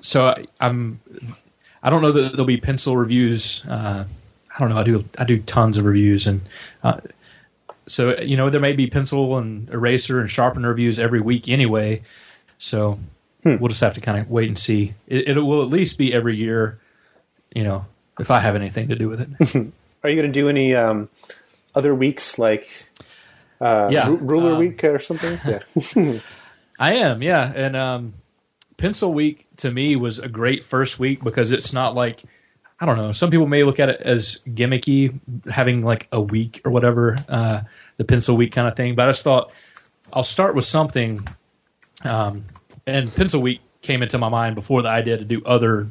so 0.03 0.27
I, 0.27 0.47
am 0.61 1.01
I 1.83 1.91
don't 1.91 2.03
know 2.03 2.13
that 2.13 2.33
there'll 2.33 2.45
be 2.45 2.59
pencil 2.59 2.97
reviews. 2.97 3.65
Uh, 3.65 4.05
I 4.55 4.59
don't 4.59 4.71
know. 4.71 4.79
I 4.79 4.83
do 4.83 5.05
I 5.19 5.25
do 5.25 5.39
tons 5.39 5.77
of 5.77 5.85
reviews, 5.85 6.27
and 6.27 6.41
uh, 6.83 7.01
so 7.87 8.19
you 8.21 8.37
know 8.37 8.51
there 8.51 8.61
may 8.61 8.73
be 8.73 8.87
pencil 8.87 9.37
and 9.37 9.69
eraser 9.71 10.21
and 10.21 10.31
sharpener 10.31 10.69
reviews 10.69 10.99
every 10.99 11.21
week 11.21 11.49
anyway. 11.49 12.03
So 12.59 12.99
hmm. 13.43 13.57
we'll 13.59 13.69
just 13.69 13.81
have 13.83 13.95
to 13.95 14.01
kind 14.01 14.19
of 14.19 14.31
wait 14.31 14.49
and 14.49 14.59
see. 14.59 14.95
It, 15.07 15.29
it, 15.29 15.41
will 15.41 15.63
at 15.63 15.69
least 15.69 15.99
be 15.99 16.13
every 16.15 16.37
year. 16.37 16.79
You 17.55 17.65
know, 17.65 17.87
if 18.19 18.31
I 18.31 18.41
have 18.41 18.55
anything 18.55 18.89
to 18.89 18.97
do 18.97 19.09
with 19.09 19.21
it. 19.21 19.73
Are 20.07 20.09
you 20.09 20.15
going 20.15 20.33
to 20.33 20.41
do 20.41 20.49
any 20.49 20.73
um, 20.73 21.09
other 21.75 21.93
weeks 21.93 22.39
like 22.39 22.89
uh, 23.61 23.89
yeah, 23.91 24.09
R- 24.09 24.15
ruler 24.15 24.53
um, 24.53 24.59
week 24.59 24.85
or 24.85 25.01
something? 25.01 25.37
Yeah. 25.97 26.21
I 26.79 26.95
am, 26.95 27.23
yeah, 27.23 27.53
and 27.57 27.75
um, 27.75 28.15
Pencil 28.77 29.13
Week 29.13 29.49
to 29.57 29.71
me 29.73 29.97
was 29.97 30.21
a 30.21 30.29
great 30.29 30.63
first 30.63 31.01
week 31.01 31.25
because 31.25 31.51
it's 31.51 31.73
not 31.73 31.97
like 31.97 32.23
I 32.79 32.87
don't 32.87 32.97
know. 32.97 33.11
Some 33.11 33.33
people 33.33 33.49
may 33.49 33.65
look 33.65 33.81
at 33.81 33.89
it 33.89 34.01
as 34.01 34.43
gimmicky, 34.47 35.19
having 35.51 35.83
like 35.83 36.07
a 36.13 36.21
week 36.21 36.61
or 36.65 36.71
whatever, 36.71 37.17
uh, 37.29 37.63
the 37.97 38.05
Pencil 38.05 38.37
Week 38.37 38.53
kind 38.53 38.69
of 38.69 38.77
thing. 38.77 38.95
But 38.95 39.09
I 39.09 39.11
just 39.11 39.25
thought 39.25 39.53
I'll 40.13 40.23
start 40.23 40.55
with 40.55 40.67
something. 40.67 41.27
Um, 42.05 42.45
and 42.87 43.13
Pencil 43.13 43.43
Week 43.43 43.61
came 43.83 44.05
into 44.05 44.19
my 44.19 44.29
mind 44.29 44.55
before 44.55 44.83
the 44.83 44.89
idea 44.89 45.17
to 45.17 45.25
do 45.25 45.43
other 45.45 45.91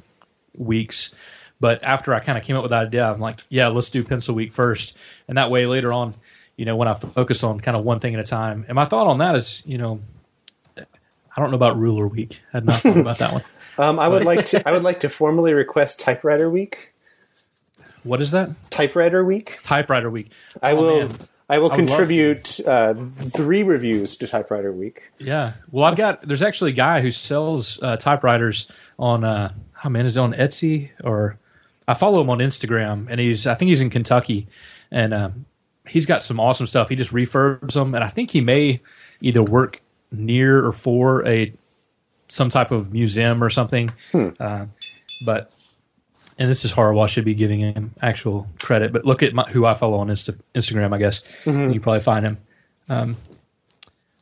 weeks. 0.58 1.14
But 1.60 1.84
after 1.84 2.14
I 2.14 2.20
kind 2.20 2.38
of 2.38 2.44
came 2.44 2.56
up 2.56 2.64
with 2.64 2.72
that 2.72 2.88
idea, 2.88 3.10
I'm 3.10 3.20
like, 3.20 3.40
yeah, 3.50 3.68
let's 3.68 3.90
do 3.90 4.04
Pencil 4.04 4.36
Week 4.36 4.52
first. 4.52 4.96
And 5.28 5.38
that 5.38 5.50
way 5.50 5.66
later 5.66 5.94
on, 5.94 6.14
you 6.58 6.66
know, 6.66 6.76
when 6.76 6.88
I 6.88 6.94
focus 6.94 7.44
on 7.44 7.60
kind 7.60 7.78
of 7.78 7.84
one 7.84 8.00
thing 8.00 8.14
at 8.14 8.20
a 8.20 8.24
time. 8.24 8.66
And 8.68 8.76
my 8.76 8.86
thought 8.86 9.08
on 9.08 9.20
that 9.20 9.36
is, 9.36 9.62
you 9.66 9.78
know, 9.78 10.02
I 10.78 11.42
don't 11.42 11.52
know 11.52 11.58
about 11.58 11.78
Ruler 11.78 12.08
Week. 12.08 12.42
I 12.54 12.58
had 12.58 12.66
not 12.66 12.82
thought 12.82 12.98
about 12.98 13.18
that 13.20 13.34
one. 13.34 13.44
Um, 13.78 14.00
I 14.00 14.08
would 14.08 14.24
like 14.24 14.46
to. 14.46 14.66
I 14.66 14.72
would 14.72 14.84
like 14.84 15.02
to 15.02 15.10
formally 15.10 15.52
request 15.52 16.00
Typewriter 16.00 16.50
Week. 16.50 16.94
What 18.04 18.22
is 18.22 18.32
that? 18.32 18.50
Typewriter 18.70 19.26
Week. 19.26 19.60
Typewriter 19.64 20.10
Week. 20.10 20.32
I 20.62 20.72
oh, 20.72 20.76
will. 20.78 21.00
Man. 21.00 21.10
I 21.50 21.58
will 21.60 21.74
I 21.74 21.76
contribute 21.76 22.62
uh, 22.66 22.94
three 23.36 23.64
reviews 23.64 24.16
to 24.16 24.30
Typewriter 24.30 24.72
Week. 24.72 25.04
Yeah. 25.20 25.56
Well, 25.72 25.84
I've 25.84 25.98
got. 25.98 26.22
There's 26.22 26.42
actually 26.42 26.72
a 26.72 26.76
guy 26.76 27.02
who 27.02 27.12
sells 27.12 27.78
uh, 27.84 27.98
typewriters 27.98 28.70
on. 28.98 29.26
Uh, 29.26 29.52
oh 29.84 29.90
man, 29.90 30.06
is 30.06 30.16
it 30.16 30.22
on 30.22 30.32
Etsy 30.32 30.92
or? 31.04 31.38
I 31.88 31.94
follow 31.94 32.22
him 32.22 32.30
on 32.30 32.40
Instagram, 32.40 33.08
and 33.10 33.20
he's. 33.20 33.48
I 33.48 33.56
think 33.56 33.70
he's 33.70 33.82
in 33.82 33.90
Kentucky, 33.90 34.48
and 34.92 35.14
um, 35.14 35.46
he's 35.88 36.06
got 36.06 36.24
some 36.24 36.40
awesome 36.40 36.68
stuff. 36.68 36.90
He 36.90 36.96
just 36.96 37.12
refurbs 37.12 37.74
them, 37.74 37.94
and 37.96 38.04
I 38.04 38.10
think 38.10 38.32
he 38.32 38.42
may 38.42 38.82
either 39.22 39.44
work 39.44 39.82
near 40.12 40.66
or 40.66 40.72
for 40.72 41.26
a 41.28 41.54
some 42.28 42.50
type 42.50 42.72
of 42.72 42.92
museum 42.92 43.44
or 43.44 43.50
something. 43.50 43.90
Hmm. 44.12 44.30
Uh, 44.40 44.66
but 45.26 45.52
and 46.38 46.50
this 46.50 46.66
is 46.66 46.72
horrible. 46.72 47.02
I 47.02 47.08
should 47.08 47.26
be 47.26 47.34
giving 47.34 47.60
him 47.60 47.92
actual 48.02 48.48
credit, 48.62 48.92
but 48.92 49.06
look 49.06 49.24
at 49.24 49.34
my, 49.34 49.44
who 49.44 49.66
I 49.66 49.74
follow 49.74 49.98
on 49.98 50.08
Insta, 50.08 50.38
Instagram. 50.54 50.94
I 50.94 50.98
guess 50.98 51.24
mm-hmm. 51.46 51.72
you 51.72 51.80
probably 51.80 52.02
find 52.02 52.26
him. 52.26 52.38
Um, 52.90 53.16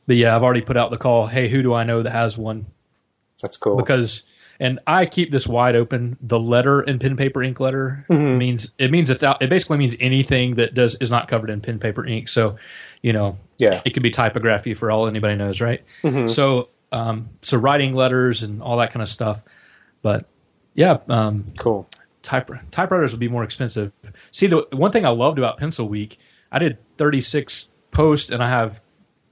but 0.05 0.17
yeah, 0.17 0.35
I've 0.35 0.43
already 0.43 0.61
put 0.61 0.77
out 0.77 0.91
the 0.91 0.97
call. 0.97 1.27
Hey, 1.27 1.47
who 1.49 1.63
do 1.63 1.73
I 1.73 1.83
know 1.83 2.03
that 2.03 2.11
has 2.11 2.37
one? 2.37 2.65
That's 3.41 3.57
cool. 3.57 3.77
Because 3.77 4.23
and 4.59 4.79
I 4.87 5.05
keep 5.05 5.31
this 5.31 5.47
wide 5.47 5.75
open. 5.75 6.17
The 6.21 6.39
letter 6.39 6.81
in 6.81 6.99
pen 6.99 7.17
paper 7.17 7.43
ink 7.43 7.59
letter 7.59 8.05
mm-hmm. 8.09 8.37
means 8.37 8.73
it 8.77 8.91
means 8.91 9.09
that 9.09 9.37
it 9.41 9.49
basically 9.49 9.77
means 9.77 9.95
anything 9.99 10.55
that 10.55 10.73
does 10.73 10.95
is 10.95 11.09
not 11.09 11.27
covered 11.27 11.49
in 11.49 11.61
pen 11.61 11.79
paper 11.79 12.05
ink. 12.05 12.27
So 12.27 12.57
you 13.01 13.13
know, 13.13 13.37
yeah, 13.57 13.81
it 13.85 13.93
could 13.93 14.03
be 14.03 14.11
typography 14.11 14.73
for 14.73 14.91
all 14.91 15.07
anybody 15.07 15.35
knows, 15.35 15.61
right? 15.61 15.83
Mm-hmm. 16.03 16.27
So, 16.27 16.69
um, 16.91 17.29
so 17.41 17.57
writing 17.57 17.93
letters 17.93 18.43
and 18.43 18.61
all 18.61 18.77
that 18.77 18.91
kind 18.91 19.01
of 19.01 19.09
stuff. 19.09 19.43
But 20.01 20.27
yeah, 20.73 20.97
um, 21.09 21.45
cool. 21.57 21.87
Type, 22.21 22.49
typewriters 22.71 23.11
would 23.11 23.19
be 23.19 23.27
more 23.27 23.43
expensive. 23.43 23.91
See, 24.31 24.47
the 24.47 24.65
one 24.71 24.91
thing 24.91 25.05
I 25.05 25.09
loved 25.09 25.37
about 25.37 25.57
Pencil 25.57 25.87
Week, 25.87 26.19
I 26.51 26.59
did 26.59 26.77
36 26.97 27.69
posts 27.91 28.31
and 28.31 28.41
I 28.41 28.49
have 28.49 28.81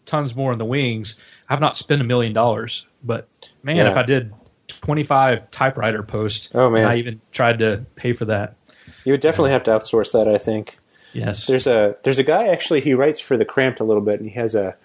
tons 0.06 0.36
more 0.36 0.52
in 0.52 0.58
the 0.58 0.66
wings. 0.66 1.18
I've 1.48 1.62
not 1.62 1.78
spent 1.78 2.02
a 2.02 2.04
million 2.04 2.34
dollars, 2.34 2.86
but 3.04 3.30
man, 3.64 3.78
yeah. 3.78 3.90
if 3.90 3.98
I 3.98 4.04
did 4.04 4.34
25 4.80 5.52
typewriter 5.52 6.04
post. 6.04 6.52
oh 6.56 6.70
man, 6.70 6.88
I 6.88 6.98
even 6.98 7.22
tried 7.32 7.60
to 7.60 7.86
pay 7.96 8.14
for 8.14 8.26
that. 8.26 8.56
You 9.04 9.14
would 9.14 9.22
definitely 9.22 9.52
have 9.52 9.64
to 9.64 9.72
outsource 9.72 10.12
that, 10.14 10.28
I 10.28 10.38
think. 10.38 10.78
Yes. 11.14 11.46
There's 11.48 11.68
a 11.68 11.98
there's 12.04 12.20
a 12.20 12.24
guy 12.24 12.48
actually 12.48 12.82
he 12.82 12.94
writes 12.94 13.20
for 13.20 13.36
the 13.36 13.46
Cramped 13.46 13.80
a 13.80 13.84
little 13.84 14.02
bit, 14.04 14.20
and 14.22 14.30
he 14.30 14.36
has 14.36 14.56
a, 14.56 14.76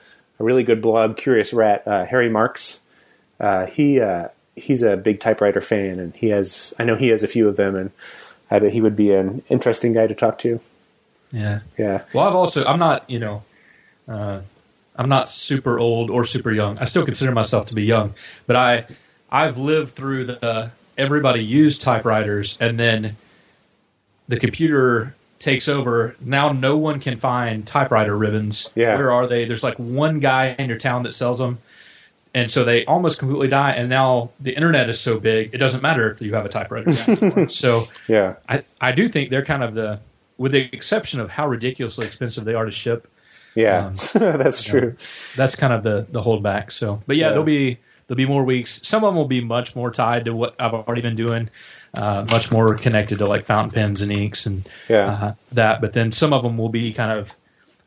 a 0.41 0.45
really 0.45 0.63
good 0.65 0.83
blog, 0.83 1.17
Curious 1.17 1.53
Rat, 1.53 1.87
uh, 1.87 2.05
Harry 2.07 2.29
Marks. 2.29 2.81
uh, 3.39 3.67
he 3.67 4.01
uh, 4.01 4.29
he's 4.57 4.83
a 4.83 4.97
big 4.97 5.21
typewriter 5.21 5.61
fan, 5.61 5.99
and 6.01 6.15
he 6.17 6.29
has 6.31 6.75
I 6.79 6.85
know 6.85 6.97
he 6.97 7.09
has 7.09 7.23
a 7.23 7.29
few 7.29 7.47
of 7.49 7.57
them, 7.57 7.77
and 7.77 7.91
I 8.51 8.59
bet 8.59 8.73
he 8.73 8.81
would 8.81 8.97
be 8.97 9.13
an 9.13 9.43
interesting 9.49 9.93
guy 9.93 10.07
to 10.07 10.15
talk 10.15 10.39
to. 10.41 10.61
Yeah. 11.33 11.61
Yeah, 11.77 12.03
Well, 12.15 12.27
I've 12.27 12.35
also 12.35 12.65
I'm 12.65 12.79
not 12.79 13.09
you 13.11 13.19
know, 13.19 13.43
uh, 14.09 14.41
I'm 14.97 15.09
not 15.09 15.29
super 15.29 15.79
old 15.79 16.11
or 16.11 16.25
super 16.25 16.51
young. 16.51 16.79
I 16.79 16.87
still 16.87 17.05
consider 17.05 17.33
myself 17.33 17.67
to 17.67 17.75
be 17.75 17.85
young, 17.85 18.15
but 18.47 18.57
I 18.57 18.87
I've 19.31 19.59
lived 19.59 19.95
through 19.95 20.25
the 20.27 20.71
everybody 20.97 21.45
used 21.45 21.81
typewriters, 21.83 22.57
and 22.61 22.79
then 22.79 23.17
the 24.29 24.39
computer 24.39 25.15
takes 25.39 25.69
over. 25.69 26.17
Now 26.21 26.51
no 26.53 26.77
one 26.77 27.01
can 27.01 27.19
find 27.19 27.67
typewriter 27.67 28.17
ribbons. 28.17 28.71
Yeah. 28.75 28.97
Where 28.97 29.13
are 29.13 29.27
they? 29.27 29.45
There's 29.45 29.63
like 29.63 29.79
one 29.79 30.19
guy 30.21 30.57
in 30.59 30.69
your 30.69 30.79
town 30.79 31.03
that 31.05 31.13
sells 31.13 31.39
them. 31.39 31.59
And 32.35 32.51
so 32.51 32.65
they 32.65 32.85
almost 32.85 33.19
completely 33.19 33.49
die. 33.49 33.71
And 33.73 33.89
now 33.89 34.31
the 34.41 34.53
internet 34.55 34.91
is 34.91 35.01
so 35.01 35.19
big, 35.19 35.55
it 35.55 35.59
doesn't 35.59 35.83
matter 35.83 36.11
if 36.11 36.21
you 36.21 36.35
have 36.35 36.45
a 36.45 36.49
typewriter. 36.51 37.49
so 37.49 37.89
yeah, 38.09 38.35
I, 38.49 38.63
I 38.81 38.93
do 38.93 39.09
think 39.09 39.31
they're 39.31 39.45
kind 39.45 39.63
of 39.63 39.75
the, 39.75 40.01
with 40.37 40.53
the 40.53 40.69
exception 40.75 41.21
of 41.21 41.31
how 41.31 41.49
ridiculously 41.49 42.07
expensive 42.07 42.45
they 42.45 42.53
are 42.55 42.67
to 42.67 42.71
ship. 42.71 43.09
yeah. 43.55 43.87
Um, 43.87 43.97
That's 44.15 44.63
true. 44.63 44.97
That's 45.35 45.55
kind 45.55 45.73
of 45.73 45.83
the 45.83 46.07
the 46.11 46.21
holdback. 46.23 46.73
So, 46.73 47.03
but 47.07 47.17
yeah, 47.17 47.27
Yeah. 47.27 47.29
there'll 47.31 47.45
be 47.45 47.79
there'll 48.07 48.17
be 48.17 48.27
more 48.27 48.45
weeks. 48.45 48.81
Some 48.87 49.05
of 49.05 49.09
them 49.09 49.17
will 49.17 49.27
be 49.27 49.41
much 49.41 49.75
more 49.77 49.91
tied 49.91 50.25
to 50.27 50.35
what 50.35 50.55
I've 50.61 50.75
already 50.75 51.03
been 51.03 51.17
doing, 51.17 51.51
uh, 51.95 52.25
much 52.31 52.51
more 52.53 52.75
connected 52.77 53.19
to 53.19 53.27
like 53.27 53.45
fountain 53.45 53.71
pens 53.75 54.01
and 54.01 54.13
inks 54.13 54.47
and 54.47 54.69
Yeah. 54.89 55.07
uh, 55.11 55.35
that. 55.53 55.81
But 55.81 55.93
then 55.95 56.13
some 56.13 56.33
of 56.33 56.43
them 56.43 56.57
will 56.59 56.69
be 56.69 56.93
kind 56.93 57.19
of. 57.19 57.35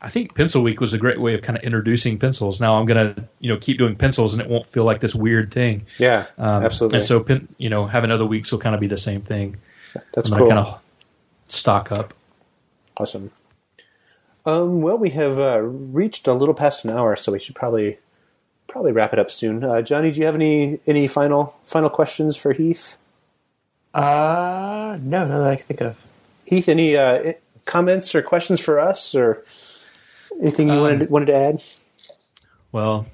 I 0.02 0.08
think 0.08 0.34
Pencil 0.34 0.62
Week 0.62 0.80
was 0.80 0.94
a 0.94 0.98
great 0.98 1.20
way 1.20 1.34
of 1.34 1.42
kind 1.42 1.58
of 1.58 1.62
introducing 1.62 2.18
pencils. 2.18 2.58
Now 2.58 2.78
I'm 2.78 2.86
gonna 2.86 3.14
you 3.40 3.50
know 3.50 3.58
keep 3.58 3.76
doing 3.76 3.94
pencils 3.96 4.32
and 4.32 4.40
it 4.40 4.48
won't 4.48 4.64
feel 4.64 4.84
like 4.84 5.00
this 5.00 5.14
weird 5.14 5.52
thing. 5.52 5.84
Yeah, 5.98 6.24
Um, 6.38 6.64
absolutely. 6.64 6.96
And 6.98 7.04
so 7.04 7.20
pen, 7.20 7.48
you 7.58 7.68
know 7.68 7.86
having 7.86 8.10
other 8.10 8.24
weeks 8.24 8.50
will 8.50 8.60
kind 8.60 8.74
of 8.74 8.80
be 8.80 8.86
the 8.86 8.96
same 8.96 9.20
thing. 9.20 9.56
That's 10.14 10.32
I'm 10.32 10.38
cool. 10.38 10.48
gonna 10.48 10.62
kind 10.64 10.74
of 10.76 10.80
stock 11.48 11.92
up. 11.92 12.14
Awesome. 12.96 13.30
Um, 14.46 14.80
well, 14.80 14.96
we 14.96 15.10
have 15.10 15.38
uh, 15.38 15.58
reached 15.60 16.26
a 16.26 16.32
little 16.32 16.54
past 16.54 16.82
an 16.84 16.90
hour, 16.90 17.14
so 17.16 17.32
we 17.32 17.38
should 17.38 17.54
probably 17.54 17.98
probably 18.70 18.92
wrap 18.92 19.12
it 19.12 19.18
up 19.18 19.30
soon. 19.30 19.62
Uh, 19.62 19.82
Johnny, 19.82 20.10
do 20.10 20.20
you 20.20 20.26
have 20.26 20.34
any 20.34 20.80
any 20.86 21.06
final 21.08 21.54
final 21.64 21.90
questions 21.90 22.36
for 22.36 22.52
Heath? 22.52 22.96
Uh, 23.92 24.96
no, 25.00 25.24
no 25.26 25.42
that 25.42 25.50
I 25.50 25.56
can 25.56 25.66
think 25.66 25.80
of. 25.80 25.96
Heath, 26.44 26.68
any 26.68 26.96
uh, 26.96 27.32
comments 27.66 28.14
or 28.14 28.22
questions 28.22 28.60
for 28.60 28.78
us, 28.80 29.14
or 29.14 29.44
anything 30.40 30.68
you 30.68 30.74
Um, 30.74 30.80
wanted 30.80 31.10
wanted 31.10 31.26
to 31.26 31.34
add? 31.34 31.62
Well, 32.72 33.06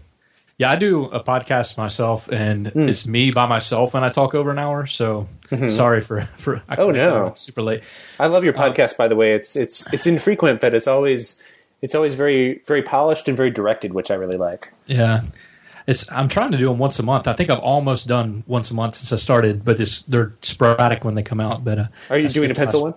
yeah, 0.58 0.70
I 0.70 0.76
do 0.76 1.04
a 1.06 1.22
podcast 1.22 1.76
myself, 1.78 2.28
and 2.30 2.68
Hmm. 2.68 2.88
it's 2.88 3.06
me 3.06 3.30
by 3.30 3.46
myself 3.46 3.94
when 3.94 4.04
I 4.04 4.08
talk 4.10 4.34
over 4.34 4.50
an 4.50 4.58
hour. 4.58 4.86
So 4.86 5.28
sorry 5.68 6.00
for 6.00 6.22
for 6.36 6.62
I 6.68 6.76
Mm-hmm. 6.76 6.82
Oh, 6.82 6.90
no. 6.90 7.32
super 7.34 7.62
late. 7.62 7.82
I 8.20 8.26
love 8.26 8.44
your 8.44 8.56
uh, 8.58 8.62
podcast, 8.62 8.96
by 8.96 9.08
the 9.08 9.16
way. 9.16 9.34
It's 9.34 9.56
it's 9.56 9.86
it's 9.92 10.06
infrequent, 10.06 10.60
but 10.60 10.74
it's 10.74 10.86
always 10.86 11.40
it's 11.82 11.94
always 11.94 12.14
very 12.14 12.62
very 12.66 12.82
polished 12.82 13.28
and 13.28 13.36
very 13.36 13.50
directed, 13.50 13.94
which 13.94 14.10
I 14.10 14.14
really 14.14 14.36
like. 14.36 14.72
Yeah, 14.86 15.22
it's 15.86 16.10
I'm 16.10 16.28
trying 16.28 16.50
to 16.52 16.58
do 16.58 16.68
them 16.68 16.78
once 16.78 16.98
a 16.98 17.02
month. 17.02 17.28
I 17.28 17.32
think 17.32 17.50
I've 17.50 17.60
almost 17.60 18.06
done 18.06 18.44
once 18.46 18.70
a 18.70 18.74
month 18.74 18.96
since 18.96 19.12
I 19.12 19.16
started, 19.16 19.64
but 19.64 19.78
it's 19.80 20.02
they're 20.02 20.34
sporadic 20.42 21.04
when 21.04 21.14
they 21.14 21.22
come 21.22 21.40
out. 21.40 21.64
But 21.64 21.78
uh, 21.78 21.86
Are 22.10 22.18
you 22.18 22.26
I 22.26 22.30
doing 22.30 22.50
a 22.50 22.54
pencil 22.54 22.82
one? 22.82 22.94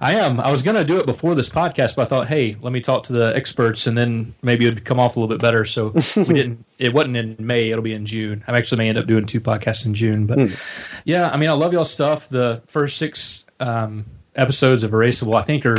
I 0.00 0.14
am. 0.14 0.40
I 0.40 0.50
was 0.50 0.62
going 0.62 0.76
to 0.76 0.84
do 0.84 0.98
it 0.98 1.06
before 1.06 1.34
this 1.34 1.48
podcast, 1.48 1.94
but 1.94 2.02
I 2.02 2.04
thought, 2.06 2.26
hey, 2.26 2.56
let 2.60 2.72
me 2.72 2.80
talk 2.80 3.04
to 3.04 3.12
the 3.12 3.36
experts, 3.36 3.86
and 3.86 3.96
then 3.96 4.34
maybe 4.42 4.66
it'd 4.66 4.84
come 4.84 4.98
off 4.98 5.16
a 5.16 5.20
little 5.20 5.32
bit 5.32 5.40
better. 5.40 5.64
So 5.64 5.88
we 6.16 6.24
didn't. 6.24 6.64
It 6.78 6.92
wasn't 6.94 7.16
in 7.16 7.36
May. 7.38 7.70
It'll 7.70 7.82
be 7.82 7.94
in 7.94 8.06
June. 8.06 8.42
I 8.48 8.56
actually 8.56 8.78
may 8.78 8.88
end 8.88 8.98
up 8.98 9.06
doing 9.06 9.26
two 9.26 9.40
podcasts 9.40 9.86
in 9.86 9.94
June. 9.94 10.26
But 10.26 10.50
yeah, 11.04 11.30
I 11.30 11.36
mean, 11.36 11.50
I 11.50 11.52
love 11.52 11.72
y'all 11.72 11.84
stuff. 11.84 12.28
The 12.28 12.62
first 12.66 12.96
six 12.96 13.44
um, 13.60 14.06
episodes 14.34 14.82
of 14.82 14.90
Erasable, 14.92 15.34
I 15.34 15.42
think, 15.42 15.66
are 15.66 15.78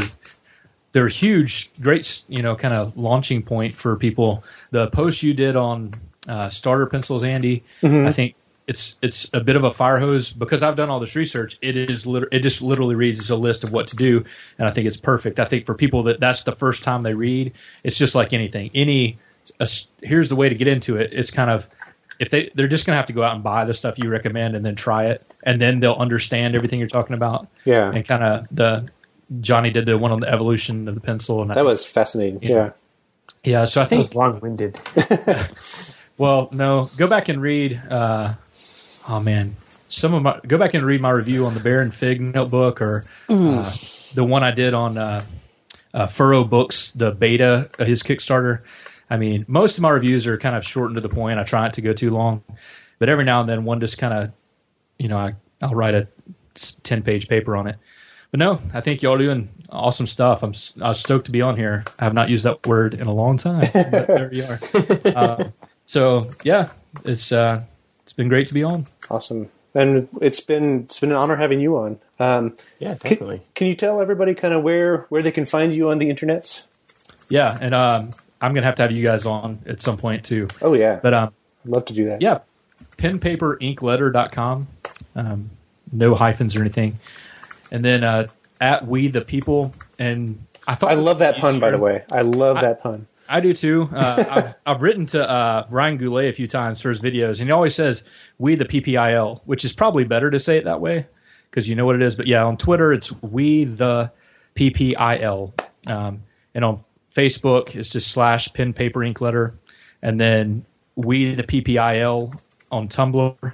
they're 0.94 1.08
huge, 1.10 1.70
great, 1.82 2.24
you 2.30 2.42
know, 2.42 2.56
kind 2.56 2.74
of 2.74 2.96
launching 2.98 3.44
point 3.44 3.76
for 3.76 3.98
people. 3.98 4.44
The 4.72 4.88
post 4.88 5.22
you 5.24 5.34
did 5.34 5.56
on 5.56 5.94
uh, 6.30 6.50
starter 6.50 6.86
pencils, 6.86 7.24
Andy, 7.24 7.64
I 8.08 8.12
think 8.12 8.36
it's 8.66 8.96
it's 9.02 9.30
a 9.34 9.42
bit 9.42 9.58
of 9.58 9.66
a 9.66 9.72
fire 9.72 10.00
hose 10.00 10.32
because 10.32 10.64
I've 10.64 10.78
done 10.78 10.90
all 10.90 11.00
this 11.02 11.16
research. 11.18 11.58
It 11.62 11.76
is 11.76 12.06
lit- 12.08 12.30
it 12.32 12.40
just 12.40 12.62
literally 12.62 12.96
reads 12.96 13.20
as 13.20 13.30
a 13.30 13.36
list 13.36 13.64
of 13.66 13.72
what 13.74 13.88
to 13.88 13.96
do, 13.98 14.24
and 14.58 14.68
I 14.68 14.72
think 14.72 14.88
it's 14.88 14.96
perfect. 14.96 15.40
I 15.40 15.46
think 15.46 15.66
for 15.66 15.74
people 15.76 16.04
that 16.04 16.20
that's 16.22 16.44
the 16.44 16.54
first 16.54 16.84
time 16.84 17.04
they 17.04 17.14
read, 17.14 17.52
it's 17.84 17.98
just 17.98 18.16
like 18.16 18.32
anything. 18.32 18.72
Any 18.74 19.18
a 19.60 19.68
here's 20.02 20.30
the 20.30 20.36
way 20.38 20.48
to 20.48 20.56
get 20.56 20.68
into 20.70 20.96
it. 20.96 21.12
It's 21.12 21.30
kind 21.32 21.50
of 21.50 21.68
if 22.20 22.30
they 22.30 22.52
they're 22.56 22.70
just 22.70 22.86
gonna 22.86 22.96
have 22.96 23.08
to 23.08 23.14
go 23.14 23.24
out 23.24 23.34
and 23.34 23.44
buy 23.44 23.66
the 23.66 23.74
stuff 23.74 23.98
you 23.98 24.10
recommend 24.10 24.56
and 24.56 24.66
then 24.66 24.76
try 24.76 25.08
it, 25.08 25.26
and 25.44 25.60
then 25.60 25.82
they'll 25.82 25.94
understand 25.94 26.56
everything 26.56 26.80
you're 26.80 26.88
talking 26.88 27.16
about. 27.16 27.48
Yeah. 27.66 27.92
and 27.92 28.06
kind 28.06 28.24
of 28.24 28.48
the 28.52 28.86
Johnny 29.40 29.70
did 29.72 29.86
the 29.86 29.98
one 29.98 30.12
on 30.12 30.20
the 30.20 30.30
evolution 30.32 30.88
of 30.88 30.96
the 30.96 31.02
pencil, 31.02 31.42
and 31.42 31.52
I 31.52 31.56
That 31.56 31.66
was 31.66 31.86
fascinating. 31.86 32.40
Yeah. 32.42 32.72
yeah. 33.44 33.66
So 33.66 33.82
I 33.82 33.84
That 33.84 33.90
think 33.90 34.00
was 34.00 34.16
long 34.16 34.40
winded. 34.40 34.80
well, 36.18 36.50
no, 36.52 36.90
go 36.98 37.08
back 37.08 37.30
and 37.30 37.42
read. 37.42 37.82
Uh, 37.90 38.34
oh 39.08 39.20
man, 39.20 39.56
some 39.88 40.14
of 40.14 40.24
my 40.24 40.40
go 40.48 40.58
back 40.58 40.74
and 40.74 40.84
read 40.84 41.02
my 41.02 41.10
review 41.12 41.46
on 41.46 41.54
the 41.54 41.60
Baron 41.60 41.92
Fig 41.92 42.22
notebook, 42.22 42.82
or 42.82 43.06
uh, 43.30 43.76
the 44.14 44.24
one 44.24 44.44
I 44.44 44.52
did 44.52 44.74
on 44.74 44.98
uh, 44.98 45.24
uh, 45.94 46.08
Furrow 46.08 46.44
Books, 46.44 46.92
the 46.92 47.12
beta, 47.12 47.70
uh, 47.80 47.86
his 47.86 48.04
Kickstarter. 48.04 48.62
I 49.10 49.18
mean, 49.18 49.46
most 49.48 49.78
of 49.78 49.82
my 49.82 49.90
reviews 49.90 50.26
are 50.26 50.38
kind 50.38 50.56
of 50.56 50.66
short 50.66 50.88
and 50.88 50.96
to 50.96 51.02
the 51.02 51.10
point. 51.10 51.38
I 51.38 51.44
try 51.44 51.62
not 51.62 51.74
to 51.74 51.82
go 51.82 51.94
too 51.94 52.10
long, 52.10 52.44
but 53.00 53.10
every 53.10 53.26
now 53.26 53.42
and 53.42 53.50
then 53.50 53.64
one 53.64 53.80
just 53.80 53.98
kind 53.98 54.14
of, 54.14 54.32
you 54.98 55.08
know, 55.08 55.18
I, 55.18 55.34
I'll 55.62 55.76
write 55.76 55.94
a 55.94 56.08
ten 56.84 57.04
page 57.04 57.28
paper 57.28 57.56
on 57.56 57.68
it. 57.68 57.76
But 58.34 58.40
no, 58.40 58.60
I 58.74 58.82
think 58.82 59.04
y'all 59.04 59.14
are 59.14 59.18
doing 59.20 59.48
awesome 59.70 60.08
stuff. 60.08 60.42
I'm 60.42 60.50
s- 60.50 60.74
I 60.82 60.88
was 60.90 61.00
stoked 61.00 61.26
to 61.26 61.32
be 61.32 61.44
on 61.44 61.56
here. 61.56 61.84
I 62.00 62.04
have 62.06 62.16
not 62.16 62.30
used 62.30 62.46
that 62.46 62.66
word 62.66 62.96
in 62.96 63.06
a 63.06 63.14
long 63.14 63.38
time, 63.38 63.60
but 63.72 64.08
there 64.08 64.34
you 64.34 64.44
are. 64.46 64.60
Uh, 65.16 65.50
so 65.86 66.28
yeah, 66.44 66.70
it's 67.06 67.32
uh, 67.32 67.62
it's 68.02 68.14
been 68.14 68.28
great 68.30 68.48
to 68.48 68.56
be 68.56 68.64
on. 68.64 68.88
Awesome. 69.12 69.50
And 69.76 70.08
it's 70.20 70.40
been 70.40 70.86
it's 70.86 71.00
been 71.00 71.12
an 71.12 71.16
honor 71.16 71.36
having 71.36 71.60
you 71.60 71.78
on. 71.78 72.00
Um, 72.18 72.58
Yeah, 72.80 72.96
can, 72.96 73.12
definitely. 73.12 73.42
can 73.54 73.68
you 73.68 73.76
tell 73.76 74.02
everybody 74.02 74.34
kind 74.34 74.56
of 74.56 74.64
where 74.64 75.06
where 75.10 75.22
they 75.22 75.32
can 75.32 75.46
find 75.46 75.76
you 75.76 75.92
on 75.92 76.00
the 76.00 76.10
internets? 76.10 76.64
Yeah, 77.30 77.56
and 77.62 77.76
um, 77.76 78.14
I'm 78.42 78.56
gonna 78.56 78.66
have 78.66 78.78
to 78.78 78.82
have 78.82 78.92
you 78.92 79.04
guys 79.04 79.28
on 79.28 79.60
at 79.68 79.80
some 79.80 79.98
point 79.98 80.26
too. 80.26 80.48
Oh 80.60 80.74
yeah, 80.74 81.00
But 81.04 81.14
um, 81.14 81.34
I'd 81.66 81.72
love 81.72 81.86
to 81.86 81.94
do 81.94 82.06
that. 82.06 82.20
yeah, 82.22 82.40
penpaperinkletter.com. 82.98 84.68
Um, 85.16 85.50
no 85.92 86.16
hyphens 86.16 86.56
or 86.56 86.62
anything. 86.62 87.00
And 87.74 87.84
then 87.84 88.04
uh, 88.04 88.28
at 88.62 88.88
we 88.88 89.08
the 89.10 89.26
people, 89.26 89.74
and 90.00 90.46
I 90.68 90.76
thought 90.76 90.92
I 90.92 90.96
love 90.96 91.20
that 91.20 91.38
pun, 91.38 91.60
by 91.60 91.72
the 91.72 91.80
way. 91.80 92.04
I 92.12 92.22
love 92.22 92.62
that 92.62 92.82
pun. 92.82 93.08
I 93.28 93.40
do 93.40 93.52
too. 93.52 93.90
Uh, 93.92 94.24
I've, 94.30 94.56
I've 94.66 94.82
written 94.84 95.08
to 95.08 95.28
uh, 95.28 95.66
Brian 95.70 95.98
Goulet 95.98 96.30
a 96.30 96.34
few 96.34 96.48
times 96.48 96.80
for 96.80 96.90
his 96.90 97.02
videos, 97.02 97.40
and 97.40 97.50
he 97.50 97.52
always 97.52 97.74
says 97.74 98.06
"we 98.38 98.56
the 98.56 98.66
PPIL," 98.66 99.42
which 99.46 99.66
is 99.66 99.74
probably 99.74 100.04
better 100.04 100.30
to 100.30 100.40
say 100.40 100.58
it 100.58 100.66
that 100.66 100.80
way 100.82 101.08
because 101.50 101.68
you 101.68 101.76
know 101.76 101.86
what 101.86 101.96
it 101.96 102.04
is. 102.04 102.16
But 102.16 102.28
yeah, 102.28 102.44
on 102.44 102.58
Twitter 102.58 102.94
it's 102.94 103.12
"we 103.24 103.66
the 103.66 104.12
PPIL," 104.56 105.60
um, 105.88 106.24
and 106.54 106.64
on 106.64 106.84
Facebook 107.14 107.76
it's 107.76 107.90
just 107.90 108.12
slash 108.12 108.54
pen 108.54 108.74
paper 108.74 109.04
ink 109.04 109.20
letter, 109.20 109.56
and 110.04 110.22
then 110.22 110.64
"we 110.96 111.34
the 111.34 111.44
PPIL" 111.44 112.40
on 112.72 112.88
Tumblr, 112.88 113.54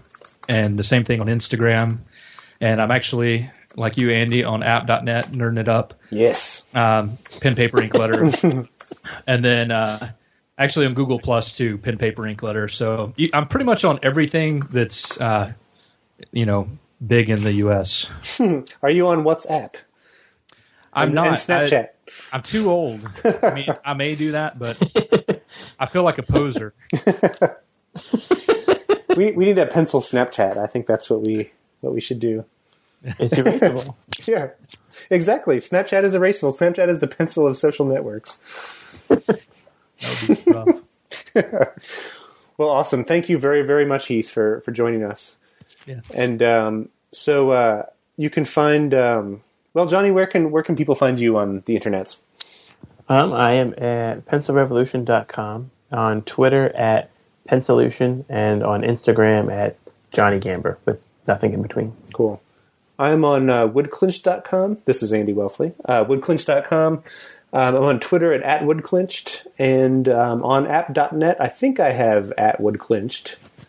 and 0.50 0.78
the 0.78 0.84
same 0.84 1.06
thing 1.06 1.22
on 1.22 1.28
Instagram. 1.28 2.00
And 2.62 2.82
I'm 2.82 2.92
actually 2.92 3.50
like 3.76 3.98
you, 3.98 4.10
Andy, 4.12 4.44
on 4.44 4.64
app.net, 4.64 5.32
nerding 5.32 5.60
it 5.60 5.68
up 5.70 5.94
Yes. 6.12 6.64
um, 6.74 7.18
pen 7.42 7.56
paper 7.56 7.82
ink 7.82 7.94
letter 7.94 8.24
and 9.28 9.46
then 9.46 9.72
uh, 9.72 10.12
actually 10.58 10.86
on 10.88 10.94
google 10.94 11.20
plus 11.20 11.56
too 11.56 11.78
pen 11.78 11.98
paper 11.98 12.26
ink 12.28 12.42
letter 12.44 12.68
so 12.68 13.14
you- 13.16 13.30
i'm 13.34 13.48
pretty 13.48 13.66
much 13.66 13.84
on 13.86 14.00
everything 14.04 14.60
that's 14.72 15.20
uh, 15.22 15.52
you 16.32 16.46
know 16.46 16.68
big 17.06 17.30
in 17.30 17.44
the 17.44 17.54
us 17.54 18.10
Are 18.82 18.90
you 18.90 19.08
on 19.08 19.24
WhatsApp? 19.24 19.70
i'm 20.92 21.10
and, 21.10 21.16
not 21.16 21.28
and 21.28 21.36
Snapchat. 21.38 21.90
I, 22.34 22.38
am 22.38 22.42
too 22.42 22.70
old 22.72 23.08
i 23.44 23.54
mean 23.54 23.68
i 23.86 23.94
may 23.94 24.16
do 24.16 24.32
that 24.34 24.58
but 24.60 24.78
i 25.80 25.86
feel 25.86 26.04
like 26.04 26.18
a 26.18 26.24
poser 26.24 26.74
we 29.16 29.32
we 29.32 29.46
need 29.46 29.58
a 29.60 29.66
pencil 29.66 30.02
Snapchat. 30.02 30.58
I 30.58 30.68
think 30.68 30.86
that's 30.88 31.10
what 31.10 31.22
we 31.22 31.52
what 31.82 31.94
we 31.94 32.02
should 32.02 32.20
do. 32.20 32.46
It's 33.04 33.34
erasable. 33.36 33.96
Yeah, 34.28 34.50
exactly. 35.10 35.60
Snapchat 35.62 36.04
is 36.04 36.14
erasable. 36.14 36.56
Snapchat 36.58 36.90
is 36.90 37.00
the 37.00 37.08
pencil 37.08 37.48
of 37.48 37.56
social 37.58 37.86
networks. 37.86 38.38
that 39.08 39.40
would 40.28 40.46
be 40.46 40.52
rough 40.52 40.84
Well, 42.58 42.70
awesome. 42.70 43.06
Thank 43.06 43.30
you 43.30 43.38
very 43.38 43.62
very 43.62 43.86
much, 43.86 44.08
Heath, 44.08 44.30
for 44.30 44.60
for 44.62 44.72
joining 44.72 45.04
us. 45.04 45.36
yeah. 45.86 46.02
And 46.14 46.44
um, 46.44 46.90
so 47.14 47.52
uh, 47.52 47.86
you 48.18 48.30
can 48.30 48.44
find. 48.46 48.94
Um, 48.94 49.42
well, 49.74 49.86
Johnny, 49.86 50.12
where 50.12 50.28
can 50.28 50.52
where 50.52 50.64
can 50.64 50.76
people 50.76 50.96
find 50.96 51.18
you 51.20 51.38
on 51.38 51.64
the 51.66 51.80
internets? 51.80 52.18
um, 53.08 53.32
I 53.32 53.54
am 53.54 53.74
at 53.78 54.26
pencilrevolution.com, 54.26 55.72
on 55.94 56.22
Twitter 56.24 56.70
at 56.76 57.10
Pensolution, 57.50 58.26
and 58.28 58.64
on 58.64 58.82
Instagram 58.82 59.50
at 59.52 59.78
Johnny 60.12 60.40
Gamber 60.40 60.76
with 60.86 61.02
nothing 61.28 61.54
in 61.54 61.62
between. 61.62 61.94
Cool. 62.14 62.42
I'm 63.00 63.24
on 63.24 63.50
uh. 63.50 63.70
This 64.84 65.02
is 65.02 65.14
Andy 65.14 65.34
Welfle. 65.34 65.74
Uh. 65.86 66.04
Um, 67.52 67.76
I'm 67.76 67.84
on 67.84 68.00
Twitter 68.02 68.34
at, 68.34 68.44
at 68.44 68.64
woodclinched 68.64 69.48
and 69.58 70.10
um, 70.10 70.44
on 70.44 70.68
app.net. 70.68 71.38
I 71.40 71.48
think 71.48 71.80
I 71.80 71.94
have 71.94 72.34
at 72.34 72.60
woodclinched, 72.60 73.68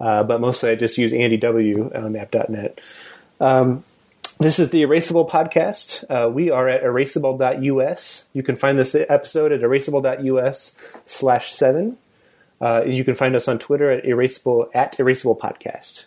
uh, 0.00 0.24
but 0.24 0.40
mostly 0.40 0.70
I 0.70 0.74
just 0.74 0.98
use 0.98 1.12
Andy 1.12 1.36
W 1.36 1.90
on 1.94 2.16
app.net. 2.16 2.80
Um, 3.40 3.84
this 4.40 4.58
is 4.58 4.70
the 4.70 4.82
Erasable 4.82 5.30
podcast. 5.30 6.04
Uh, 6.10 6.28
we 6.28 6.50
are 6.50 6.68
at 6.68 6.82
erasable.us. 6.82 8.24
You 8.32 8.42
can 8.42 8.56
find 8.56 8.76
this 8.76 8.94
episode 8.94 9.52
at 9.52 9.60
erasable.us 9.60 10.74
slash 11.06 11.52
seven. 11.52 11.96
Uh, 12.60 12.82
you 12.84 13.04
can 13.04 13.14
find 13.14 13.36
us 13.36 13.46
on 13.46 13.60
Twitter 13.60 13.92
at 13.92 14.04
erasable 14.04 14.68
at 14.74 14.98
erasable 14.98 15.38
podcast. 15.38 16.06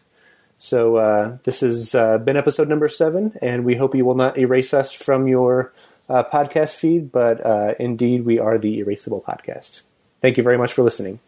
So 0.58 0.98
uh, 0.98 1.38
this 1.44 1.62
has 1.62 1.94
uh, 1.94 2.18
been 2.18 2.36
episode 2.36 2.68
number 2.68 2.90
seven, 2.90 3.38
and 3.42 3.64
we 3.64 3.76
hope 3.76 3.96
you 3.96 4.06
will 4.06 4.16
not 4.16 4.38
erase 4.38 4.74
us 4.74 4.92
from 4.92 5.28
your 5.28 5.72
uh, 6.10 6.24
podcast 6.24 6.76
feed, 6.76 7.12
but 7.12 7.46
uh, 7.46 7.76
indeed 7.80 8.26
we 8.26 8.40
are 8.40 8.58
the 8.58 8.80
Erasable 8.80 9.24
podcast. 9.24 9.82
Thank 10.22 10.38
you 10.38 10.44
very 10.44 10.58
much 10.58 10.74
for 10.74 10.82
listening. 10.84 11.20